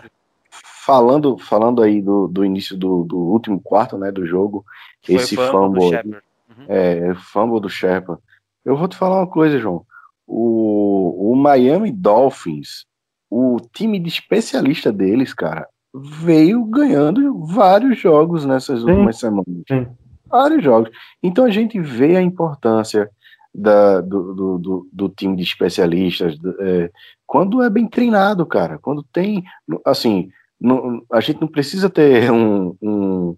Falando, 0.50 1.38
falando 1.38 1.84
aí 1.84 2.02
do, 2.02 2.28
do 2.28 2.46
início 2.46 2.78
do, 2.78 3.04
do 3.04 3.18
último 3.18 3.60
quarto, 3.60 3.98
né, 3.98 4.12
do 4.12 4.26
jogo, 4.26 4.66
Foi 5.06 5.16
esse 5.16 5.36
fumble 5.36 5.52
do 5.52 5.52
fumble, 5.52 5.84
aí, 5.84 5.90
Shepard. 5.92 6.24
é, 6.70 7.14
fumble 7.16 7.60
do 7.60 7.70
Sherpa. 7.70 8.20
Eu 8.64 8.78
vou 8.78 8.88
te 8.88 8.96
falar 8.96 9.18
uma 9.18 9.28
coisa, 9.28 9.60
João. 9.60 9.86
O, 10.26 11.34
o 11.34 11.36
Miami 11.36 11.92
Dolphins, 11.92 12.86
o 13.30 13.58
time 13.74 14.00
de 14.00 14.10
especialista 14.10 14.92
deles, 14.92 15.34
cara, 15.34 15.68
veio 15.94 16.64
ganhando 16.66 17.46
vários 17.46 17.98
jogos 18.00 18.46
nessas 18.46 18.82
Sim. 18.82 18.90
últimas 18.92 19.18
semanas. 19.20 19.46
Sim. 19.68 19.88
Vários 20.28 20.64
jogos. 20.64 20.90
Então 21.24 21.46
a 21.46 21.50
gente 21.50 21.80
vê 21.80 22.16
a 22.16 22.22
importância 22.22 23.10
da, 23.54 24.00
do, 24.02 24.34
do, 24.34 24.58
do, 24.60 24.90
do 24.94 25.10
time 25.10 25.36
de 25.36 25.44
especialistas 25.44 26.38
do- 26.38 26.56
é, 26.62 26.92
quando 27.26 27.62
é 27.64 27.70
bem 27.70 27.88
treinado, 27.88 28.46
cara. 28.46 28.78
Quando 28.78 29.04
tem, 29.12 29.44
assim, 29.86 30.30
não- 30.62 31.02
a 31.12 31.20
gente 31.20 31.42
não 31.42 31.48
precisa 31.48 31.90
ter 31.90 32.32
um, 32.32 32.76
um, 32.82 33.36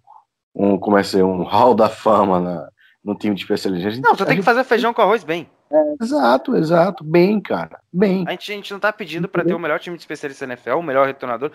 um 0.54 0.78
como 0.78 0.98
é 0.98 1.04
que 1.04 1.18
é, 1.18 1.24
um 1.24 1.44
hall 1.44 1.74
da 1.74 1.88
fama 1.88 2.40
na, 2.42 2.70
no 3.04 3.16
time 3.16 3.36
de 3.36 3.42
especialistas. 3.42 3.94
Gente- 3.96 4.04
Não, 4.04 4.16
só 4.16 4.24
a 4.24 4.26
tem 4.26 4.36
que 4.36 4.42
gente- 4.42 4.46
fazer 4.46 4.64
feijão 4.66 4.94
com 4.94 5.02
arroz 5.02 5.24
bem. 5.24 5.48
Exato, 6.02 6.56
exato. 6.56 7.04
Bem, 7.04 7.40
cara. 7.40 7.80
Bem. 7.92 8.26
A 8.28 8.32
gente, 8.32 8.52
a 8.52 8.56
gente 8.56 8.72
não 8.74 8.80
tá 8.80 8.92
pedindo 8.92 9.28
pra 9.28 9.44
ter 9.44 9.54
o 9.54 9.60
melhor 9.60 9.80
time 9.80 9.96
de 9.96 10.02
especialista 10.02 10.46
da 10.46 10.54
NFL, 10.54 10.72
o 10.78 10.84
melhor 10.84 11.06
retornador. 11.08 11.52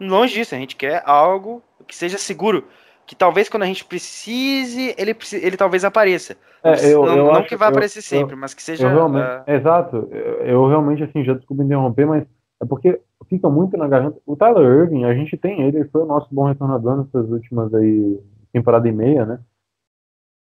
Longe 0.00 0.34
disso, 0.34 0.54
a 0.54 0.58
gente 0.58 0.76
quer 0.76 1.02
algo 1.06 1.62
que 1.86 1.94
seja 1.94 2.18
seguro. 2.18 2.64
Que 3.06 3.14
talvez 3.16 3.48
quando 3.48 3.64
a 3.64 3.66
gente 3.66 3.84
precise, 3.84 4.94
ele, 4.96 5.16
ele 5.42 5.56
talvez 5.56 5.84
apareça. 5.84 6.36
É, 6.62 6.92
eu, 6.92 7.04
não 7.04 7.16
eu 7.16 7.24
não 7.24 7.32
acho- 7.32 7.48
que 7.48 7.56
vai 7.56 7.68
eu- 7.68 7.72
aparecer 7.72 8.02
sempre, 8.02 8.36
mas 8.36 8.54
que 8.54 8.62
seja. 8.62 8.88
Ah, 8.88 9.42
exato, 9.46 10.08
eu, 10.12 10.46
eu 10.46 10.68
realmente 10.68 11.02
assim, 11.02 11.24
já 11.24 11.34
desculpa 11.34 11.64
interromper, 11.64 12.06
mas 12.06 12.24
é 12.62 12.66
porque 12.66 13.00
fica 13.28 13.48
muito 13.48 13.76
na 13.76 13.88
garganta. 13.88 14.18
O 14.24 14.36
Tyler 14.36 14.82
Irving, 14.82 15.04
a 15.04 15.14
gente 15.14 15.36
tem 15.36 15.62
ele, 15.62 15.78
ele 15.78 15.88
foi 15.88 16.02
o 16.02 16.06
nosso 16.06 16.28
bom 16.32 16.44
retornador 16.44 16.98
nessas 16.98 17.28
últimas 17.30 17.74
aí, 17.74 18.20
temporada 18.52 18.88
e 18.88 18.92
meia, 18.92 19.24
né? 19.26 19.40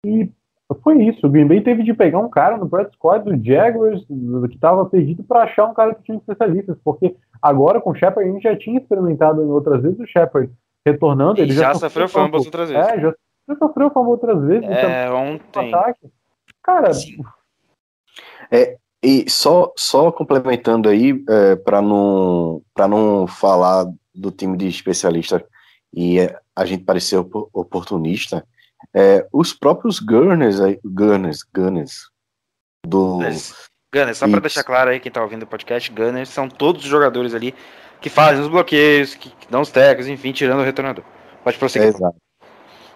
E 0.06 0.30
foi 0.82 1.02
isso, 1.04 1.26
o 1.26 1.30
Green 1.30 1.46
Bay 1.46 1.60
teve 1.60 1.82
de 1.82 1.92
pegar 1.92 2.18
um 2.18 2.28
cara 2.30 2.56
no 2.56 2.68
practice 2.68 2.96
squad 2.96 3.24
do 3.24 3.44
Jaguars, 3.44 4.04
do- 4.08 4.48
que 4.48 4.54
estava 4.54 4.84
perdido, 4.86 5.22
para 5.22 5.42
achar 5.42 5.66
um 5.66 5.74
cara 5.74 5.94
que 5.94 6.02
tinha 6.04 6.16
especialistas, 6.18 6.76
porque 6.82 7.14
agora 7.42 7.80
com 7.80 7.90
o 7.90 7.94
Shepard 7.94 8.28
a 8.28 8.32
gente 8.32 8.42
já 8.42 8.56
tinha 8.56 8.80
experimentado 8.80 9.42
em 9.42 9.46
outras 9.46 9.82
vezes 9.82 9.98
o 10.00 10.06
Shepard 10.06 10.50
retornando, 10.86 11.38
E 11.38 11.42
ele 11.42 11.52
já 11.54 11.72
já, 11.72 11.74
sofreu 11.74 12.08
fumbles 12.08 12.44
outras 12.46 12.70
vezes. 12.70 12.86
É, 12.88 13.00
já, 13.00 13.14
já 13.48 13.56
sofreu 13.56 13.90
fumble 13.90 14.10
outras 14.12 14.40
vezes, 14.42 14.64
então, 14.64 14.74
é, 14.90 15.08
no 15.10 15.16
ontem. 15.16 15.74
ataque. 15.74 16.08
Cara, 16.62 16.92
Sim. 16.94 17.22
E 19.02 19.28
só, 19.28 19.70
só 19.76 20.10
complementando 20.10 20.88
aí, 20.88 21.22
é, 21.28 21.56
para 21.56 21.82
não, 21.82 22.62
pra 22.72 22.88
não 22.88 23.26
falar 23.26 23.84
do 24.14 24.30
time 24.30 24.56
de 24.56 24.66
especialista 24.66 25.44
e 25.92 26.18
é, 26.20 26.38
a 26.56 26.64
gente 26.64 26.84
parecer 26.84 27.18
op- 27.18 27.48
oportunista, 27.52 28.46
é, 28.92 29.26
os 29.32 29.52
próprios 29.52 30.00
Gunners, 30.00 30.60
aí- 30.60 30.80
Gunners, 30.84 31.44
Gunners 31.54 32.08
do. 32.86 33.16
Gunners, 33.18 33.54
Gunners, 33.92 34.18
só 34.18 34.26
Isso. 34.26 34.40
deixar 34.40 34.64
claro 34.64 34.90
aí 34.90 35.00
quem 35.00 35.12
tá 35.12 35.22
ouvindo 35.22 35.44
o 35.44 35.46
podcast, 35.46 35.90
Gunners 35.90 36.28
são 36.28 36.48
todos 36.48 36.84
os 36.84 36.90
jogadores 36.90 37.34
ali 37.34 37.54
que 38.00 38.10
fazem 38.10 38.42
os 38.42 38.48
bloqueios, 38.48 39.14
que, 39.14 39.32
dão 39.48 39.62
os 39.62 39.70
tecos, 39.70 40.06
enfim, 40.06 40.32
tirando 40.32 40.60
o 40.60 40.64
retornador. 40.64 41.04
Pode 41.42 41.56
prosseguir. 41.56 41.88
Exato. 41.88 42.16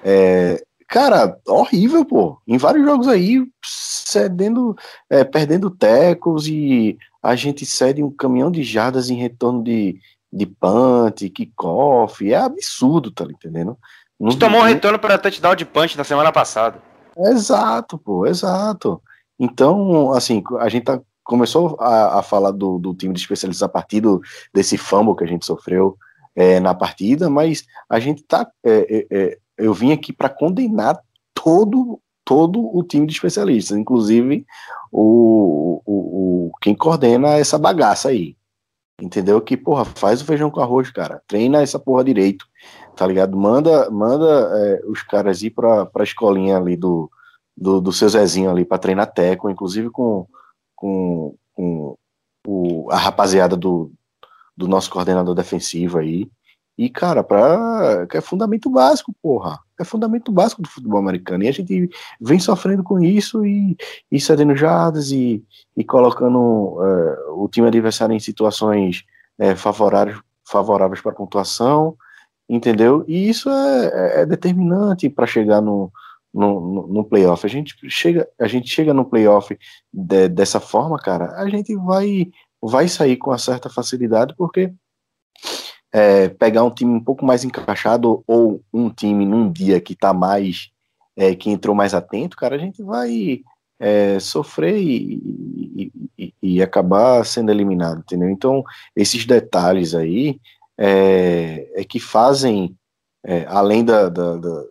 É, 0.04 0.62
cara, 0.86 1.38
horrível, 1.46 2.04
pô. 2.04 2.38
Em 2.46 2.58
vários 2.58 2.84
jogos 2.84 3.08
aí, 3.08 3.46
cedendo, 3.64 4.76
é, 5.08 5.24
perdendo 5.24 5.70
tecos 5.70 6.46
e 6.46 6.98
a 7.22 7.34
gente 7.34 7.64
cede 7.64 8.02
um 8.02 8.10
caminhão 8.10 8.50
de 8.50 8.62
jardas 8.62 9.08
em 9.08 9.16
retorno 9.16 9.62
de, 9.62 9.98
de 10.30 10.44
punt, 10.44 11.30
kickoff. 11.30 12.30
É 12.30 12.36
absurdo, 12.36 13.10
tá 13.10 13.24
entendendo? 13.24 13.78
Gente 14.20 14.38
tomou 14.38 14.60
um 14.60 14.64
retorno 14.64 14.98
para 14.98 15.18
touchdown 15.18 15.54
de 15.54 15.64
punch 15.64 15.96
na 15.96 16.04
semana 16.04 16.32
passada. 16.32 16.82
Exato, 17.16 17.96
pô, 17.98 18.26
exato. 18.26 19.00
Então, 19.38 20.12
assim, 20.12 20.42
a 20.58 20.68
gente 20.68 20.84
tá, 20.84 21.00
começou 21.22 21.76
a, 21.80 22.18
a 22.18 22.22
falar 22.22 22.50
do, 22.50 22.78
do 22.78 22.94
time 22.94 23.14
de 23.14 23.20
especialistas 23.20 23.62
a 23.62 23.68
partir 23.68 24.00
do, 24.00 24.20
desse 24.52 24.76
fumble 24.76 25.14
que 25.14 25.24
a 25.24 25.26
gente 25.26 25.46
sofreu 25.46 25.96
é, 26.34 26.58
na 26.58 26.74
partida, 26.74 27.30
mas 27.30 27.64
a 27.88 28.00
gente 28.00 28.22
tá. 28.22 28.48
é, 28.64 29.06
é, 29.10 29.18
é, 29.18 29.38
eu 29.56 29.74
vim 29.74 29.92
aqui 29.92 30.12
para 30.12 30.28
condenar 30.28 30.98
todo, 31.34 32.00
todo 32.24 32.76
o 32.76 32.82
time 32.82 33.06
de 33.06 33.12
especialistas, 33.12 33.76
inclusive 33.76 34.44
o, 34.90 35.82
o, 35.84 36.48
o 36.48 36.52
quem 36.60 36.74
coordena 36.74 37.38
essa 37.38 37.58
bagaça 37.58 38.08
aí. 38.08 38.36
Entendeu? 39.00 39.40
Que, 39.40 39.56
porra, 39.56 39.84
faz 39.84 40.20
o 40.20 40.24
feijão 40.24 40.50
com 40.50 40.60
arroz, 40.60 40.90
cara. 40.90 41.22
Treina 41.28 41.62
essa 41.62 41.78
porra 41.78 42.02
direito, 42.02 42.44
tá 42.98 43.06
ligado? 43.06 43.36
Manda, 43.36 43.88
manda 43.90 44.50
é, 44.58 44.82
os 44.86 45.02
caras 45.04 45.40
ir 45.42 45.50
pra, 45.50 45.86
pra 45.86 46.02
escolinha 46.02 46.56
ali 46.56 46.76
do, 46.76 47.08
do, 47.56 47.80
do 47.80 47.92
seu 47.92 48.08
Zezinho 48.08 48.50
ali 48.50 48.64
pra 48.64 48.76
treinar 48.76 49.12
teco, 49.12 49.48
inclusive 49.48 49.88
com, 49.88 50.26
com, 50.74 51.36
com 51.54 51.96
o, 52.44 52.88
a 52.90 52.96
rapaziada 52.96 53.56
do, 53.56 53.92
do 54.56 54.66
nosso 54.66 54.90
coordenador 54.90 55.32
defensivo 55.32 55.98
aí. 55.98 56.28
E, 56.76 56.88
cara, 56.88 57.22
pra, 57.22 58.06
é 58.12 58.20
fundamento 58.20 58.68
básico, 58.68 59.14
porra. 59.22 59.60
É 59.78 59.84
fundamento 59.84 60.32
básico 60.32 60.60
do 60.62 60.68
futebol 60.68 60.98
americano. 60.98 61.44
E 61.44 61.48
a 61.48 61.52
gente 61.52 61.88
vem 62.20 62.40
sofrendo 62.40 62.82
com 62.82 62.98
isso 62.98 63.46
e, 63.46 63.76
e 64.10 64.20
cedendo 64.20 64.56
jardas 64.56 65.12
e, 65.12 65.44
e 65.76 65.84
colocando 65.84 66.78
é, 66.82 67.30
o 67.30 67.48
time 67.48 67.68
adversário 67.68 68.14
em 68.14 68.20
situações 68.20 69.04
é, 69.38 69.54
favoráveis, 69.54 70.18
favoráveis 70.44 71.00
para 71.00 71.12
pontuação, 71.12 71.96
entendeu? 72.48 73.04
E 73.06 73.28
isso 73.28 73.50
é, 73.50 73.86
é- 73.86 74.20
é 74.22 74.26
determinante 74.26 75.08
para 75.08 75.26
chegar 75.26 75.60
no, 75.60 75.92
no, 76.32 76.86
no, 76.88 77.04
playoff. 77.04 77.44
A 77.44 77.48
gente 77.48 77.76
chega, 77.90 78.28
a 78.40 78.46
gente 78.48 78.68
chega 78.68 78.94
no 78.94 79.04
playoff 79.04 79.56
de- 79.92 80.28
dessa 80.28 80.60
forma, 80.60 80.98
cara, 80.98 81.32
a 81.40 81.48
gente 81.48 81.74
vai, 81.76 82.30
vai 82.62 82.88
sair 82.88 83.16
com 83.16 83.30
uma 83.30 83.38
certa 83.38 83.68
facilidade, 83.68 84.34
porque 84.36 84.72
é, 85.92 86.28
pegar 86.28 86.64
um 86.64 86.70
time 86.70 86.92
um 86.92 87.02
pouco 87.02 87.24
mais 87.24 87.44
encaixado 87.44 88.22
ou 88.26 88.62
um 88.72 88.90
time 88.90 89.24
num 89.24 89.50
dia 89.50 89.80
que 89.80 89.94
tá 89.94 90.12
mais 90.12 90.70
é, 91.16 91.34
que 91.34 91.50
entrou 91.50 91.74
mais 91.74 91.94
atento, 91.94 92.36
cara, 92.36 92.54
a 92.54 92.58
gente 92.58 92.82
vai 92.82 93.40
é, 93.80 94.18
sofrer 94.20 94.76
e- 94.78 95.92
e- 96.18 96.34
e 96.42 96.62
acabar 96.62 97.24
sendo 97.24 97.50
eliminado, 97.50 98.00
entendeu? 98.00 98.28
Então, 98.28 98.62
esses 98.94 99.24
detalhes 99.24 99.94
aí 99.94 100.38
é, 100.78 101.80
é 101.80 101.84
que 101.84 102.00
fazem 102.00 102.76
É, 103.24 103.44
além 103.48 103.84
da, 103.84 104.08
da, 104.08 104.36
da, 104.36 104.64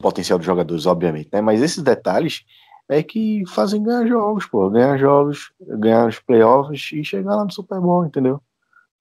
potencial 0.00 0.38
dos 0.38 0.46
jogadores, 0.46 0.86
obviamente, 0.86 1.28
né? 1.32 1.40
Mas 1.40 1.60
esses 1.62 1.82
detalhes 1.82 2.44
é 2.88 3.02
que 3.02 3.42
fazem 3.48 3.82
ganhar 3.82 4.06
jogos, 4.06 4.46
pô. 4.46 4.70
Ganhar 4.70 4.96
jogos, 4.98 5.52
ganhar 5.60 6.06
os 6.06 6.20
playoffs 6.20 6.92
e 6.92 7.04
chegar 7.04 7.34
lá 7.36 7.44
no 7.44 7.52
Super 7.52 7.80
Bowl, 7.80 8.06
entendeu? 8.06 8.40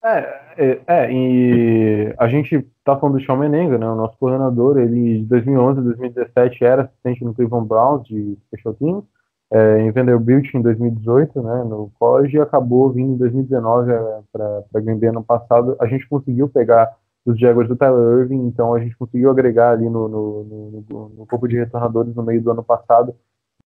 É, 0.04 0.20
é, 0.58 0.82
é, 0.88 1.12
e 1.12 2.14
a 2.20 2.28
gente 2.28 2.62
tá 2.84 2.96
falando 2.96 3.18
do 3.18 3.26
Sean 3.26 3.38
Menenga, 3.38 3.78
né, 3.78 3.88
o 3.88 3.96
nosso 3.96 4.16
coordenador, 4.20 4.78
ele 4.78 5.20
de 5.20 5.26
2011 5.26 5.80
a 5.80 5.84
2017 5.84 6.64
era 6.64 6.84
assistente 6.84 7.24
no 7.24 7.34
Cleveland 7.34 7.68
Browns 7.68 8.08
de 8.08 8.38
Special 8.46 8.76
Teams, 8.76 9.04
é, 9.52 9.80
em 9.82 9.92
Vanderbilt 9.92 10.54
em 10.54 10.62
2018, 10.62 11.42
né, 11.42 11.64
no 11.64 11.92
college, 12.00 12.38
e 12.38 12.42
acabou 12.42 12.92
vindo 12.92 13.14
em 13.14 13.18
2019 13.18 13.92
é, 13.92 14.20
para 14.32 14.82
Green 14.82 15.00
Bay 15.00 15.10
ano 15.10 15.24
passado. 15.24 15.76
A 15.80 15.86
gente 15.86 16.08
conseguiu 16.08 16.50
pegar 16.50 16.96
os 17.26 17.40
Jaguars 17.40 17.68
do 17.68 17.76
Tyler 17.76 18.22
Irving, 18.22 18.48
então 18.48 18.74
a 18.74 18.80
gente 18.80 18.96
conseguiu 18.98 19.30
agregar 19.30 19.72
ali 19.72 19.90
no, 19.90 20.08
no, 20.08 20.44
no, 20.90 21.10
no 21.10 21.26
corpo 21.26 21.48
de 21.48 21.58
retornadores 21.58 22.16
no 22.16 22.24
meio 22.24 22.42
do 22.42 22.52
ano 22.52 22.64
passado, 22.64 23.16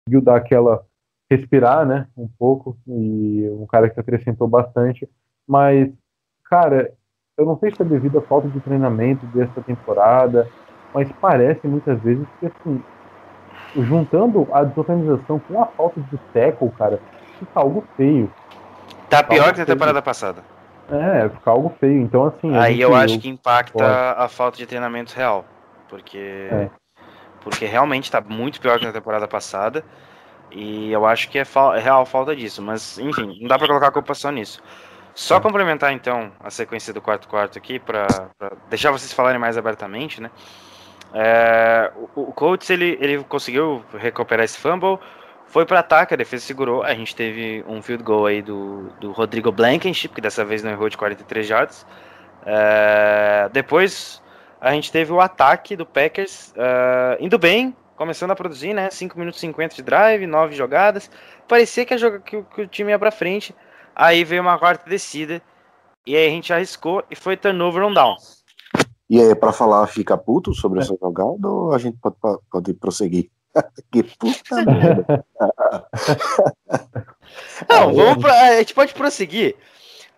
conseguiu 0.06 0.22
dar 0.22 0.38
aquela 0.38 0.84
respirar, 1.30 1.86
né, 1.86 2.08
um 2.18 2.28
pouco, 2.28 2.76
e 2.88 3.48
um 3.52 3.68
cara 3.68 3.90
que 3.90 4.00
acrescentou 4.00 4.48
bastante, 4.48 5.08
mas 5.48 5.92
cara, 6.50 6.92
eu 7.38 7.46
não 7.46 7.58
sei 7.60 7.72
se 7.72 7.82
é 7.82 7.86
devido 7.86 8.18
à 8.18 8.22
falta 8.22 8.48
de 8.48 8.60
treinamento 8.60 9.26
dessa 9.28 9.62
temporada, 9.62 10.48
mas 10.94 11.10
parece 11.22 11.68
muitas 11.68 12.00
vezes 12.02 12.28
que 12.40 12.48
assim, 12.48 12.82
juntando 13.76 14.48
a 14.52 14.64
desorganização 14.64 15.40
com 15.40 15.62
a 15.62 15.66
falta 15.66 16.02
de 16.02 16.18
tackle, 16.34 16.72
cara, 16.78 17.00
fica 17.38 17.60
algo 17.60 17.84
feio. 17.96 18.32
Tá 19.10 19.24
pior 19.24 19.54
que 19.54 19.60
na 19.60 19.66
temporada 19.66 20.02
passada. 20.02 20.44
É, 20.92 21.30
fica 21.30 21.52
algo 21.52 21.74
feio. 21.80 22.02
Então, 22.02 22.26
assim. 22.26 22.56
Aí 22.56 22.82
eu 22.82 22.96
acho 22.96 23.20
que 23.20 23.30
impacta 23.30 23.74
pode. 23.74 24.24
a 24.24 24.28
falta 24.28 24.58
de 24.58 24.66
treinamento 24.66 25.14
real. 25.16 25.46
Porque. 25.88 26.48
É. 26.52 26.70
Porque 27.42 27.66
realmente 27.66 28.12
tá 28.12 28.22
muito 28.22 28.60
pior 28.60 28.80
que 28.80 28.86
na 28.86 28.92
temporada 28.92 29.28
passada. 29.28 29.84
E 30.52 30.92
eu 30.92 31.06
acho 31.06 31.30
que 31.30 31.38
é, 31.40 31.46
fa 31.46 31.78
é 31.78 31.80
real 31.80 32.06
falta 32.06 32.36
disso. 32.36 32.62
Mas, 32.62 32.98
enfim, 32.98 33.38
não 33.42 33.48
dá 33.48 33.58
pra 33.58 33.68
colocar 33.68 33.88
a 33.88 33.92
culpa 33.92 34.14
só 34.14 34.32
nisso. 34.32 34.62
Só 35.14 35.38
é. 35.38 35.40
complementar 35.40 35.94
então 35.94 36.32
a 36.40 36.50
sequência 36.50 36.94
do 36.94 37.02
quarto 37.02 37.28
quarto 37.28 37.58
aqui 37.58 37.80
para 37.80 38.08
deixar 38.70 38.92
vocês 38.92 39.14
falarem 39.14 39.40
mais 39.40 39.58
abertamente, 39.58 40.22
né? 40.22 40.30
É, 41.14 41.92
o, 42.16 42.22
o 42.30 42.34
Colts 42.34 42.70
ele, 42.70 42.98
ele 43.02 43.24
conseguiu 43.24 43.84
recuperar 43.94 44.46
esse 44.46 44.58
fumble, 44.58 45.00
foi 45.50 45.66
para 45.66 45.80
ataque, 45.80 46.14
a 46.14 46.18
defesa 46.18 46.46
segurou. 46.46 46.84
A 46.84 46.94
gente 46.94 47.16
teve 47.16 47.64
um 47.68 47.82
field 47.82 48.04
goal 48.04 48.28
aí 48.28 48.42
do, 48.42 48.90
do 49.00 49.12
Rodrigo 49.12 49.52
Blankenship, 49.52 50.14
que 50.14 50.22
dessa 50.22 50.46
vez 50.46 50.64
não 50.64 50.72
errou 50.72 50.90
de 50.90 50.98
43 50.98 51.46
jardas. 51.46 51.86
É, 52.46 53.50
depois 53.52 54.22
a 54.62 54.72
gente 54.74 54.92
teve 54.92 55.12
o 55.12 55.20
ataque 55.20 55.76
do 55.76 55.86
Packers 55.86 56.54
é, 56.56 57.18
indo 57.20 57.40
bem, 57.40 57.76
começando 57.96 58.32
a 58.32 58.36
produzir, 58.36 58.74
né? 58.74 58.90
5 58.92 59.18
minutos 59.18 59.40
e 59.40 59.48
50 59.48 59.76
de 59.76 59.82
drive, 59.82 60.28
9 60.28 60.56
jogadas. 60.56 61.10
Parecia 61.48 61.84
que, 61.84 61.94
a 61.96 62.20
que, 62.20 62.44
que 62.44 62.62
o 62.62 62.68
time 62.68 62.92
ia 62.92 63.00
para 63.00 63.12
frente. 63.12 63.56
Aí 63.96 64.24
veio 64.24 64.42
uma 64.42 64.58
quarta 64.58 64.88
descida. 64.88 65.42
E 66.06 66.16
aí 66.16 66.28
a 66.28 66.30
gente 66.30 66.54
arriscou 66.54 67.04
e 67.10 67.16
foi 67.16 67.36
turnover 67.36 67.84
on 67.84 67.94
down. 67.94 68.16
E 69.10 69.20
aí, 69.20 69.34
pra 69.34 69.52
falar, 69.52 69.88
fica 69.88 70.18
puto 70.18 70.54
sobre 70.54 70.80
é. 70.80 70.84
essa 70.84 70.96
jogada 71.02 71.48
ou 71.48 71.74
a 71.74 71.78
gente 71.78 71.98
pode, 71.98 72.16
pode 72.52 72.74
prosseguir? 72.76 73.30
que 73.92 74.04
puta 74.04 74.56
merda. 74.64 75.26
Não, 77.68 77.94
vamos 77.94 78.22
pra, 78.22 78.42
a 78.42 78.58
gente 78.58 78.74
pode 78.74 78.94
prosseguir. 78.94 79.56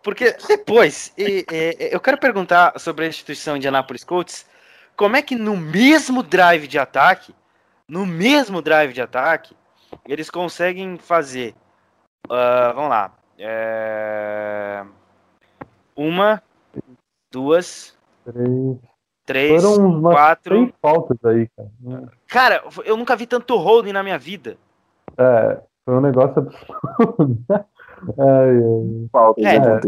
Porque 0.04 0.36
depois, 0.48 1.14
e, 1.18 1.46
e, 1.52 1.90
eu 1.92 2.00
quero 2.00 2.18
perguntar 2.18 2.80
sobre 2.80 3.06
a 3.06 3.08
instituição 3.08 3.56
Indianapolis 3.56 4.04
Colts, 4.04 4.46
como 4.98 5.16
é 5.16 5.22
que 5.22 5.36
no 5.36 5.56
mesmo 5.56 6.24
drive 6.24 6.68
de 6.68 6.80
ataque, 6.80 7.36
no 7.88 8.06
mesmo 8.06 8.62
drive 8.62 8.94
de 8.94 9.02
ataque, 9.02 9.56
eles 10.08 10.30
conseguem 10.30 10.98
fazer, 10.98 11.54
uh, 12.28 12.74
vamos 12.74 12.90
lá, 12.90 13.14
é... 13.38 14.84
Uma, 15.96 16.42
duas, 17.32 17.96
três, 18.26 18.78
três 19.26 19.64
Foram 19.64 20.02
quatro. 20.02 20.56
Três 20.56 20.74
faltas 20.82 21.18
aí, 21.26 21.50
cara. 21.56 22.12
Cara, 22.28 22.64
eu 22.86 22.98
nunca 22.98 23.16
vi 23.16 23.26
tanto 23.26 23.56
holding 23.58 23.94
na 23.94 24.04
minha 24.04 24.18
vida. 24.18 24.58
É, 25.18 25.60
foi 25.86 25.96
um 25.96 26.02
negócio 26.02 26.40
absurdo. 26.40 27.38
ai, 27.50 29.08
Falta, 29.12 29.42
é, 29.42 29.56
é. 29.56 29.80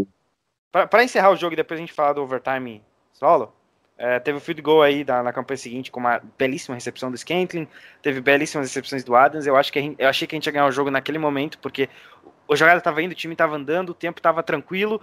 Pra, 0.71 0.87
pra, 0.87 1.03
encerrar 1.03 1.31
o 1.31 1.35
jogo 1.35 1.53
e 1.53 1.55
depois 1.57 1.79
a 1.79 1.81
gente 1.81 1.93
falar 1.93 2.13
do 2.13 2.21
overtime 2.21 2.83
solo, 3.13 3.53
é, 3.97 4.19
teve 4.19 4.37
o 4.37 4.41
field 4.41 4.61
goal 4.61 4.81
aí 4.81 5.03
da, 5.03 5.21
na 5.21 5.31
campanha 5.31 5.57
seguinte 5.57 5.91
com 5.91 5.99
uma 5.99 6.19
belíssima 6.37 6.75
recepção 6.75 7.11
do 7.11 7.17
Scantling, 7.17 7.67
teve 8.01 8.19
belíssimas 8.21 8.67
recepções 8.67 9.03
do 9.03 9.15
Adams. 9.15 9.45
Eu 9.45 9.55
acho 9.55 9.71
que 9.71 9.79
gente, 9.79 10.01
eu 10.01 10.09
achei 10.09 10.27
que 10.27 10.35
a 10.35 10.37
gente 10.37 10.45
ia 10.47 10.51
ganhar 10.51 10.65
o 10.65 10.71
jogo 10.71 10.89
naquele 10.89 11.19
momento, 11.19 11.59
porque 11.59 11.89
a 12.49 12.55
jogada 12.55 12.79
estava 12.79 13.01
indo, 13.01 13.11
o 13.11 13.15
time 13.15 13.33
estava 13.33 13.55
andando, 13.55 13.89
o 13.89 13.93
tempo 13.93 14.19
estava 14.19 14.41
tranquilo, 14.43 14.99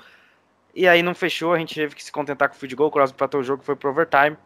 e 0.74 0.86
aí 0.88 1.02
não 1.02 1.14
fechou, 1.14 1.52
a 1.52 1.58
gente 1.58 1.74
teve 1.74 1.94
que 1.94 2.02
se 2.02 2.12
contentar 2.12 2.48
com 2.48 2.54
o 2.54 2.58
field 2.58 2.74
goal, 2.76 2.88
o 2.88 2.92
Crosby 2.92 3.14
empatou 3.14 3.40
o 3.40 3.44
jogo, 3.44 3.62
foi 3.62 3.76
pro 3.76 3.90
overtime, 3.90 4.36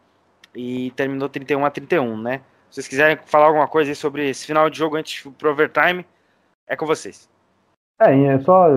e 0.55 0.91
terminou 0.93 1.29
31 1.29 1.65
a 1.65 1.71
31, 1.71 2.17
né? 2.17 2.39
Se 2.71 2.77
vocês 2.77 2.89
quiserem 2.89 3.19
falar 3.27 3.47
alguma 3.47 3.69
coisa 3.69 3.95
sobre 3.95 4.29
esse 4.29 4.47
final 4.47 4.69
de 4.69 4.79
jogo 4.79 4.97
antes 4.97 5.31
pro 5.39 5.51
overtime, 5.51 6.05
é 6.67 6.77
com 6.77 6.87
vocês. 6.87 7.29
É, 8.01 8.13
é 8.25 8.39
só 8.41 8.69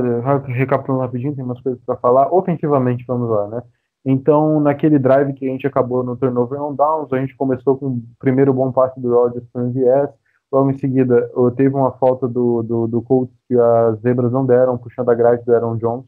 recapitulando 0.45 1.03
rapidinho, 1.03 1.35
tem 1.35 1.43
umas 1.43 1.61
coisas 1.61 1.81
para 1.83 1.97
falar. 1.97 2.31
Ofensivamente, 2.31 3.03
vamos 3.07 3.29
lá, 3.29 3.47
né? 3.47 3.63
Então, 4.05 4.59
naquele 4.59 4.99
drive 4.99 5.33
que 5.33 5.47
a 5.47 5.51
gente 5.51 5.65
acabou 5.65 6.03
no 6.03 6.15
turnover 6.15 6.61
on 6.61 6.75
downs, 6.75 7.11
a 7.11 7.19
gente 7.19 7.35
começou 7.35 7.77
com 7.77 7.87
o 7.87 8.03
primeiro 8.19 8.53
bom 8.53 8.71
passe 8.71 8.99
do 8.99 9.13
Rodgers 9.13 9.45
para 9.51 9.63
o 9.63 9.65
MVS, 9.65 10.11
Logo 10.51 10.71
em 10.71 10.77
seguida, 10.77 11.29
teve 11.57 11.75
uma 11.75 11.91
falta 11.91 12.27
do, 12.27 12.63
do, 12.63 12.87
do 12.87 13.01
Colts 13.01 13.35
que 13.47 13.55
as 13.59 13.99
zebras 13.99 14.31
não 14.31 14.45
deram, 14.45 14.77
puxando 14.77 15.09
a 15.09 15.15
grade 15.15 15.43
do 15.43 15.53
Aaron 15.53 15.75
Jones. 15.75 16.05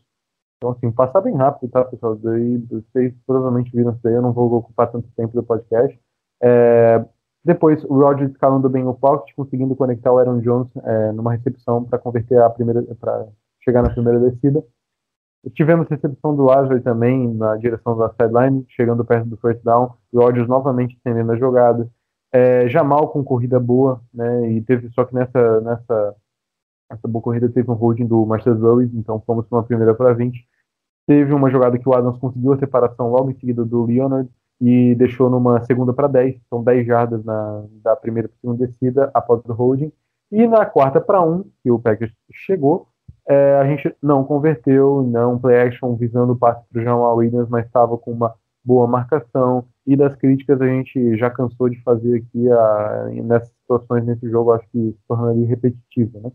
Então, 0.62 0.72
assim, 0.72 0.92
passar 0.92 1.22
bem 1.22 1.36
rápido, 1.36 1.72
tá, 1.72 1.86
pessoal? 1.86 2.18
Daí, 2.18 2.58
vocês 2.70 3.14
provavelmente 3.26 3.72
viram 3.72 3.94
isso 3.94 4.06
aí, 4.06 4.14
eu 4.14 4.22
não 4.22 4.34
vou 4.34 4.52
ocupar 4.54 4.92
tanto 4.92 5.08
tempo 5.16 5.34
do 5.34 5.42
podcast. 5.42 5.98
É, 6.44 7.06
depois, 7.46 7.82
o 7.86 7.94
Rodgers 8.02 8.32
escalando 8.32 8.70
bem 8.70 8.86
o 8.86 8.94
pocket, 8.94 9.34
conseguindo 9.36 9.74
conectar 9.74 10.12
o 10.12 10.18
Aaron 10.18 10.42
Jones 10.42 10.70
é, 10.84 11.14
numa 11.14 11.32
recepção 11.32 11.86
para 11.86 11.98
converter 11.98 12.42
a 12.42 12.50
primeira, 12.50 12.84
para 13.00 13.28
chegar 13.64 13.82
na 13.82 13.90
primeira 13.90 14.20
descida. 14.20 14.62
Tivemos 15.54 15.88
recepção 15.88 16.36
do 16.36 16.52
Ashley 16.52 16.82
também 16.82 17.34
na 17.34 17.56
direção 17.56 17.98
da 17.98 18.10
sideline, 18.10 18.66
chegando 18.68 19.06
perto 19.06 19.30
do 19.30 19.38
first 19.38 19.64
down. 19.64 19.94
Rodgers 20.14 20.50
novamente 20.50 20.98
estendendo 20.98 21.32
a 21.32 21.38
jogada. 21.38 21.90
É, 22.34 22.68
Jamal 22.68 23.08
com 23.08 23.24
corrida 23.24 23.58
boa, 23.62 24.02
né? 24.14 24.52
E 24.52 24.62
teve 24.62 24.90
só 24.90 25.06
que 25.06 25.16
nessa 25.16 25.62
nessa 25.62 26.16
essa 26.90 27.08
boa 27.08 27.22
corrida 27.22 27.50
teve 27.50 27.70
um 27.70 27.76
holding 27.76 28.06
do 28.06 28.26
Marcel 28.26 28.56
Lewis, 28.56 28.94
então 28.94 29.22
fomos 29.26 29.46
para 29.46 29.58
uma 29.60 29.64
primeira 29.64 29.94
para 29.94 30.14
20. 30.14 30.46
Teve 31.08 31.34
uma 31.34 31.50
jogada 31.50 31.78
que 31.78 31.88
o 31.88 31.94
Adams 31.94 32.18
conseguiu 32.18 32.54
a 32.54 32.58
separação 32.58 33.12
logo 33.12 33.32
em 33.32 33.36
seguida 33.36 33.64
do 33.64 33.86
Leonard 33.86 34.30
e 34.62 34.94
deixou 34.96 35.30
numa 35.30 35.64
segunda 35.64 35.94
para 35.94 36.08
10, 36.08 36.36
são 36.50 36.64
10 36.64 36.86
jardas 36.86 37.24
na, 37.24 37.64
da 37.84 37.96
primeira 37.96 38.28
para 38.28 38.38
segunda 38.42 38.68
descida 38.68 39.10
após 39.14 39.42
o 39.46 39.54
holding. 39.54 39.92
E 40.32 40.46
na 40.48 40.66
quarta 40.66 41.00
para 41.00 41.22
1, 41.22 41.44
que 41.64 41.72
o 41.72 41.80
Packers 41.80 42.12
chegou, 42.32 42.88
é, 43.28 43.56
a 43.56 43.66
gente 43.66 43.96
não 44.02 44.24
converteu, 44.24 45.04
não 45.04 45.40
play 45.40 45.60
action 45.62 45.96
visando 45.96 46.34
o 46.34 46.38
passe 46.38 46.64
para 46.72 46.82
o 46.82 46.84
Jamal 46.84 47.16
Williams, 47.18 47.50
mas 47.50 47.66
estava 47.66 47.98
com 47.98 48.12
uma 48.12 48.34
boa 48.64 48.86
marcação, 48.86 49.66
e 49.88 49.96
das 49.96 50.16
críticas 50.16 50.62
a 50.62 50.68
gente 50.68 51.18
já 51.18 51.30
cansou 51.30 51.70
de 51.70 51.82
fazer 51.82 52.18
aqui 52.18 52.52
a, 52.52 53.10
nessas 53.24 53.50
situações 53.50 54.06
nesse 54.06 54.30
jogo, 54.30 54.52
acho 54.52 54.68
que 54.70 54.92
se 54.92 55.00
tornaria 55.08 55.48
repetitivo, 55.48 56.20
né? 56.20 56.32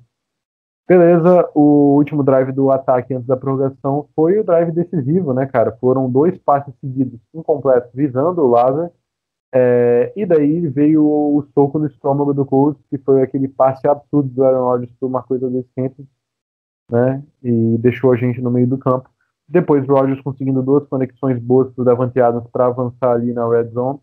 Beleza, 0.86 1.51
o 1.55 1.97
último 1.97 2.23
drive 2.23 2.52
do 2.52 2.70
ataque 2.70 3.15
antes 3.15 3.27
da 3.27 3.36
prorrogação 3.36 4.06
foi 4.15 4.39
o 4.39 4.44
drive 4.44 4.70
decisivo, 4.70 5.32
né, 5.32 5.47
cara? 5.47 5.73
Foram 5.81 6.11
dois 6.11 6.36
passes 6.39 6.74
seguidos 6.78 7.19
incompletos 7.32 7.90
visando 7.94 8.43
o 8.43 8.48
Lázaro, 8.48 8.90
é, 9.56 10.12
e 10.16 10.27
daí 10.27 10.66
veio 10.66 11.05
o 11.06 11.47
soco 11.55 11.78
no 11.78 11.86
estômago 11.86 12.35
do 12.35 12.44
Colts, 12.44 12.82
que 12.90 12.98
foi 12.98 13.23
aquele 13.23 13.47
passe 13.47 13.86
absurdo 13.86 14.28
do 14.28 14.44
Aaron 14.44 14.65
Rodgers 14.65 14.93
por 14.98 15.06
uma 15.06 15.23
coisa 15.23 15.48
desse 15.48 15.70
né? 16.90 17.23
E 17.40 17.78
deixou 17.78 18.12
a 18.12 18.16
gente 18.16 18.40
no 18.40 18.51
meio 18.51 18.66
do 18.66 18.77
campo. 18.77 19.09
Depois 19.48 19.86
Rodgers 19.86 20.20
conseguindo 20.23 20.61
duas 20.61 20.86
conexões 20.89 21.39
boas 21.39 21.73
para 21.73 21.82
o 21.82 21.85
Davante 21.85 22.20
Adams 22.20 22.48
para 22.51 22.66
avançar 22.66 23.12
ali 23.12 23.32
na 23.32 23.48
red 23.48 23.69
zone. 23.69 24.01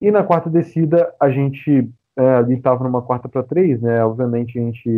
E 0.00 0.10
na 0.10 0.22
quarta 0.22 0.48
descida, 0.48 1.12
a 1.18 1.28
gente 1.30 1.90
é, 2.16 2.36
ali 2.36 2.54
estava 2.54 2.84
numa 2.84 3.02
quarta 3.02 3.28
para 3.28 3.42
três, 3.42 3.80
né? 3.80 4.04
Obviamente 4.04 4.58
a 4.58 4.62
gente 4.62 4.88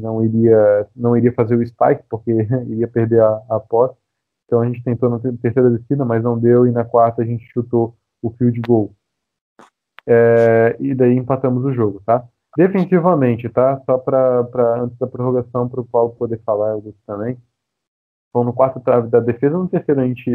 não 0.00 0.24
iria, 0.24 0.88
não 0.94 1.16
iria 1.16 1.32
fazer 1.32 1.56
o 1.56 1.66
spike, 1.66 2.02
porque 2.08 2.32
iria 2.68 2.88
perder 2.88 3.22
a, 3.22 3.42
a 3.50 3.60
posse. 3.60 3.96
Então 4.46 4.60
a 4.60 4.66
gente 4.66 4.82
tentou 4.82 5.08
na 5.08 5.18
terceira 5.18 5.70
descida, 5.70 6.04
mas 6.04 6.22
não 6.22 6.38
deu. 6.38 6.66
E 6.66 6.72
na 6.72 6.84
quarta 6.84 7.22
a 7.22 7.24
gente 7.24 7.44
chutou 7.52 7.96
o 8.20 8.30
field 8.30 8.60
goal. 8.66 8.92
É, 10.06 10.76
e 10.80 10.94
daí 10.94 11.16
empatamos 11.16 11.64
o 11.64 11.72
jogo, 11.72 12.02
tá? 12.04 12.26
Defensivamente, 12.56 13.48
tá? 13.48 13.80
Só 13.86 13.98
para 13.98 14.82
antes 14.82 14.98
da 14.98 15.06
prorrogação, 15.06 15.68
para 15.68 15.80
o 15.80 15.86
Paulo 15.86 16.14
poder 16.14 16.40
falar 16.44 16.72
algo 16.72 16.94
também. 17.06 17.38
Então, 18.30 18.44
no 18.44 18.52
quarto 18.52 18.80
drive 18.80 19.08
da 19.08 19.20
defesa, 19.20 19.56
no 19.56 19.68
terceiro 19.68 20.00
a 20.00 20.06
gente 20.06 20.30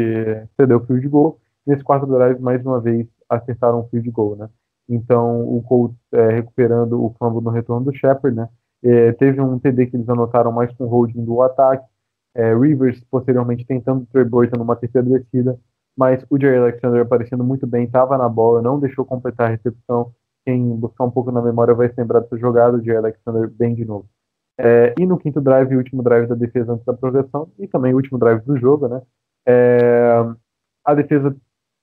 cedeu 0.58 0.78
o 0.78 0.86
field 0.86 1.06
goal. 1.08 1.38
Nesse 1.66 1.84
quarto 1.84 2.06
drive, 2.06 2.40
mais 2.40 2.64
uma 2.64 2.80
vez, 2.80 3.06
acertaram 3.28 3.80
um 3.80 3.88
field 3.88 4.10
goal, 4.10 4.36
né? 4.36 4.48
Então, 4.90 5.42
o 5.42 5.62
Colts 5.62 5.96
é, 6.12 6.30
recuperando 6.30 7.02
o 7.02 7.14
fumble 7.16 7.44
no 7.44 7.50
retorno 7.50 7.84
do 7.84 7.96
Shepard, 7.96 8.36
né? 8.36 8.48
É, 8.82 9.12
teve 9.12 9.40
um 9.40 9.56
TD 9.56 9.86
que 9.86 9.96
eles 9.96 10.08
anotaram 10.08 10.50
mais 10.50 10.72
com 10.74 10.86
holding 10.86 11.24
do 11.24 11.40
ataque. 11.42 11.86
É, 12.34 12.52
Rivers, 12.54 13.00
posteriormente, 13.08 13.64
tentando 13.64 14.04
Trey 14.06 14.24
Burton 14.24 14.58
numa 14.58 14.74
terceira 14.74 15.08
descida. 15.08 15.56
Mas 15.96 16.24
o 16.28 16.40
Jerry 16.40 16.56
Alexander 16.56 17.02
aparecendo 17.02 17.44
muito 17.44 17.66
bem, 17.66 17.84
estava 17.84 18.18
na 18.18 18.28
bola, 18.28 18.60
não 18.60 18.80
deixou 18.80 19.04
completar 19.04 19.46
a 19.46 19.50
recepção. 19.50 20.12
Quem 20.44 20.74
buscar 20.76 21.04
um 21.04 21.10
pouco 21.10 21.30
na 21.30 21.42
memória 21.42 21.74
vai 21.74 21.88
se 21.88 21.94
lembrar 21.96 22.20
dessa 22.20 22.36
jogada, 22.36 22.76
o 22.76 22.82
Jerry 22.82 22.96
Alexander 22.96 23.48
bem 23.48 23.74
de 23.74 23.84
novo. 23.84 24.08
É, 24.58 24.94
e 24.98 25.06
no 25.06 25.18
quinto 25.18 25.40
drive, 25.40 25.74
o 25.74 25.78
último 25.78 26.02
drive 26.02 26.26
da 26.26 26.34
defesa 26.34 26.72
antes 26.72 26.84
da 26.84 26.94
progressão, 26.94 27.50
e 27.58 27.68
também 27.68 27.92
o 27.92 27.96
último 27.96 28.18
drive 28.18 28.42
do 28.42 28.58
jogo, 28.58 28.88
né? 28.88 29.02
É, 29.46 30.24
a 30.84 30.94
defesa 30.94 31.34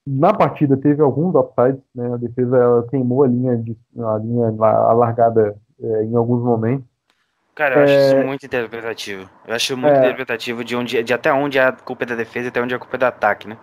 na 0.08 0.32
partida 0.32 0.76
teve 0.76 1.02
alguns 1.02 1.34
offsides, 1.34 1.82
né? 1.94 2.14
A 2.14 2.16
defesa 2.16 2.56
ela 2.56 2.86
queimou 2.88 3.24
a 3.24 3.28
linha 3.28 3.56
de 3.56 3.76
a 3.98 4.18
linha 4.18 4.54
a 4.58 4.92
largada 4.92 5.54
é, 5.80 6.04
em 6.04 6.16
alguns 6.16 6.42
momentos. 6.42 6.86
Cara, 7.54 7.74
eu 7.74 7.84
acho 7.84 7.92
isso 7.92 8.26
muito 8.26 8.46
interpretativo. 8.46 9.28
Eu 9.46 9.54
acho 9.54 9.76
muito 9.76 9.94
é. 9.94 9.98
interpretativo 9.98 10.64
de 10.64 10.76
onde 10.76 11.02
de 11.02 11.12
até 11.12 11.32
onde 11.32 11.58
é 11.58 11.64
a 11.64 11.72
culpa 11.72 12.04
é 12.04 12.06
da 12.06 12.14
defesa 12.14 12.46
e 12.46 12.48
até 12.48 12.62
onde 12.62 12.72
é 12.72 12.76
a 12.76 12.80
culpa 12.80 12.96
é 12.96 12.98
do 12.98 13.04
ataque, 13.04 13.48
né? 13.48 13.58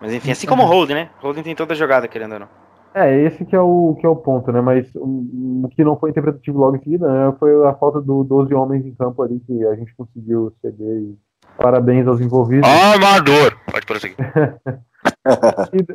Mas 0.00 0.12
enfim, 0.12 0.30
assim 0.30 0.46
como 0.46 0.62
o 0.62 0.66
Holding, 0.66 0.94
né? 0.94 1.10
Holding 1.22 1.42
tem 1.42 1.54
toda 1.54 1.72
a 1.72 1.76
jogada, 1.76 2.08
querendo 2.08 2.32
ou 2.32 2.40
não. 2.40 2.48
É, 2.94 3.14
esse 3.24 3.44
que 3.44 3.54
é 3.54 3.60
o, 3.60 3.94
que 4.00 4.06
é 4.06 4.08
o 4.08 4.16
ponto, 4.16 4.50
né? 4.50 4.60
Mas 4.60 4.88
o, 4.94 5.68
que 5.70 5.84
não 5.84 5.98
foi 5.98 6.10
interpretativo 6.10 6.58
logo 6.58 6.76
em 6.76 6.80
seguida 6.80 7.06
né, 7.06 7.36
foi 7.38 7.52
a 7.66 7.74
falta 7.74 8.00
do 8.00 8.24
12 8.24 8.54
homens 8.54 8.86
em 8.86 8.94
campo 8.94 9.22
ali 9.22 9.38
que 9.40 9.66
a 9.66 9.74
gente 9.74 9.94
conseguiu 9.94 10.50
ceder. 10.62 11.02
E 11.02 11.18
parabéns 11.58 12.06
aos 12.06 12.20
envolvidos. 12.20 12.68
Amador! 12.68 13.54
Pode 13.70 13.84
prosseguir. 13.84 14.16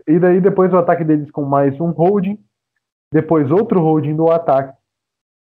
e, 0.07 0.15
e 0.15 0.19
daí 0.19 0.41
depois 0.41 0.71
o 0.73 0.77
ataque 0.77 1.03
deles 1.03 1.31
com 1.31 1.43
mais 1.43 1.79
um 1.79 1.91
holding, 1.91 2.37
depois 3.11 3.51
outro 3.51 3.81
holding 3.81 4.15
do 4.15 4.29
ataque. 4.29 4.73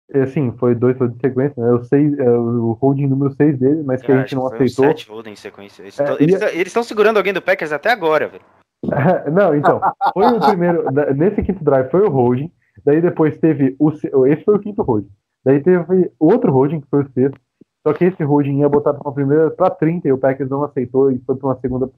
É, 0.10 0.26
sim, 0.26 0.54
foi 0.58 0.74
dois 0.74 0.98
de 0.98 1.20
sequência, 1.20 1.62
né? 1.62 1.72
O, 1.74 1.84
seis, 1.84 2.18
é, 2.18 2.30
o 2.30 2.72
holding 2.82 3.08
número 3.08 3.34
6 3.34 3.60
dele, 3.60 3.84
mas 3.84 4.02
que 4.02 4.10
a 4.10 4.20
gente 4.20 4.36
não 4.36 4.48
aceitou. 4.48 4.86
Sete 4.86 5.10
holding 5.10 5.32
em 5.32 5.36
sequência. 5.36 5.84
Eles 6.18 6.68
estão 6.68 6.82
segurando 6.82 7.18
alguém 7.18 7.34
do 7.34 7.42
Packers 7.42 7.74
até 7.74 7.92
agora, 7.92 8.30
velho. 8.30 8.44
Não, 9.34 9.56
então, 9.56 9.82
foi 10.14 10.26
o 10.28 10.40
primeiro. 10.40 10.86
Nesse 11.16 11.42
quinto 11.44 11.64
drive 11.64 11.90
foi 11.90 12.02
o 12.02 12.10
holding. 12.10 12.52
Daí 12.86 13.02
depois 13.02 13.38
teve 13.38 13.76
o. 13.80 13.92
Esse 14.28 14.44
foi 14.46 14.56
o 14.56 14.60
quinto 14.60 14.82
holding. 14.82 15.10
Daí 15.44 15.62
teve 15.62 16.12
outro 16.20 16.52
holding, 16.52 16.80
que 16.80 16.88
foi 16.90 17.04
o 17.04 17.12
sexto. 17.12 17.40
Só 17.86 17.94
que 17.94 18.06
esse 18.06 18.24
holding 18.24 18.60
ia 18.60 18.70
botar 18.70 18.94
para 18.94 19.08
uma 19.08 19.14
primeira 19.14 19.50
para 19.52 19.70
30 19.70 20.08
e 20.08 20.12
o 20.12 20.18
Packers 20.18 20.50
não 20.50 20.64
aceitou 20.64 21.12
e 21.12 21.20
foi 21.20 21.36
para 21.36 21.48
uma 21.48 21.60
segunda. 21.60 21.90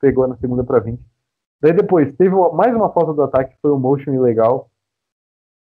Pegou 0.00 0.26
na 0.26 0.36
segunda 0.36 0.64
para 0.64 0.80
20. 0.80 1.00
Daí 1.64 1.72
depois 1.72 2.14
teve 2.16 2.34
mais 2.52 2.76
uma 2.76 2.92
falta 2.92 3.14
do 3.14 3.22
ataque, 3.22 3.54
que 3.54 3.60
foi 3.62 3.72
um 3.72 3.78
motion 3.78 4.12
ilegal. 4.12 4.68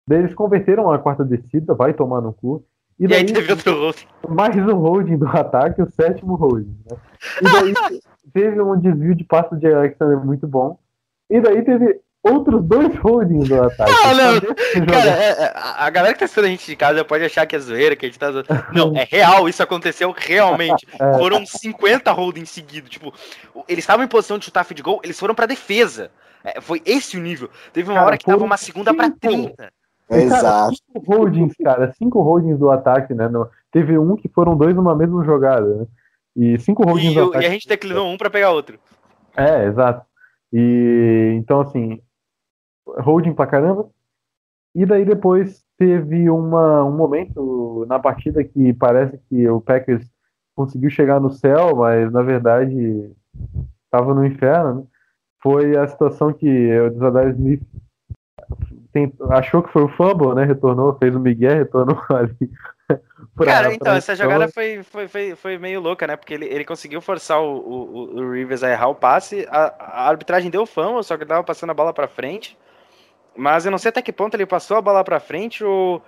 Daí 0.08 0.20
eles 0.20 0.36
converteram 0.36 0.92
a 0.92 1.00
quarta 1.00 1.26
descida, 1.26 1.74
vai 1.74 1.96
tomar 1.96 2.22
no 2.22 2.32
cu. 2.32 2.64
E, 3.00 3.08
daí, 3.08 3.24
e 3.24 3.26
aí 3.26 3.34
teve 3.34 3.52
outro 3.52 3.74
holding. 3.74 4.06
Mais 4.30 4.56
um 4.56 4.78
holding 4.78 5.18
do 5.18 5.26
ataque, 5.26 5.82
o 5.82 5.90
sétimo 5.90 6.36
holding. 6.36 6.78
Né? 6.88 6.98
E 7.42 7.44
daí 7.44 7.74
teve 8.32 8.62
um 8.62 8.80
desvio 8.80 9.16
de 9.16 9.24
passo 9.24 9.58
de 9.58 9.66
Alexander 9.66 10.24
muito 10.24 10.48
bom. 10.48 10.78
E 11.28 11.42
daí 11.42 11.64
teve 11.64 12.00
outros 12.24 12.64
dois 12.64 12.96
holdings 12.98 13.48
do 13.48 13.64
ataque. 13.64 13.92
Ah, 14.04 14.14
não, 14.14 14.86
cara, 14.86 15.10
é, 15.10 15.30
é, 15.30 15.54
a 15.56 15.90
galera 15.90 16.14
que 16.14 16.20
tá 16.20 16.26
assistindo 16.26 16.46
a 16.46 16.50
gente 16.50 16.66
de 16.66 16.76
casa 16.76 17.06
pode 17.06 17.24
achar 17.24 17.46
que 17.46 17.56
é 17.56 17.60
zoeira, 17.60 17.96
que 17.96 18.06
a 18.06 18.10
gente 18.10 18.20
tá 18.20 18.30
Não, 18.74 18.96
é 18.96 19.08
real, 19.10 19.48
isso 19.48 19.64
aconteceu 19.64 20.14
realmente. 20.16 20.88
É. 21.00 21.18
Foram 21.18 21.46
50 21.46 22.12
holdings 22.12 22.50
seguidos. 22.50 22.90
Tipo, 22.90 23.14
eles 23.68 23.84
estavam 23.84 24.04
em 24.04 24.08
posição 24.08 24.38
de 24.38 24.46
chutar 24.46 24.66
feed 24.66 24.82
goal, 24.82 25.00
eles 25.02 25.18
foram 25.18 25.34
pra 25.34 25.46
defesa. 25.46 26.12
É, 26.44 26.60
foi 26.60 26.82
esse 26.86 27.18
o 27.18 27.22
nível. 27.22 27.50
Teve 27.72 27.90
uma 27.90 27.96
cara, 27.96 28.08
hora 28.08 28.18
que 28.18 28.26
tava 28.26 28.44
uma 28.44 28.58
segunda 28.58 28.94
para 28.94 29.10
30. 29.10 29.72
Exato. 30.10 30.76
Cinco 30.76 31.14
holdings, 31.14 31.54
cara. 31.64 31.94
Cinco 31.94 32.22
holdings 32.22 32.60
do 32.60 32.70
ataque, 32.70 33.14
né? 33.14 33.30
No, 33.30 33.48
teve 33.72 33.98
um 33.98 34.16
que 34.16 34.28
foram 34.28 34.58
dois 34.58 34.76
numa 34.76 34.96
mesma 34.96 35.24
jogada, 35.24 35.76
né? 35.76 35.86
E 36.36 36.60
cinco 36.60 36.84
holdings 36.84 37.12
e, 37.12 37.16
do 37.16 37.30
ataque. 37.30 37.46
E 37.46 37.48
a 37.48 37.52
gente 37.52 37.68
declinou 37.68 38.08
um 38.08 38.18
para 38.18 38.30
pegar 38.30 38.52
outro. 38.52 38.80
É, 39.38 39.66
exato. 39.66 40.06
E 40.52 41.36
então, 41.38 41.62
assim, 41.62 42.02
holding 42.98 43.34
pra 43.34 43.48
caramba. 43.48 43.90
E 44.76 44.86
daí 44.86 45.04
depois 45.04 45.64
teve 45.78 46.30
uma, 46.30 46.84
um 46.84 46.96
momento 46.96 47.86
na 47.88 48.00
partida 48.00 48.44
que 48.44 48.74
parece 48.74 49.18
que 49.30 49.48
o 49.50 49.60
Packers 49.60 50.08
conseguiu 50.56 50.90
chegar 50.90 51.20
no 51.20 51.32
céu, 51.32 51.76
mas 51.76 52.12
na 52.12 52.22
verdade 52.22 53.12
estava 53.86 54.14
no 54.14 54.26
inferno. 54.26 54.76
Né? 54.76 54.84
Foi 55.42 55.78
a 55.78 55.88
situação 55.88 56.34
que 56.34 56.80
o 56.80 57.00
Zadar 57.00 57.30
Smith 57.30 57.62
tem, 58.92 59.12
achou 59.30 59.62
que 59.62 59.72
foi 59.72 59.84
o 59.84 59.90
fumble, 59.90 60.34
né? 60.34 60.44
Retornou, 60.44 60.98
fez 60.98 61.16
o 61.16 61.20
Miguel, 61.20 61.58
retornou 61.58 62.02
ali. 62.10 62.52
pra, 63.36 63.46
Cara, 63.46 63.74
então, 63.74 63.96
essa 63.96 64.16
jogada 64.16 64.48
foi, 64.48 64.84
foi, 64.84 65.08
foi, 65.08 65.36
foi, 65.36 65.58
meio 65.58 65.80
louca, 65.80 66.08
né? 66.08 66.16
Porque 66.16 66.34
ele, 66.34 66.46
ele 66.46 66.66
conseguiu 66.66 67.00
forçar 67.00 67.40
o, 67.42 67.58
o, 67.58 68.20
o 68.20 68.32
Rivers 68.32 68.64
a 68.64 68.72
errar 68.72 68.88
o 68.88 68.96
passe. 68.96 69.48
A, 69.50 69.74
a 69.80 70.10
arbitragem 70.10 70.50
deu 70.50 70.66
fumble, 70.66 71.04
só 71.04 71.16
que 71.16 71.24
ele 71.24 71.30
tava 71.30 71.44
passando 71.44 71.70
a 71.70 71.76
bola 71.76 71.94
pra 71.94 72.08
frente. 72.08 72.58
Mas 73.36 73.66
eu 73.66 73.72
não 73.72 73.78
sei 73.78 73.90
até 73.90 74.02
que 74.02 74.12
ponto 74.12 74.36
ele 74.36 74.46
passou 74.46 74.78
a 74.78 74.82
bola 74.82 75.04
pra 75.04 75.20
frente 75.20 75.64
ou 75.64 76.04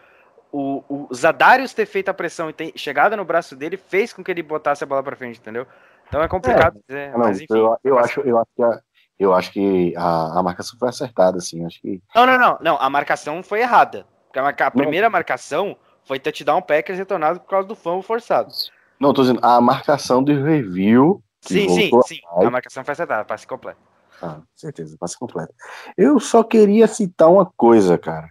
o, 0.51 0.83
o 0.89 1.13
Zadarius 1.13 1.73
ter 1.73 1.85
feito 1.85 2.09
a 2.09 2.13
pressão 2.13 2.49
e 2.49 2.53
ter 2.53 2.73
chegado 2.75 3.15
no 3.15 3.23
braço 3.23 3.55
dele 3.55 3.77
fez 3.77 4.11
com 4.11 4.23
que 4.23 4.31
ele 4.31 4.43
botasse 4.43 4.83
a 4.83 4.87
bola 4.87 5.01
pra 5.01 5.15
frente, 5.15 5.39
entendeu? 5.39 5.65
Então 6.07 6.21
é 6.21 6.27
complicado 6.27 6.77
é, 6.77 6.81
dizer, 6.87 7.11
não, 7.11 7.19
mas 7.19 7.39
enfim. 7.39 7.57
Eu, 7.57 7.77
eu 7.83 7.97
acho, 7.97 8.19
eu 8.21 8.37
acho 8.37 8.49
que 8.55 8.63
a, 8.63 8.79
eu 9.17 9.33
acho 9.33 9.51
que 9.53 9.93
a, 9.95 10.39
a 10.39 10.43
marcação 10.43 10.77
foi 10.77 10.89
acertada, 10.89 11.37
assim. 11.37 11.65
Acho 11.65 11.79
que... 11.79 12.01
Não, 12.13 12.25
não, 12.25 12.37
não, 12.37 12.57
não. 12.59 12.77
A 12.81 12.89
marcação 12.89 13.41
foi 13.41 13.61
errada. 13.61 14.05
A, 14.35 14.49
a 14.49 14.71
primeira 14.71 15.07
não. 15.07 15.11
marcação 15.11 15.77
foi 16.03 16.19
touchdown 16.19 16.61
Packers 16.61 16.97
retornado 16.97 17.39
por 17.39 17.47
causa 17.47 17.67
do 17.67 17.75
fumble 17.75 18.03
forçado. 18.03 18.51
Não, 18.99 19.13
tô 19.13 19.21
dizendo, 19.21 19.39
a 19.43 19.61
marcação 19.61 20.23
do 20.23 20.43
review. 20.43 21.23
Sim, 21.41 21.69
sim, 21.69 21.91
sim. 22.05 22.19
A 22.35 22.49
marcação 22.49 22.83
foi 22.83 22.91
acertada, 22.91 23.23
passe 23.23 23.47
completo. 23.47 23.79
Ah, 24.21 24.41
certeza, 24.55 24.95
passe 24.99 25.17
completo. 25.17 25.53
Eu 25.97 26.19
só 26.19 26.43
queria 26.43 26.87
citar 26.87 27.29
uma 27.29 27.45
coisa, 27.45 27.97
cara. 27.97 28.29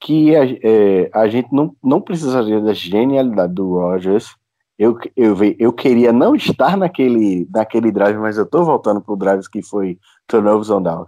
Que 0.00 0.36
a, 0.36 0.44
é, 0.44 1.10
a 1.12 1.28
gente 1.28 1.52
não, 1.52 1.76
não 1.82 2.00
precisaria 2.00 2.60
da 2.60 2.72
genialidade 2.72 3.54
do 3.54 3.74
Rogers 3.74 4.34
eu, 4.82 4.98
eu, 5.16 5.36
eu 5.58 5.72
queria 5.72 6.12
não 6.12 6.34
estar 6.34 6.76
naquele, 6.76 7.46
naquele 7.54 7.92
drive, 7.92 8.18
mas 8.18 8.36
eu 8.36 8.44
tô 8.44 8.64
voltando 8.64 9.00
pro 9.00 9.16
drive 9.16 9.48
que 9.48 9.62
foi 9.62 9.96
turnovers 10.26 10.70
on 10.70 10.82
down. 10.82 11.06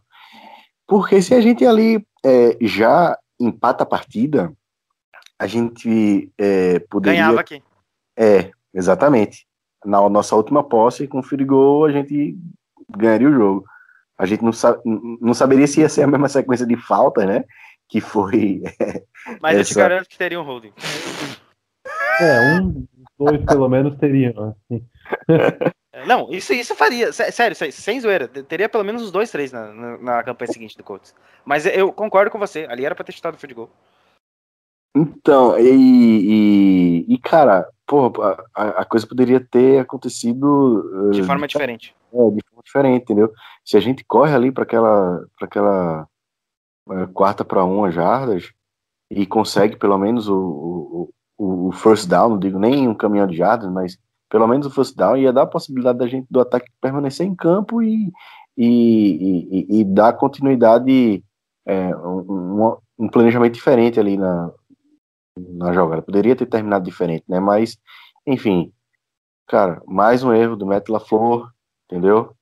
Porque 0.87 1.21
se 1.21 1.35
a 1.35 1.41
gente 1.41 1.67
ali 1.67 2.07
é, 2.25 2.57
já 2.61 3.19
empata 3.41 3.83
a 3.83 3.87
partida, 3.87 4.53
a 5.39 5.49
gente 5.49 6.31
é, 6.39 6.79
poderia... 6.79 7.21
Ganhava 7.21 7.41
aqui. 7.41 7.61
É, 8.17 8.53
exatamente. 8.73 9.47
Na 9.85 10.09
nossa 10.09 10.37
última 10.37 10.63
posse, 10.63 11.09
com 11.09 11.19
o 11.19 11.47
goal, 11.47 11.87
a 11.87 11.91
gente 11.91 12.39
ganharia 12.97 13.29
o 13.29 13.35
jogo. 13.35 13.65
A 14.17 14.27
gente 14.27 14.43
não, 14.43 14.53
sa 14.53 14.79
não 14.85 15.35
saberia 15.35 15.67
se 15.67 15.81
ia 15.81 15.89
ser 15.89 16.03
a 16.03 16.07
mesma 16.07 16.29
sequência 16.29 16.67
de 16.67 16.77
falta, 16.77 17.25
né? 17.25 17.45
Que 17.89 18.01
foi. 18.01 18.63
Mas 19.41 19.59
essa... 19.59 19.61
eu 19.61 19.65
te 19.65 19.75
garanto 19.75 20.09
que 20.09 20.19
teria 20.19 20.41
um 20.41 20.45
holding. 20.45 20.73
É, 22.21 22.61
um, 22.61 22.87
dois 23.19 23.45
pelo 23.45 23.69
menos 23.69 23.99
teriam. 23.99 24.57
Assim. 24.71 24.85
Não, 26.07 26.29
isso, 26.31 26.53
isso 26.53 26.75
faria. 26.75 27.13
Sério, 27.13 27.57
sem 27.73 28.01
zoeira. 28.01 28.29
Teria 28.29 28.69
pelo 28.69 28.85
menos 28.85 29.03
os 29.03 29.11
dois, 29.11 29.31
três 29.31 29.53
na, 29.53 29.73
na, 29.73 29.99
na 29.99 30.23
campanha 30.23 30.53
seguinte 30.53 30.77
do 30.77 30.83
Colts. 30.83 31.15
Mas 31.45 31.67
eu 31.67 31.93
concordo 31.93 32.31
com 32.31 32.39
você. 32.39 32.67
Ali 32.69 32.85
era 32.85 32.95
pra 32.95 33.05
ter 33.05 33.13
chutado 33.13 33.35
o 33.35 33.39
field 33.39 33.55
goal. 33.55 33.71
Então, 34.97 35.59
e, 35.59 37.05
e, 37.09 37.15
e 37.15 37.19
cara, 37.19 37.69
pô, 37.87 38.13
a, 38.55 38.83
a, 38.83 38.85
coisa 38.85 39.07
poderia 39.07 39.41
ter 39.41 39.81
acontecido. 39.81 41.11
De 41.11 41.23
forma 41.25 41.49
diferente. 41.49 41.95
É, 42.13 42.31
de 42.31 42.41
forma 42.49 42.63
diferente, 42.65 43.03
entendeu? 43.03 43.33
Se 43.65 43.77
a 43.77 43.81
gente 43.81 44.05
corre 44.05 44.35
ali 44.35 44.53
para 44.53 44.63
aquela, 44.63 45.27
pra 45.37 45.47
aquela 45.47 46.09
é, 46.91 47.07
quarta 47.07 47.45
para 47.45 47.65
uma 47.65 47.91
jardas 47.91 48.53
e 49.11 49.27
consegue 49.27 49.77
pelo 49.77 49.99
menos 49.99 50.29
o, 50.29 51.11
o, 51.39 51.69
o, 51.69 51.73
first 51.73 52.09
down, 52.09 52.31
não 52.31 52.39
digo 52.39 52.59
nem 52.59 52.87
um 52.89 52.95
caminhão 52.95 53.27
de 53.27 53.37
jardas, 53.37 53.71
mas 53.71 53.99
pelo 54.29 54.47
menos 54.47 54.67
o 54.67 54.71
first 54.71 54.97
down 54.97 55.17
ia 55.17 55.33
dar 55.33 55.43
a 55.43 55.47
possibilidade 55.47 55.99
da 55.99 56.07
gente 56.07 56.27
do 56.31 56.41
ataque 56.41 56.71
permanecer 56.81 57.27
em 57.27 57.35
campo 57.35 57.83
e, 57.83 58.13
e, 58.57 59.67
e, 59.69 59.81
e 59.81 59.85
dar 59.85 60.13
continuidade, 60.15 61.23
é, 61.67 61.97
um, 61.97 62.77
um, 62.99 63.09
planejamento 63.09 63.55
diferente 63.55 63.99
ali 63.99 64.17
na, 64.17 64.51
na 65.37 65.73
jogada. 65.73 66.03
Poderia 66.03 66.37
ter 66.37 66.47
terminado 66.47 66.85
diferente, 66.85 67.25
né? 67.29 67.41
Mas, 67.41 67.79
enfim, 68.27 68.73
cara, 69.47 69.83
mais 69.87 70.23
um 70.23 70.33
erro 70.33 70.57
do 70.57 70.67
Matt 70.67 70.89
LaFleur, 70.89 71.51
entendeu? 71.87 72.35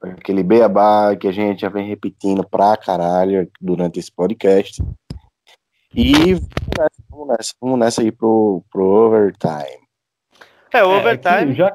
Aquele 0.00 0.42
beabá 0.42 1.16
que 1.16 1.26
a 1.26 1.32
gente 1.32 1.62
já 1.62 1.68
vem 1.68 1.86
repetindo 1.86 2.48
pra 2.48 2.76
caralho 2.76 3.50
durante 3.60 3.98
esse 3.98 4.12
podcast. 4.12 4.82
E 5.94 6.34
vamos 7.10 7.28
nessa, 7.28 7.54
vamos 7.60 7.78
nessa 7.78 8.02
aí 8.02 8.12
pro, 8.12 8.62
pro 8.70 8.84
overtime. 8.84 9.88
É, 10.72 10.84
o 10.84 10.92
é, 10.92 10.98
overtime. 10.98 11.52
É, 11.52 11.54
já... 11.54 11.74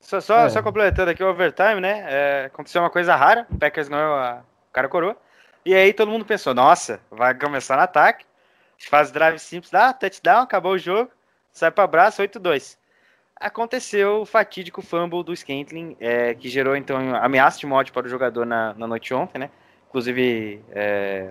Só, 0.00 0.20
só, 0.20 0.38
é. 0.46 0.48
só, 0.48 0.62
completando 0.62 1.10
aqui 1.10 1.22
o 1.22 1.30
overtime, 1.30 1.80
né? 1.80 2.04
É, 2.08 2.44
aconteceu 2.46 2.80
uma 2.80 2.90
coisa 2.90 3.16
rara. 3.16 3.46
O 3.50 3.58
Packers 3.58 3.88
ganhou 3.88 4.14
a 4.14 4.42
cara 4.72 4.88
coroa. 4.88 5.16
E 5.64 5.74
aí 5.74 5.92
todo 5.92 6.10
mundo 6.10 6.24
pensou, 6.24 6.54
nossa, 6.54 7.00
vai 7.10 7.34
começar 7.34 7.76
no 7.76 7.82
ataque. 7.82 8.24
Faz 8.88 9.10
drive 9.10 9.38
simples, 9.38 9.70
dá 9.70 9.92
touchdown, 9.92 10.42
acabou 10.42 10.72
o 10.72 10.78
jogo, 10.78 11.10
sai 11.52 11.70
para 11.70 11.84
abraço, 11.84 12.22
8-2. 12.22 12.78
Aconteceu 13.36 14.22
o 14.22 14.26
fatídico 14.26 14.82
fumble 14.82 15.22
do 15.22 15.34
Scantling, 15.36 15.96
é, 16.00 16.34
que 16.34 16.48
gerou 16.48 16.76
então 16.76 17.14
ameaça 17.16 17.58
de 17.58 17.66
morte 17.66 17.92
para 17.92 18.06
o 18.06 18.10
jogador 18.10 18.44
na, 18.44 18.74
na 18.74 18.86
noite 18.86 19.12
ontem, 19.14 19.38
né? 19.38 19.50
Inclusive, 19.88 20.62
é, 20.72 21.30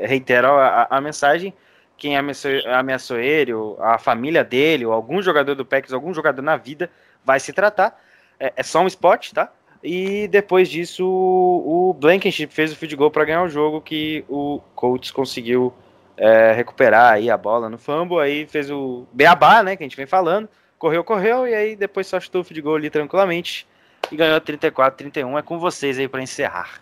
é 0.00 0.06
reitero 0.06 0.48
a, 0.48 0.86
a, 0.90 1.00
mensagem, 1.00 1.54
quem 1.96 2.16
ameaçou, 2.16 2.50
ameaçou 2.72 3.18
ele, 3.18 3.52
a 3.80 3.98
família 3.98 4.44
dele, 4.44 4.86
ou 4.86 4.92
algum 4.92 5.22
jogador 5.22 5.54
do 5.54 5.64
Packers, 5.64 5.92
algum 5.92 6.12
jogador 6.12 6.42
na 6.42 6.56
vida, 6.56 6.90
vai 7.24 7.40
se 7.40 7.52
tratar. 7.52 8.00
É, 8.38 8.52
é 8.56 8.62
só 8.62 8.80
um 8.80 8.86
spot, 8.86 9.32
tá? 9.32 9.52
E 9.82 10.28
depois 10.28 10.68
disso, 10.68 11.04
o 11.06 11.94
Blankenship 11.94 12.52
fez 12.52 12.72
o 12.72 12.76
field 12.76 12.96
goal 12.96 13.10
para 13.10 13.24
ganhar 13.24 13.42
o 13.42 13.48
jogo, 13.48 13.80
que 13.80 14.24
o 14.28 14.60
Colts 14.74 15.10
conseguiu 15.10 15.72
é, 16.16 16.52
recuperar 16.52 17.14
aí 17.14 17.30
a 17.30 17.36
bola 17.36 17.68
no 17.68 17.78
fumble, 17.78 18.18
aí 18.18 18.46
fez 18.46 18.70
o 18.70 19.06
beabá, 19.12 19.62
né, 19.62 19.76
que 19.76 19.82
a 19.82 19.86
gente 19.86 19.96
vem 19.96 20.06
falando, 20.06 20.48
correu, 20.78 21.02
correu, 21.02 21.46
e 21.46 21.54
aí 21.54 21.76
depois 21.76 22.06
só 22.06 22.20
chutou 22.20 22.40
o 22.40 22.44
field 22.44 22.62
goal 22.62 22.76
ali 22.76 22.90
tranquilamente, 22.90 23.66
e 24.10 24.16
ganhou 24.16 24.40
34-31, 24.40 25.38
é 25.38 25.42
com 25.42 25.58
vocês 25.58 25.98
aí 25.98 26.08
para 26.08 26.22
encerrar. 26.22 26.80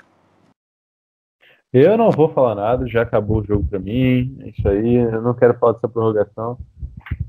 Eu 1.73 1.97
não 1.97 2.11
vou 2.11 2.29
falar 2.29 2.55
nada, 2.55 2.87
já 2.87 3.03
acabou 3.03 3.41
o 3.41 3.45
jogo 3.45 3.67
para 3.67 3.79
mim, 3.79 4.37
é 4.41 4.49
isso 4.51 4.69
aí, 4.69 4.97
eu 4.97 5.23
não 5.23 5.35
quero 5.35 5.55
falar 5.55 5.73
dessa 5.73 5.89
prorrogação. 5.89 6.59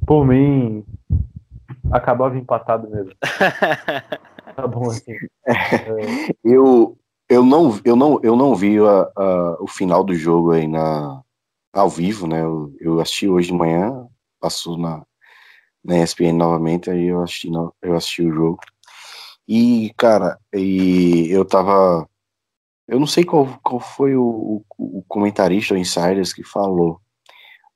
Por 0.06 0.26
mim, 0.26 0.84
acabava 1.92 2.38
empatado 2.38 2.90
mesmo. 2.90 3.14
Tá 4.56 4.68
bom 4.68 4.88
assim. 4.88 5.14
É. 5.48 6.34
Eu, 6.44 6.98
eu, 7.30 7.44
não, 7.44 7.80
eu, 7.84 7.96
não, 7.96 8.20
eu 8.22 8.36
não 8.36 8.54
vi 8.54 8.78
a, 8.78 9.12
a, 9.16 9.58
o 9.60 9.68
final 9.68 10.04
do 10.04 10.14
jogo 10.14 10.52
aí 10.52 10.68
na, 10.68 11.24
ao 11.74 11.90
vivo, 11.90 12.28
né? 12.28 12.44
Eu, 12.44 12.76
eu 12.80 13.02
assisti 13.02 13.28
hoje 13.28 13.48
de 13.48 13.54
manhã, 13.54 14.08
passou 14.40 14.78
na, 14.78 15.04
na 15.84 15.98
ESPN 16.04 16.34
novamente, 16.34 16.90
aí 16.90 17.08
eu 17.08 17.22
assisti, 17.24 17.50
eu 17.82 17.96
assisti 17.96 18.24
o 18.24 18.34
jogo. 18.34 18.60
E, 19.48 19.94
cara, 19.98 20.40
e 20.54 21.28
eu 21.30 21.44
tava. 21.44 22.08
Eu 22.88 23.00
não 23.00 23.08
sei 23.08 23.24
qual, 23.26 23.60
qual 23.64 23.80
foi 23.80 24.16
o, 24.16 24.64
o, 24.78 25.00
o 25.00 25.04
comentarista 25.08 25.74
ou 25.74 25.80
insiders 25.80 26.34
que 26.34 26.44
falou, 26.44 27.02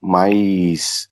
mas 0.01 1.09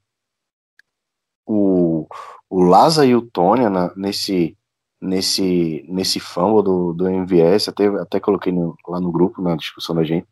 o, 1.45 2.07
o 2.49 2.61
Laza 2.63 3.05
e 3.05 3.15
o 3.15 3.21
Tônia 3.21 3.69
nesse 3.95 4.57
nesse, 5.01 5.85
nesse 5.87 6.19
fumble 6.19 6.63
do, 6.63 6.93
do 6.93 7.07
MVS, 7.07 7.69
até, 7.69 7.87
até 7.87 8.19
coloquei 8.19 8.51
no, 8.51 8.75
lá 8.87 8.99
no 8.99 9.11
grupo, 9.11 9.41
na 9.41 9.55
discussão 9.55 9.95
da 9.95 10.03
gente, 10.03 10.27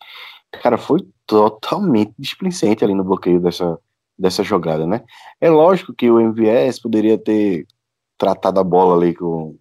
cara, 0.62 0.78
foi 0.78 1.08
totalmente 1.26 2.14
displicente 2.18 2.84
ali 2.84 2.94
no 2.94 3.04
bloqueio 3.04 3.40
dessa, 3.40 3.80
dessa 4.18 4.44
jogada, 4.44 4.86
né? 4.86 5.04
É 5.40 5.50
lógico 5.50 5.94
que 5.94 6.10
o 6.10 6.20
MVS 6.20 6.80
poderia 6.80 7.18
ter 7.18 7.66
tratado 8.18 8.60
a 8.60 8.64
bola 8.64 8.95
ali 8.95 9.14
com 9.14 9.58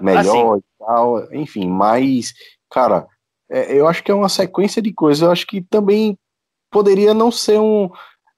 melhor 0.00 0.56
assim. 0.56 0.58
e 0.58 0.84
tal, 0.84 1.34
enfim, 1.34 1.68
mas, 1.68 2.32
cara, 2.70 3.06
é, 3.50 3.74
eu 3.78 3.86
acho 3.86 4.02
que 4.02 4.10
é 4.10 4.14
uma 4.14 4.28
sequência 4.28 4.82
de 4.82 4.92
coisas, 4.92 5.22
eu 5.22 5.30
acho 5.30 5.46
que 5.46 5.60
também 5.60 6.18
poderia 6.70 7.14
não 7.14 7.30
ser 7.30 7.60
um, 7.60 7.88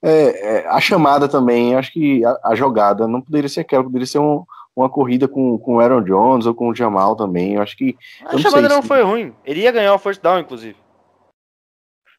é, 0.03 0.59
é, 0.59 0.69
a 0.69 0.81
chamada 0.81 1.29
também, 1.29 1.75
acho 1.75 1.93
que 1.93 2.25
a, 2.25 2.39
a, 2.45 2.55
jogada 2.55 3.09
não 3.09 3.21
poderia 3.21 3.49
ser 3.49 3.61
aquela, 3.61 3.83
poderia 3.83 4.07
ser 4.07 4.19
um, 4.19 4.45
uma 4.77 4.91
corrida 4.91 5.27
com, 5.27 5.59
com 5.59 5.77
o 5.77 5.81
Aaron 5.81 6.03
Jones 6.03 6.47
ou 6.47 6.55
com 6.55 6.69
o 6.69 6.75
Jamal 6.75 7.17
também. 7.17 7.55
Eu 7.55 7.63
acho 7.63 7.77
que. 7.77 7.97
A 8.25 8.37
chamada 8.37 8.69
não 8.69 8.83
se... 8.83 8.89
foi 8.89 9.03
ruim. 9.03 9.33
Ele 9.45 9.63
ia 9.63 9.73
ganhar 9.73 9.95
o 9.95 9.99
first 9.99 10.23
down, 10.23 10.39
inclusive. 10.39 10.77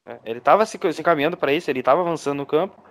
É, 0.08 0.18
ele 0.26 0.40
estava 0.40 0.66
se, 0.66 0.80
se 0.94 1.02
encaminhando 1.02 1.36
para 1.36 1.52
isso, 1.52 1.70
ele 1.70 1.80
estava 1.80 2.02
avançando 2.02 2.38
no 2.38 2.46
campo. 2.46 2.82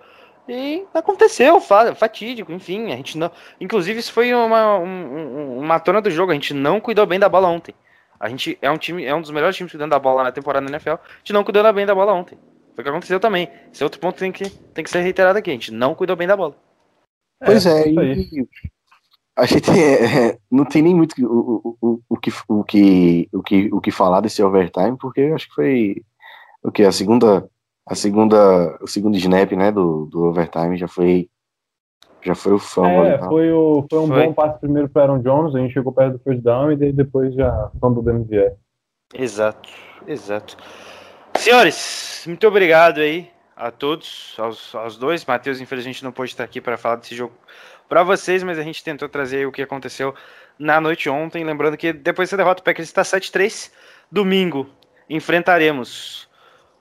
E 0.47 0.85
aconteceu, 0.93 1.59
fatídico, 1.59 2.53
enfim, 2.53 2.93
a 2.93 2.95
gente 2.95 3.17
não. 3.17 3.29
Inclusive, 3.59 3.99
isso 3.99 4.13
foi 4.13 4.33
uma, 4.33 4.77
um, 4.77 5.59
uma 5.59 5.79
tona 5.79 5.99
do 5.99 6.09
jogo, 6.09 6.31
a 6.31 6.35
gente 6.35 6.53
não 6.53 6.79
cuidou 6.79 7.05
bem 7.05 7.19
da 7.19 7.27
bola 7.27 7.49
ontem. 7.49 7.75
A 8.19 8.29
gente 8.29 8.57
é 8.61 8.71
um 8.71 8.77
time, 8.77 9.03
é 9.03 9.13
um 9.13 9.21
dos 9.21 9.31
melhores 9.31 9.55
times 9.55 9.71
cuidando 9.71 9.91
da 9.91 9.99
bola 9.99 10.23
na 10.23 10.31
temporada 10.31 10.65
da 10.65 10.71
NFL. 10.71 10.91
A 10.91 11.17
gente 11.19 11.33
não 11.33 11.43
cuidou 11.43 11.73
bem 11.73 11.85
da 11.85 11.93
bola 11.93 12.13
ontem. 12.13 12.37
Foi 12.73 12.81
o 12.81 12.83
que 12.83 12.89
aconteceu 12.89 13.19
também. 13.19 13.49
Esse 13.73 13.83
outro 13.83 13.99
ponto 13.99 14.17
tem 14.17 14.31
que, 14.31 14.49
tem 14.49 14.83
que 14.83 14.89
ser 14.89 15.01
reiterado 15.01 15.37
aqui. 15.37 15.49
A 15.49 15.53
gente 15.53 15.71
não 15.71 15.93
cuidou 15.93 16.15
bem 16.15 16.27
da 16.27 16.37
bola. 16.37 16.55
Pois 17.43 17.65
é, 17.65 17.83
é 17.83 17.89
e, 17.89 18.47
a 19.35 19.45
gente 19.45 19.69
é, 19.69 20.29
é, 20.29 20.37
não 20.49 20.65
tem 20.65 20.81
nem 20.81 20.95
muito 20.95 21.13
o, 21.23 21.77
o, 21.79 21.99
o, 22.09 22.17
que, 22.17 22.31
o, 22.47 22.63
que, 22.63 23.29
o, 23.31 23.43
que, 23.43 23.69
o 23.71 23.81
que 23.81 23.91
falar 23.91 24.21
desse 24.21 24.41
overtime, 24.41 24.97
porque 24.97 25.21
eu 25.21 25.35
acho 25.35 25.47
que 25.47 25.53
foi 25.53 26.03
o 26.63 26.71
que 26.71 26.83
a 26.83 26.91
segunda 26.91 27.47
a 27.85 27.95
segunda 27.95 28.77
o 28.81 28.87
segundo 28.87 29.17
snap 29.17 29.51
né 29.53 29.71
do, 29.71 30.05
do 30.05 30.23
overtime 30.25 30.77
já 30.77 30.87
foi 30.87 31.29
já 32.21 32.35
foi 32.35 32.53
o 32.53 32.59
fumble 32.59 33.07
é, 33.07 33.19
foi 33.19 33.51
o 33.51 33.85
foi 33.89 33.99
um 33.99 34.07
foi. 34.07 34.25
bom 34.25 34.33
passe 34.33 34.59
primeiro 34.59 34.89
para 34.89 35.03
Aaron 35.03 35.19
Jones 35.19 35.55
a 35.55 35.59
gente 35.59 35.73
chegou 35.73 35.91
perto 35.93 36.13
do 36.13 36.19
first 36.19 36.41
down 36.41 36.71
e 36.71 36.91
depois 36.91 37.33
já 37.33 37.71
fumble 37.79 38.03
do 38.03 38.09
MVS 38.11 38.53
exato 39.13 39.69
exato 40.05 40.57
senhores 41.37 42.23
muito 42.27 42.47
obrigado 42.47 42.99
aí 42.99 43.29
a 43.55 43.71
todos 43.71 44.35
aos, 44.37 44.75
aos 44.75 44.97
dois 44.97 45.25
Matheus 45.25 45.61
infelizmente 45.61 46.03
não 46.03 46.11
pôde 46.11 46.31
estar 46.31 46.43
aqui 46.43 46.59
para 46.59 46.77
falar 46.77 46.97
desse 46.97 47.15
jogo 47.15 47.33
para 47.87 48.03
vocês, 48.03 48.43
mas 48.43 48.59
a 48.59 48.63
gente 48.63 48.83
tentou 48.83 49.07
trazer 49.07 49.47
o 49.47 49.51
que 49.51 49.61
aconteceu 49.61 50.13
na 50.59 50.81
noite 50.81 51.09
ontem. 51.09 51.43
Lembrando 51.43 51.77
que 51.77 51.93
depois 51.93 52.27
dessa 52.27 52.37
derrota, 52.37 52.61
o 52.61 52.63
Packers 52.63 52.87
está 52.87 53.01
7-3. 53.01 53.71
Domingo 54.11 54.69
enfrentaremos 55.09 56.26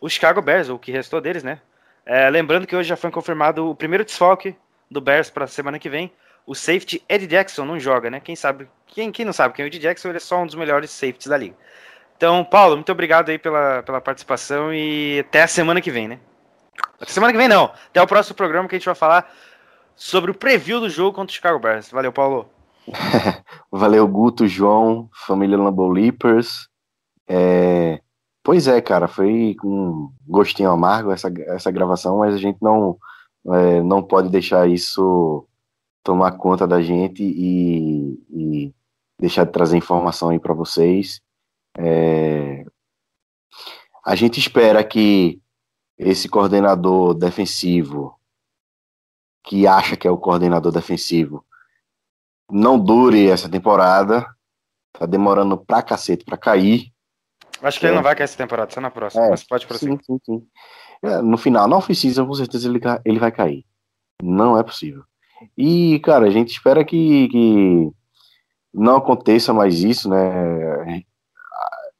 o 0.01 0.09
Chicago 0.09 0.43
Bears, 0.43 0.69
o 0.69 0.79
que 0.79 0.93
restou 0.93 1.21
deles, 1.21 1.43
né? 1.43 1.61
É, 2.05 2.31
lembrando 2.31 2.67
que 2.67 2.77
hoje 2.77 2.89
já 2.89 2.97
foi 2.97 3.11
confirmado 3.11 3.69
o 3.69 3.75
primeiro 3.75 4.05
desfalque 4.05 4.55
do 4.91 5.01
Bears 5.01 5.31
para 5.31 5.45
a 5.45 5.49
semana 5.49 5.79
que 5.79 5.89
vem. 5.89 6.13
O 6.47 6.55
safety 6.55 7.03
Eddie 7.09 7.27
Jackson 7.27 7.65
não 7.65 7.81
joga, 7.81 8.09
né? 8.09 8.21
Quem 8.21 8.37
sabe? 8.37 8.69
Quem, 8.87 9.11
quem 9.11 9.25
não 9.25 9.33
sabe 9.33 9.55
quem 9.55 9.65
é 9.65 9.67
o 9.67 9.69
Eddie 9.69 9.81
Jackson? 9.81 10.09
Ele 10.09 10.19
é 10.19 10.21
só 10.21 10.41
um 10.41 10.47
dos 10.47 10.55
melhores 10.55 10.91
safeties 10.91 11.27
da 11.27 11.37
liga. 11.37 11.57
Então, 12.17 12.45
Paulo, 12.45 12.77
muito 12.77 12.93
obrigado 12.93 13.29
aí 13.29 13.39
pela, 13.39 13.83
pela 13.83 14.01
participação 14.01 14.73
e 14.73 15.19
até 15.21 15.43
a 15.43 15.49
semana 15.49 15.81
que 15.81 15.91
vem, 15.91 16.09
né? 16.09 16.21
Até 17.01 17.13
semana 17.13 17.33
que 17.33 17.39
vem 17.39 17.49
não. 17.49 17.65
Até 17.65 18.01
o 18.01 18.07
próximo 18.07 18.37
programa 18.37 18.69
que 18.69 18.77
a 18.77 18.79
gente 18.79 18.87
vai 18.87 18.95
falar 18.95 19.31
sobre 19.95 20.31
o 20.31 20.35
preview 20.35 20.81
do 20.81 20.89
jogo 20.89 21.15
contra 21.15 21.33
o 21.33 21.35
Chicago 21.35 21.59
Bears. 21.59 21.91
Valeu, 21.91 22.13
Paulo. 22.13 22.49
Valeu, 23.71 24.07
Guto, 24.07 24.47
João, 24.47 25.11
família 25.27 25.59
Lambeau 25.59 25.91
Leapers. 25.91 26.69
É... 27.29 28.01
Pois 28.47 28.69
é, 28.69 28.81
cara, 28.81 29.09
foi 29.09 29.57
com 29.59 30.13
gostinho 30.25 30.71
amargo 30.71 31.11
essa, 31.11 31.29
essa 31.49 31.69
gravação, 31.69 32.19
mas 32.19 32.33
a 32.33 32.39
gente 32.39 32.63
não, 32.63 32.97
é, 33.49 33.83
não 33.83 34.01
pode 34.01 34.29
deixar 34.29 34.69
isso 34.69 35.49
tomar 36.05 36.31
conta 36.39 36.65
da 36.65 36.81
gente 36.81 37.25
e, 37.25 38.15
e 38.31 38.75
deixar 39.19 39.43
de 39.43 39.51
trazer 39.51 39.77
informação 39.77 40.29
aí 40.29 40.39
para 40.39 40.55
vocês. 40.55 41.21
É... 41.77 42.65
A 44.05 44.15
gente 44.15 44.39
espera 44.39 44.85
que 44.85 45.43
esse 45.99 46.29
coordenador 46.29 47.15
defensivo 47.15 48.17
que 49.43 49.67
acha 49.67 49.97
que 49.97 50.07
é 50.07 50.11
o 50.11 50.19
coordenador 50.19 50.71
defensivo, 50.71 51.45
não 52.49 52.79
dure 52.79 53.27
essa 53.29 53.49
temporada. 53.49 54.25
Tá 54.93 55.05
demorando 55.05 55.59
pra 55.59 55.83
cacete 55.83 56.25
pra 56.25 56.39
cair. 56.39 56.95
Acho 57.63 57.81
que 57.81 57.87
é. 57.87 57.89
ele 57.89 57.97
não 57.97 58.03
vai 58.03 58.15
cair 58.15 58.25
essa 58.25 58.37
temporada, 58.37 58.73
só 58.73 58.81
na 58.81 58.91
próxima. 58.91 59.27
É, 59.27 59.31
mas 59.31 59.45
pode 59.45 59.67
prosseguir. 59.67 59.99
Sim, 60.05 60.19
sim, 60.19 60.21
sim. 60.25 60.47
É, 61.03 61.21
no 61.21 61.37
final, 61.37 61.69
não 61.69 61.81
precisa, 61.81 62.25
com 62.25 62.35
certeza 62.35 62.69
ele, 62.69 62.81
ele 63.05 63.19
vai 63.19 63.31
cair. 63.31 63.65
Não 64.23 64.59
é 64.59 64.63
possível. 64.63 65.05
E, 65.57 66.01
cara, 66.01 66.27
a 66.27 66.31
gente 66.31 66.53
espera 66.53 66.85
que, 66.85 67.29
que 67.29 67.91
não 68.73 68.97
aconteça 68.97 69.53
mais 69.53 69.83
isso, 69.83 70.09
né? 70.09 71.05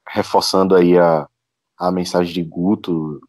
Reforçando 0.07 0.75
aí 0.75 0.97
a, 0.97 1.27
a 1.77 1.91
mensagem 1.91 2.33
de 2.33 2.43
Guto 2.43 3.19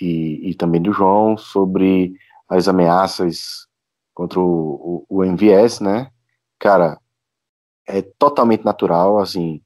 e, 0.00 0.50
e 0.50 0.54
também 0.54 0.82
do 0.82 0.92
João 0.92 1.36
sobre 1.36 2.14
as 2.48 2.66
ameaças 2.68 3.66
contra 4.12 4.40
o, 4.40 5.04
o, 5.08 5.18
o 5.18 5.24
MVS, 5.24 5.80
né? 5.80 6.10
Cara, 6.58 6.98
é 7.86 8.02
totalmente 8.02 8.64
natural, 8.64 9.18
assim, 9.18 9.62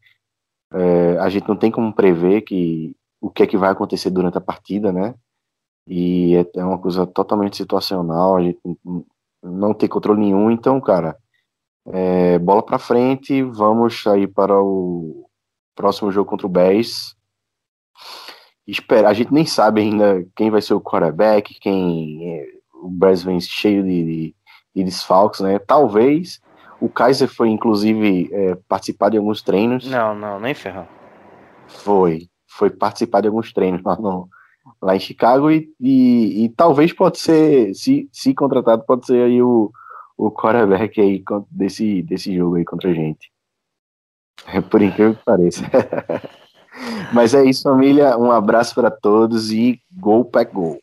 é, 0.72 1.18
a 1.18 1.28
gente 1.28 1.48
não 1.48 1.56
tem 1.56 1.70
como 1.70 1.92
prever 1.92 2.42
que 2.42 2.94
o 3.20 3.30
que 3.30 3.42
é 3.42 3.46
que 3.46 3.56
vai 3.56 3.70
acontecer 3.70 4.10
durante 4.10 4.38
a 4.38 4.40
partida, 4.40 4.92
né? 4.92 5.14
E 5.86 6.36
é, 6.36 6.60
é 6.60 6.64
uma 6.64 6.78
coisa 6.78 7.06
totalmente 7.06 7.56
situacional, 7.56 8.36
a 8.36 8.42
gente 8.42 8.58
não 9.42 9.72
tem 9.72 9.88
controle 9.88 10.20
nenhum, 10.20 10.50
então, 10.50 10.80
cara, 10.80 11.16
é, 11.86 12.38
bola 12.38 12.62
para 12.62 12.78
frente, 12.78 13.42
vamos 13.42 14.02
sair 14.02 14.26
para 14.26 14.60
o 14.60 15.28
próximo 15.74 16.10
jogo 16.10 16.28
contra 16.28 16.46
o 16.46 16.50
Bears. 16.50 17.16
Espera, 18.66 19.08
a 19.08 19.12
gente 19.14 19.32
nem 19.32 19.46
sabe 19.46 19.80
ainda 19.80 20.26
quem 20.34 20.50
vai 20.50 20.60
ser 20.60 20.74
o 20.74 20.80
quarterback, 20.80 21.54
quem 21.60 22.28
é, 22.28 22.46
o 22.74 22.88
Bears 22.88 23.22
vem 23.22 23.40
cheio 23.40 23.84
de, 23.84 24.04
de, 24.04 24.36
de 24.74 24.84
desfalques, 24.84 25.40
né? 25.40 25.58
Talvez 25.60 26.40
o 26.80 26.88
Kaiser 26.88 27.28
foi, 27.28 27.48
inclusive, 27.48 28.28
é, 28.32 28.54
participar 28.68 29.10
de 29.10 29.16
alguns 29.16 29.42
treinos. 29.42 29.86
Não, 29.86 30.14
não, 30.14 30.38
nem 30.38 30.54
ferrão. 30.54 30.86
Foi, 31.66 32.28
foi 32.46 32.70
participar 32.70 33.22
de 33.22 33.28
alguns 33.28 33.52
treinos 33.52 33.82
lá, 33.82 33.96
no, 33.96 34.28
lá 34.80 34.94
em 34.94 35.00
Chicago 35.00 35.50
e, 35.50 35.68
e, 35.80 36.44
e, 36.44 36.48
talvez 36.50 36.92
pode 36.92 37.18
ser, 37.18 37.74
se, 37.74 38.08
se 38.12 38.34
contratado, 38.34 38.84
pode 38.84 39.06
ser 39.06 39.24
aí 39.24 39.42
o, 39.42 39.70
o 40.16 40.30
quarterback 40.30 41.00
aí 41.00 41.22
desse, 41.50 42.02
desse 42.02 42.34
jogo 42.34 42.56
aí 42.56 42.64
contra 42.64 42.90
a 42.90 42.94
gente. 42.94 43.30
Por 44.70 44.82
incrível 44.82 45.14
que 45.14 45.24
pareça. 45.24 45.62
Mas 47.12 47.32
é 47.34 47.44
isso, 47.44 47.62
família. 47.62 48.18
Um 48.18 48.30
abraço 48.30 48.74
para 48.74 48.90
todos 48.90 49.50
e 49.50 49.80
Go 49.90 50.24
Pack 50.24 50.52
Go. 50.52 50.78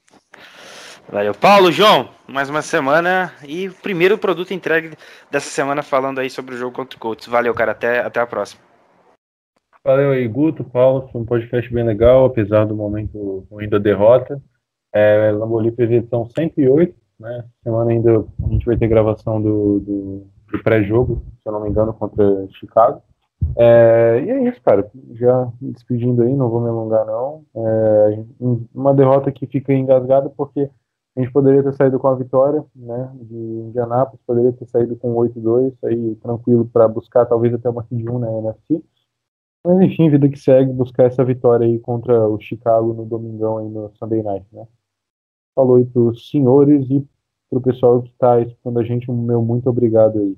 Valeu. 1.10 1.34
Paulo, 1.34 1.72
João, 1.72 2.10
mais 2.28 2.50
uma 2.50 2.62
semana 2.62 3.32
e 3.48 3.68
o 3.68 3.74
primeiro 3.74 4.18
produto 4.18 4.54
entregue 4.54 4.92
dessa 5.30 5.50
semana 5.50 5.84
falando 5.84 6.20
aí 6.20 6.30
sobre 6.30 6.56
o 6.56 6.58
jogo 6.58 6.76
contra 6.76 6.98
o 6.98 7.00
Colts. 7.00 7.28
Valeu, 7.28 7.54
cara. 7.54 7.72
Até, 7.74 8.00
até 8.00 8.20
a 8.20 8.26
próxima. 8.26 8.62
Valeu 9.84 10.12
aí, 10.12 10.28
Guto, 10.28 10.64
Paulo. 10.64 11.10
Foi 11.12 11.22
um 11.22 11.26
podcast 11.26 11.72
bem 11.74 11.84
legal, 11.84 12.26
apesar 12.26 12.66
do 12.66 12.76
momento 12.76 13.46
ruim 13.52 13.68
da 13.68 13.78
derrota. 13.78 14.42
É, 14.94 15.32
Lambolipes 15.32 15.92
edição 15.92 16.26
108, 16.26 16.96
né? 17.20 17.44
Semana 17.64 17.92
ainda 17.92 18.26
a 18.46 18.48
gente 18.50 18.66
vai 18.66 18.78
ter 18.78 18.88
gravação 18.88 19.42
do, 19.42 19.80
do, 19.80 20.28
do 20.52 20.64
pré-jogo, 20.64 21.24
se 21.42 21.50
eu 21.50 21.52
não 21.52 21.62
me 21.62 21.70
engano, 21.70 21.94
contra 21.94 22.48
Chicago. 22.52 23.02
É, 23.58 24.24
e 24.26 24.30
é 24.30 24.50
isso, 24.50 24.62
cara. 24.62 24.90
Já 25.16 25.48
me 25.62 25.74
despedindo 25.74 26.22
aí, 26.24 26.34
não 26.34 26.50
vou 26.50 26.62
me 26.62 26.70
alongar, 26.70 27.06
não. 27.06 27.44
É, 27.56 28.24
uma 28.74 28.94
derrota 28.94 29.32
que 29.32 29.46
fica 29.46 29.74
engasgada 29.74 30.30
porque 30.30 30.70
a 31.16 31.22
gente 31.22 31.32
poderia 31.32 31.64
ter 31.64 31.74
saído 31.74 32.00
com 32.00 32.08
a 32.08 32.16
vitória, 32.16 32.66
né, 32.76 33.12
de 33.22 33.36
Indianápolis, 33.36 34.20
poderia 34.26 34.52
ter 34.54 34.66
saído 34.66 34.96
com 34.96 35.14
8-2, 35.16 35.74
aí 35.84 36.16
tranquilo 36.16 36.66
para 36.66 36.88
buscar 36.88 37.26
talvez 37.26 37.54
até 37.54 37.70
uma 37.70 37.84
seed 37.84 38.08
1 38.08 38.20
na 38.20 38.32
NFC. 38.32 38.84
Mas 39.66 39.82
enfim, 39.82 40.10
vida 40.10 40.28
que 40.28 40.38
segue, 40.38 40.74
buscar 40.74 41.06
essa 41.06 41.24
vitória 41.24 41.66
aí 41.66 41.80
contra 41.80 42.28
o 42.28 42.40
Chicago 42.40 42.94
no 42.94 43.06
domingão 43.06 43.60
aí 43.60 43.70
no 43.70 43.92
Sunday 43.96 44.24
Night, 44.24 44.46
né. 44.52 44.68
Falou 45.56 45.78
aí 45.78 45.86
pros 45.86 46.30
senhores 46.30 46.90
e 46.90 47.08
pro 47.50 47.62
pessoal 47.62 48.02
que 48.02 48.10
está 48.10 48.42
escutando 48.42 48.80
a 48.80 48.84
gente, 48.84 49.12
meu 49.12 49.42
muito 49.44 49.70
obrigado 49.70 50.20
aí. 50.20 50.38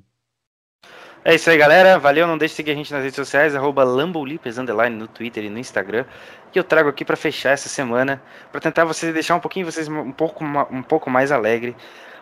É 1.27 1.33
isso 1.33 1.49
aí, 1.49 1.57
galera. 1.57 1.97
Valeu. 1.97 2.27
Não 2.27 2.37
deixe 2.37 2.51
de 2.51 2.57
seguir 2.57 2.71
a 2.71 2.75
gente 2.75 2.93
nas 2.93 3.01
redes 3.01 3.15
sociais, 3.15 3.55
arroba 3.55 3.83
underline 3.83 4.95
no 4.95 5.07
Twitter 5.07 5.43
e 5.43 5.49
no 5.49 5.57
Instagram. 5.57 6.05
Que 6.51 6.59
eu 6.59 6.63
trago 6.63 6.87
aqui 6.87 7.03
para 7.03 7.15
fechar 7.15 7.49
essa 7.49 7.67
semana, 7.67 8.21
para 8.51 8.61
tentar 8.61 8.85
vocês 8.85 9.11
deixar 9.11 9.33
um 9.33 9.39
pouquinho 9.39 9.65
vocês 9.65 9.87
um 9.87 10.11
pouco, 10.11 10.45
um 10.45 10.83
pouco 10.83 11.09
mais 11.09 11.31
alegre. 11.31 11.75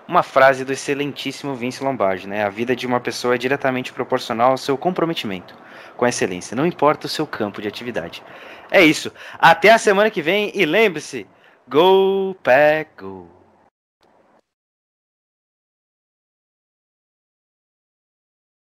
Uma 0.07 0.23
frase 0.23 0.63
do 0.63 0.71
excelentíssimo 0.71 1.53
Vince 1.53 1.83
Lombardi, 1.83 2.29
né? 2.29 2.45
A 2.45 2.49
vida 2.49 2.73
de 2.73 2.87
uma 2.87 3.01
pessoa 3.01 3.35
é 3.35 3.37
diretamente 3.37 3.91
proporcional 3.91 4.51
ao 4.51 4.57
seu 4.57 4.77
comprometimento 4.77 5.53
com 5.97 6.05
a 6.05 6.09
excelência, 6.09 6.55
não 6.55 6.65
importa 6.65 7.05
o 7.05 7.09
seu 7.09 7.27
campo 7.27 7.61
de 7.61 7.67
atividade. 7.67 8.23
É 8.71 8.83
isso. 8.83 9.11
Até 9.37 9.69
a 9.69 9.77
semana 9.77 10.09
que 10.09 10.21
vem 10.21 10.49
e 10.55 10.65
lembre-se, 10.65 11.27
go 11.67 12.35
pack 12.41 12.89
go. 12.97 13.42